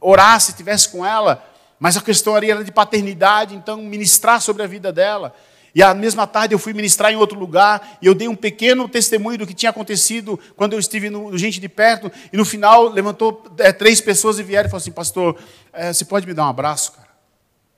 orasse, 0.00 0.52
estivesse 0.52 0.88
com 0.88 1.04
ela, 1.04 1.44
mas 1.78 1.96
a 1.96 2.00
questão 2.00 2.34
ali 2.34 2.50
era 2.50 2.64
de 2.64 2.72
paternidade, 2.72 3.54
então 3.54 3.82
ministrar 3.82 4.40
sobre 4.40 4.62
a 4.62 4.66
vida 4.66 4.92
dela. 4.92 5.34
E 5.74 5.82
a 5.82 5.92
mesma 5.92 6.24
tarde 6.26 6.54
eu 6.54 6.58
fui 6.58 6.72
ministrar 6.72 7.12
em 7.12 7.16
outro 7.16 7.36
lugar 7.38 7.98
e 8.00 8.06
eu 8.06 8.14
dei 8.14 8.28
um 8.28 8.36
pequeno 8.36 8.88
testemunho 8.88 9.38
do 9.38 9.46
que 9.46 9.52
tinha 9.52 9.70
acontecido 9.70 10.38
quando 10.54 10.74
eu 10.74 10.78
estive 10.78 11.10
no, 11.10 11.36
Gente 11.36 11.58
de 11.58 11.68
Perto. 11.68 12.12
E 12.32 12.36
no 12.36 12.44
final 12.44 12.88
levantou 12.88 13.44
é, 13.58 13.72
três 13.72 14.00
pessoas 14.00 14.38
e 14.38 14.42
vieram 14.44 14.68
e 14.68 14.70
falaram 14.70 14.82
assim: 14.82 14.92
Pastor, 14.92 15.36
é, 15.72 15.92
você 15.92 16.04
pode 16.04 16.26
me 16.26 16.32
dar 16.32 16.44
um 16.44 16.48
abraço, 16.48 16.92
cara? 16.92 17.08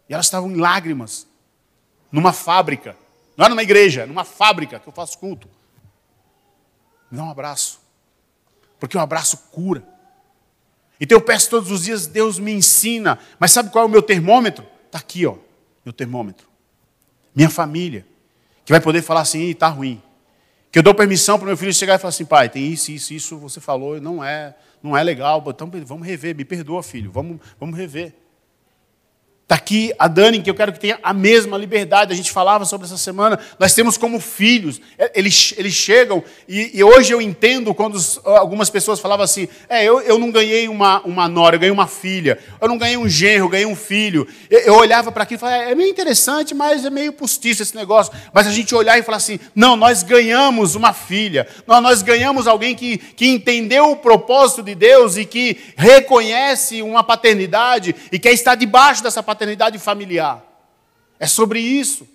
E 0.08 0.12
elas 0.12 0.26
estavam 0.26 0.50
em 0.50 0.56
lágrimas, 0.56 1.26
numa 2.12 2.34
fábrica. 2.34 2.94
Não 3.34 3.44
era 3.44 3.54
numa 3.54 3.62
igreja, 3.62 4.06
numa 4.06 4.24
fábrica 4.24 4.78
que 4.78 4.86
eu 4.86 4.92
faço 4.92 5.18
culto. 5.18 5.48
Me 7.10 7.16
dá 7.16 7.24
um 7.24 7.30
abraço. 7.30 7.80
Porque 8.78 8.96
um 8.96 9.00
abraço 9.00 9.38
cura. 9.50 9.82
Então 11.00 11.16
eu 11.16 11.22
peço 11.22 11.48
todos 11.48 11.70
os 11.70 11.84
dias, 11.84 12.06
Deus 12.06 12.38
me 12.38 12.52
ensina. 12.52 13.18
Mas 13.38 13.52
sabe 13.52 13.70
qual 13.70 13.84
é 13.84 13.86
o 13.86 13.90
meu 13.90 14.02
termômetro? 14.02 14.66
Está 14.86 14.98
aqui, 14.98 15.26
ó, 15.26 15.36
meu 15.84 15.94
termômetro. 15.94 16.46
Minha 17.36 17.50
família. 17.50 18.06
Que 18.64 18.72
vai 18.72 18.80
poder 18.80 19.02
falar 19.02 19.20
assim, 19.20 19.50
está 19.50 19.68
ruim. 19.68 20.02
Que 20.72 20.78
eu 20.78 20.82
dou 20.82 20.94
permissão 20.94 21.38
para 21.38 21.44
o 21.44 21.48
meu 21.48 21.56
filho 21.56 21.72
chegar 21.72 21.94
e 21.94 21.98
falar 21.98 22.08
assim, 22.08 22.24
pai, 22.24 22.48
tem 22.48 22.72
isso, 22.72 22.90
isso, 22.90 23.14
isso, 23.14 23.38
você 23.38 23.60
falou, 23.60 24.00
não 24.00 24.24
é, 24.24 24.54
não 24.82 24.96
é 24.96 25.02
legal, 25.02 25.44
então 25.46 25.70
vamos 25.84 26.06
rever, 26.06 26.34
me 26.34 26.44
perdoa, 26.44 26.82
filho, 26.82 27.12
vamos, 27.12 27.38
vamos 27.60 27.76
rever. 27.76 28.14
Está 29.46 29.54
aqui 29.54 29.92
a 29.96 30.08
Dani, 30.08 30.42
que 30.42 30.50
eu 30.50 30.56
quero 30.56 30.72
que 30.72 30.80
tenha 30.80 30.98
a 31.00 31.14
mesma 31.14 31.56
liberdade. 31.56 32.12
A 32.12 32.16
gente 32.16 32.32
falava 32.32 32.64
sobre 32.64 32.84
essa 32.84 32.96
semana. 32.96 33.38
Nós 33.60 33.72
temos 33.74 33.96
como 33.96 34.18
filhos. 34.18 34.80
É, 34.98 35.12
eles, 35.14 35.54
eles 35.56 35.72
chegam, 35.72 36.20
e, 36.48 36.76
e 36.76 36.82
hoje 36.82 37.12
eu 37.12 37.22
entendo 37.22 37.72
quando 37.72 37.96
algumas 38.24 38.70
pessoas 38.70 38.98
falavam 38.98 39.22
assim: 39.22 39.46
é, 39.68 39.84
eu, 39.84 40.00
eu 40.00 40.18
não 40.18 40.32
ganhei 40.32 40.66
uma, 40.66 41.00
uma 41.02 41.28
nora, 41.28 41.54
eu 41.54 41.60
ganhei 41.60 41.72
uma 41.72 41.86
filha. 41.86 42.40
Eu 42.60 42.66
não 42.66 42.76
ganhei 42.76 42.96
um 42.96 43.08
genro, 43.08 43.44
eu 43.44 43.48
ganhei 43.48 43.66
um 43.66 43.76
filho. 43.76 44.26
Eu, 44.50 44.58
eu 44.58 44.74
olhava 44.74 45.12
para 45.12 45.22
aquilo 45.22 45.38
e 45.38 45.40
falava: 45.40 45.62
é, 45.62 45.70
é 45.70 45.74
meio 45.76 45.90
interessante, 45.90 46.52
mas 46.52 46.84
é 46.84 46.90
meio 46.90 47.12
postiço 47.12 47.62
esse 47.62 47.76
negócio. 47.76 48.12
Mas 48.32 48.48
a 48.48 48.50
gente 48.50 48.74
olhar 48.74 48.98
e 48.98 49.04
falar 49.04 49.18
assim: 49.18 49.38
não, 49.54 49.76
nós 49.76 50.02
ganhamos 50.02 50.74
uma 50.74 50.92
filha. 50.92 51.46
Nós, 51.68 51.80
nós 51.80 52.02
ganhamos 52.02 52.48
alguém 52.48 52.74
que, 52.74 52.98
que 52.98 53.28
entendeu 53.28 53.92
o 53.92 53.96
propósito 53.96 54.60
de 54.60 54.74
Deus 54.74 55.16
e 55.16 55.24
que 55.24 55.56
reconhece 55.76 56.82
uma 56.82 57.04
paternidade 57.04 57.94
e 58.10 58.18
quer 58.18 58.32
estar 58.32 58.56
debaixo 58.56 59.04
dessa 59.04 59.22
paternidade 59.22 59.35
paternidade 59.36 59.78
familiar. 59.78 60.42
É 61.20 61.26
sobre 61.26 61.60
isso. 61.60 62.08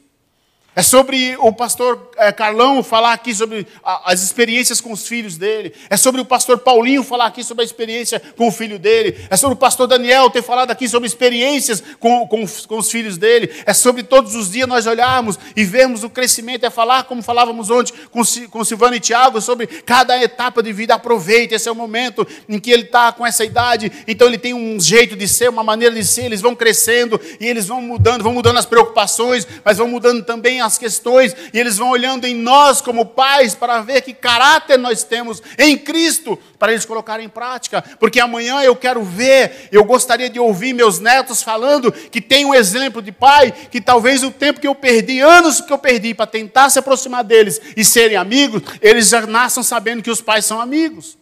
É 0.74 0.82
sobre 0.82 1.36
o 1.40 1.52
pastor 1.52 2.12
é, 2.16 2.32
Carlão 2.32 2.82
falar 2.82 3.12
aqui 3.12 3.36
sobre 3.36 3.68
as 3.84 4.24
experiências 4.24 4.80
com 4.80 4.94
os 4.94 5.06
filhos 5.06 5.36
dele. 5.36 5.74
É 5.90 5.98
sobre 5.98 6.22
o 6.22 6.26
pastor 6.26 6.60
Paulinho 6.60 7.04
falar 7.04 7.26
aqui 7.26 7.44
sobre 7.44 7.64
a 7.64 7.66
experiência 7.66 8.22
com 8.38 8.48
o 8.48 8.52
filho 8.54 8.80
dele. 8.80 9.18
É 9.30 9.36
sobre 9.36 9.56
o 9.56 9.58
pastor 9.58 9.86
Daniel 9.86 10.30
ter 10.30 10.42
falado 10.42 10.72
aqui 10.72 10.88
sobre 10.88 11.08
experiências 11.08 11.84
com, 12.00 12.26
com, 12.26 12.46
com 12.48 12.78
os 12.78 12.90
filhos 12.90 13.18
dele. 13.18 13.52
É 13.66 13.74
sobre 13.74 14.02
todos 14.02 14.34
os 14.34 14.50
dias 14.50 14.66
nós 14.66 14.88
olharmos 14.88 15.38
e 15.58 15.66
vermos 15.66 16.06
o 16.06 16.10
crescimento. 16.10 16.66
É 16.66 16.70
falar, 16.70 17.04
como 17.04 17.22
falávamos 17.22 17.70
ontem 17.70 17.92
com, 18.10 18.22
com 18.50 18.64
Silvano 18.64 18.96
e 18.96 19.00
Tiago, 19.02 19.42
sobre 19.42 19.68
cada 19.68 20.24
etapa 20.24 20.64
de 20.64 20.72
vida. 20.72 20.96
Aproveite, 20.96 21.54
esse 21.54 21.68
é 21.68 21.72
o 21.72 21.76
momento 21.76 22.26
em 22.48 22.58
que 22.58 22.72
ele 22.72 22.84
está 22.84 23.12
com 23.12 23.28
essa 23.28 23.44
idade. 23.44 23.92
Então 24.08 24.26
ele 24.26 24.38
tem 24.38 24.54
um 24.54 24.80
jeito 24.80 25.18
de 25.18 25.28
ser, 25.28 25.50
uma 25.50 25.66
maneira 25.66 25.94
de 25.94 26.06
ser. 26.06 26.28
Eles 26.28 26.40
vão 26.40 26.56
crescendo 26.56 27.20
e 27.42 27.46
eles 27.46 27.68
vão 27.68 27.82
mudando, 27.82 28.24
vão 28.24 28.34
mudando 28.34 28.58
as 28.58 28.66
preocupações, 28.66 29.46
mas 29.66 29.78
vão 29.78 29.90
mudando 29.90 30.24
também 30.24 30.61
as 30.62 30.78
questões, 30.78 31.36
e 31.54 31.60
eles 31.60 31.78
vão 31.78 31.90
olhando 31.90 32.26
em 32.26 32.36
nós 32.36 32.82
como 32.82 33.06
pais 33.06 33.56
para 33.56 33.82
ver 33.82 34.02
que 34.02 34.14
caráter 34.14 34.78
nós 34.78 35.04
temos 35.04 35.42
em 35.58 35.78
Cristo, 35.78 36.38
para 36.58 36.72
eles 36.72 36.86
colocarem 36.86 37.26
em 37.26 37.30
prática, 37.30 37.84
porque 38.00 38.20
amanhã 38.20 38.62
eu 38.62 38.76
quero 38.76 39.04
ver, 39.04 39.70
eu 39.72 39.84
gostaria 39.84 40.30
de 40.30 40.40
ouvir 40.40 40.74
meus 40.74 41.00
netos 41.00 41.42
falando 41.42 41.92
que 41.92 42.22
tem 42.22 42.46
um 42.46 42.54
exemplo 42.54 43.02
de 43.02 43.12
pai, 43.12 43.52
que 43.52 43.82
talvez 43.82 44.24
o 44.24 44.32
tempo 44.32 44.60
que 44.60 44.68
eu 44.68 44.76
perdi, 44.76 45.20
anos 45.20 45.62
que 45.62 45.74
eu 45.74 45.78
perdi 45.78 46.14
para 46.14 46.28
tentar 46.28 46.70
se 46.70 46.80
aproximar 46.80 47.24
deles 47.24 47.60
e 47.76 47.84
serem 47.84 48.18
amigos, 48.18 48.62
eles 48.82 49.10
já 49.10 49.26
nasçam 49.26 49.64
sabendo 49.64 50.04
que 50.04 50.12
os 50.12 50.22
pais 50.22 50.46
são 50.46 50.62
amigos. 50.62 51.18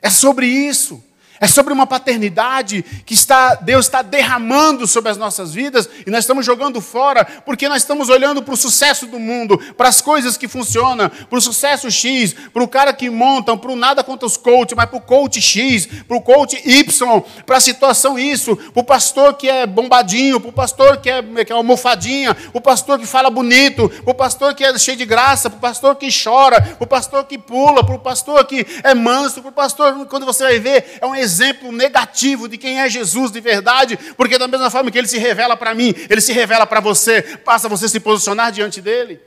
É 0.00 0.10
sobre 0.10 0.46
isso. 0.46 1.02
É 1.42 1.48
sobre 1.48 1.72
uma 1.72 1.88
paternidade 1.88 2.84
que 3.04 3.14
está, 3.14 3.56
Deus 3.56 3.86
está 3.86 4.00
derramando 4.00 4.86
sobre 4.86 5.10
as 5.10 5.16
nossas 5.16 5.52
vidas 5.52 5.90
e 6.06 6.08
nós 6.08 6.20
estamos 6.20 6.46
jogando 6.46 6.80
fora 6.80 7.24
porque 7.44 7.68
nós 7.68 7.78
estamos 7.78 8.08
olhando 8.08 8.40
para 8.44 8.54
o 8.54 8.56
sucesso 8.56 9.08
do 9.08 9.18
mundo, 9.18 9.58
para 9.76 9.88
as 9.88 10.00
coisas 10.00 10.36
que 10.36 10.46
funcionam, 10.46 11.08
para 11.08 11.36
o 11.36 11.42
sucesso 11.42 11.90
X, 11.90 12.32
para 12.32 12.62
o 12.62 12.68
cara 12.68 12.92
que 12.92 13.10
montam, 13.10 13.58
para 13.58 13.72
o 13.72 13.74
nada 13.74 14.04
contra 14.04 14.24
os 14.24 14.36
coaches, 14.36 14.76
mas 14.76 14.86
para 14.86 14.98
o 14.98 15.00
coach 15.00 15.42
X, 15.42 15.86
para 16.06 16.16
o 16.16 16.20
coach 16.20 16.62
Y, 16.64 17.22
para 17.44 17.56
a 17.56 17.60
situação 17.60 18.16
isso, 18.16 18.54
para 18.54 18.80
o 18.80 18.84
pastor 18.84 19.34
que 19.34 19.48
é 19.48 19.66
bombadinho, 19.66 20.38
para 20.38 20.50
o 20.50 20.52
pastor 20.52 20.98
que 20.98 21.10
é, 21.10 21.44
que 21.44 21.52
é 21.52 21.56
almofadinha, 21.56 22.36
o 22.52 22.60
pastor 22.60 23.00
que 23.00 23.06
fala 23.06 23.28
bonito, 23.30 23.88
para 23.88 24.12
o 24.12 24.14
pastor 24.14 24.54
que 24.54 24.62
é 24.62 24.78
cheio 24.78 24.96
de 24.96 25.04
graça, 25.04 25.50
para 25.50 25.56
o 25.56 25.60
pastor 25.60 25.96
que 25.96 26.06
chora, 26.08 26.60
para 26.60 26.84
o 26.84 26.86
pastor 26.86 27.24
que 27.24 27.36
pula, 27.36 27.82
para 27.82 27.96
o 27.96 27.98
pastor 27.98 28.44
que 28.44 28.64
é 28.84 28.94
manso, 28.94 29.40
para 29.40 29.50
o 29.50 29.52
pastor, 29.52 30.06
quando 30.06 30.24
você 30.24 30.44
vai 30.44 30.60
ver, 30.60 30.98
é 31.00 31.04
um 31.04 31.16
exemplo 31.16 31.31
exemplo 31.32 31.72
negativo 31.72 32.48
de 32.48 32.58
quem 32.58 32.80
é 32.80 32.88
Jesus 32.88 33.32
de 33.32 33.40
verdade, 33.40 33.98
porque 34.16 34.38
da 34.38 34.46
mesma 34.46 34.70
forma 34.70 34.90
que 34.90 34.98
ele 34.98 35.08
se 35.08 35.18
revela 35.18 35.56
para 35.56 35.74
mim, 35.74 35.94
ele 36.10 36.20
se 36.20 36.32
revela 36.32 36.66
para 36.66 36.80
você, 36.80 37.22
passa 37.22 37.68
você 37.68 37.88
se 37.88 37.98
posicionar 37.98 38.52
diante 38.52 38.80
dele. 38.80 39.18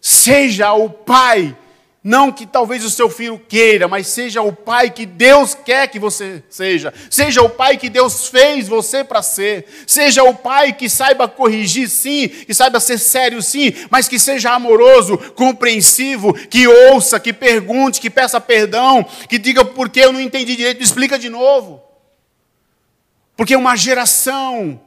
Seja 0.00 0.72
o 0.72 0.88
pai 0.88 1.56
não 2.04 2.32
que 2.32 2.44
talvez 2.44 2.84
o 2.84 2.90
seu 2.90 3.08
filho 3.08 3.38
queira, 3.38 3.86
mas 3.86 4.08
seja 4.08 4.42
o 4.42 4.52
pai 4.52 4.90
que 4.90 5.06
Deus 5.06 5.54
quer 5.54 5.86
que 5.86 6.00
você 6.00 6.42
seja. 6.50 6.92
Seja 7.08 7.42
o 7.42 7.48
pai 7.48 7.76
que 7.76 7.88
Deus 7.88 8.26
fez 8.26 8.66
você 8.66 9.04
para 9.04 9.22
ser. 9.22 9.66
Seja 9.86 10.24
o 10.24 10.34
pai 10.34 10.72
que 10.72 10.88
saiba 10.88 11.28
corrigir, 11.28 11.88
sim, 11.88 12.26
que 12.26 12.52
saiba 12.52 12.80
ser 12.80 12.98
sério, 12.98 13.40
sim, 13.40 13.72
mas 13.88 14.08
que 14.08 14.18
seja 14.18 14.50
amoroso, 14.50 15.16
compreensivo, 15.36 16.34
que 16.34 16.66
ouça, 16.66 17.20
que 17.20 17.32
pergunte, 17.32 18.00
que 18.00 18.10
peça 18.10 18.40
perdão, 18.40 19.06
que 19.28 19.38
diga 19.38 19.64
por 19.64 19.88
que 19.88 20.00
eu 20.00 20.12
não 20.12 20.20
entendi 20.20 20.56
direito, 20.56 20.82
explica 20.82 21.16
de 21.16 21.28
novo. 21.28 21.80
Porque 23.36 23.54
uma 23.54 23.76
geração 23.76 24.80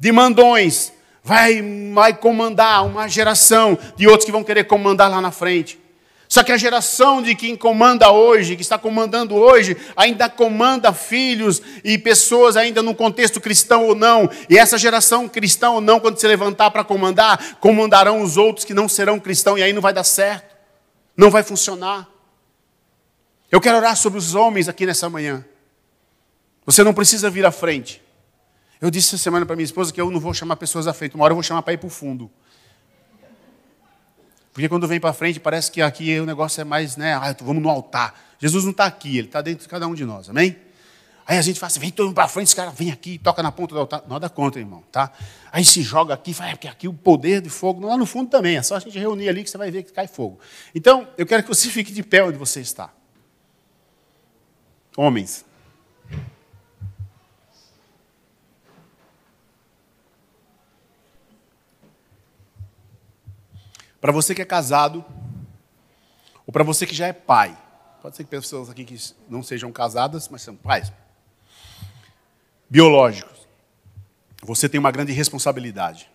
de 0.00 0.10
mandões 0.10 0.92
vai, 1.22 1.62
vai 1.94 2.12
comandar 2.12 2.84
uma 2.84 3.06
geração 3.08 3.78
de 3.96 4.08
outros 4.08 4.24
que 4.24 4.32
vão 4.32 4.42
querer 4.42 4.64
comandar 4.64 5.08
lá 5.08 5.20
na 5.20 5.30
frente. 5.30 5.85
Só 6.28 6.42
que 6.42 6.50
a 6.50 6.56
geração 6.56 7.22
de 7.22 7.34
quem 7.34 7.56
comanda 7.56 8.10
hoje, 8.10 8.56
que 8.56 8.62
está 8.62 8.76
comandando 8.76 9.34
hoje, 9.34 9.76
ainda 9.96 10.28
comanda 10.28 10.92
filhos 10.92 11.62
e 11.84 11.96
pessoas 11.96 12.56
ainda 12.56 12.82
no 12.82 12.94
contexto 12.94 13.40
cristão 13.40 13.84
ou 13.84 13.94
não. 13.94 14.28
E 14.50 14.58
essa 14.58 14.76
geração 14.76 15.28
cristã 15.28 15.70
ou 15.70 15.80
não, 15.80 16.00
quando 16.00 16.18
se 16.18 16.26
levantar 16.26 16.70
para 16.70 16.82
comandar, 16.82 17.58
comandarão 17.60 18.22
os 18.22 18.36
outros 18.36 18.64
que 18.64 18.74
não 18.74 18.88
serão 18.88 19.20
cristãos 19.20 19.60
e 19.60 19.62
aí 19.62 19.72
não 19.72 19.82
vai 19.82 19.92
dar 19.92 20.04
certo. 20.04 20.56
Não 21.16 21.30
vai 21.30 21.42
funcionar. 21.42 22.08
Eu 23.50 23.60
quero 23.60 23.76
orar 23.76 23.96
sobre 23.96 24.18
os 24.18 24.34
homens 24.34 24.68
aqui 24.68 24.84
nessa 24.84 25.08
manhã. 25.08 25.44
Você 26.64 26.82
não 26.82 26.92
precisa 26.92 27.30
vir 27.30 27.46
à 27.46 27.52
frente. 27.52 28.02
Eu 28.80 28.90
disse 28.90 29.14
essa 29.14 29.22
semana 29.22 29.46
para 29.46 29.56
minha 29.56 29.64
esposa 29.64 29.92
que 29.92 30.00
eu 30.00 30.10
não 30.10 30.20
vou 30.20 30.34
chamar 30.34 30.56
pessoas 30.56 30.86
à 30.86 30.92
frente, 30.92 31.14
uma 31.14 31.24
hora 31.24 31.32
eu 31.32 31.36
vou 31.36 31.42
chamar 31.42 31.62
para 31.62 31.72
ir 31.72 31.78
para 31.78 31.86
o 31.86 31.90
fundo. 31.90 32.30
Porque 34.56 34.70
quando 34.70 34.88
vem 34.88 34.98
para 34.98 35.12
frente, 35.12 35.38
parece 35.38 35.70
que 35.70 35.82
aqui 35.82 36.18
o 36.18 36.24
negócio 36.24 36.62
é 36.62 36.64
mais, 36.64 36.96
né? 36.96 37.12
Ah, 37.12 37.36
vamos 37.42 37.62
no 37.62 37.68
altar. 37.68 38.18
Jesus 38.38 38.64
não 38.64 38.70
está 38.70 38.86
aqui, 38.86 39.18
ele 39.18 39.26
está 39.26 39.42
dentro 39.42 39.64
de 39.64 39.68
cada 39.68 39.86
um 39.86 39.94
de 39.94 40.02
nós, 40.02 40.30
amém? 40.30 40.56
Aí 41.26 41.36
a 41.36 41.42
gente 41.42 41.60
fala 41.60 41.68
assim, 41.68 41.78
vem 41.78 41.90
todo 41.90 42.06
mundo 42.06 42.14
para 42.14 42.26
frente, 42.26 42.46
esse 42.46 42.56
cara 42.56 42.70
vem 42.70 42.90
aqui, 42.90 43.18
toca 43.18 43.42
na 43.42 43.52
ponta 43.52 43.74
do 43.74 43.80
altar. 43.80 44.02
Nada 44.08 44.30
contra, 44.30 44.58
irmão, 44.58 44.82
tá? 44.90 45.12
Aí 45.52 45.62
se 45.62 45.82
joga 45.82 46.14
aqui, 46.14 46.32
fala, 46.32 46.48
é 46.48 46.52
porque 46.54 46.68
aqui 46.68 46.88
o 46.88 46.94
poder 46.94 47.42
de 47.42 47.50
fogo, 47.50 47.86
lá 47.86 47.98
no 47.98 48.06
fundo 48.06 48.30
também, 48.30 48.56
é 48.56 48.62
só 48.62 48.76
a 48.76 48.78
gente 48.78 48.98
reunir 48.98 49.28
ali 49.28 49.44
que 49.44 49.50
você 49.50 49.58
vai 49.58 49.70
ver 49.70 49.82
que 49.82 49.92
cai 49.92 50.06
fogo. 50.06 50.40
Então, 50.74 51.06
eu 51.18 51.26
quero 51.26 51.42
que 51.42 51.50
você 51.50 51.68
fique 51.68 51.92
de 51.92 52.02
pé 52.02 52.24
onde 52.24 52.38
você 52.38 52.62
está. 52.62 52.90
Homens, 54.96 55.44
Para 64.06 64.12
você 64.12 64.36
que 64.36 64.42
é 64.42 64.44
casado, 64.44 65.04
ou 66.46 66.52
para 66.52 66.62
você 66.62 66.86
que 66.86 66.94
já 66.94 67.08
é 67.08 67.12
pai, 67.12 67.60
pode 68.00 68.14
ser 68.14 68.22
que 68.22 68.30
pessoas 68.30 68.70
aqui 68.70 68.84
que 68.84 68.96
não 69.28 69.42
sejam 69.42 69.72
casadas, 69.72 70.28
mas 70.28 70.42
são 70.42 70.54
pais, 70.54 70.92
biológicos, 72.70 73.48
você 74.40 74.68
tem 74.68 74.78
uma 74.78 74.92
grande 74.92 75.10
responsabilidade. 75.10 76.08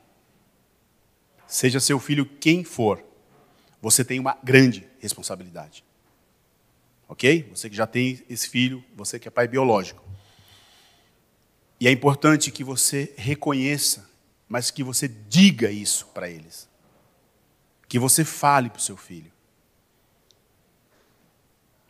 Seja 1.46 1.82
seu 1.82 2.00
filho 2.00 2.26
quem 2.26 2.64
for, 2.64 3.04
você 3.82 4.06
tem 4.06 4.22
uma 4.22 4.38
grande 4.42 4.88
responsabilidade. 5.02 5.84
Ok? 7.10 7.50
Você 7.54 7.70
que 7.70 7.76
já 7.76 7.86
tem 7.86 8.24
esse 8.30 8.48
filho, 8.48 8.82
você 8.96 9.20
que 9.20 9.28
é 9.28 9.32
pai 9.32 9.50
biológico. 9.50 10.02
E 11.78 11.90
é 11.90 11.92
importante 11.92 12.52
que 12.52 12.64
você 12.64 13.14
reconheça, 13.18 14.10
mas 14.48 14.72
que 14.72 14.82
você 14.82 15.10
diga 15.10 15.70
isso 15.70 16.06
para 16.14 16.30
eles 16.30 16.71
que 17.92 18.00
você 18.00 18.24
fale 18.24 18.70
para 18.70 18.80
o 18.80 18.82
seu 18.82 18.96
filho. 18.96 19.30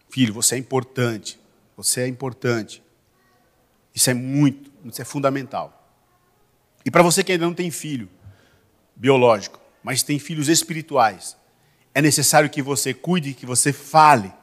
Filho, 0.10 0.34
você 0.34 0.56
é 0.56 0.58
importante. 0.58 1.40
Você 1.78 2.02
é 2.02 2.08
importante. 2.08 2.82
Isso 3.94 4.10
é 4.10 4.14
muito, 4.16 4.72
isso 4.84 5.00
é 5.00 5.06
fundamental. 5.06 5.96
E 6.84 6.90
para 6.90 7.04
você 7.04 7.24
que 7.24 7.32
ainda 7.32 7.46
não 7.46 7.54
tem 7.54 7.70
filho 7.70 8.10
biológico, 8.96 9.62
mas 9.84 10.02
tem 10.02 10.18
filhos 10.18 10.50
espirituais, 10.50 11.38
é 11.94 12.02
necessário 12.02 12.50
que 12.50 12.64
você 12.64 12.96
cuide, 12.96 13.36
que 13.36 13.46
você 13.46 13.72
fale 13.72 14.34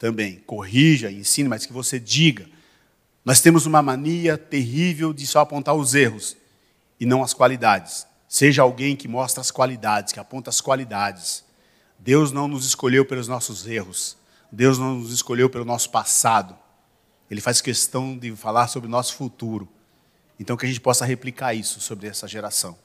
também, 0.00 0.42
corrija, 0.44 1.08
ensine, 1.08 1.48
mas 1.48 1.64
que 1.64 1.72
você 1.72 2.00
diga. 2.00 2.48
Nós 3.24 3.40
temos 3.40 3.64
uma 3.64 3.80
mania 3.80 4.36
terrível 4.36 5.12
de 5.12 5.24
só 5.24 5.38
apontar 5.38 5.76
os 5.76 5.94
erros 5.94 6.36
e 6.98 7.06
não 7.06 7.22
as 7.22 7.32
qualidades. 7.32 8.08
Seja 8.36 8.60
alguém 8.60 8.94
que 8.94 9.08
mostra 9.08 9.40
as 9.40 9.50
qualidades, 9.50 10.12
que 10.12 10.20
aponta 10.20 10.50
as 10.50 10.60
qualidades. 10.60 11.42
Deus 11.98 12.30
não 12.30 12.46
nos 12.46 12.66
escolheu 12.66 13.02
pelos 13.06 13.26
nossos 13.26 13.66
erros. 13.66 14.14
Deus 14.52 14.76
não 14.76 14.96
nos 14.96 15.10
escolheu 15.10 15.48
pelo 15.48 15.64
nosso 15.64 15.88
passado. 15.88 16.54
Ele 17.30 17.40
faz 17.40 17.62
questão 17.62 18.14
de 18.14 18.36
falar 18.36 18.68
sobre 18.68 18.88
o 18.88 18.90
nosso 18.90 19.14
futuro. 19.14 19.66
Então, 20.38 20.54
que 20.54 20.66
a 20.66 20.68
gente 20.68 20.82
possa 20.82 21.06
replicar 21.06 21.54
isso 21.54 21.80
sobre 21.80 22.08
essa 22.08 22.28
geração. 22.28 22.76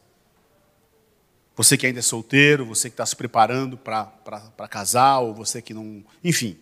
Você 1.54 1.78
que 1.78 1.86
ainda 1.86 1.99
é 1.99 2.02
solteiro, 2.02 2.66
você 2.66 2.89
que 2.89 2.93
está 2.93 3.06
se 3.06 3.18
preparando 3.18 3.76
para 3.76 4.68
casar, 4.70 5.20
ou 5.20 5.34
você 5.34 5.62
que 5.62 5.74
não. 5.74 6.02
Enfim, 6.24 6.58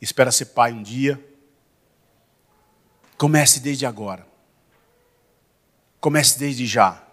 espera 0.00 0.32
ser 0.32 0.46
pai 0.46 0.72
um 0.72 0.82
dia. 0.82 1.22
Comece 3.18 3.60
desde 3.60 3.84
agora. 3.84 4.26
Comece 6.00 6.38
desde 6.38 6.64
já. 6.64 7.04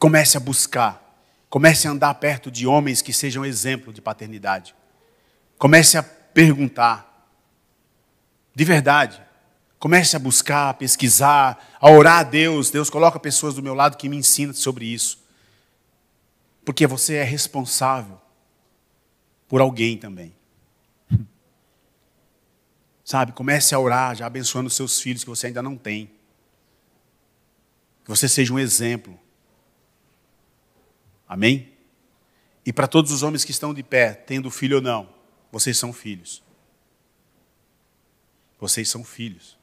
Comece 0.00 0.38
a 0.38 0.40
buscar. 0.40 1.06
Comece 1.50 1.86
a 1.86 1.90
andar 1.90 2.14
perto 2.14 2.50
de 2.50 2.66
homens 2.66 3.02
que 3.02 3.12
sejam 3.12 3.44
exemplo 3.44 3.92
de 3.92 4.00
paternidade. 4.00 4.74
Comece 5.58 5.98
a 5.98 6.02
perguntar. 6.02 7.28
De 8.54 8.64
verdade. 8.64 9.20
Comece 9.78 10.16
a 10.16 10.18
buscar, 10.18 10.70
a 10.70 10.74
pesquisar, 10.74 11.76
a 11.78 11.90
orar 11.90 12.20
a 12.20 12.22
Deus. 12.22 12.70
Deus 12.70 12.88
coloca 12.88 13.20
pessoas 13.20 13.54
do 13.54 13.62
meu 13.62 13.74
lado 13.74 13.98
que 13.98 14.08
me 14.08 14.16
ensinam 14.16 14.54
sobre 14.54 14.86
isso. 14.86 15.22
Porque 16.64 16.86
você 16.86 17.16
é 17.16 17.22
responsável 17.22 18.18
por 19.46 19.60
alguém 19.60 19.98
também. 19.98 20.34
Sabe, 23.04 23.32
comece 23.32 23.74
a 23.74 23.78
orar, 23.78 24.14
já 24.14 24.24
abençoando 24.24 24.68
os 24.68 24.76
seus 24.76 25.00
filhos 25.00 25.24
que 25.24 25.30
você 25.30 25.48
ainda 25.48 25.60
não 25.60 25.76
tem. 25.76 26.06
Que 28.04 28.08
você 28.08 28.28
seja 28.28 28.54
um 28.54 28.58
exemplo. 28.58 29.18
Amém? 31.30 31.72
E 32.66 32.72
para 32.72 32.88
todos 32.88 33.12
os 33.12 33.22
homens 33.22 33.44
que 33.44 33.52
estão 33.52 33.72
de 33.72 33.84
pé, 33.84 34.14
tendo 34.14 34.50
filho 34.50 34.78
ou 34.78 34.82
não, 34.82 35.08
vocês 35.52 35.78
são 35.78 35.92
filhos. 35.92 36.42
Vocês 38.58 38.88
são 38.88 39.04
filhos. 39.04 39.56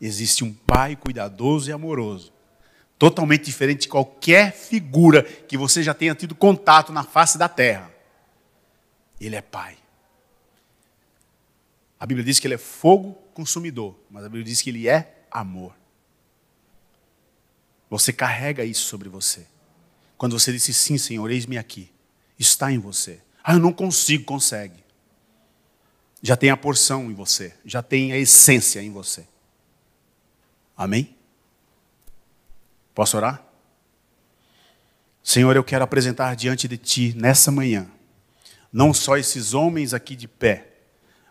Existe 0.00 0.44
um 0.44 0.54
pai 0.54 0.94
cuidadoso 0.94 1.68
e 1.68 1.72
amoroso, 1.72 2.32
totalmente 2.96 3.46
diferente 3.46 3.80
de 3.80 3.88
qualquer 3.88 4.52
figura 4.52 5.24
que 5.24 5.56
você 5.56 5.82
já 5.82 5.92
tenha 5.92 6.14
tido 6.14 6.36
contato 6.36 6.92
na 6.92 7.02
face 7.02 7.36
da 7.36 7.48
terra. 7.48 7.92
Ele 9.20 9.34
é 9.34 9.42
pai. 9.42 9.76
A 11.98 12.06
Bíblia 12.06 12.24
diz 12.24 12.38
que 12.38 12.46
ele 12.46 12.54
é 12.54 12.58
fogo 12.58 13.14
consumidor, 13.34 13.98
mas 14.08 14.22
a 14.22 14.28
Bíblia 14.28 14.44
diz 14.44 14.62
que 14.62 14.70
ele 14.70 14.88
é 14.88 15.24
amor. 15.32 15.74
Você 17.90 18.12
carrega 18.12 18.64
isso 18.64 18.84
sobre 18.84 19.08
você. 19.08 19.48
Quando 20.18 20.38
você 20.38 20.52
disse 20.52 20.72
sim, 20.72 20.98
Senhor, 20.98 21.30
eis-me 21.30 21.58
aqui, 21.58 21.90
está 22.38 22.72
em 22.72 22.78
você. 22.78 23.20
Ah, 23.44 23.54
eu 23.54 23.58
não 23.58 23.72
consigo, 23.72 24.24
consegue 24.24 24.86
já 26.26 26.36
tem 26.36 26.50
a 26.50 26.56
porção 26.56 27.10
em 27.10 27.14
você, 27.14 27.54
já 27.64 27.82
tem 27.82 28.12
a 28.12 28.18
essência 28.18 28.82
em 28.82 28.90
você. 28.90 29.24
Amém? 30.76 31.14
Posso 32.94 33.16
orar? 33.16 33.42
Senhor, 35.22 35.54
eu 35.54 35.64
quero 35.64 35.84
apresentar 35.84 36.34
diante 36.34 36.66
de 36.66 36.76
Ti 36.76 37.14
nessa 37.16 37.50
manhã, 37.50 37.88
não 38.72 38.92
só 38.92 39.16
esses 39.16 39.54
homens 39.54 39.94
aqui 39.94 40.16
de 40.16 40.26
pé, 40.26 40.68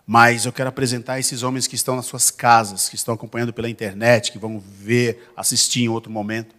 mas 0.08 0.46
eu 0.46 0.54
quero 0.54 0.70
apresentar 0.70 1.20
esses 1.20 1.44
homens 1.44 1.68
que 1.68 1.76
estão 1.76 1.96
nas 1.96 2.06
suas 2.06 2.30
casas, 2.32 2.88
que 2.88 2.96
estão 2.96 3.14
acompanhando 3.14 3.52
pela 3.52 3.70
internet, 3.70 4.32
que 4.32 4.38
vão 4.38 4.60
ver, 4.60 5.32
assistir 5.36 5.84
em 5.84 5.90
outro 5.90 6.12
momento. 6.12 6.56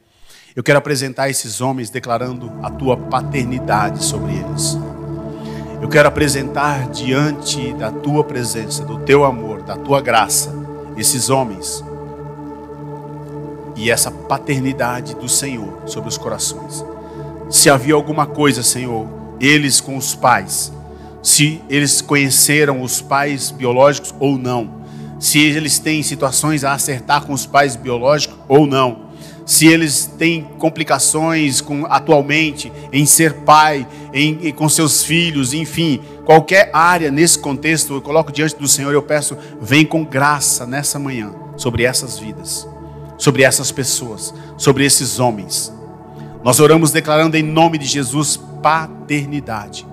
Eu 0.57 0.63
quero 0.63 0.79
apresentar 0.79 1.29
esses 1.29 1.61
homens 1.61 1.91
declarando 1.91 2.51
a 2.63 2.71
Tua 2.71 2.97
paternidade 2.97 4.03
sobre 4.03 4.33
eles 4.33 4.77
eu 5.81 5.89
quero 5.89 6.09
apresentar 6.09 6.89
diante 6.89 7.73
da 7.75 7.91
tua 7.93 8.25
presença, 8.25 8.83
do 8.85 8.99
teu 8.99 9.25
amor, 9.25 9.63
da 9.63 9.77
tua 9.77 10.01
graça, 10.01 10.51
esses 10.97 11.29
homens 11.29 11.85
e 13.77 13.91
essa 13.91 14.11
paternidade 14.11 15.15
do 15.15 15.29
Senhor 15.29 15.83
sobre 15.87 16.09
os 16.09 16.17
corações. 16.17 16.83
Se 17.51 17.69
havia 17.69 17.95
alguma 17.95 18.27
coisa, 18.27 18.63
Senhor, 18.63 19.07
eles 19.39 19.81
com 19.81 19.99
os 19.99 20.15
pais, 20.15 20.73
se 21.23 21.61
eles 21.69 22.01
conheceram 22.01 22.81
os 22.81 23.03
pais 23.03 23.51
biológicos 23.51 24.15
ou 24.19 24.39
não, 24.39 24.81
se 25.21 25.39
eles 25.39 25.79
têm 25.79 26.03
situações 26.03 26.65
a 26.65 26.73
acertar 26.73 27.27
com 27.27 27.35
os 27.35 27.45
pais 27.45 27.77
biológicos 27.77 28.39
ou 28.49 28.67
não, 28.67 29.06
se 29.47 29.69
eles 29.69 30.11
têm 30.19 30.43
complicações 30.59 31.61
com, 31.61 31.87
atualmente 31.87 32.73
em 32.93 33.07
ser 33.07 33.33
pai, 33.33 33.87
em, 34.13 34.49
em, 34.49 34.53
com 34.53 34.69
seus 34.69 35.05
filhos, 35.05 35.55
enfim, 35.55 36.01
qualquer 36.25 36.69
área 36.73 37.13
nesse 37.13 37.39
contexto, 37.39 37.95
eu 37.95 38.03
coloco 38.03 38.33
diante 38.33 38.57
do 38.57 38.67
Senhor 38.67 38.93
eu 38.93 39.03
peço, 39.03 39.39
vem 39.61 39.87
com 39.87 40.05
graça 40.05 40.67
nessa 40.67 40.99
manhã 40.99 41.33
sobre 41.57 41.85
essas 41.85 42.19
vidas, 42.19 42.69
sobre 43.17 43.45
essas 43.45 43.71
pessoas, 43.71 44.35
sobre 44.59 44.85
esses 44.85 45.21
homens. 45.21 45.73
Nós 46.43 46.59
oramos 46.59 46.91
declarando 46.91 47.37
em 47.37 47.43
nome 47.43 47.79
de 47.79 47.87
Jesus 47.87 48.37
paternidade. 48.61 49.87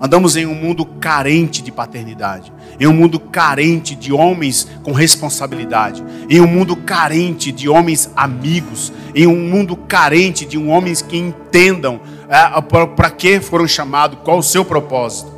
Andamos 0.00 0.36
em 0.36 0.46
um 0.46 0.54
mundo 0.54 0.84
carente 0.84 1.62
de 1.62 1.72
paternidade 1.72 2.52
em 2.78 2.86
um 2.86 2.92
mundo 2.92 3.18
carente 3.18 3.94
de 3.94 4.12
homens 4.12 4.68
com 4.82 4.92
responsabilidade, 4.92 6.04
em 6.28 6.40
um 6.40 6.46
mundo 6.46 6.76
carente 6.76 7.50
de 7.50 7.68
homens 7.68 8.10
amigos, 8.14 8.92
em 9.14 9.26
um 9.26 9.36
mundo 9.48 9.76
carente 9.76 10.44
de 10.44 10.58
homens 10.58 11.02
que 11.02 11.16
entendam 11.16 12.00
é, 12.28 12.60
para 12.60 13.10
que 13.10 13.40
foram 13.40 13.66
chamados, 13.66 14.18
qual 14.24 14.38
o 14.38 14.42
seu 14.42 14.64
propósito. 14.64 15.32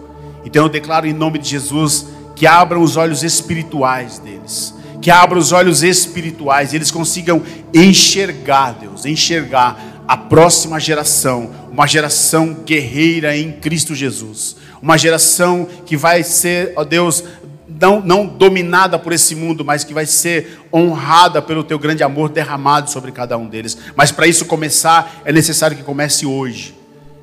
Então 0.44 0.64
eu 0.64 0.68
declaro 0.68 1.06
em 1.06 1.12
nome 1.12 1.38
de 1.38 1.48
Jesus 1.48 2.06
que 2.34 2.46
abram 2.46 2.82
os 2.82 2.96
olhos 2.96 3.22
espirituais 3.22 4.18
deles, 4.18 4.74
que 5.00 5.11
abram 5.11 5.40
os 5.40 5.52
olhos 5.52 5.82
espirituais, 5.82 6.72
e 6.72 6.76
eles 6.76 6.90
consigam 6.90 7.42
enxergar, 7.72 8.72
Deus, 8.72 9.04
enxergar 9.04 9.97
a 10.09 10.16
próxima 10.16 10.80
geração, 10.80 11.50
uma 11.70 11.86
geração 11.86 12.54
guerreira 12.64 13.36
em 13.36 13.52
Cristo 13.52 13.94
Jesus 13.94 14.56
uma 14.80 14.96
geração 14.96 15.66
que 15.84 15.96
vai 15.96 16.22
ser, 16.22 16.72
ó 16.76 16.84
Deus, 16.84 17.24
não, 17.68 18.00
não 18.00 18.26
dominada 18.26 18.98
por 18.98 19.12
esse 19.12 19.34
mundo, 19.34 19.64
mas 19.64 19.84
que 19.84 19.94
vai 19.94 20.06
ser 20.06 20.61
honrada 20.72 21.42
pelo 21.42 21.64
teu 21.64 21.78
grande 21.78 22.02
amor 22.02 22.28
derramado 22.28 22.90
sobre 22.90 23.12
cada 23.12 23.36
um 23.36 23.46
deles. 23.46 23.76
Mas 23.94 24.11
para 24.11 24.26
isso 24.26 24.47
começar, 24.47 25.20
é 25.24 25.32
necessário 25.32 25.76
que 25.76 25.82
comece 25.82 26.24
hoje. 26.26 26.74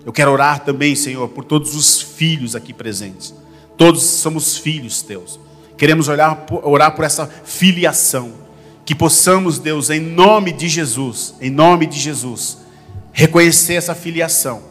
Eu 0.05 0.13
quero 0.13 0.31
orar 0.31 0.59
também, 0.59 0.95
Senhor, 0.95 1.27
por 1.29 1.43
todos 1.43 1.75
os 1.75 2.01
filhos 2.01 2.55
aqui 2.55 2.73
presentes. 2.73 3.33
Todos 3.77 4.03
somos 4.03 4.57
filhos 4.57 5.01
teus. 5.01 5.39
Queremos 5.77 6.07
olhar, 6.07 6.45
orar 6.63 6.95
por 6.95 7.03
essa 7.03 7.27
filiação. 7.43 8.45
Que 8.85 8.93
possamos, 8.93 9.57
Deus, 9.57 9.89
em 9.89 9.99
nome 9.99 10.53
de 10.53 10.69
Jesus, 10.69 11.33
em 11.41 11.49
nome 11.49 11.87
de 11.87 11.99
Jesus, 11.99 12.59
reconhecer 13.15 13.75
essa 13.75 13.95
filiação. 13.95 14.61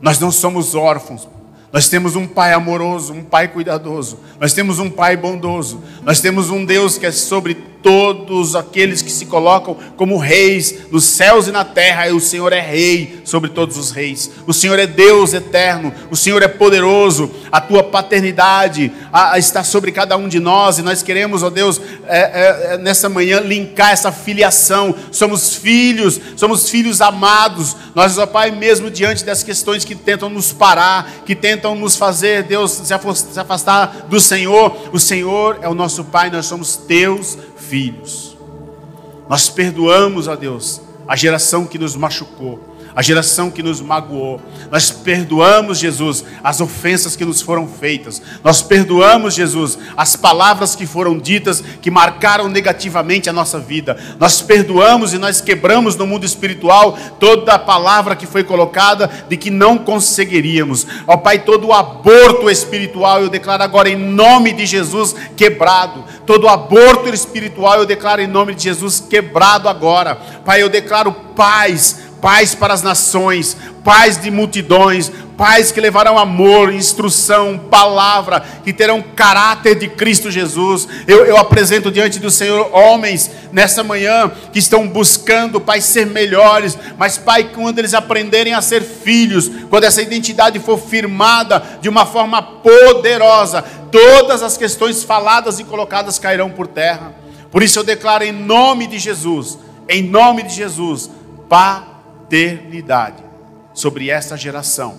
Nós 0.00 0.20
não 0.20 0.30
somos 0.30 0.74
órfãos, 0.74 1.26
nós 1.72 1.88
temos 1.88 2.16
um 2.16 2.26
Pai 2.26 2.52
amoroso, 2.52 3.14
um 3.14 3.24
Pai 3.24 3.48
cuidadoso. 3.48 4.18
Nós 4.38 4.52
temos 4.52 4.78
um 4.78 4.90
Pai 4.90 5.16
bondoso. 5.16 5.82
Nós 6.02 6.20
temos 6.20 6.50
um 6.50 6.64
Deus 6.64 6.98
que 6.98 7.06
é 7.06 7.10
sobre 7.10 7.54
todos 7.82 8.54
aqueles 8.54 9.02
que 9.02 9.10
se 9.10 9.26
colocam 9.26 9.76
como 9.96 10.16
reis 10.16 10.90
nos 10.90 11.04
céus 11.04 11.48
e 11.48 11.50
na 11.50 11.64
terra, 11.64 12.08
e 12.08 12.12
o 12.12 12.20
Senhor 12.20 12.52
é 12.52 12.60
rei 12.60 13.20
sobre 13.24 13.50
todos 13.50 13.76
os 13.76 13.90
reis. 13.90 14.30
O 14.46 14.52
Senhor 14.52 14.78
é 14.78 14.86
Deus 14.86 15.34
eterno, 15.34 15.92
o 16.10 16.16
Senhor 16.16 16.42
é 16.42 16.48
poderoso, 16.48 17.30
a 17.50 17.60
tua 17.60 17.82
paternidade 17.82 18.92
está 19.36 19.64
sobre 19.64 19.90
cada 19.90 20.16
um 20.16 20.28
de 20.28 20.38
nós, 20.38 20.78
e 20.78 20.82
nós 20.82 21.02
queremos, 21.02 21.42
ó 21.42 21.50
Deus, 21.50 21.80
é, 22.06 22.18
é, 22.18 22.74
é, 22.74 22.78
nessa 22.78 23.08
manhã 23.08 23.40
linkar 23.40 23.90
essa 23.90 24.12
filiação. 24.12 24.94
Somos 25.10 25.56
filhos, 25.56 26.20
somos 26.36 26.70
filhos 26.70 27.00
amados. 27.00 27.76
Nós, 27.94 28.16
ó 28.16 28.26
Pai, 28.26 28.50
mesmo 28.50 28.90
diante 28.90 29.24
das 29.24 29.42
questões 29.42 29.84
que 29.84 29.94
tentam 29.94 30.30
nos 30.30 30.52
parar, 30.52 31.22
que 31.26 31.34
tentam 31.34 31.61
nos 31.74 31.96
fazer, 31.96 32.42
Deus, 32.42 32.70
se 32.72 32.92
afastar 33.40 34.06
do 34.08 34.20
Senhor, 34.20 34.76
o 34.92 34.98
Senhor 34.98 35.58
é 35.62 35.68
o 35.68 35.74
nosso 35.74 36.04
Pai, 36.04 36.30
nós 36.30 36.46
somos 36.46 36.76
teus 36.76 37.38
filhos. 37.56 38.36
Nós 39.28 39.48
perdoamos 39.48 40.28
a 40.28 40.34
Deus 40.34 40.80
a 41.06 41.16
geração 41.16 41.66
que 41.66 41.78
nos 41.78 41.96
machucou, 41.96 42.71
a 42.94 43.02
geração 43.02 43.50
que 43.50 43.62
nos 43.62 43.80
magoou. 43.80 44.40
Nós 44.70 44.90
perdoamos, 44.90 45.78
Jesus, 45.78 46.24
as 46.42 46.60
ofensas 46.60 47.16
que 47.16 47.24
nos 47.24 47.40
foram 47.40 47.66
feitas. 47.66 48.20
Nós 48.44 48.62
perdoamos, 48.62 49.34
Jesus, 49.34 49.78
as 49.96 50.16
palavras 50.16 50.76
que 50.76 50.86
foram 50.86 51.18
ditas 51.18 51.62
que 51.80 51.90
marcaram 51.90 52.48
negativamente 52.48 53.30
a 53.30 53.32
nossa 53.32 53.58
vida. 53.58 53.96
Nós 54.18 54.42
perdoamos 54.42 55.12
e 55.12 55.18
nós 55.18 55.40
quebramos 55.40 55.96
no 55.96 56.06
mundo 56.06 56.24
espiritual 56.24 56.98
toda 57.18 57.54
a 57.54 57.58
palavra 57.58 58.16
que 58.16 58.26
foi 58.26 58.44
colocada 58.44 59.10
de 59.28 59.36
que 59.36 59.50
não 59.50 59.78
conseguiríamos. 59.78 60.86
Ó 61.06 61.16
Pai, 61.16 61.40
todo 61.40 61.68
o 61.68 61.72
aborto 61.72 62.50
espiritual 62.50 63.22
eu 63.22 63.28
declaro 63.28 63.62
agora 63.62 63.88
em 63.88 63.96
nome 63.96 64.52
de 64.52 64.66
Jesus 64.66 65.14
quebrado. 65.36 66.04
Todo 66.26 66.44
o 66.44 66.48
aborto 66.48 67.08
espiritual 67.08 67.78
eu 67.78 67.86
declaro 67.86 68.20
em 68.20 68.26
nome 68.26 68.54
de 68.54 68.64
Jesus 68.64 69.00
quebrado 69.00 69.68
agora. 69.68 70.16
Pai, 70.44 70.62
eu 70.62 70.68
declaro 70.68 71.12
paz 71.34 72.11
paz 72.22 72.54
para 72.54 72.72
as 72.72 72.82
nações, 72.82 73.56
paz 73.82 74.16
de 74.16 74.30
multidões, 74.30 75.10
pais 75.36 75.72
que 75.72 75.80
levarão 75.80 76.16
amor, 76.16 76.72
instrução, 76.72 77.58
palavra, 77.58 78.44
que 78.62 78.72
terão 78.72 79.02
caráter 79.02 79.74
de 79.74 79.88
Cristo 79.88 80.30
Jesus. 80.30 80.86
Eu, 81.08 81.26
eu, 81.26 81.36
apresento 81.36 81.90
diante 81.90 82.20
do 82.20 82.30
Senhor 82.30 82.70
homens 82.72 83.28
nessa 83.50 83.82
manhã 83.82 84.30
que 84.52 84.60
estão 84.60 84.86
buscando, 84.86 85.60
Pai, 85.60 85.80
ser 85.80 86.06
melhores, 86.06 86.78
mas, 86.96 87.18
Pai, 87.18 87.50
quando 87.52 87.80
eles 87.80 87.92
aprenderem 87.92 88.54
a 88.54 88.62
ser 88.62 88.82
filhos, 88.82 89.50
quando 89.68 89.82
essa 89.82 90.00
identidade 90.00 90.60
for 90.60 90.78
firmada 90.78 91.60
de 91.80 91.88
uma 91.88 92.06
forma 92.06 92.40
poderosa, 92.40 93.62
todas 93.90 94.44
as 94.44 94.56
questões 94.56 95.02
faladas 95.02 95.58
e 95.58 95.64
colocadas 95.64 96.20
cairão 96.20 96.50
por 96.50 96.68
terra. 96.68 97.12
Por 97.50 97.64
isso 97.64 97.80
eu 97.80 97.84
declaro 97.84 98.22
em 98.22 98.30
nome 98.30 98.86
de 98.86 99.00
Jesus, 99.00 99.58
em 99.88 100.04
nome 100.04 100.44
de 100.44 100.54
Jesus, 100.54 101.10
paz 101.48 101.91
eternidade 102.32 103.22
sobre 103.74 104.08
essa 104.08 104.38
geração 104.38 104.98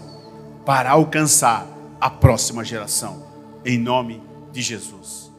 para 0.64 0.92
alcançar 0.92 1.68
a 2.00 2.08
próxima 2.08 2.64
geração, 2.64 3.26
em 3.66 3.78
nome 3.78 4.22
de 4.52 4.62
Jesus. 4.62 5.32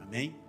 Amém? 0.00 0.39